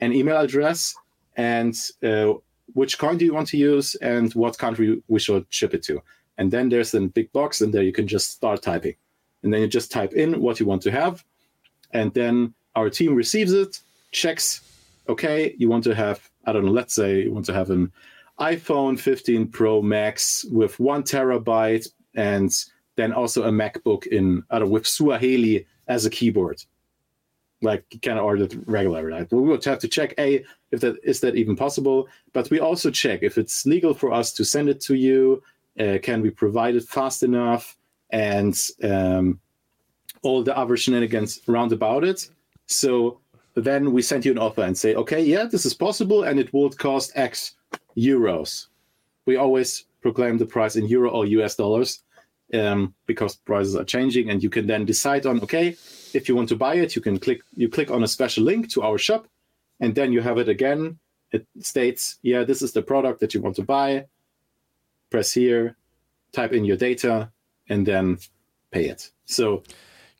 an 0.00 0.12
email 0.12 0.38
address, 0.38 0.94
and 1.36 1.76
uh, 2.02 2.34
which 2.74 2.98
coin 2.98 3.16
do 3.16 3.24
you 3.24 3.34
want 3.34 3.48
to 3.48 3.56
use, 3.56 3.94
and 3.96 4.32
what 4.34 4.58
country 4.58 5.02
we 5.08 5.20
should 5.20 5.46
ship 5.48 5.74
it 5.74 5.82
to. 5.84 6.02
And 6.38 6.50
then 6.50 6.68
there's 6.68 6.94
a 6.94 7.00
big 7.00 7.32
box, 7.32 7.60
and 7.60 7.72
there 7.72 7.82
you 7.82 7.92
can 7.92 8.08
just 8.08 8.30
start 8.30 8.62
typing. 8.62 8.94
And 9.42 9.52
then 9.52 9.60
you 9.60 9.68
just 9.68 9.90
type 9.90 10.12
in 10.12 10.40
what 10.40 10.60
you 10.60 10.66
want 10.66 10.82
to 10.82 10.90
have, 10.90 11.24
and 11.92 12.12
then 12.14 12.54
our 12.76 12.90
team 12.90 13.14
receives 13.14 13.52
it, 13.52 13.80
checks, 14.12 14.60
okay, 15.08 15.54
you 15.58 15.68
want 15.68 15.84
to 15.84 15.94
have, 15.94 16.28
I 16.46 16.52
don't 16.52 16.64
know, 16.64 16.70
let's 16.70 16.94
say 16.94 17.22
you 17.22 17.32
want 17.32 17.46
to 17.46 17.54
have 17.54 17.70
an 17.70 17.90
iPhone 18.38 18.98
15 18.98 19.48
Pro 19.48 19.82
Max 19.82 20.44
with 20.50 20.78
one 20.80 21.02
terabyte 21.02 21.88
and 22.14 22.52
then 22.96 23.12
also 23.12 23.44
a 23.44 23.50
MacBook 23.50 24.06
in, 24.06 24.42
I 24.50 24.58
don't 24.58 24.68
know, 24.68 24.72
with 24.72 24.86
Swahili 24.86 25.66
as 25.88 26.06
a 26.06 26.10
keyboard. 26.10 26.62
Like 27.62 27.84
you 27.90 28.00
can 28.00 28.18
order 28.18 28.44
it 28.44 28.56
regular, 28.66 29.06
right? 29.06 29.30
We 29.30 29.40
would 29.40 29.64
have 29.64 29.78
to 29.80 29.88
check 29.88 30.14
a 30.18 30.44
if 30.70 30.80
that 30.80 30.96
is 31.02 31.20
that 31.20 31.36
even 31.36 31.56
possible, 31.56 32.08
but 32.32 32.48
we 32.48 32.60
also 32.60 32.90
check 32.90 33.22
if 33.22 33.36
it's 33.36 33.66
legal 33.66 33.92
for 33.92 34.12
us 34.12 34.32
to 34.34 34.44
send 34.44 34.68
it 34.68 34.80
to 34.82 34.94
you. 34.94 35.42
Uh, 35.78 35.98
can 36.02 36.22
we 36.22 36.30
provide 36.30 36.76
it 36.76 36.84
fast 36.84 37.22
enough? 37.22 37.76
And 38.12 38.58
um, 38.82 39.40
all 40.22 40.42
the 40.42 40.56
other 40.56 40.76
shenanigans 40.76 41.40
round 41.46 41.72
about 41.72 42.04
it. 42.04 42.28
So 42.66 43.20
then 43.54 43.92
we 43.92 44.02
send 44.02 44.24
you 44.24 44.32
an 44.32 44.38
offer 44.38 44.62
and 44.62 44.76
say, 44.76 44.94
okay, 44.94 45.22
yeah, 45.22 45.44
this 45.44 45.66
is 45.66 45.74
possible, 45.74 46.24
and 46.24 46.38
it 46.38 46.52
would 46.52 46.78
cost 46.78 47.12
X 47.14 47.54
euros. 47.96 48.66
We 49.26 49.36
always 49.36 49.86
proclaim 50.00 50.38
the 50.38 50.46
price 50.46 50.76
in 50.76 50.86
euro 50.86 51.10
or 51.10 51.26
US 51.26 51.56
dollars 51.56 52.02
um, 52.54 52.94
because 53.06 53.36
prices 53.36 53.76
are 53.76 53.84
changing, 53.84 54.30
and 54.30 54.42
you 54.42 54.50
can 54.50 54.66
then 54.66 54.84
decide 54.84 55.26
on, 55.26 55.40
okay, 55.42 55.76
if 56.14 56.28
you 56.28 56.34
want 56.34 56.48
to 56.50 56.56
buy 56.56 56.74
it, 56.76 56.96
you 56.96 57.02
can 57.02 57.18
click 57.18 57.40
you 57.54 57.68
click 57.68 57.90
on 57.90 58.02
a 58.02 58.08
special 58.08 58.44
link 58.44 58.70
to 58.70 58.82
our 58.82 58.98
shop, 58.98 59.26
and 59.80 59.94
then 59.94 60.12
you 60.12 60.20
have 60.20 60.38
it 60.38 60.48
again. 60.48 60.98
It 61.32 61.46
states, 61.60 62.18
yeah, 62.22 62.42
this 62.42 62.60
is 62.60 62.72
the 62.72 62.82
product 62.82 63.20
that 63.20 63.34
you 63.34 63.40
want 63.40 63.56
to 63.56 63.62
buy. 63.62 64.06
Press 65.10 65.32
here, 65.32 65.76
type 66.32 66.52
in 66.52 66.64
your 66.64 66.76
data, 66.76 67.30
and 67.70 67.86
then 67.86 68.18
pay 68.70 68.86
it. 68.86 69.10
So 69.24 69.62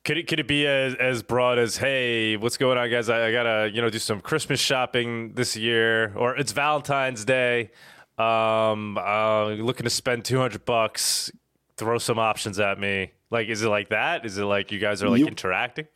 could 0.04 0.16
it 0.16 0.26
could 0.26 0.40
it 0.40 0.48
be 0.48 0.66
as, 0.66 0.94
as 0.94 1.22
broad 1.22 1.58
as 1.58 1.76
hey, 1.76 2.36
what's 2.36 2.56
going 2.56 2.78
on, 2.78 2.90
guys? 2.90 3.10
I, 3.10 3.28
I, 3.28 3.32
gotta 3.32 3.70
you 3.72 3.82
know 3.82 3.90
do 3.90 3.98
some 3.98 4.20
Christmas 4.20 4.58
shopping 4.58 5.34
this 5.34 5.56
year, 5.56 6.16
or 6.16 6.36
it's 6.36 6.52
Valentine's 6.52 7.24
Day. 7.24 7.70
Um, 8.16 8.98
uh, 8.98 9.48
looking 9.48 9.84
to 9.84 9.90
spend 9.90 10.24
two 10.24 10.38
hundred 10.38 10.64
bucks. 10.64 11.30
Throw 11.76 11.98
some 11.98 12.18
options 12.18 12.60
at 12.60 12.78
me. 12.78 13.12
Like, 13.30 13.48
is 13.48 13.62
it 13.62 13.68
like 13.68 13.88
that? 13.90 14.26
Is 14.26 14.36
it 14.36 14.44
like 14.44 14.70
you 14.70 14.78
guys 14.78 15.02
are 15.02 15.08
like 15.08 15.20
you, 15.20 15.26
interacting? 15.26 15.86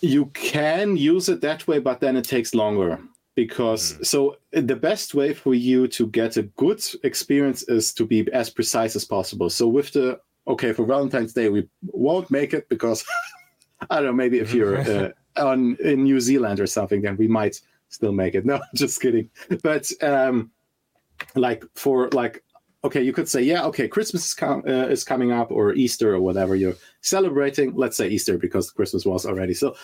You 0.00 0.26
can 0.26 0.96
use 0.96 1.28
it 1.28 1.40
that 1.42 1.66
way, 1.66 1.80
but 1.80 2.00
then 2.00 2.16
it 2.16 2.24
takes 2.24 2.54
longer 2.54 2.98
because 3.34 3.94
mm. 3.94 4.06
so 4.06 4.36
the 4.52 4.76
best 4.76 5.14
way 5.14 5.34
for 5.34 5.54
you 5.54 5.88
to 5.88 6.06
get 6.08 6.36
a 6.36 6.42
good 6.42 6.82
experience 7.02 7.62
is 7.64 7.92
to 7.94 8.06
be 8.06 8.30
as 8.32 8.48
precise 8.48 8.96
as 8.96 9.04
possible. 9.04 9.50
So 9.50 9.68
with 9.68 9.92
the 9.92 10.20
okay 10.46 10.72
for 10.72 10.84
Valentine's 10.84 11.32
Day, 11.32 11.48
we 11.48 11.68
won't 11.82 12.30
make 12.30 12.54
it 12.54 12.68
because 12.68 13.04
I 13.90 13.96
don't 13.96 14.06
know. 14.06 14.12
Maybe 14.12 14.38
if 14.38 14.52
you're 14.54 14.78
uh, 14.90 15.10
on 15.36 15.76
in 15.80 16.04
New 16.04 16.20
Zealand 16.20 16.60
or 16.60 16.66
something, 16.66 17.02
then 17.02 17.16
we 17.16 17.28
might 17.28 17.60
still 17.88 18.12
make 18.12 18.34
it. 18.34 18.44
No, 18.52 18.60
just 18.74 19.00
kidding. 19.00 19.30
But 19.62 19.90
um, 20.02 20.50
like 21.34 21.64
for 21.74 22.08
like, 22.10 22.42
okay, 22.84 23.02
you 23.02 23.12
could 23.12 23.28
say, 23.28 23.42
yeah, 23.42 23.64
okay, 23.64 23.88
Christmas 23.88 24.26
is, 24.26 24.34
com- 24.34 24.64
uh, 24.66 24.86
is 24.88 25.04
coming 25.04 25.32
up, 25.32 25.50
or 25.50 25.72
Easter, 25.72 26.14
or 26.14 26.20
whatever 26.20 26.54
you're 26.54 26.76
celebrating. 27.00 27.74
Let's 27.74 27.96
say 27.96 28.08
Easter 28.08 28.38
because 28.38 28.70
Christmas 28.70 29.06
was 29.06 29.26
already. 29.26 29.54
So 29.54 29.74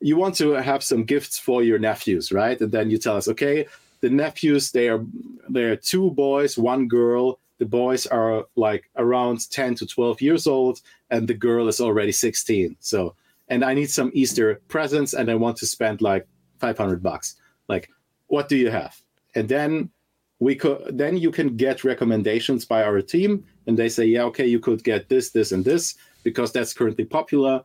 you 0.00 0.16
want 0.16 0.34
to 0.36 0.52
have 0.52 0.82
some 0.82 1.04
gifts 1.04 1.38
for 1.38 1.62
your 1.62 1.78
nephews, 1.78 2.32
right? 2.32 2.60
And 2.60 2.72
then 2.72 2.90
you 2.90 2.98
tell 2.98 3.16
us, 3.16 3.28
okay, 3.28 3.66
the 4.00 4.10
nephews 4.10 4.72
they 4.72 4.88
are 4.88 5.04
they 5.48 5.64
are 5.64 5.76
two 5.76 6.10
boys, 6.12 6.58
one 6.58 6.88
girl. 6.88 7.39
The 7.60 7.66
boys 7.66 8.06
are 8.06 8.46
like 8.56 8.90
around 8.96 9.48
10 9.50 9.76
to 9.76 9.86
12 9.86 10.20
years 10.20 10.46
old, 10.46 10.80
and 11.10 11.28
the 11.28 11.34
girl 11.34 11.68
is 11.68 11.80
already 11.80 12.10
16. 12.10 12.76
So 12.80 13.14
and 13.50 13.64
I 13.64 13.74
need 13.74 13.90
some 13.90 14.10
Easter 14.14 14.62
presents 14.68 15.12
and 15.12 15.28
I 15.28 15.34
want 15.34 15.56
to 15.58 15.66
spend 15.66 16.00
like 16.00 16.26
500 16.60 17.02
bucks. 17.02 17.34
Like, 17.68 17.90
what 18.28 18.48
do 18.48 18.56
you 18.56 18.70
have? 18.70 18.96
And 19.34 19.48
then 19.48 19.90
we 20.38 20.54
could 20.54 20.96
then 20.96 21.18
you 21.18 21.30
can 21.30 21.56
get 21.56 21.84
recommendations 21.84 22.64
by 22.64 22.82
our 22.82 23.02
team 23.02 23.44
and 23.66 23.76
they 23.76 23.88
say, 23.88 24.06
yeah, 24.06 24.22
okay, 24.22 24.46
you 24.46 24.60
could 24.60 24.82
get 24.84 25.08
this, 25.08 25.30
this, 25.30 25.52
and 25.52 25.64
this 25.64 25.96
because 26.22 26.52
that's 26.52 26.72
currently 26.72 27.04
popular. 27.04 27.62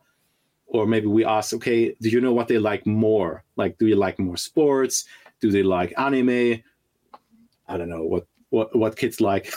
Or 0.66 0.86
maybe 0.86 1.06
we 1.06 1.24
ask, 1.24 1.54
okay, 1.54 1.94
do 2.02 2.10
you 2.10 2.20
know 2.20 2.34
what 2.34 2.48
they 2.48 2.58
like 2.58 2.84
more? 2.84 3.44
Like, 3.54 3.78
do 3.78 3.86
you 3.86 3.94
like 3.94 4.18
more 4.18 4.36
sports? 4.36 5.04
Do 5.40 5.52
they 5.52 5.62
like 5.62 5.94
anime? 5.96 6.62
I 7.68 7.76
don't 7.76 7.88
know 7.88 8.02
what 8.02 8.26
what 8.50 8.76
what 8.76 8.96
kids 8.96 9.20
like. 9.20 9.52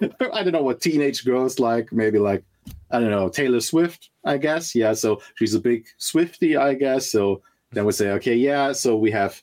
I 0.32 0.42
don't 0.42 0.52
know 0.52 0.62
what 0.62 0.80
teenage 0.80 1.24
girls 1.24 1.58
like. 1.58 1.92
Maybe 1.92 2.18
like 2.18 2.44
I 2.90 3.00
don't 3.00 3.10
know, 3.10 3.28
Taylor 3.28 3.60
Swift, 3.60 4.10
I 4.24 4.38
guess. 4.38 4.74
Yeah, 4.74 4.92
so 4.92 5.20
she's 5.34 5.54
a 5.54 5.60
big 5.60 5.86
Swifty, 5.98 6.56
I 6.56 6.74
guess. 6.74 7.10
So 7.10 7.42
then 7.72 7.84
we 7.84 7.92
say, 7.92 8.10
okay, 8.12 8.34
yeah, 8.34 8.72
so 8.72 8.96
we 8.96 9.10
have 9.10 9.42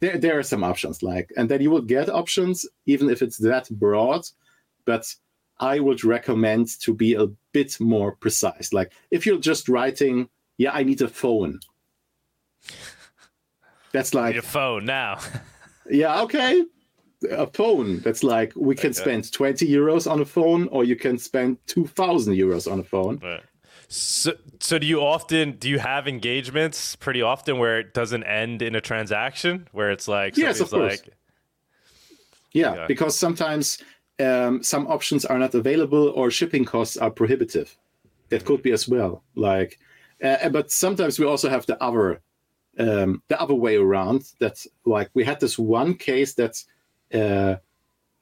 there 0.00 0.18
there 0.18 0.38
are 0.38 0.42
some 0.42 0.64
options 0.64 1.02
like 1.02 1.30
and 1.36 1.48
then 1.48 1.60
you 1.60 1.70
will 1.70 1.82
get 1.82 2.08
options 2.08 2.66
even 2.86 3.10
if 3.10 3.22
it's 3.22 3.38
that 3.38 3.68
broad, 3.70 4.22
but 4.84 5.14
I 5.58 5.78
would 5.78 6.04
recommend 6.04 6.68
to 6.80 6.94
be 6.94 7.14
a 7.14 7.26
bit 7.52 7.78
more 7.80 8.16
precise. 8.16 8.72
Like 8.72 8.92
if 9.10 9.26
you're 9.26 9.38
just 9.38 9.68
writing, 9.68 10.28
yeah, 10.56 10.72
I 10.72 10.84
need 10.84 11.02
a 11.02 11.08
phone. 11.08 11.60
That's 13.92 14.14
like 14.14 14.34
your 14.34 14.42
phone 14.42 14.84
now. 14.84 15.18
yeah, 15.90 16.22
okay 16.22 16.64
a 17.30 17.46
phone 17.46 18.00
that's 18.00 18.22
like 18.22 18.52
we 18.56 18.74
can 18.74 18.92
spend 18.92 19.30
20 19.32 19.68
euros 19.68 20.10
on 20.10 20.20
a 20.20 20.24
phone 20.24 20.68
or 20.68 20.84
you 20.84 20.96
can 20.96 21.18
spend 21.18 21.58
2000 21.66 22.34
euros 22.34 22.70
on 22.70 22.80
a 22.80 22.84
phone. 22.84 23.18
Right. 23.22 23.42
so, 23.88 24.32
so 24.60 24.78
do 24.78 24.86
you 24.86 25.00
often 25.00 25.52
do 25.52 25.68
you 25.68 25.78
have 25.78 26.08
engagements 26.08 26.96
pretty 26.96 27.22
often 27.22 27.58
where 27.58 27.80
it 27.80 27.94
doesn't 27.94 28.24
end 28.24 28.62
in 28.62 28.74
a 28.74 28.80
transaction? 28.80 29.68
Where 29.72 29.90
it's 29.90 30.08
like 30.08 30.36
yes 30.36 30.60
of 30.60 30.70
course 30.70 31.02
like, 31.02 31.16
yeah 32.52 32.72
okay. 32.72 32.84
because 32.88 33.18
sometimes 33.18 33.82
um, 34.18 34.62
some 34.62 34.86
options 34.86 35.24
are 35.24 35.38
not 35.38 35.54
available 35.54 36.08
or 36.10 36.30
shipping 36.30 36.64
costs 36.64 36.96
are 36.96 37.10
prohibitive. 37.10 37.76
That 38.30 38.44
could 38.44 38.62
be 38.62 38.72
as 38.72 38.88
well 38.88 39.24
like 39.34 39.78
uh, 40.22 40.48
but 40.50 40.70
sometimes 40.70 41.18
we 41.18 41.26
also 41.26 41.48
have 41.48 41.66
the 41.66 41.82
other 41.82 42.20
um, 42.78 43.22
the 43.28 43.40
other 43.40 43.54
way 43.54 43.76
around 43.76 44.32
that 44.38 44.64
like 44.86 45.10
we 45.14 45.24
had 45.24 45.40
this 45.40 45.58
one 45.58 45.94
case 45.94 46.34
that's 46.34 46.66
uh, 47.14 47.56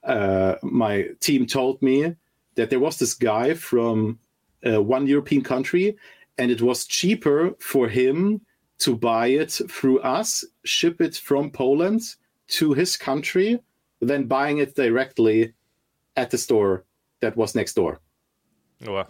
uh, 0.03 0.55
my 0.63 1.09
team 1.19 1.45
told 1.45 1.81
me 1.81 2.15
that 2.55 2.69
there 2.69 2.79
was 2.79 2.97
this 2.97 3.13
guy 3.13 3.53
from 3.53 4.19
uh, 4.65 4.81
one 4.81 5.07
European 5.07 5.41
country, 5.41 5.97
and 6.37 6.51
it 6.51 6.61
was 6.61 6.85
cheaper 6.85 7.55
for 7.59 7.87
him 7.87 8.41
to 8.79 8.95
buy 8.95 9.27
it 9.27 9.51
through 9.69 9.99
us, 9.99 10.45
ship 10.63 11.01
it 11.01 11.15
from 11.15 11.51
Poland 11.51 12.01
to 12.47 12.73
his 12.73 12.97
country, 12.97 13.59
than 14.01 14.27
buying 14.27 14.59
it 14.59 14.75
directly 14.75 15.53
at 16.15 16.31
the 16.31 16.37
store 16.37 16.85
that 17.19 17.35
was 17.35 17.55
next 17.55 17.73
door. 17.73 17.99
Oh, 18.87 18.93
wow. 18.93 19.07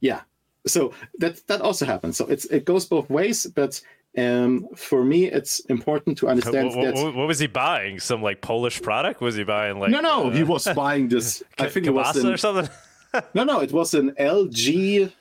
Yeah. 0.00 0.22
So 0.66 0.92
that 1.18 1.46
that 1.46 1.60
also 1.60 1.84
happens. 1.84 2.16
So 2.16 2.26
it's 2.26 2.46
it 2.46 2.64
goes 2.64 2.86
both 2.86 3.10
ways, 3.10 3.46
but 3.46 3.80
um, 4.16 4.68
for 4.76 5.04
me, 5.04 5.26
it's 5.26 5.60
important 5.60 6.18
to 6.18 6.28
understand 6.28 6.74
what, 6.74 6.94
that. 6.94 7.16
What 7.16 7.26
was 7.26 7.40
he 7.40 7.48
buying? 7.48 7.98
Some 7.98 8.22
like 8.22 8.40
Polish 8.40 8.80
product? 8.80 9.20
Was 9.20 9.34
he 9.34 9.44
buying 9.44 9.80
like? 9.80 9.90
No, 9.90 10.00
no, 10.00 10.28
uh, 10.28 10.30
he 10.30 10.44
was 10.44 10.68
buying 10.68 11.08
this. 11.08 11.42
I 11.58 11.68
think 11.68 11.86
it 11.86 11.90
was 11.90 12.16
an, 12.16 12.32
or 12.32 12.36
something. 12.36 12.68
no, 13.34 13.44
no, 13.44 13.60
it 13.60 13.72
was 13.72 13.92
an 13.94 14.12
LG 14.12 15.12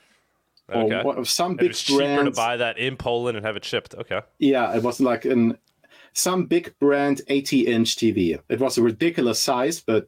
okay. 0.70 1.02
or 1.02 1.26
some 1.26 1.56
big 1.56 1.72
it 1.72 1.84
brand. 1.88 2.20
Cheaper 2.20 2.26
to 2.26 2.32
buy 2.32 2.58
that 2.58 2.78
in 2.78 2.96
Poland 2.96 3.36
and 3.36 3.46
have 3.46 3.56
it 3.56 3.66
shipped. 3.66 3.96
Okay. 3.96 4.22
Yeah, 4.38 4.76
it 4.76 4.84
was 4.84 5.00
like 5.00 5.26
an 5.26 5.58
some 6.14 6.46
big 6.46 6.78
brand 6.80 7.22
80 7.28 7.68
inch 7.68 7.96
TV. 7.96 8.40
It 8.48 8.60
was 8.60 8.78
a 8.78 8.84
ridiculous 8.84 9.40
size, 9.40 9.82
but 9.82 10.08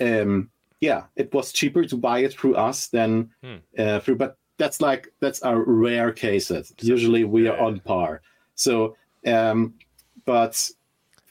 um, 0.00 0.50
yeah, 0.80 1.04
it 1.14 1.32
was 1.32 1.52
cheaper 1.52 1.84
to 1.84 1.96
buy 1.96 2.20
it 2.20 2.32
through 2.32 2.56
us 2.56 2.88
than 2.88 3.30
hmm. 3.42 3.56
uh, 3.78 4.00
through. 4.00 4.16
But 4.16 4.36
that's 4.58 4.80
like 4.80 5.12
that's 5.20 5.42
a 5.42 5.56
rare 5.56 6.12
cases. 6.12 6.72
Usually 6.80 7.24
we 7.24 7.48
are 7.48 7.58
on 7.58 7.80
par. 7.80 8.22
So, 8.54 8.96
um, 9.26 9.74
but 10.24 10.70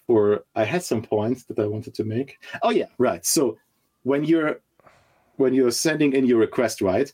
for 0.07 0.43
I 0.55 0.63
had 0.63 0.83
some 0.83 1.01
points 1.01 1.43
that 1.45 1.59
I 1.59 1.65
wanted 1.65 1.93
to 1.95 2.03
make. 2.03 2.37
Oh 2.61 2.69
yeah, 2.69 2.87
right. 2.97 3.25
So 3.25 3.57
when 4.03 4.23
you're 4.23 4.59
when 5.37 5.53
you're 5.53 5.71
sending 5.71 6.13
in 6.13 6.25
your 6.25 6.39
request, 6.39 6.81
right, 6.81 7.11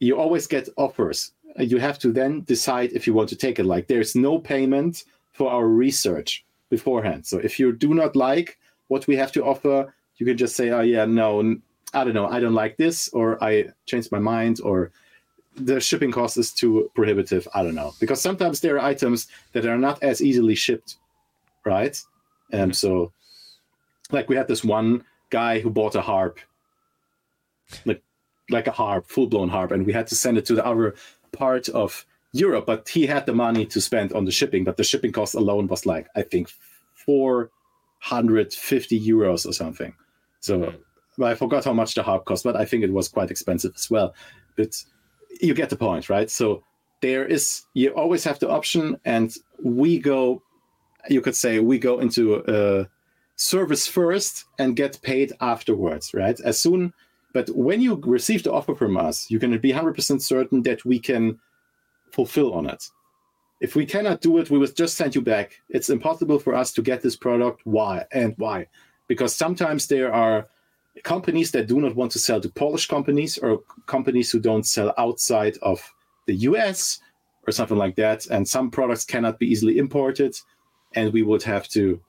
you 0.00 0.18
always 0.18 0.46
get 0.46 0.68
offers. 0.76 1.32
You 1.56 1.78
have 1.78 1.98
to 2.00 2.12
then 2.12 2.42
decide 2.42 2.92
if 2.92 3.06
you 3.06 3.14
want 3.14 3.28
to 3.30 3.36
take 3.36 3.58
it. 3.58 3.64
Like 3.64 3.86
there's 3.86 4.14
no 4.14 4.38
payment 4.38 5.04
for 5.32 5.50
our 5.50 5.66
research 5.66 6.44
beforehand. 6.68 7.26
So 7.26 7.38
if 7.38 7.58
you 7.58 7.72
do 7.72 7.94
not 7.94 8.14
like 8.16 8.58
what 8.88 9.06
we 9.06 9.16
have 9.16 9.32
to 9.32 9.44
offer, 9.44 9.92
you 10.16 10.26
can 10.26 10.36
just 10.36 10.56
say, 10.56 10.70
"Oh 10.70 10.80
yeah, 10.80 11.04
no, 11.04 11.56
I 11.94 12.04
don't 12.04 12.14
know, 12.14 12.26
I 12.26 12.40
don't 12.40 12.54
like 12.54 12.76
this," 12.76 13.08
or 13.10 13.42
"I 13.42 13.68
changed 13.86 14.10
my 14.12 14.18
mind," 14.18 14.60
or 14.62 14.90
the 15.60 15.80
shipping 15.80 16.12
cost 16.12 16.36
is 16.36 16.52
too 16.52 16.90
prohibitive. 16.94 17.46
I 17.54 17.62
don't 17.62 17.74
know 17.74 17.94
because 18.00 18.20
sometimes 18.20 18.60
there 18.60 18.76
are 18.76 18.84
items 18.84 19.28
that 19.52 19.66
are 19.66 19.78
not 19.78 20.02
as 20.02 20.22
easily 20.22 20.54
shipped, 20.54 20.96
right? 21.64 22.00
And 22.52 22.74
so, 22.74 23.12
like 24.10 24.28
we 24.28 24.36
had 24.36 24.48
this 24.48 24.64
one 24.64 25.04
guy 25.30 25.60
who 25.60 25.70
bought 25.70 25.94
a 25.94 26.00
harp, 26.00 26.38
like 27.84 28.02
like 28.50 28.66
a 28.66 28.72
harp, 28.72 29.06
full 29.08 29.26
blown 29.26 29.48
harp, 29.48 29.72
and 29.72 29.86
we 29.86 29.92
had 29.92 30.06
to 30.08 30.14
send 30.14 30.38
it 30.38 30.46
to 30.46 30.54
the 30.54 30.64
other 30.64 30.94
part 31.32 31.68
of 31.68 32.06
Europe, 32.32 32.66
but 32.66 32.88
he 32.88 33.06
had 33.06 33.26
the 33.26 33.34
money 33.34 33.66
to 33.66 33.80
spend 33.80 34.12
on 34.12 34.24
the 34.24 34.30
shipping, 34.30 34.64
but 34.64 34.76
the 34.76 34.84
shipping 34.84 35.12
cost 35.12 35.34
alone 35.34 35.66
was 35.66 35.86
like 35.86 36.08
I 36.16 36.22
think 36.22 36.50
four 36.94 37.50
hundred 38.00 38.52
fifty 38.52 38.98
euros 38.98 39.46
or 39.46 39.52
something. 39.52 39.94
So 40.40 40.72
Mm-hmm. 41.18 41.24
I 41.24 41.34
forgot 41.34 41.64
how 41.64 41.72
much 41.72 41.94
the 41.94 42.02
harp 42.02 42.24
cost, 42.24 42.44
but 42.44 42.56
I 42.56 42.64
think 42.64 42.84
it 42.84 42.92
was 42.92 43.08
quite 43.08 43.30
expensive 43.30 43.72
as 43.74 43.90
well. 43.90 44.14
But 44.56 44.84
you 45.40 45.54
get 45.54 45.70
the 45.70 45.76
point, 45.76 46.08
right? 46.08 46.30
So 46.30 46.62
there 47.00 47.24
is 47.24 47.62
you 47.74 47.90
always 47.90 48.24
have 48.24 48.38
the 48.38 48.48
option, 48.48 48.98
and 49.04 49.34
we 49.62 49.98
go. 49.98 50.42
You 51.08 51.20
could 51.20 51.36
say 51.36 51.60
we 51.60 51.78
go 51.78 52.00
into 52.00 52.44
uh, 52.44 52.84
service 53.36 53.86
first 53.86 54.44
and 54.58 54.76
get 54.76 55.00
paid 55.02 55.32
afterwards, 55.40 56.12
right? 56.12 56.38
As 56.40 56.60
soon, 56.60 56.92
but 57.32 57.48
when 57.50 57.80
you 57.80 57.94
receive 58.04 58.42
the 58.42 58.52
offer 58.52 58.74
from 58.74 58.96
us, 58.96 59.30
you 59.30 59.38
can 59.38 59.56
be 59.58 59.72
hundred 59.72 59.94
percent 59.94 60.22
certain 60.22 60.62
that 60.62 60.84
we 60.84 60.98
can 60.98 61.38
fulfill 62.10 62.52
on 62.52 62.66
it. 62.66 62.84
If 63.60 63.74
we 63.74 63.86
cannot 63.86 64.20
do 64.20 64.38
it, 64.38 64.50
we 64.50 64.58
will 64.58 64.68
just 64.68 64.96
send 64.96 65.14
you 65.14 65.20
back. 65.20 65.60
It's 65.68 65.90
impossible 65.90 66.38
for 66.38 66.54
us 66.54 66.72
to 66.72 66.82
get 66.82 67.02
this 67.02 67.16
product. 67.16 67.62
Why 67.64 68.04
and 68.12 68.34
why? 68.36 68.66
Because 69.08 69.34
sometimes 69.34 69.86
there 69.86 70.12
are 70.12 70.46
companies 71.04 71.50
that 71.52 71.66
do 71.66 71.80
not 71.80 71.94
want 71.94 72.12
to 72.12 72.18
sell 72.18 72.40
to 72.40 72.48
Polish 72.48 72.86
companies 72.86 73.38
or 73.38 73.62
companies 73.86 74.30
who 74.30 74.40
don't 74.40 74.66
sell 74.66 74.94
outside 74.98 75.56
of 75.62 75.80
the 76.26 76.34
US 76.34 77.00
or 77.46 77.52
something 77.52 77.76
like 77.76 77.96
that. 77.96 78.26
And 78.26 78.46
some 78.46 78.70
products 78.70 79.04
cannot 79.04 79.38
be 79.38 79.46
easily 79.46 79.78
imported. 79.78 80.36
And 80.94 81.12
we 81.12 81.22
would 81.22 81.42
have 81.42 81.68
to, 81.68 82.00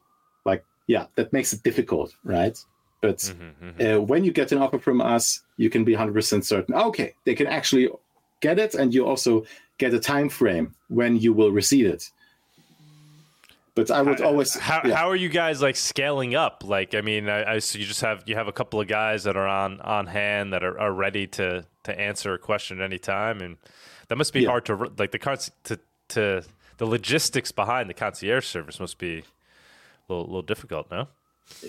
like, 0.45 0.63
yeah, 0.87 1.07
that 1.15 1.33
makes 1.33 1.53
it 1.53 1.63
difficult, 1.63 2.15
right? 2.23 2.57
But 3.01 3.17
Mm-hmm, 3.17 3.81
uh, 3.81 4.01
when 4.01 4.25
you 4.25 4.31
get 4.31 4.51
an 4.51 4.57
offer 4.57 4.79
from 4.79 4.99
us, 5.01 5.43
you 5.57 5.69
can 5.69 5.83
be 5.83 5.95
100% 5.95 6.43
certain, 6.43 6.75
okay, 6.75 7.15
they 7.25 7.35
can 7.35 7.47
actually 7.47 7.89
get 8.41 8.59
it. 8.59 8.75
And 8.75 8.93
you 8.93 9.05
also 9.05 9.45
get 9.77 9.93
a 9.93 9.99
time 9.99 10.29
frame 10.29 10.75
when 10.89 11.17
you 11.17 11.33
will 11.33 11.51
receive 11.51 11.85
it. 11.85 12.11
But 13.87 13.91
I 13.91 14.01
would 14.01 14.21
always. 14.21 14.55
How, 14.55 14.81
yeah. 14.85 14.95
how 14.95 15.09
are 15.09 15.15
you 15.15 15.29
guys 15.29 15.61
like 15.61 15.75
scaling 15.75 16.35
up? 16.35 16.63
Like, 16.65 16.93
I 16.95 17.01
mean, 17.01 17.29
I, 17.29 17.55
I 17.55 17.59
so 17.59 17.79
you 17.79 17.85
just 17.85 18.01
have 18.01 18.23
you 18.25 18.35
have 18.35 18.47
a 18.47 18.51
couple 18.51 18.79
of 18.81 18.87
guys 18.87 19.23
that 19.23 19.35
are 19.37 19.47
on 19.47 19.81
on 19.81 20.07
hand 20.07 20.53
that 20.53 20.63
are, 20.63 20.79
are 20.79 20.93
ready 20.93 21.27
to 21.27 21.65
to 21.83 21.99
answer 21.99 22.33
a 22.33 22.37
question 22.37 22.81
at 22.81 22.85
any 22.85 22.99
time, 22.99 23.41
and 23.41 23.57
that 24.07 24.17
must 24.17 24.33
be 24.33 24.41
Yeah. 24.41 24.49
hard 24.49 24.65
to 24.65 24.75
like 24.97 25.11
the 25.11 25.19
con- 25.19 25.37
to 25.65 25.79
to 26.09 26.43
the 26.77 26.85
logistics 26.85 27.51
behind 27.51 27.89
the 27.89 27.93
concierge 27.93 28.45
service 28.45 28.79
must 28.79 28.97
be 28.97 29.19
a 29.19 29.23
little, 30.13 30.25
little 30.25 30.41
difficult. 30.41 30.89
No. 30.89 31.07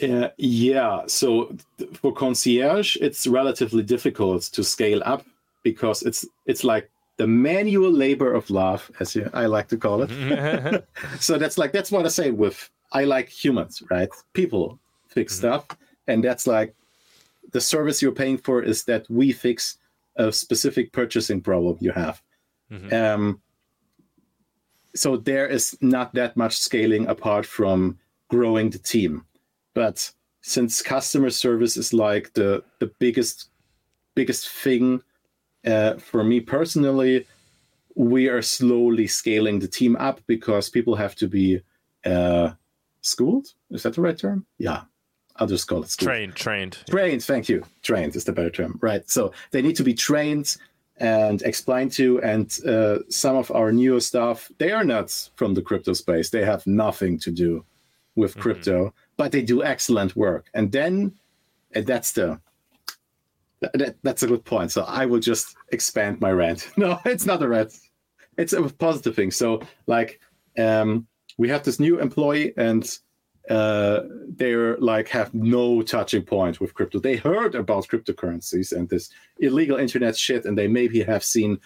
Uh, 0.02 0.28
yeah, 0.36 1.02
so 1.06 1.54
for 1.94 2.12
concierge, 2.12 2.96
it's 3.00 3.26
relatively 3.26 3.82
difficult 3.82 4.42
to 4.42 4.62
scale 4.62 5.02
up 5.04 5.24
because 5.62 6.02
it's 6.02 6.26
it's 6.46 6.64
like 6.64 6.90
the 7.20 7.26
manual 7.26 7.92
labor 7.92 8.32
of 8.32 8.48
love, 8.48 8.90
as 8.98 9.14
you, 9.14 9.28
I 9.34 9.44
like 9.44 9.68
to 9.68 9.76
call 9.76 10.00
it. 10.02 10.84
so 11.20 11.36
that's 11.36 11.58
like 11.58 11.70
that's 11.70 11.92
what 11.92 12.06
I 12.06 12.08
say 12.08 12.30
with 12.30 12.70
I 12.92 13.04
like 13.04 13.28
humans, 13.28 13.82
right? 13.90 14.08
People 14.32 14.78
fix 15.06 15.36
stuff, 15.36 15.66
and 16.06 16.24
that's 16.24 16.46
like 16.46 16.74
the 17.52 17.60
service 17.60 18.00
you're 18.00 18.20
paying 18.24 18.38
for 18.38 18.62
is 18.62 18.84
that 18.84 19.04
we 19.10 19.32
fix 19.32 19.76
a 20.16 20.32
specific 20.32 20.92
purchasing 20.92 21.42
problem 21.42 21.76
you 21.80 21.92
have. 21.92 22.22
Um, 22.90 23.42
so 24.94 25.18
there 25.18 25.46
is 25.46 25.76
not 25.82 26.14
that 26.14 26.38
much 26.38 26.56
scaling 26.56 27.06
apart 27.06 27.44
from 27.44 27.98
growing 28.28 28.70
the 28.70 28.78
team 28.78 29.26
but 29.74 30.10
since 30.40 30.82
customer 30.82 31.30
service 31.30 31.76
is 31.76 31.92
like 31.92 32.32
the 32.34 32.62
the 32.78 32.86
biggest 32.98 33.50
biggest 34.14 34.48
thing 34.48 35.02
uh, 35.66 35.94
for 35.94 36.24
me 36.24 36.40
personally 36.40 37.26
we 37.94 38.28
are 38.28 38.42
slowly 38.42 39.06
scaling 39.06 39.58
the 39.58 39.68
team 39.68 39.96
up 39.96 40.20
because 40.26 40.70
people 40.70 40.94
have 40.96 41.14
to 41.16 41.28
be 41.28 41.60
uh, 42.04 42.50
schooled. 43.02 43.48
Is 43.70 43.82
that 43.82 43.94
the 43.94 44.00
right 44.00 44.16
term? 44.16 44.46
Yeah. 44.58 44.82
I'll 45.36 45.46
just 45.46 45.66
call 45.66 45.82
it 45.82 45.90
schooled. 45.90 46.08
Trained, 46.08 46.34
trained. 46.34 46.78
trained 46.88 47.24
thank 47.24 47.48
you. 47.48 47.64
Trained 47.82 48.14
is 48.16 48.24
the 48.24 48.32
better 48.32 48.50
term. 48.50 48.78
Right. 48.80 49.08
So 49.08 49.32
they 49.50 49.62
need 49.62 49.76
to 49.76 49.84
be 49.84 49.94
trained 49.94 50.56
and 50.98 51.40
explained 51.42 51.92
to 51.92 52.20
and 52.22 52.58
uh, 52.66 52.98
some 53.08 53.36
of 53.36 53.50
our 53.50 53.72
newer 53.72 54.00
staff 54.00 54.50
they 54.58 54.70
are 54.70 54.84
not 54.84 55.30
from 55.36 55.54
the 55.54 55.62
crypto 55.62 55.94
space. 55.94 56.30
They 56.30 56.44
have 56.44 56.66
nothing 56.66 57.18
to 57.20 57.30
do 57.30 57.64
with 58.16 58.36
crypto 58.38 58.92
but 59.16 59.32
they 59.32 59.42
do 59.42 59.62
excellent 59.62 60.14
work. 60.14 60.46
And 60.52 60.72
then 60.72 61.12
and 61.72 61.86
that's 61.86 62.12
the 62.12 62.40
that, 63.60 63.96
that's 64.02 64.22
a 64.22 64.26
good 64.26 64.44
point. 64.44 64.72
So 64.72 64.84
i 64.84 65.06
will 65.06 65.20
just 65.20 65.56
expand 65.72 66.20
my 66.20 66.32
rant. 66.32 66.70
No 66.76 66.98
it's 67.04 67.26
not 67.26 67.42
a 67.42 67.48
rant. 67.48 67.72
It's 68.36 68.52
a 68.52 68.62
positive 68.62 69.14
thing. 69.14 69.30
So 69.30 69.62
like 69.86 70.20
um 70.58 71.06
we 71.38 71.48
have 71.48 71.62
this 71.62 71.80
new 71.80 72.00
employee 72.00 72.52
and 72.56 72.98
uh, 73.48 74.02
they're 74.28 74.76
like 74.78 75.08
have 75.08 75.34
no 75.34 75.82
touching 75.82 76.22
point 76.22 76.60
with 76.60 76.74
crypto. 76.74 77.00
They 77.00 77.16
heard 77.16 77.54
about 77.54 77.88
cryptocurrencies 77.88 78.72
and 78.72 78.88
this 78.88 79.10
illegal 79.38 79.76
internet 79.76 80.16
shit, 80.16 80.44
and 80.44 80.56
they 80.56 80.68
maybe 80.68 81.02
have 81.02 81.24
seen 81.24 81.58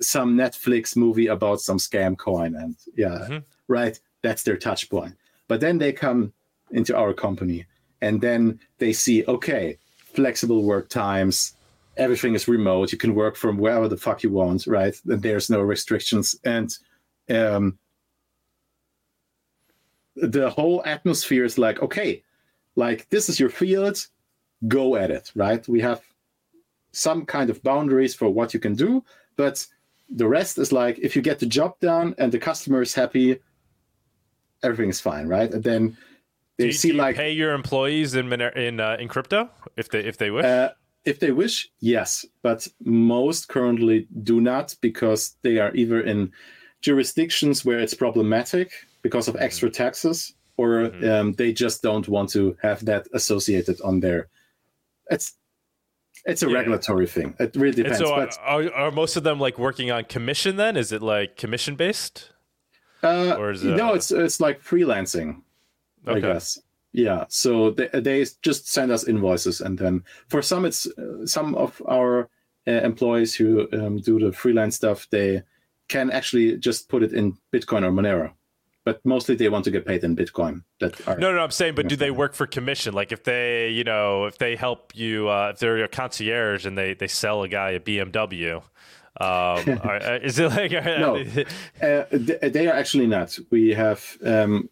some 0.00 0.36
Netflix 0.36 0.96
movie 0.96 1.28
about 1.28 1.60
some 1.60 1.78
scam 1.78 2.16
coin, 2.18 2.56
and 2.56 2.76
yeah, 2.96 3.40
right, 3.68 3.98
that's 4.22 4.42
their 4.42 4.56
touch 4.56 4.90
point. 4.90 5.14
But 5.46 5.60
then 5.60 5.78
they 5.78 5.92
come 5.92 6.32
into 6.72 6.96
our 6.96 7.12
company, 7.12 7.66
and 8.00 8.20
then 8.20 8.58
they 8.78 8.92
see, 8.92 9.24
okay, 9.26 9.78
flexible 10.14 10.62
work 10.62 10.88
times, 10.88 11.54
everything 11.96 12.34
is 12.34 12.48
remote. 12.48 12.92
You 12.92 12.98
can 12.98 13.14
work 13.14 13.36
from 13.36 13.58
wherever 13.58 13.88
the 13.88 13.96
fuck 13.96 14.22
you 14.22 14.30
want, 14.30 14.66
right? 14.66 14.94
And 15.06 15.22
there's 15.22 15.50
no 15.50 15.60
restrictions, 15.60 16.36
and 16.44 16.76
um, 17.28 17.78
the 20.16 20.50
whole 20.50 20.82
atmosphere 20.84 21.44
is 21.44 21.58
like, 21.58 21.82
okay, 21.82 22.22
like 22.76 23.08
this 23.10 23.28
is 23.28 23.40
your 23.40 23.50
field, 23.50 24.06
go 24.68 24.96
at 24.96 25.10
it, 25.10 25.30
right? 25.34 25.66
We 25.68 25.80
have 25.80 26.02
some 26.92 27.24
kind 27.24 27.50
of 27.50 27.62
boundaries 27.62 28.14
for 28.14 28.28
what 28.28 28.52
you 28.52 28.60
can 28.60 28.74
do, 28.74 29.04
but 29.36 29.66
the 30.08 30.26
rest 30.26 30.58
is 30.58 30.72
like 30.72 30.98
if 30.98 31.14
you 31.14 31.22
get 31.22 31.38
the 31.38 31.46
job 31.46 31.78
done 31.80 32.14
and 32.18 32.32
the 32.32 32.38
customer 32.38 32.82
is 32.82 32.94
happy, 32.94 33.38
everything 34.62 34.90
is 34.90 35.00
fine, 35.00 35.26
right? 35.28 35.52
And 35.52 35.62
then 35.62 35.96
Do 36.60 36.66
you, 36.66 36.72
see 36.72 36.88
do 36.88 36.94
you 36.94 37.00
like 37.00 37.16
pay 37.16 37.32
your 37.32 37.52
employees 37.54 38.14
in 38.14 38.32
in 38.32 38.80
uh, 38.80 38.96
in 39.00 39.08
crypto 39.08 39.50
if 39.76 39.88
they 39.90 40.00
if 40.00 40.16
they 40.18 40.30
wish. 40.30 40.44
Uh, 40.44 40.70
if 41.04 41.18
they 41.18 41.30
wish, 41.32 41.70
yes, 41.80 42.26
but 42.42 42.68
most 42.84 43.48
currently 43.48 44.06
do 44.22 44.40
not 44.40 44.76
because 44.82 45.36
they 45.42 45.58
are 45.58 45.74
either 45.74 46.00
in 46.00 46.30
jurisdictions 46.82 47.64
where 47.64 47.78
it's 47.78 47.94
problematic 47.94 48.72
because 49.02 49.26
of 49.28 49.36
extra 49.36 49.70
taxes, 49.70 50.34
or 50.58 50.92
um, 51.08 51.32
they 51.34 51.52
just 51.52 51.82
don't 51.82 52.06
want 52.08 52.28
to 52.30 52.56
have 52.62 52.84
that 52.84 53.06
associated 53.14 53.80
on 53.82 54.00
their. 54.00 54.28
It's 55.10 55.32
it's 56.26 56.42
a 56.42 56.48
Yeah. 56.48 56.56
regulatory 56.58 57.06
thing. 57.06 57.34
It 57.40 57.56
really 57.56 57.82
depends. 57.82 57.98
so, 57.98 58.12
are, 58.12 58.28
are, 58.44 58.72
are 58.74 58.90
most 58.90 59.16
of 59.16 59.22
them 59.22 59.40
like 59.40 59.58
working 59.58 59.90
on 59.90 60.04
commission? 60.04 60.56
Then 60.56 60.76
is 60.76 60.92
it 60.92 61.00
like 61.00 61.36
commission 61.38 61.76
based? 61.76 62.30
uh, 63.02 63.36
or 63.38 63.52
is 63.52 63.64
it, 63.64 63.76
no, 63.76 63.94
it- 63.94 63.96
it's 63.96 64.10
it's 64.12 64.40
like 64.40 64.62
freelancing. 64.62 65.42
I 66.06 66.10
Okay. 66.12 66.20
guess. 66.22 66.58
Yeah. 66.92 67.24
So 67.28 67.70
they, 67.70 67.88
they 67.92 68.24
just 68.42 68.68
send 68.68 68.90
us 68.90 69.06
invoices, 69.06 69.60
and 69.60 69.78
then 69.78 70.02
for 70.28 70.42
some, 70.42 70.64
it's 70.64 70.86
uh, 70.86 71.24
some 71.26 71.54
of 71.54 71.80
our 71.88 72.28
uh, 72.66 72.70
employees 72.72 73.34
who 73.34 73.68
um, 73.72 73.98
do 73.98 74.18
the 74.18 74.32
freelance 74.32 74.76
stuff. 74.76 75.06
They 75.10 75.42
can 75.88 76.10
actually 76.10 76.56
just 76.58 76.88
put 76.88 77.02
it 77.02 77.12
in 77.12 77.36
Bitcoin 77.52 77.84
or 77.84 77.92
Monero, 77.92 78.32
but 78.84 79.00
mostly 79.04 79.34
they 79.36 79.48
want 79.48 79.64
to 79.64 79.70
get 79.70 79.86
paid 79.86 80.02
in 80.04 80.16
Bitcoin. 80.16 80.62
That 80.80 81.00
are 81.06 81.16
No, 81.18 81.32
no, 81.32 81.38
I'm 81.40 81.50
saying, 81.50 81.74
but 81.74 81.88
do 81.88 81.96
they 81.96 82.10
work 82.10 82.34
for 82.34 82.46
commission? 82.46 82.92
Like 82.94 83.12
if 83.12 83.22
they, 83.24 83.68
you 83.70 83.84
know, 83.84 84.24
if 84.26 84.38
they 84.38 84.56
help 84.56 84.92
you, 84.96 85.28
uh, 85.28 85.50
if 85.54 85.58
they're 85.60 85.84
a 85.84 85.88
concierge 85.88 86.66
and 86.66 86.76
they 86.76 86.94
they 86.94 87.08
sell 87.08 87.42
a 87.42 87.48
guy 87.48 87.70
a 87.70 87.80
BMW, 87.80 88.56
um, 88.56 88.62
are, 89.20 89.96
uh, 90.02 90.18
is 90.22 90.38
it 90.38 90.48
like 90.50 90.72
No. 90.72 91.16
Uh, 91.80 92.04
they 92.10 92.66
are 92.68 92.74
actually 92.74 93.06
not. 93.06 93.38
We 93.50 93.74
have 93.74 94.16
um, 94.24 94.68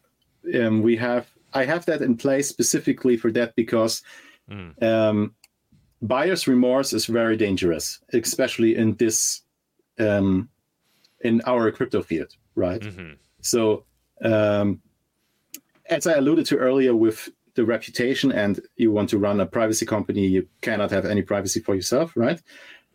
um, 0.54 0.82
we 0.82 0.96
have 0.96 1.28
I 1.54 1.64
have 1.64 1.86
that 1.86 2.02
in 2.02 2.16
place 2.16 2.48
specifically 2.48 3.16
for 3.16 3.32
that 3.32 3.54
because 3.56 4.02
um, 4.82 5.34
buyer's 6.02 6.46
remorse 6.46 6.92
is 6.92 7.06
very 7.06 7.36
dangerous, 7.36 8.00
especially 8.12 8.76
in 8.76 8.96
this 8.96 9.42
um, 9.98 10.48
in 11.20 11.40
our 11.46 11.70
crypto 11.70 12.02
field, 12.02 12.36
right? 12.54 12.82
So 13.40 13.84
um, 14.22 14.80
as 15.88 16.06
I 16.06 16.14
alluded 16.14 16.46
to 16.46 16.56
earlier, 16.56 16.94
with 16.94 17.28
the 17.54 17.64
reputation 17.64 18.30
and 18.30 18.60
you 18.76 18.92
want 18.92 19.08
to 19.10 19.18
run 19.18 19.40
a 19.40 19.46
privacy 19.46 19.84
company, 19.86 20.26
you 20.26 20.46
cannot 20.60 20.90
have 20.90 21.04
any 21.04 21.22
privacy 21.22 21.60
for 21.60 21.74
yourself, 21.74 22.12
right? 22.16 22.40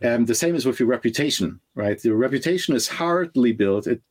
Um, 0.02 0.26
the 0.26 0.36
same 0.36 0.56
is 0.56 0.65
with 0.65 0.80
your 0.80 0.90
reputation, 0.90 1.60
right? 1.76 2.03
Your 2.03 2.15
reputation 2.15 2.76
is 2.76 2.88
hardly 2.88 3.52
built. 3.53 3.88
It 3.88 4.02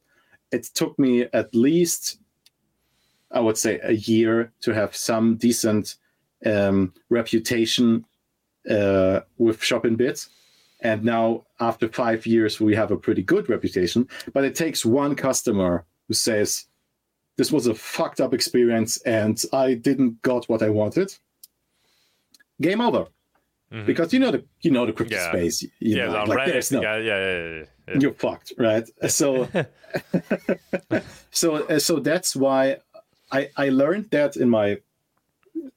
it 0.51 0.65
took 0.75 0.99
me 0.99 1.27
at 1.33 1.55
least, 1.55 2.19
I 3.33 3.41
would 3.41 3.57
say, 3.57 3.81
a 3.83 3.93
year 3.93 4.53
to 4.61 4.73
have 4.73 4.95
some 4.95 5.37
decent 5.37 5.97
um, 6.45 6.93
reputation 7.09 8.05
uh, 8.69 9.21
with 9.39 9.63
Shop 9.63 9.85
bits. 9.97 10.29
And 10.81 11.05
now, 11.05 11.45
after 11.61 11.89
five 11.89 12.27
years, 12.27 12.61
we 12.61 12.75
have 12.75 12.91
a 12.91 12.97
pretty 12.97 13.23
good 13.23 13.49
reputation. 13.49 14.09
But 14.33 14.45
it 14.45 14.55
takes 14.55 14.85
one 14.85 15.15
customer 15.15 15.85
who 16.09 16.15
says, 16.15 16.67
"This 17.37 17.53
was 17.53 17.69
a 17.69 17.75
fucked 17.75 18.21
up 18.21 18.35
experience, 18.35 19.01
and 19.03 19.41
I 19.53 19.75
didn't 19.75 20.21
got 20.23 20.49
what 20.49 20.63
I 20.63 20.71
wanted." 20.71 21.17
Game 22.61 22.81
over. 22.81 23.07
Mm-hmm. 23.73 23.87
Because 23.87 24.13
you 24.13 24.19
know 24.19 24.33
the 24.33 24.45
you 24.61 24.71
know 24.73 24.85
the 24.85 24.93
crypto 24.93 25.15
yeah. 25.15 25.29
space. 25.31 25.63
You 25.63 25.71
yeah, 25.79 26.07
know, 26.07 26.25
like 26.25 26.49
Reddit, 26.49 26.73
no, 26.73 26.83
yeah, 26.83 26.97
yeah, 26.99 27.19
yeah, 27.21 27.65
yeah, 27.89 27.99
You're 28.01 28.13
fucked, 28.15 28.53
right? 28.59 28.87
So, 29.09 29.49
so, 31.31 31.55
uh, 31.55 31.79
so 31.79 32.01
that's 32.01 32.37
why 32.37 32.79
I 33.33 33.49
I 33.57 33.69
learned 33.71 34.11
that 34.11 34.37
in 34.37 34.49
my 34.49 34.79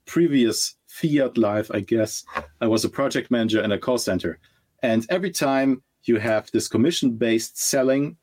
previous 0.06 0.76
fiat 0.88 1.38
life. 1.38 1.72
I 1.74 1.80
guess 1.80 2.24
I 2.62 2.68
was 2.68 2.86
a 2.86 2.90
project 2.90 3.32
manager 3.32 3.64
in 3.64 3.72
a 3.72 3.80
call 3.80 3.98
center, 3.98 4.40
and 4.84 5.06
every 5.10 5.32
time 5.32 5.82
you 6.04 6.20
have 6.20 6.52
this 6.52 6.68
commission 6.68 7.12
based 7.12 7.58
selling, 7.58 8.18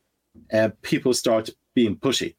uh, 0.53 0.71
people 0.83 1.15
start 1.15 1.51
being 1.75 1.97
pushy 1.97 2.35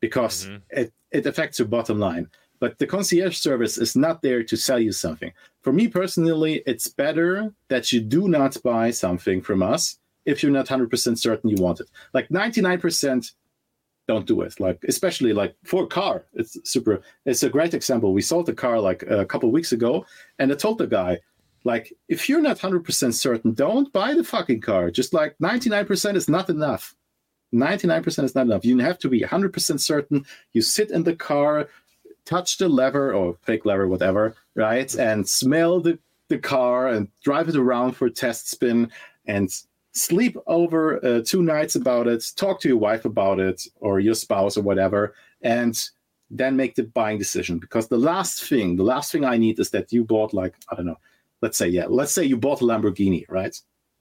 because 0.00 0.46
mm-hmm. 0.46 0.56
it 0.70 0.92
it 1.10 1.26
affects 1.26 1.58
your 1.58 1.68
bottom 1.68 1.98
line. 1.98 2.28
But 2.60 2.78
the 2.78 2.86
concierge 2.86 3.36
service 3.36 3.78
is 3.78 3.94
not 3.94 4.20
there 4.20 4.42
to 4.42 4.56
sell 4.56 4.80
you 4.80 4.92
something. 4.92 5.32
For 5.62 5.72
me 5.72 5.86
personally, 5.86 6.62
it's 6.66 6.88
better 6.88 7.54
that 7.68 7.92
you 7.92 8.00
do 8.00 8.28
not 8.28 8.60
buy 8.64 8.90
something 8.90 9.40
from 9.42 9.62
us 9.62 9.98
if 10.24 10.42
you're 10.42 10.52
not 10.52 10.66
100% 10.66 11.18
certain 11.18 11.50
you 11.50 11.62
want 11.62 11.80
it. 11.80 11.88
Like 12.12 12.28
99% 12.28 13.32
don't 14.08 14.26
do 14.26 14.40
it. 14.40 14.58
Like 14.58 14.82
especially 14.88 15.32
like 15.32 15.54
for 15.62 15.84
a 15.84 15.86
car, 15.86 16.24
it's 16.34 16.58
super. 16.64 17.02
It's 17.26 17.44
a 17.44 17.50
great 17.50 17.74
example. 17.74 18.12
We 18.12 18.22
sold 18.22 18.48
a 18.48 18.54
car 18.54 18.80
like 18.80 19.04
a 19.04 19.26
couple 19.26 19.52
weeks 19.52 19.72
ago, 19.72 20.04
and 20.38 20.50
I 20.50 20.56
told 20.56 20.78
the 20.78 20.86
guy, 20.86 21.20
like, 21.64 21.92
if 22.08 22.28
you're 22.28 22.40
not 22.40 22.58
100% 22.58 23.14
certain, 23.14 23.52
don't 23.52 23.92
buy 23.92 24.14
the 24.14 24.24
fucking 24.24 24.62
car. 24.62 24.90
Just 24.90 25.12
like 25.12 25.36
99% 25.38 26.16
is 26.16 26.28
not 26.28 26.48
enough. 26.48 26.94
99% 27.52 28.24
is 28.24 28.34
not 28.34 28.46
enough. 28.46 28.64
You 28.64 28.78
have 28.78 28.98
to 29.00 29.08
be 29.08 29.20
100% 29.20 29.80
certain. 29.80 30.24
You 30.52 30.62
sit 30.62 30.90
in 30.90 31.02
the 31.02 31.16
car, 31.16 31.68
touch 32.24 32.58
the 32.58 32.68
lever 32.68 33.12
or 33.12 33.36
fake 33.42 33.66
lever, 33.66 33.88
whatever, 33.88 34.34
right? 34.54 34.92
And 34.94 35.28
smell 35.28 35.80
the, 35.80 35.98
the 36.28 36.38
car 36.38 36.88
and 36.88 37.08
drive 37.22 37.48
it 37.48 37.56
around 37.56 37.92
for 37.92 38.06
a 38.06 38.10
test 38.10 38.48
spin 38.50 38.90
and 39.26 39.50
sleep 39.98 40.36
over 40.46 41.04
uh, 41.04 41.22
two 41.24 41.42
nights 41.42 41.76
about 41.76 42.06
it, 42.06 42.24
talk 42.36 42.60
to 42.60 42.68
your 42.68 42.78
wife 42.78 43.04
about 43.04 43.40
it 43.40 43.66
or 43.80 44.00
your 44.00 44.14
spouse 44.14 44.56
or 44.56 44.62
whatever, 44.62 45.14
and 45.42 45.78
then 46.30 46.56
make 46.56 46.74
the 46.74 46.84
buying 46.84 47.18
decision. 47.18 47.58
Because 47.58 47.88
the 47.88 47.98
last 47.98 48.44
thing, 48.44 48.76
the 48.76 48.82
last 48.82 49.12
thing 49.12 49.24
I 49.24 49.36
need 49.36 49.58
is 49.58 49.70
that 49.70 49.92
you 49.92 50.04
bought 50.04 50.32
like, 50.32 50.54
I 50.70 50.76
don't 50.76 50.86
know, 50.86 50.98
let's 51.42 51.58
say, 51.58 51.68
yeah, 51.68 51.86
let's 51.88 52.12
say 52.12 52.24
you 52.24 52.36
bought 52.36 52.60
a 52.60 52.64
Lamborghini, 52.64 53.24
right? 53.28 53.58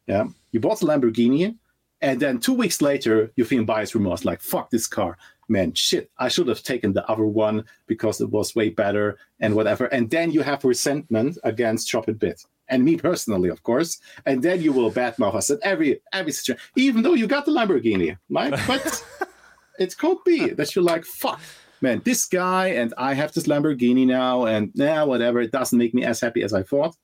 Yeah. 0.07 0.27
You 0.51 0.59
bought 0.59 0.81
a 0.81 0.85
Lamborghini 0.85 1.55
and 2.01 2.19
then 2.19 2.39
two 2.39 2.53
weeks 2.53 2.81
later, 2.81 3.31
you 3.35 3.43
feel 3.43 3.63
buyer's 3.63 3.95
remorse, 3.95 4.23
like, 4.23 4.41
fuck 4.41 4.69
this 4.69 4.87
car 4.87 5.17
man, 5.49 5.73
shit, 5.73 6.11
I 6.17 6.27
should 6.27 6.47
have 6.47 6.63
taken 6.63 6.93
the 6.93 7.07
other 7.09 7.25
one 7.25 7.65
because 7.87 8.21
it 8.21 8.29
was 8.29 8.55
way 8.55 8.69
better 8.69 9.17
and 9.39 9.55
whatever. 9.55 9.85
And 9.85 10.09
then 10.09 10.31
you 10.31 10.41
have 10.41 10.63
resentment 10.63 11.37
against 11.43 11.91
ShopInBit 11.91 12.45
And 12.69 12.83
me 12.83 12.97
personally, 12.97 13.49
of 13.49 13.63
course. 13.63 13.99
And 14.25 14.43
then 14.43 14.61
you 14.61 14.73
will 14.73 14.91
badmouth 14.91 15.35
us 15.35 15.49
at 15.49 15.59
every 15.63 16.01
every 16.13 16.31
situation, 16.31 16.61
even 16.75 17.03
though 17.03 17.13
you 17.13 17.27
got 17.27 17.45
the 17.45 17.51
Lamborghini. 17.51 18.17
right? 18.29 18.53
but 18.67 19.03
it 19.79 19.97
could 19.97 20.17
be 20.25 20.49
that 20.49 20.75
you're 20.75 20.83
like, 20.83 21.05
fuck, 21.05 21.39
man, 21.81 22.01
this 22.03 22.25
guy 22.25 22.67
and 22.67 22.93
I 22.97 23.13
have 23.13 23.33
this 23.33 23.47
Lamborghini 23.47 24.05
now, 24.05 24.45
and 24.45 24.71
now 24.75 24.95
nah, 24.95 25.05
whatever, 25.05 25.39
it 25.41 25.51
doesn't 25.51 25.77
make 25.77 25.93
me 25.93 26.03
as 26.03 26.19
happy 26.19 26.43
as 26.43 26.53
I 26.53 26.63
thought. 26.63 26.95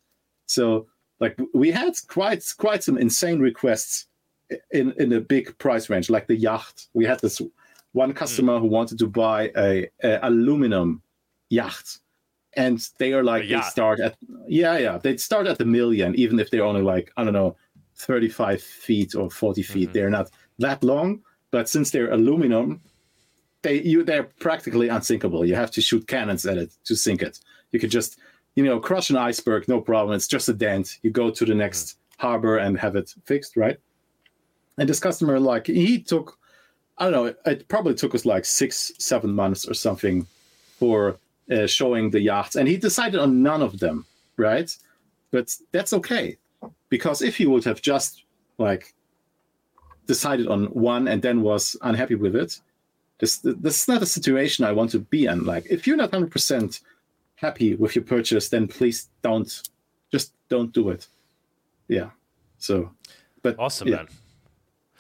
So 0.48 0.88
like 1.20 1.40
we 1.54 1.72
had 1.72 1.94
quite 2.08 2.44
quite 2.58 2.84
some 2.84 2.98
insane 2.98 3.40
requests 3.40 4.08
in 4.72 4.94
in 4.98 5.14
a 5.14 5.22
big 5.22 5.58
price 5.58 5.90
range, 5.90 6.10
like 6.10 6.28
the 6.28 6.36
yacht. 6.36 6.88
We 6.94 7.06
had 7.06 7.20
this 7.22 7.42
one 7.94 8.10
hmm. 8.10 8.16
customer 8.16 8.58
mm. 8.58 8.62
who 8.62 8.68
wanted 8.68 9.00
to 9.00 9.08
buy 9.08 9.52
a, 9.56 9.88
a, 10.04 10.20
aluminum 10.24 11.02
yacht 11.50 12.00
and 12.56 12.90
they 12.98 13.14
are 13.14 13.24
like 13.24 13.48
they 13.48 13.62
start 13.62 14.00
at 14.00 14.16
yeah 14.48 14.78
yeah 14.78 14.98
they 14.98 15.18
start 15.18 15.48
at 15.48 15.58
the 15.58 15.66
million 15.66 16.14
even 16.16 16.40
if 16.40 16.50
they're 16.52 16.64
only 16.64 16.82
like 16.82 17.12
i 17.18 17.24
don't 17.24 17.34
know 17.34 17.56
35 17.96 18.62
feet 18.62 19.16
or 19.16 19.30
40 19.30 19.62
feet 19.62 19.84
mm-hmm. 19.84 19.94
they're 19.94 20.10
not 20.10 20.30
that 20.60 20.84
long 20.84 21.22
but 21.52 21.70
since 21.70 21.92
they're 21.92 22.12
aluminum 22.12 22.82
they 23.62 23.82
you 23.82 24.04
they're 24.04 24.24
practically 24.40 24.88
unsinkable 24.90 25.46
you 25.46 25.56
have 25.56 25.72
to 25.72 25.82
shoot 25.82 26.08
cannons 26.08 26.46
at 26.46 26.58
it 26.58 26.72
to 26.84 26.96
sink 26.96 27.22
it 27.22 27.40
you 27.72 27.80
could 27.80 27.92
just 27.92 28.20
you 28.56 28.64
know 28.64 28.80
crush 28.80 29.10
an 29.10 29.18
iceberg 29.18 29.68
no 29.68 29.80
problem 29.82 30.16
it's 30.16 30.28
just 30.28 30.50
a 30.50 30.54
dent 30.54 31.00
you 31.02 31.10
go 31.10 31.30
to 31.30 31.46
the 31.46 31.56
next 31.56 31.86
mm-hmm. 31.86 32.28
harbor 32.28 32.58
and 32.58 32.78
have 32.78 32.96
it 32.96 33.14
fixed 33.26 33.56
right 33.56 33.78
and 34.78 34.90
this 34.90 35.00
customer 35.00 35.40
like 35.40 35.68
he 35.68 36.00
took 36.00 36.38
I 36.98 37.10
don't 37.10 37.12
know. 37.12 37.52
It 37.52 37.68
probably 37.68 37.96
took 37.96 38.14
us 38.14 38.26
like 38.26 38.46
six, 38.46 38.92
seven 39.00 39.34
months 39.34 39.68
or 39.68 39.74
something 39.74 40.28
for 40.78 41.18
uh, 41.52 41.68
showing 41.68 42.10
the 42.10 42.22
yachts, 42.22 42.56
and 42.56 42.68
he 42.68 42.78
decided 42.78 43.20
on 43.20 43.44
none 43.44 43.62
of 43.62 43.80
them, 43.80 44.06
right? 44.38 44.76
But 45.32 45.56
that's 45.72 45.94
okay 45.94 46.38
because 46.90 47.22
if 47.22 47.38
he 47.38 47.46
would 47.46 47.64
have 47.64 47.82
just 47.82 48.24
like 48.58 48.94
decided 50.06 50.48
on 50.48 50.66
one 50.66 51.08
and 51.08 51.22
then 51.22 51.42
was 51.42 51.76
unhappy 51.82 52.16
with 52.16 52.36
it, 52.36 52.60
this 53.20 53.40
this 53.40 53.82
is 53.82 53.88
not 53.88 54.02
a 54.02 54.06
situation 54.06 54.66
I 54.66 54.72
want 54.72 54.92
to 54.92 55.00
be 55.00 55.26
in. 55.26 55.46
Like, 55.46 55.66
if 55.70 55.88
you're 55.88 55.98
not 55.98 56.12
hundred 56.12 56.32
percent 56.32 56.82
happy 57.36 57.76
with 57.76 57.96
your 57.96 58.04
purchase, 58.04 58.50
then 58.50 58.68
please 58.68 59.10
don't, 59.22 59.62
just 60.12 60.34
don't 60.50 60.72
do 60.74 60.90
it. 60.90 61.08
Yeah. 61.88 62.10
So, 62.58 62.92
but 63.42 63.58
awesome, 63.60 63.88
yeah. 63.88 63.96
man. 63.96 64.08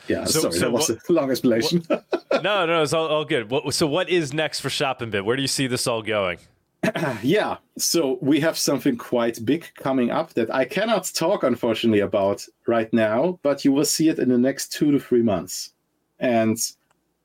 Yeah, 0.07 0.25
so, 0.25 0.41
sorry, 0.41 0.53
so 0.53 0.59
that 0.59 0.71
was 0.71 0.89
what, 0.89 1.09
a 1.09 1.13
long 1.13 1.31
explanation. 1.31 1.83
What, 1.87 2.05
no, 2.43 2.65
no, 2.65 2.83
it's 2.83 2.93
all, 2.93 3.07
all 3.07 3.25
good. 3.25 3.49
What, 3.49 3.73
so, 3.73 3.87
what 3.87 4.09
is 4.09 4.33
next 4.33 4.59
for 4.59 4.69
ShopInBit? 4.69 5.23
Where 5.23 5.35
do 5.35 5.41
you 5.41 5.47
see 5.47 5.65
this 5.65 5.87
all 5.87 6.01
going? 6.01 6.37
yeah, 7.23 7.57
so 7.77 8.17
we 8.21 8.41
have 8.41 8.57
something 8.57 8.97
quite 8.97 9.43
big 9.45 9.65
coming 9.75 10.11
up 10.11 10.33
that 10.33 10.53
I 10.53 10.65
cannot 10.65 11.09
talk, 11.15 11.43
unfortunately, 11.43 12.01
about 12.01 12.45
right 12.67 12.91
now, 12.91 13.39
but 13.41 13.63
you 13.63 13.71
will 13.71 13.85
see 13.85 14.09
it 14.09 14.19
in 14.19 14.27
the 14.27 14.37
next 14.37 14.73
two 14.73 14.91
to 14.91 14.99
three 14.99 15.21
months. 15.21 15.71
And 16.19 16.57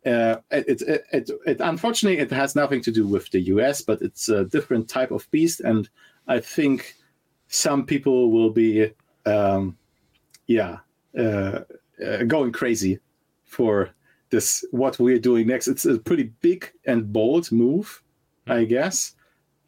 uh, 0.07 0.37
it, 0.53 0.81
it, 0.83 1.05
it, 1.13 1.31
it, 1.45 1.61
unfortunately, 1.61 2.21
it 2.21 2.31
has 2.31 2.55
nothing 2.55 2.81
to 2.83 2.93
do 2.93 3.05
with 3.05 3.29
the 3.31 3.41
US, 3.41 3.83
but 3.83 4.01
it's 4.01 4.29
a 4.29 4.45
different 4.45 4.89
type 4.89 5.11
of 5.11 5.29
beast. 5.33 5.61
And 5.61 5.89
I 6.29 6.39
think 6.39 6.95
some 7.49 7.85
people 7.85 8.31
will 8.31 8.51
be, 8.51 8.93
um, 9.27 9.77
yeah, 10.47 10.79
uh, 11.19 11.61
uh, 12.05 12.23
going 12.29 12.53
crazy 12.53 13.01
for 13.45 13.91
this 14.31 14.65
what 14.71 14.99
we're 14.99 15.19
doing 15.19 15.47
next. 15.47 15.69
It's 15.69 15.85
a 15.85 15.99
pretty 15.99 16.25
big 16.41 16.73
and 16.87 17.13
bold 17.13 17.51
move, 17.53 18.03
mm. 18.47 18.53
I 18.53 18.65
guess, 18.65 19.15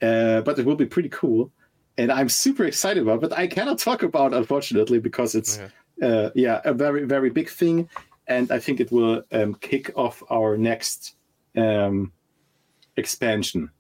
uh, 0.03 0.43
but 0.43 0.59
it 0.59 0.67
will 0.67 0.77
be 0.77 0.87
pretty 0.87 1.09
cool, 1.09 1.51
and 1.99 2.11
I'm 2.13 2.29
super 2.29 2.65
excited 2.65 3.03
about. 3.03 3.17
It, 3.17 3.31
but 3.31 3.33
I 3.39 3.47
cannot 3.47 3.79
talk 3.79 4.03
about 4.03 4.35
unfortunately 4.35 4.99
because 4.99 5.35
it's 5.35 5.61
yeah, 5.99 6.07
uh, 6.07 6.31
yeah 6.35 6.61
a 6.65 6.75
very 6.75 7.05
very 7.05 7.31
big 7.31 7.49
thing, 7.49 7.89
and 8.27 8.51
I 8.51 8.59
think 8.59 8.81
it 8.81 8.93
will 8.93 9.23
um, 9.33 9.55
kick 9.55 9.91
off 9.97 10.23
our 10.31 10.57
next 10.57 11.17
um, 11.57 12.13
expansion. 12.97 13.71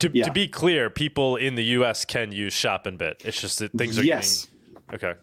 To, 0.00 0.10
yeah. 0.12 0.24
to 0.24 0.32
be 0.32 0.48
clear, 0.48 0.90
people 0.90 1.36
in 1.36 1.54
the 1.54 1.64
U.S. 1.76 2.04
can 2.04 2.32
use 2.32 2.54
ShopInBit. 2.54 3.24
It's 3.24 3.40
just 3.40 3.58
that 3.60 3.72
things 3.72 3.98
are 3.98 4.04
yes. 4.04 4.48
Getting... 4.90 5.08
Okay. 5.08 5.20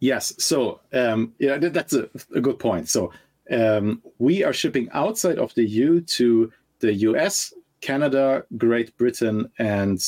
Yes. 0.00 0.34
So 0.38 0.80
um, 0.92 1.32
yeah, 1.38 1.56
that's 1.58 1.94
a, 1.94 2.08
a, 2.34 2.40
good 2.40 2.58
point. 2.58 2.88
So 2.88 3.12
um, 3.50 4.02
we 4.18 4.44
are 4.44 4.52
shipping 4.52 4.88
outside 4.92 5.38
of 5.38 5.54
the 5.54 5.64
EU 5.64 6.00
to 6.00 6.52
the 6.80 6.92
US, 6.92 7.54
Canada, 7.80 8.44
Great 8.56 8.96
Britain, 8.96 9.50
and 9.58 9.98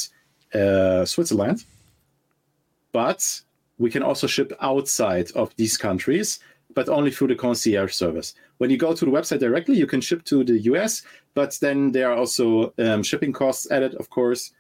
uh, 0.55 1.05
Switzerland. 1.05 1.65
But 2.93 3.41
we 3.79 3.91
can 3.91 4.03
also 4.03 4.27
ship 4.27 4.53
outside 4.61 5.31
of 5.33 5.55
these 5.57 5.77
countries, 5.77 6.41
but 6.75 6.89
only 6.89 7.11
through 7.11 7.29
the 7.29 7.37
concierge 7.37 7.93
service. 7.93 8.35
When 8.59 8.71
you 8.71 8.77
go 8.77 8.93
to 8.93 9.05
the 9.05 9.11
website 9.11 9.39
directly, 9.39 9.77
you 9.77 9.87
can 9.87 10.01
ship 10.01 10.25
to 10.25 10.43
the 10.43 10.59
US, 10.73 11.03
but 11.35 11.57
then 11.61 11.93
there 11.93 12.11
are 12.11 12.17
also 12.17 12.75
um, 12.79 13.03
shipping 13.03 13.33
costs 13.33 13.71
added, 13.71 13.95
of 13.95 14.11
course. 14.11 14.53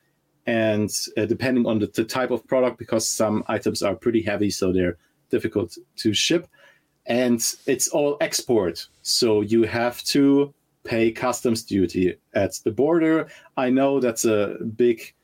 And 0.46 0.90
uh, 1.16 1.26
depending 1.26 1.66
on 1.66 1.78
the, 1.78 1.88
the, 1.88 2.05
type 2.05 2.30
of 2.30 2.46
product, 2.46 2.78
because 2.78 3.06
some 3.06 3.44
items 3.48 3.82
are 3.82 3.94
pretty 3.94 4.22
heavy, 4.22 4.48
so 4.48 4.72
they're 4.72 4.96
difficult 5.30 5.76
to 5.96 6.14
ship. 6.14 6.48
And 7.09 7.43
it's 7.66 7.89
all 7.89 8.16
export. 8.20 8.86
So 9.02 9.40
you 9.40 9.64
have 9.64 10.02
to 10.05 10.55
pay 10.85 11.10
customs 11.10 11.62
duty 11.62 12.16
at 12.35 12.55
the 12.64 12.70
border. 12.70 13.28
I 13.56 13.70
know 13.70 14.01
that's 14.01 14.24
a 14.24 14.56
big 14.76 15.14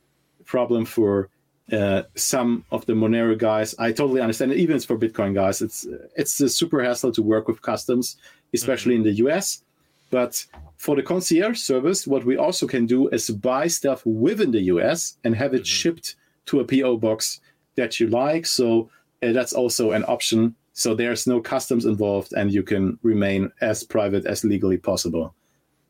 problem 0.45 0.85
for 0.85 1.31
uh, 1.73 2.03
some 2.15 2.65
of 2.71 2.85
the 2.87 2.93
Monero 2.93 3.37
guys, 3.39 3.75
I 3.79 3.91
totally 3.93 4.21
understand 4.21 4.53
it. 4.53 4.59
Even 4.59 4.79
for 4.81 4.99
Bitcoin 4.99 5.35
guys, 5.35 5.63
it's 5.63 5.87
it's 6.15 6.39
a 6.41 6.49
super 6.49 6.83
hassle 6.85 7.13
to 7.13 7.23
work 7.23 7.49
with 7.49 7.63
customs, 7.63 8.17
especially 8.53 8.95
mm-hmm. 8.95 9.09
in 9.09 9.15
the 9.15 9.25
US. 9.27 9.63
But 10.11 10.45
for 10.77 10.95
the 10.95 11.03
concierge 11.03 11.59
service, 11.59 12.07
what 12.07 12.25
we 12.25 12.37
also 12.37 12.67
can 12.67 12.87
do 12.87 13.09
is 13.09 13.31
buy 13.31 13.67
stuff 13.69 14.05
within 14.05 14.51
the 14.51 14.61
US 14.75 15.17
and 15.25 15.35
have 15.35 15.55
it 15.55 15.63
mm-hmm. 15.63 15.65
shipped 15.65 16.17
to 16.47 16.61
a 16.61 16.65
PO 16.65 16.99
box 16.99 17.41
that 17.77 17.99
you 17.99 18.09
like. 18.09 18.45
So 18.45 18.91
uh, 19.23 19.33
that's 19.33 19.55
also 19.55 19.93
an 19.93 20.05
option. 20.07 20.55
So 20.75 20.95
there's 20.95 21.27
no 21.27 21.41
customs 21.41 21.87
involved, 21.87 22.33
and 22.35 22.53
you 22.53 22.63
can 22.63 22.99
remain 23.03 23.51
as 23.61 23.83
private 23.85 24.27
as 24.27 24.45
legally 24.45 24.77
possible. 24.77 25.35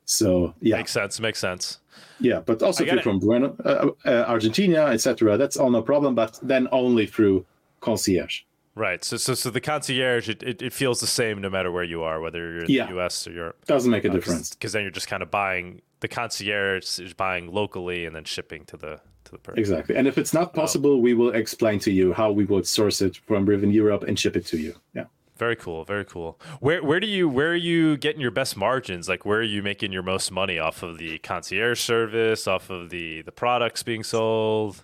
So 0.04 0.54
yeah, 0.60 0.76
makes 0.76 0.92
sense. 0.92 1.18
Makes 1.18 1.38
sense. 1.38 1.80
Yeah, 2.20 2.40
but 2.40 2.62
also 2.62 2.84
if 2.84 2.92
you're 2.92 3.02
from 3.02 3.18
Buenos, 3.18 3.58
uh, 3.64 3.88
uh, 4.04 4.10
Argentina, 4.28 4.86
etc., 4.86 5.36
that's 5.38 5.56
all 5.56 5.70
no 5.70 5.82
problem. 5.82 6.14
But 6.14 6.38
then 6.42 6.68
only 6.70 7.06
through 7.06 7.46
concierge. 7.80 8.42
Right. 8.76 9.04
So, 9.04 9.16
so, 9.16 9.34
so 9.34 9.50
the 9.50 9.60
concierge, 9.60 10.28
it, 10.28 10.42
it, 10.42 10.60
it, 10.60 10.72
feels 10.72 11.00
the 11.00 11.06
same 11.06 11.40
no 11.40 11.48
matter 11.48 11.70
where 11.70 11.84
you 11.84 12.02
are, 12.02 12.20
whether 12.20 12.38
you're 12.38 12.64
in 12.64 12.70
yeah. 12.70 12.86
the 12.86 12.94
U.S. 12.94 13.26
or 13.28 13.32
Europe. 13.32 13.64
Doesn't 13.66 13.90
make 13.90 14.04
a 14.04 14.10
uh, 14.10 14.12
difference 14.12 14.50
because 14.50 14.72
then 14.72 14.82
you're 14.82 14.90
just 14.90 15.06
kind 15.06 15.22
of 15.22 15.30
buying 15.30 15.80
the 16.04 16.08
concierge 16.08 16.98
is 16.98 17.14
buying 17.14 17.50
locally 17.50 18.04
and 18.04 18.14
then 18.14 18.24
shipping 18.24 18.66
to 18.66 18.76
the 18.76 19.00
the 19.34 19.38
person. 19.38 19.58
Exactly. 19.58 19.96
And 19.96 20.08
if 20.08 20.16
it's 20.16 20.32
not 20.32 20.54
possible, 20.54 21.02
we 21.02 21.12
will 21.12 21.34
explain 21.34 21.78
to 21.80 21.90
you 21.90 22.14
how 22.14 22.32
we 22.32 22.46
would 22.46 22.66
source 22.66 23.02
it 23.02 23.18
from 23.26 23.44
within 23.44 23.70
Europe 23.70 24.04
and 24.04 24.18
ship 24.18 24.36
it 24.36 24.46
to 24.46 24.56
you. 24.56 24.74
Yeah. 24.94 25.04
Very 25.36 25.56
cool. 25.56 25.84
Very 25.84 26.04
cool. 26.04 26.40
Where 26.60 26.82
where 26.82 27.00
do 27.00 27.06
you 27.06 27.28
where 27.28 27.50
are 27.50 27.56
you 27.56 27.96
getting 27.98 28.20
your 28.20 28.30
best 28.30 28.56
margins? 28.56 29.08
Like 29.08 29.26
where 29.26 29.40
are 29.40 29.42
you 29.42 29.62
making 29.62 29.92
your 29.92 30.02
most 30.02 30.30
money 30.30 30.58
off 30.58 30.82
of 30.82 30.96
the 30.96 31.18
concierge 31.18 31.80
service, 31.80 32.46
off 32.46 32.70
of 32.70 32.90
the 32.90 33.22
the 33.22 33.32
products 33.32 33.82
being 33.82 34.04
sold? 34.04 34.82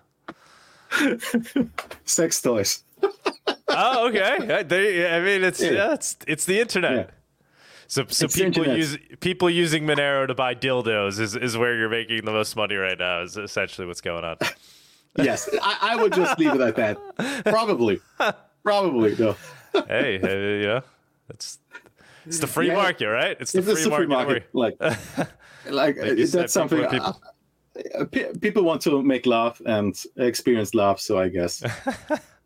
Sex 2.05 2.43
toys 2.43 2.83
oh, 3.69 4.09
okay. 4.09 4.63
They, 4.63 5.11
I 5.11 5.21
mean, 5.21 5.45
it's 5.45 5.61
yeah. 5.63 5.71
yeah. 5.71 5.95
it's 5.95 6.17
it's 6.27 6.45
the 6.45 6.61
internet. 6.61 6.93
Yeah. 6.93 7.15
So, 7.91 8.05
so 8.07 8.27
it's 8.27 8.37
people 8.37 8.69
use 8.69 8.97
people 9.19 9.51
using 9.51 9.85
Monero 9.85 10.25
to 10.25 10.33
buy 10.33 10.55
dildos 10.55 11.19
is, 11.19 11.35
is 11.35 11.59
where 11.59 11.77
you're 11.77 11.89
making 11.89 12.25
the 12.25 12.31
most 12.31 12.55
money 12.55 12.77
right 12.77 12.97
now. 12.97 13.23
Is 13.23 13.37
essentially 13.37 13.85
what's 13.85 14.01
going 14.01 14.25
on. 14.25 14.37
yes, 15.19 15.51
I, 15.61 15.79
I, 15.81 15.97
would 15.97 16.13
just 16.13 16.39
leave 16.39 16.55
it 16.55 16.61
at 16.61 16.77
that. 16.77 17.45
Probably, 17.47 18.01
probably 18.63 19.17
no. 19.17 19.33
hey, 19.89 20.21
hey, 20.21 20.63
yeah, 20.63 20.83
it's 21.31 21.59
it's 22.27 22.39
the 22.39 22.47
free 22.47 22.69
yeah. 22.69 22.75
market, 22.75 23.09
right? 23.09 23.37
It's 23.41 23.51
the 23.51 23.59
it's 23.59 23.83
free, 23.83 24.07
market. 24.07 24.45
free 24.53 24.53
market. 24.53 25.29
Like, 25.65 25.97
like 25.97 25.97
that's 26.31 26.53
something. 26.53 26.87
People. 26.89 27.21
Uh, 27.99 28.05
people 28.41 28.63
want 28.63 28.83
to 28.83 29.03
make 29.03 29.27
love 29.27 29.61
and 29.67 30.01
experience 30.17 30.75
love, 30.75 31.01
so 31.01 31.19
I 31.19 31.29
guess. 31.29 31.61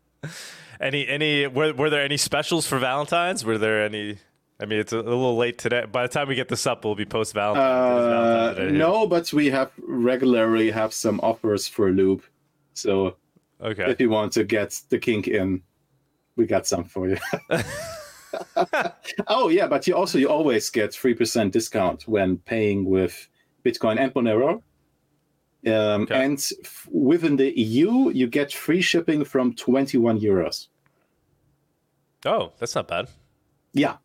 any 0.81 1.07
any 1.07 1.45
were, 1.45 1.71
were 1.71 1.91
there 1.91 2.01
any 2.01 2.17
specials 2.17 2.65
for 2.65 2.79
Valentine's? 2.79 3.45
Were 3.45 3.59
there 3.59 3.85
any? 3.85 4.17
I 4.59 4.65
mean, 4.65 4.79
it's 4.79 4.93
a, 4.93 4.97
little 4.97 5.35
late 5.35 5.57
today. 5.57 5.85
By 5.85 6.03
the 6.03 6.07
time 6.07 6.29
we 6.29 6.35
get 6.35 6.47
this 6.47 6.65
up, 6.65 6.85
we'll 6.85 6.95
be 6.95 7.05
post 7.05 7.33
Valentine's. 7.33 8.57
Uh, 8.57 8.69
no, 8.71 9.05
but 9.05 9.33
we 9.33 9.49
have 9.49 9.71
regularly 9.85 10.71
have 10.71 10.93
some 10.93 11.19
offers 11.21 11.67
for 11.67 11.91
Loop. 11.91 12.23
So, 12.73 13.17
okay, 13.61 13.89
if 13.89 13.99
you 13.99 14.09
want 14.09 14.31
to 14.33 14.45
get 14.45 14.81
the 14.89 14.97
kink 14.97 15.27
in, 15.27 15.61
we 16.37 16.45
got 16.45 16.65
some 16.67 16.85
for 16.85 17.09
you. 17.09 17.17
oh 19.27 19.49
yeah, 19.49 19.67
but 19.67 19.87
you 19.87 19.95
also 19.95 20.17
you 20.17 20.29
always 20.29 20.69
get 20.69 20.93
three 20.93 21.13
percent 21.13 21.53
discount 21.53 22.07
when 22.07 22.37
paying 22.39 22.85
with 22.85 23.27
Bitcoin 23.63 23.99
and 23.99 24.13
Monero. 24.13 24.61
Um, 25.65 26.03
okay. 26.03 26.23
And 26.23 26.37
f- 26.63 26.87
within 26.91 27.37
the 27.37 27.51
EU, 27.59 28.11
you 28.11 28.27
get 28.27 28.53
free 28.53 28.81
shipping 28.81 29.25
from 29.25 29.55
21 29.55 30.19
euros. 30.19 30.67
Oh, 32.23 32.51
that's 32.59 32.75
not 32.75 32.87
bad. 32.87 33.09
Yeah, 33.73 33.97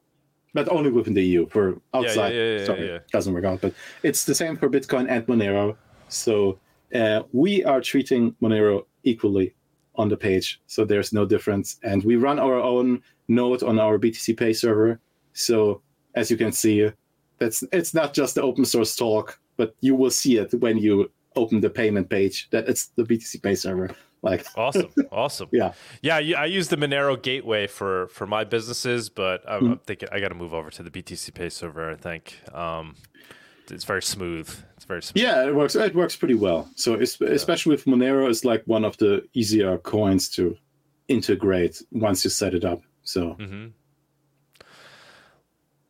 but 0.55 0.69
only 0.71 0.91
within 0.91 1.15
the 1.15 1.23
EU. 1.23 1.47
For 1.49 1.81
outside, 1.95 2.35
yeah, 2.35 2.43
yeah, 2.43 2.59
yeah, 2.59 2.65
sorry, 2.65 3.01
doesn't 3.13 3.33
work 3.33 3.45
out. 3.45 3.61
But 3.61 3.75
it's 4.03 4.25
the 4.25 4.35
same 4.35 4.57
for 4.57 4.69
Bitcoin 4.69 5.07
and 5.09 5.27
Monero. 5.27 5.77
So 6.09 6.59
uh, 6.95 7.23
we 7.33 7.65
are 7.65 7.81
treating 7.81 8.35
Monero 8.43 8.85
equally 9.05 9.55
on 9.97 10.09
the 10.09 10.17
page. 10.17 10.61
So 10.67 10.85
there's 10.85 11.13
no 11.13 11.25
difference. 11.27 11.79
And 11.83 12.03
we 12.05 12.17
run 12.17 12.39
our 12.39 12.57
own 12.57 13.03
node 13.29 13.63
on 13.63 13.79
our 13.79 13.99
BTC 13.99 14.37
Pay 14.37 14.53
server. 14.53 15.01
So 15.33 15.83
as 16.15 16.31
you 16.31 16.37
can 16.37 16.53
see, 16.53 16.91
that's 17.39 17.63
it's 17.73 17.95
not 17.95 18.13
just 18.13 18.35
the 18.35 18.43
open 18.43 18.65
source 18.65 18.97
talk, 18.97 19.39
but 19.57 19.75
you 19.81 19.95
will 19.95 20.11
see 20.11 20.37
it 20.39 20.53
when 20.55 20.79
you 20.79 21.11
open 21.37 21.61
the 21.61 21.71
payment 21.71 22.09
page 22.09 22.49
that 22.51 22.69
it's 22.69 22.89
the 22.97 23.05
BTC 23.05 23.43
Pay 23.43 23.55
server. 23.55 23.91
Like 24.23 24.47
awesome, 24.57 24.91
awesome. 25.11 25.49
yeah, 25.53 25.73
yeah. 26.03 26.17
I 26.17 26.45
use 26.45 26.69
the 26.69 26.77
Monero 26.77 27.21
gateway 27.21 27.67
for 27.67 28.09
for 28.09 28.27
my 28.27 28.45
businesses, 28.45 29.09
but 29.09 29.43
I'm, 29.49 29.63
mm-hmm. 29.63 29.73
I'm 29.73 29.79
thinking 29.79 30.09
I 30.13 30.21
got 30.21 30.29
to 30.29 30.35
move 30.35 30.53
over 30.53 30.71
to 30.71 30.83
the 30.83 30.91
BTC 30.91 31.33
Pay 31.35 31.49
server. 31.49 31.91
I 31.91 31.97
think 31.97 32.39
um, 32.53 32.97
it's 33.71 33.85
very 33.85 34.03
smooth. 34.03 34.49
It's 34.77 34.85
very 34.85 35.03
smooth. 35.03 35.23
Yeah, 35.23 35.47
it 35.47 35.55
works. 35.55 35.75
It 35.75 35.95
works 35.95 36.17
pretty 36.17 36.35
well. 36.35 36.69
So 36.77 36.95
especially 36.97 37.71
with 37.75 37.85
Monero, 37.87 38.29
it's 38.29 38.45
like 38.45 38.63
one 38.67 38.85
of 38.85 38.97
the 38.99 39.27
easier 39.33 39.79
coins 39.79 40.29
to 40.31 40.57
integrate 41.09 41.83
once 41.93 42.25
you 42.25 42.31
set 42.31 42.55
it 42.55 42.65
up. 42.65 42.83
So. 43.03 43.37
Mm-hmm. 43.41 43.69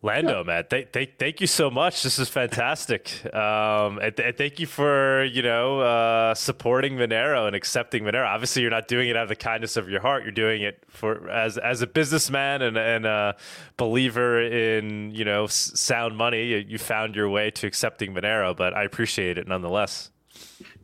Lando, 0.03 0.39
yeah. 0.39 0.43
man, 0.45 0.65
th- 0.71 0.93
th- 0.93 1.15
thank 1.19 1.43
you 1.43 1.47
so 1.47 1.71
much. 1.71 2.03
This 2.03 2.19
is 2.19 2.31
fantastic. 2.31 3.23
Um, 3.35 3.99
and, 3.99 4.17
th- 4.17 4.29
and, 4.29 4.37
thank 4.37 4.59
you 4.59 4.67
for 4.67 5.25
you 5.25 5.43
know 5.43 5.81
uh, 5.81 6.35
supporting 6.35 6.95
Monero 6.97 7.47
and 7.47 7.55
accepting 7.55 8.05
Monero. 8.05 8.27
Obviously, 8.27 8.63
you're 8.63 8.71
not 8.71 8.89
doing 8.89 9.11
it 9.11 9.17
out 9.17 9.25
of 9.25 9.29
the 9.29 9.37
kindness 9.37 9.77
of 9.77 9.91
your 9.91 10.01
heart. 10.01 10.23
You're 10.23 10.33
doing 10.33 10.63
it 10.63 10.83
for 10.89 11.29
as 11.29 11.59
as 11.59 11.83
a 11.83 11.87
businessman 11.87 12.63
and, 12.63 12.79
and 12.79 13.05
a 13.05 13.37
believer 13.77 14.41
in 14.41 15.15
you 15.15 15.25
know 15.25 15.45
s- 15.45 15.73
sound 15.75 16.17
money. 16.17 16.45
You, 16.47 16.65
you 16.67 16.79
found 16.79 17.15
your 17.15 17.29
way 17.29 17.51
to 17.51 17.67
accepting 17.67 18.15
Monero, 18.15 18.57
but 18.57 18.73
I 18.73 18.85
appreciate 18.85 19.37
it 19.37 19.47
nonetheless. 19.47 20.11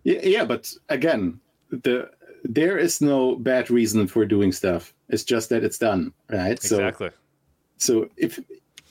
Yeah, 0.05 0.21
yeah, 0.23 0.45
but 0.45 0.71
again, 0.91 1.41
the 1.71 2.11
there 2.45 2.77
is 2.77 3.01
no 3.01 3.37
bad 3.37 3.71
reason 3.71 4.07
for 4.07 4.27
doing 4.27 4.53
stuff. 4.53 4.93
It's 5.09 5.25
just 5.25 5.49
that 5.49 5.65
it's 5.65 5.79
done, 5.79 6.13
right? 6.29 6.53
Exactly. 6.53 7.11
So, 7.79 8.03
so 8.03 8.11
if 8.19 8.39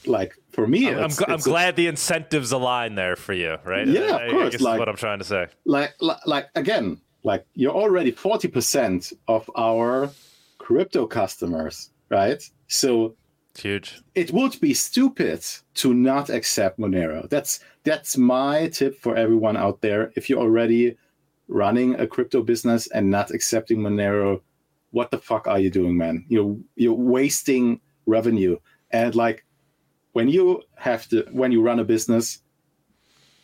like 0.08 0.36
for 0.52 0.68
me, 0.68 0.90
I'm, 0.90 1.06
it's, 1.06 1.22
I'm, 1.22 1.36
it's 1.36 1.46
glad 1.46 1.74
a, 1.74 1.78
the 1.78 1.88
incentives 1.88 2.52
align 2.52 2.96
there 2.96 3.16
for 3.16 3.34
you, 3.34 3.58
right? 3.64 3.88
Yeah, 3.88 4.16
of 4.16 4.22
I, 4.22 4.30
course. 4.30 4.56
I 4.62 4.64
like 4.64 4.80
what 4.80 4.90
I'm 4.90 4.96
trying 4.96 5.20
to 5.20 5.26
say. 5.26 5.48
Like, 5.66 5.94
like, 6.00 6.26
like 6.26 6.48
again, 6.56 7.02
like 7.24 7.46
you're 7.54 7.74
already 7.74 8.12
40% 8.12 9.14
of 9.28 9.50
our 9.56 10.10
crypto 10.58 11.08
customers, 11.08 11.92
right? 12.10 12.42
So 12.68 13.16
it's 13.52 13.62
huge. 13.62 14.02
It 14.16 14.32
would 14.32 14.60
be 14.60 14.74
stupid 14.74 15.44
to 15.76 15.94
not 15.94 16.30
accept 16.30 16.80
Monero. 16.80 17.30
That's 17.30 17.60
that's 17.84 18.18
my 18.18 18.68
tip 18.68 19.00
for 19.00 19.16
everyone 19.16 19.58
out 19.58 19.82
there. 19.82 20.12
If 20.16 20.30
you're 20.30 20.42
already 20.42 20.98
running 21.48 22.00
a 22.00 22.08
crypto 22.08 22.42
business 22.42 22.88
and 22.88 23.10
not 23.10 23.32
accepting 23.32 23.80
Monero, 23.80 24.42
what 24.92 25.12
the 25.12 25.18
fuck 25.18 25.48
are 25.48 25.60
you 25.60 25.70
doing, 25.70 25.98
man? 25.98 26.26
You're 26.28 26.58
you're 26.76 26.94
wasting 26.94 27.80
revenue. 28.06 28.58
And 28.92 29.16
like 29.16 29.46
when 30.16 30.30
you 30.30 30.62
have 30.76 31.10
to 31.10 31.26
when 31.34 31.52
you 31.52 31.62
run 31.62 31.78
a 31.78 31.84
business 31.84 32.40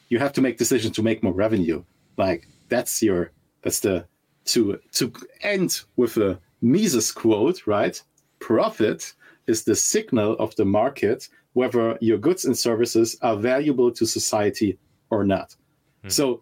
you 0.08 0.20
have 0.20 0.32
to 0.32 0.42
make 0.42 0.58
decisions 0.58 0.96
to 0.96 1.04
make 1.04 1.22
more 1.22 1.34
revenue. 1.34 1.84
Like 2.18 2.48
that's 2.70 3.04
your 3.04 3.32
that's 3.62 3.82
the 3.82 4.06
to 4.46 4.80
to 4.94 5.12
end 5.42 5.82
with 5.98 6.16
a 6.16 6.40
mises 6.62 7.12
quote 7.12 7.68
right? 7.68 8.02
Profit 8.40 9.14
is 9.48 9.66
the 9.66 9.76
signal 9.76 10.38
of 10.40 10.56
the 10.56 10.64
market 10.64 11.28
whether 11.54 11.98
your 12.00 12.18
goods 12.18 12.46
and 12.46 12.58
services 12.58 13.18
are 13.22 13.36
valuable 13.36 13.92
to 13.92 14.06
society 14.06 14.80
or 15.10 15.26
not. 15.26 15.56
Hmm. 16.04 16.10
so 16.10 16.42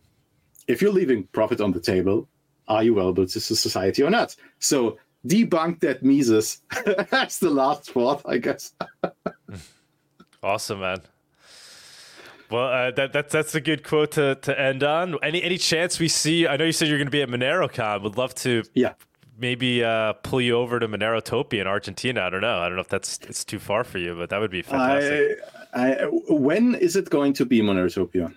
if 0.68 0.80
you're 0.80 1.00
leaving 1.00 1.24
profit 1.38 1.60
on 1.60 1.72
the 1.72 1.80
table 1.94 2.28
are 2.68 2.84
you 2.84 2.94
valuable 2.94 3.26
to 3.26 3.40
society 3.40 4.04
or 4.04 4.12
not? 4.12 4.36
So 4.60 5.00
debunk 5.26 5.80
that 5.80 6.04
mises. 6.04 6.62
That's 7.10 7.40
the 7.40 7.50
last 7.50 7.92
thought 7.92 8.22
i 8.26 8.38
guess 8.38 8.74
Awesome, 10.42 10.80
man. 10.80 11.02
Well, 12.50 12.68
uh, 12.68 12.92
that, 12.92 13.14
that's 13.14 13.32
that's 13.32 13.56
a 13.56 13.62
good 13.62 13.84
quote 13.84 14.12
to, 14.14 14.36
to 14.36 14.60
end 14.60 14.84
on. 14.84 15.18
Any 15.22 15.44
any 15.44 15.58
chance 15.58 16.00
we 16.00 16.08
see? 16.08 16.48
I 16.48 16.58
know 16.58 16.66
you 16.66 16.72
said 16.72 16.88
you're 16.88 16.98
going 16.98 17.08
to 17.08 17.12
be 17.12 17.22
at 17.22 17.30
MoneroKon. 17.30 18.02
Would 18.02 18.18
love 18.18 18.34
to. 18.36 18.64
Yeah. 18.74 18.94
Maybe 19.38 19.86
uh, 19.86 20.14
pull 20.14 20.42
you 20.42 20.58
over 20.58 20.80
to 20.82 20.88
Monerotopia 20.90 21.62
in 21.62 21.68
Argentina. 21.68 22.24
I 22.24 22.30
don't 22.30 22.42
know. 22.42 22.60
I 22.60 22.68
don't 22.68 22.76
know 22.76 22.82
if 22.82 22.90
that's 22.90 23.20
it's 23.24 23.46
too 23.46 23.58
far 23.58 23.86
for 23.86 23.98
you, 23.98 24.14
but 24.14 24.30
that 24.32 24.42
would 24.42 24.52
be 24.52 24.62
fantastic. 24.62 25.40
I, 25.74 25.94
I, 25.94 26.06
when 26.28 26.76
is 26.76 26.98
it 26.98 27.10
going 27.10 27.32
to 27.34 27.46
be 27.46 27.62
Monerotopia? 27.62 28.34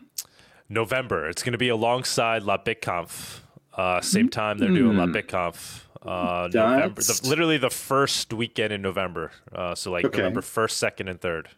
November. 0.68 1.28
It's 1.28 1.42
going 1.42 1.52
to 1.52 1.58
be 1.58 1.70
alongside 1.70 2.44
La 2.44 2.56
BitConf. 2.56 3.40
Uh, 3.74 4.00
same 4.00 4.28
time 4.28 4.58
they're 4.58 4.68
doing 4.68 4.96
La 4.96 5.06
hmm. 5.06 5.12
BitConf. 5.12 5.80
Uh, 6.02 6.48
November, 6.52 7.00
the, 7.00 7.20
literally 7.24 7.58
the 7.58 7.70
first 7.70 8.32
weekend 8.32 8.72
in 8.72 8.82
November. 8.82 9.32
Uh, 9.52 9.74
so 9.74 9.90
like 9.90 10.04
okay. 10.04 10.18
November 10.18 10.42
first, 10.42 10.76
second, 10.76 11.08
and 11.08 11.20
third. 11.20 11.48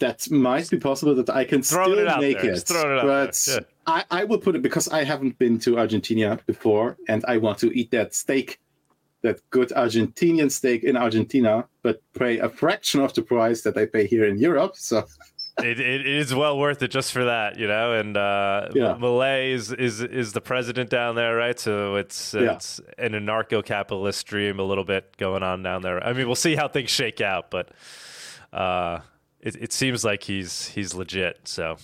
That 0.00 0.28
might 0.30 0.68
be 0.68 0.78
possible 0.78 1.14
that 1.14 1.30
I 1.30 1.44
can 1.44 1.62
Throwing 1.62 1.92
still 1.92 1.98
it 2.00 2.08
out 2.08 2.20
make 2.20 2.40
there. 2.40 2.52
it. 2.52 2.70
It 2.70 2.76
out 2.76 3.06
but. 3.06 3.44
Yeah. 3.48 3.60
I, 3.88 4.04
I 4.10 4.24
will 4.24 4.38
put 4.38 4.56
it 4.56 4.62
because 4.62 4.88
I 4.88 5.04
haven't 5.04 5.38
been 5.38 5.60
to 5.60 5.78
Argentina 5.78 6.40
before 6.46 6.96
and 7.08 7.24
I 7.28 7.36
want 7.36 7.58
to 7.58 7.70
eat 7.78 7.92
that 7.92 8.14
steak, 8.16 8.58
that 9.22 9.38
good 9.50 9.68
Argentinian 9.68 10.50
steak 10.50 10.82
in 10.82 10.96
Argentina, 10.96 11.66
but 11.82 12.02
pay 12.18 12.38
a 12.38 12.48
fraction 12.48 13.00
of 13.00 13.14
the 13.14 13.22
price 13.22 13.62
that 13.62 13.76
I 13.76 13.86
pay 13.86 14.06
here 14.08 14.24
in 14.24 14.38
Europe. 14.38 14.72
So 14.74 15.04
it, 15.62 15.78
it 15.78 16.04
is 16.04 16.34
well 16.34 16.58
worth 16.58 16.82
it 16.82 16.90
just 16.90 17.12
for 17.12 17.24
that, 17.26 17.58
you 17.60 17.68
know. 17.68 17.92
And 17.92 18.16
uh, 18.16 18.70
Yeah. 18.74 18.96
Milei 18.98 19.52
is, 19.52 19.70
is 19.70 20.02
is 20.02 20.32
the 20.32 20.40
president 20.40 20.90
down 20.90 21.14
there, 21.14 21.36
right? 21.36 21.58
So 21.60 21.94
it's 21.94 22.34
Yeah. 22.34 22.54
it's 22.54 22.80
an 22.98 23.12
anarcho-capitalist 23.12 24.26
dream 24.26 24.58
a 24.58 24.64
little 24.64 24.84
bit 24.84 25.16
going 25.16 25.44
on 25.44 25.62
down 25.62 25.82
there. 25.82 26.02
I 26.04 26.12
mean, 26.12 26.26
we'll 26.26 26.34
see 26.34 26.56
how 26.56 26.66
things 26.66 26.90
shake 26.90 27.20
out, 27.20 27.52
but 27.52 27.70
uh, 28.52 28.98
it, 29.46 29.56
it 29.56 29.72
seems 29.72 30.04
like 30.04 30.24
he's 30.24 30.66
he's 30.68 30.92
legit. 30.92 31.38
So 31.44 31.76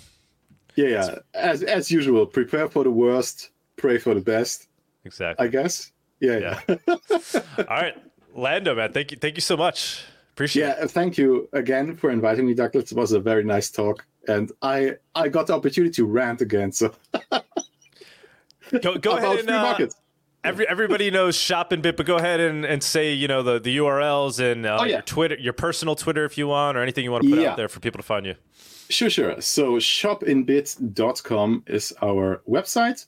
yeah, 0.75 0.89
yeah. 0.89 1.19
As 1.33 1.63
as 1.63 1.91
usual, 1.91 2.27
prepare 2.27 2.69
for 2.69 2.83
the 2.85 2.91
worst, 2.91 3.51
pray 3.77 3.99
for 3.99 4.15
the 4.15 4.21
best, 4.21 4.69
exactly. 5.05 5.47
I 5.47 5.49
guess. 5.49 5.93
Yeah, 6.21 6.61
yeah. 6.69 6.77
All 7.59 7.65
right, 7.69 7.95
Lando, 8.35 8.75
man, 8.75 8.93
thank 8.93 9.13
you, 9.13 9.17
thank 9.17 9.37
you 9.37 9.41
so 9.41 9.57
much. 9.57 10.05
Appreciate 10.33 10.63
Yeah, 10.63 10.87
thank 10.87 11.17
you 11.19 11.49
again 11.53 11.95
for 11.95 12.11
inviting 12.11 12.47
me, 12.47 12.55
Douglas. 12.55 12.91
It 12.91 12.97
was 12.97 13.13
a 13.13 13.21
very 13.21 13.45
nice 13.45 13.71
talk. 13.71 14.05
And 14.29 14.51
I 14.63 14.97
I 15.15 15.29
got 15.29 15.47
the 15.47 15.55
opportunity 15.55 15.93
to 15.95 16.05
rant 16.05 16.41
again. 16.41 16.73
So. 16.73 16.93
Go, 18.81 18.97
go 18.97 19.19
ahead 19.19 19.41
and 19.41 19.51
uh. 19.51 19.87
Every, 20.45 20.67
everybody 20.69 21.11
knows 21.11 21.37
ShopInBit, 21.37 21.97
but 21.97 22.05
go 22.05 22.17
ahead 22.17 22.41
and, 22.41 22.65
and 22.65 22.83
say 22.83 23.13
you 23.13 23.29
know 23.29 23.43
the, 23.45 23.61
the 23.61 23.77
URLs 23.77 24.41
and 24.41 24.67
uh, 24.67 24.79
Oh, 24.81 24.85
yeah. 24.85 24.93
your 24.95 25.03
Twitter, 25.03 25.37
your 25.39 25.53
personal 25.53 25.95
Twitter 25.95 26.25
if 26.25 26.37
you 26.37 26.49
want, 26.49 26.77
or 26.77 26.83
anything 26.83 27.05
you 27.05 27.13
want 27.13 27.23
to 27.25 27.31
put 27.31 27.39
Yeah. 27.39 27.51
out 27.53 27.57
there 27.57 27.69
for 27.69 27.79
people 27.81 27.99
to 28.01 28.07
find 28.07 28.27
you. 28.27 28.35
Sure, 28.89 29.09
sure. 29.09 29.41
So 29.41 29.75
shopinbit.com 29.75 31.65
is 31.67 31.93
our 32.03 32.43
website. 32.49 33.07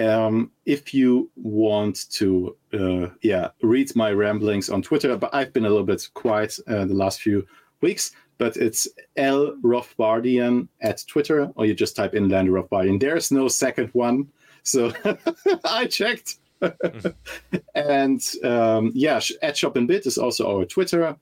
Um, 0.00 0.50
if 0.64 0.94
you 0.94 1.30
want 1.36 2.10
to, 2.12 2.56
uh, 2.72 3.08
yeah, 3.20 3.48
read 3.62 3.94
my 3.94 4.10
ramblings 4.12 4.70
on 4.70 4.82
Twitter, 4.82 5.16
but 5.16 5.34
I've 5.34 5.52
been 5.52 5.66
a 5.66 5.68
little 5.68 5.84
bit 5.84 6.08
quiet 6.14 6.58
uh, 6.66 6.86
the 6.86 6.94
last 6.94 7.20
few 7.20 7.46
weeks. 7.82 8.12
But 8.38 8.56
it's 8.56 8.88
L 9.16 9.54
Rothbardian 9.62 10.66
at 10.80 11.04
Twitter, 11.06 11.52
or 11.54 11.66
you 11.66 11.74
just 11.74 11.94
type 11.94 12.14
in 12.14 12.28
Lando 12.28 12.52
Rothbardian. 12.52 12.98
There's 12.98 13.30
no 13.30 13.46
second 13.46 13.90
one, 13.92 14.28
so 14.64 14.92
I 15.64 15.86
checked. 15.86 16.36
and 17.74 18.20
um, 18.44 18.92
yeah, 18.94 19.16
at 19.42 19.56
ShopInBit 19.56 20.06
is 20.06 20.18
also 20.18 20.58
our 20.58 20.64
Twitter. 20.64 21.16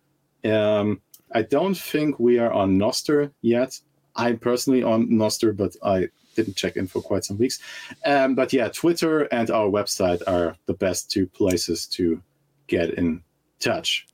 Um, 0.45 1.01
I 1.33 1.43
don't 1.43 1.77
think 1.77 2.19
we 2.19 2.39
are 2.39 2.53
on 2.53 2.79
Nostr 2.79 3.33
yet. 3.43 3.79
I'm 4.17 4.39
personally 4.39 4.83
on 4.83 5.09
Nostr, 5.09 5.57
but 5.57 5.77
I 5.83 6.09
didn't 6.35 6.57
check 6.57 6.77
in 6.77 6.87
for 6.87 7.01
quite 7.01 7.25
some 7.25 7.39
weeks. 7.39 7.59
Um, 8.05 8.35
but 8.35 8.53
yeah, 8.53 8.69
Twitter 8.69 9.23
and 9.33 9.51
our 9.51 9.69
website 9.69 10.23
are 10.27 10.57
the 10.67 10.75
best 10.75 11.11
two 11.11 11.27
places 11.27 11.87
to 11.89 12.23
get 12.67 12.91
in 12.91 13.23
touch 13.61 14.07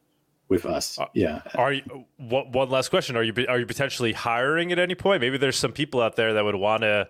with 0.48 0.66
us. 0.66 0.98
yeah. 1.14 1.42
Are 1.54 1.72
you? 1.72 2.04
What, 2.16 2.52
one 2.52 2.70
last 2.70 2.88
question: 2.88 3.16
Are 3.16 3.22
you 3.22 3.32
are 3.48 3.58
you 3.58 3.66
potentially 3.66 4.12
hiring 4.12 4.72
at 4.72 4.78
any 4.78 4.94
point? 4.94 5.20
Maybe 5.20 5.38
there's 5.38 5.56
some 5.56 5.72
people 5.72 6.00
out 6.00 6.16
there 6.16 6.34
that 6.34 6.44
would 6.44 6.54
want 6.54 6.82
to 6.82 7.08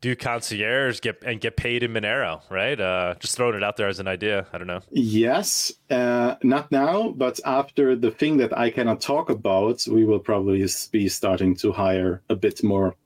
do 0.00 0.14
concierge 0.14 1.00
get 1.00 1.22
and 1.24 1.40
get 1.40 1.56
paid 1.56 1.82
in 1.82 1.92
Monero, 1.92 2.42
right? 2.50 2.78
Uh, 2.78 3.14
just 3.20 3.36
throwing 3.36 3.54
it 3.54 3.64
out 3.64 3.76
there 3.76 3.88
as 3.88 4.00
an 4.00 4.08
idea. 4.08 4.46
I 4.52 4.58
don't 4.58 4.66
know. 4.66 4.80
Yes, 4.90 5.72
uh, 5.90 6.34
not 6.42 6.70
now, 6.70 7.10
but 7.10 7.40
after 7.44 7.96
the 7.96 8.10
thing 8.10 8.36
that 8.38 8.56
I 8.56 8.70
cannot 8.70 9.00
talk 9.00 9.30
about, 9.30 9.86
we 9.90 10.04
will 10.04 10.18
probably 10.18 10.66
be 10.92 11.08
starting 11.08 11.56
to 11.56 11.72
hire 11.72 12.22
a 12.28 12.36
bit 12.36 12.62
more 12.62 12.96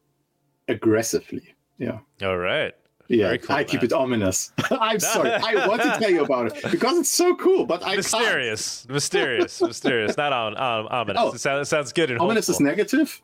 aggressively. 0.67 1.55
Yeah. 1.79 1.99
All 2.23 2.39
right. 2.39 2.75
Yeah, 3.11 3.37
cool, 3.39 3.57
I 3.57 3.65
keep 3.65 3.81
man. 3.81 3.87
it 3.87 3.93
ominous. 3.95 4.53
I'm 4.71 5.01
sorry. 5.01 5.31
I 5.33 5.67
want 5.67 5.81
to 5.81 5.97
tell 5.99 6.11
you 6.11 6.23
about 6.25 6.55
it 6.55 6.63
because 6.71 6.99
it's 6.99 7.09
so 7.13 7.35
cool, 7.37 7.65
but 7.65 7.83
I 7.83 7.87
can't. 7.87 7.97
Mysterious, 7.99 8.87
mysterious, 8.89 9.63
mysterious. 9.63 10.17
Not 10.19 10.33
on, 10.35 10.55
on 10.57 10.87
ominous. 10.89 11.23
Oh. 11.23 11.33
it, 11.33 11.39
sounds, 11.41 11.67
it 11.67 11.71
sounds 11.71 11.93
good 11.93 12.11
Ominous 12.19 12.49
is 12.51 12.61
negative. 12.61 13.21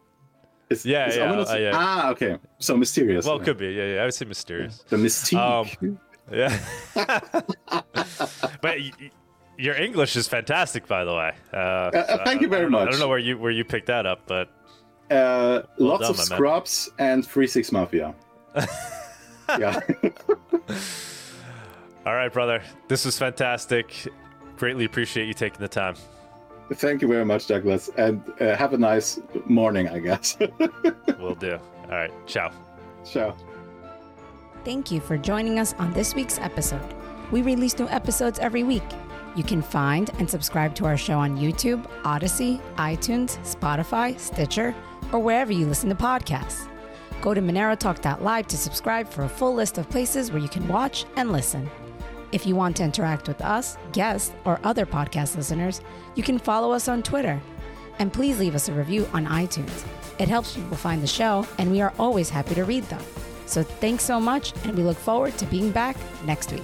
Is, 0.71 0.87
Yeah, 0.87 1.09
is 1.09 1.17
yeah, 1.17 1.25
ominous- 1.29 1.51
uh, 1.51 1.57
yeah. 1.57 1.71
Ah, 1.75 2.09
okay. 2.13 2.39
So 2.59 2.77
mysterious. 2.79 3.27
Well, 3.27 3.37
it 3.39 3.45
could 3.45 3.59
be. 3.59 3.67
Yeah, 3.73 3.95
yeah. 3.97 4.01
I 4.01 4.05
would 4.05 4.15
say 4.15 4.25
mysterious. 4.25 4.83
the 4.89 4.97
mystique. 4.97 5.39
Um, 5.39 5.99
Yeah. 6.33 6.59
but 8.63 8.79
y- 8.79 8.91
your 9.59 9.75
English 9.77 10.17
is 10.17 10.27
fantastic, 10.27 10.87
by 10.89 11.05
the 11.05 11.13
way. 11.15 11.33
Uh, 11.53 11.57
uh, 11.57 12.25
thank 12.25 12.41
you 12.41 12.49
very 12.49 12.71
much. 12.71 12.89
I 12.89 12.91
don't 12.91 13.01
know 13.01 13.09
where 13.09 13.19
you 13.19 13.37
where 13.39 13.51
you 13.53 13.65
picked 13.65 13.87
that 13.89 14.07
up, 14.07 14.23
but 14.27 14.49
uh, 15.11 15.63
lots 15.79 16.01
done, 16.03 16.11
of 16.13 16.17
my 16.17 16.23
man. 16.23 16.37
scrubs 16.39 16.91
and 16.99 17.27
Three 17.27 17.47
6 17.47 17.71
Mafia. 17.73 18.15
Yeah. 19.49 19.81
all 22.07 22.15
right, 22.15 22.33
brother. 22.33 22.63
This 22.89 23.05
was 23.05 23.19
fantastic. 23.19 24.13
Greatly 24.57 24.85
appreciate 24.85 25.27
you 25.27 25.35
taking 25.35 25.61
the 25.61 25.69
time. 25.69 25.97
Thank 26.73 27.03
you 27.03 27.09
very 27.09 27.25
much, 27.25 27.47
Douglas, 27.47 27.91
and 27.97 28.23
uh, 28.41 28.57
have 28.57 28.73
a 28.73 28.79
nice 28.79 29.21
morning, 29.47 29.89
I 29.89 29.99
guess. 29.99 30.39
Will 31.19 31.35
do. 31.35 31.59
All 31.85 31.91
right. 31.91 32.13
Ciao. 32.27 32.51
Ciao. 33.05 33.37
Thank 34.65 34.91
you 34.91 35.01
for 35.01 35.19
joining 35.19 35.59
us 35.59 35.75
on 35.75 35.93
this 35.93 36.15
week's 36.15 36.39
episode. 36.39 36.95
We 37.31 37.43
release 37.43 37.79
new 37.79 37.89
episodes 37.89 38.39
every 38.39 38.63
week. 38.63 38.83
You 39.37 39.45
can 39.45 39.61
find 39.61 40.11
and 40.19 40.31
subscribe 40.31 40.75
to 40.77 40.87
our 40.87 40.97
show 40.97 41.19
on 41.19 41.37
YouTube, 41.37 41.85
Odysee, 42.05 42.61
iTunes, 42.77 43.37
Spotify, 43.45 44.19
Stitcher, 44.19 44.75
or 45.13 45.19
wherever 45.19 45.53
you 45.53 45.67
listen 45.67 45.91
to 45.91 45.95
podcasts. 45.95 46.69
Go 47.21 47.35
to 47.35 47.41
monerotalk.live 47.41 48.47
to 48.47 48.57
subscribe 48.57 49.09
for 49.09 49.25
a 49.25 49.29
full 49.29 49.55
list 49.55 49.79
of 49.79 49.89
places 49.89 50.31
where 50.31 50.43
you 50.43 50.49
can 50.49 50.67
watch 50.69 51.05
and 51.17 51.33
listen. 51.33 51.71
If 52.33 52.47
you 52.47 52.57
want 52.57 52.77
to 52.77 52.85
interact 52.85 53.29
with 53.29 53.41
us, 53.41 53.79
guests, 53.93 54.33
or 54.45 54.61
other 54.65 54.85
podcast 54.87 55.37
listeners, 55.37 55.81
you 56.17 56.23
can 56.23 56.39
follow 56.39 56.73
us 56.73 56.89
on 56.89 57.03
Twitter. 57.03 57.41
And 57.99 58.13
please 58.13 58.41
leave 58.41 58.55
us 58.55 58.69
a 58.69 58.73
review 58.73 59.09
on 59.13 59.27
iTunes. 59.27 59.85
It 60.19 60.29
helps 60.29 60.55
people 60.55 60.77
find 60.77 61.03
the 61.03 61.07
show, 61.07 61.47
and 61.59 61.71
we 61.71 61.81
are 61.81 61.93
always 61.99 62.29
happy 62.29 62.55
to 62.57 62.65
read 62.65 62.85
them. 62.85 63.03
So 63.47 63.63
thanks 63.63 64.05
so 64.05 64.19
much, 64.19 64.53
and 64.65 64.77
we 64.77 64.83
look 64.83 64.97
forward 64.97 65.37
to 65.39 65.47
being 65.47 65.71
back 65.71 65.97
next 66.25 66.53
week. 66.53 66.63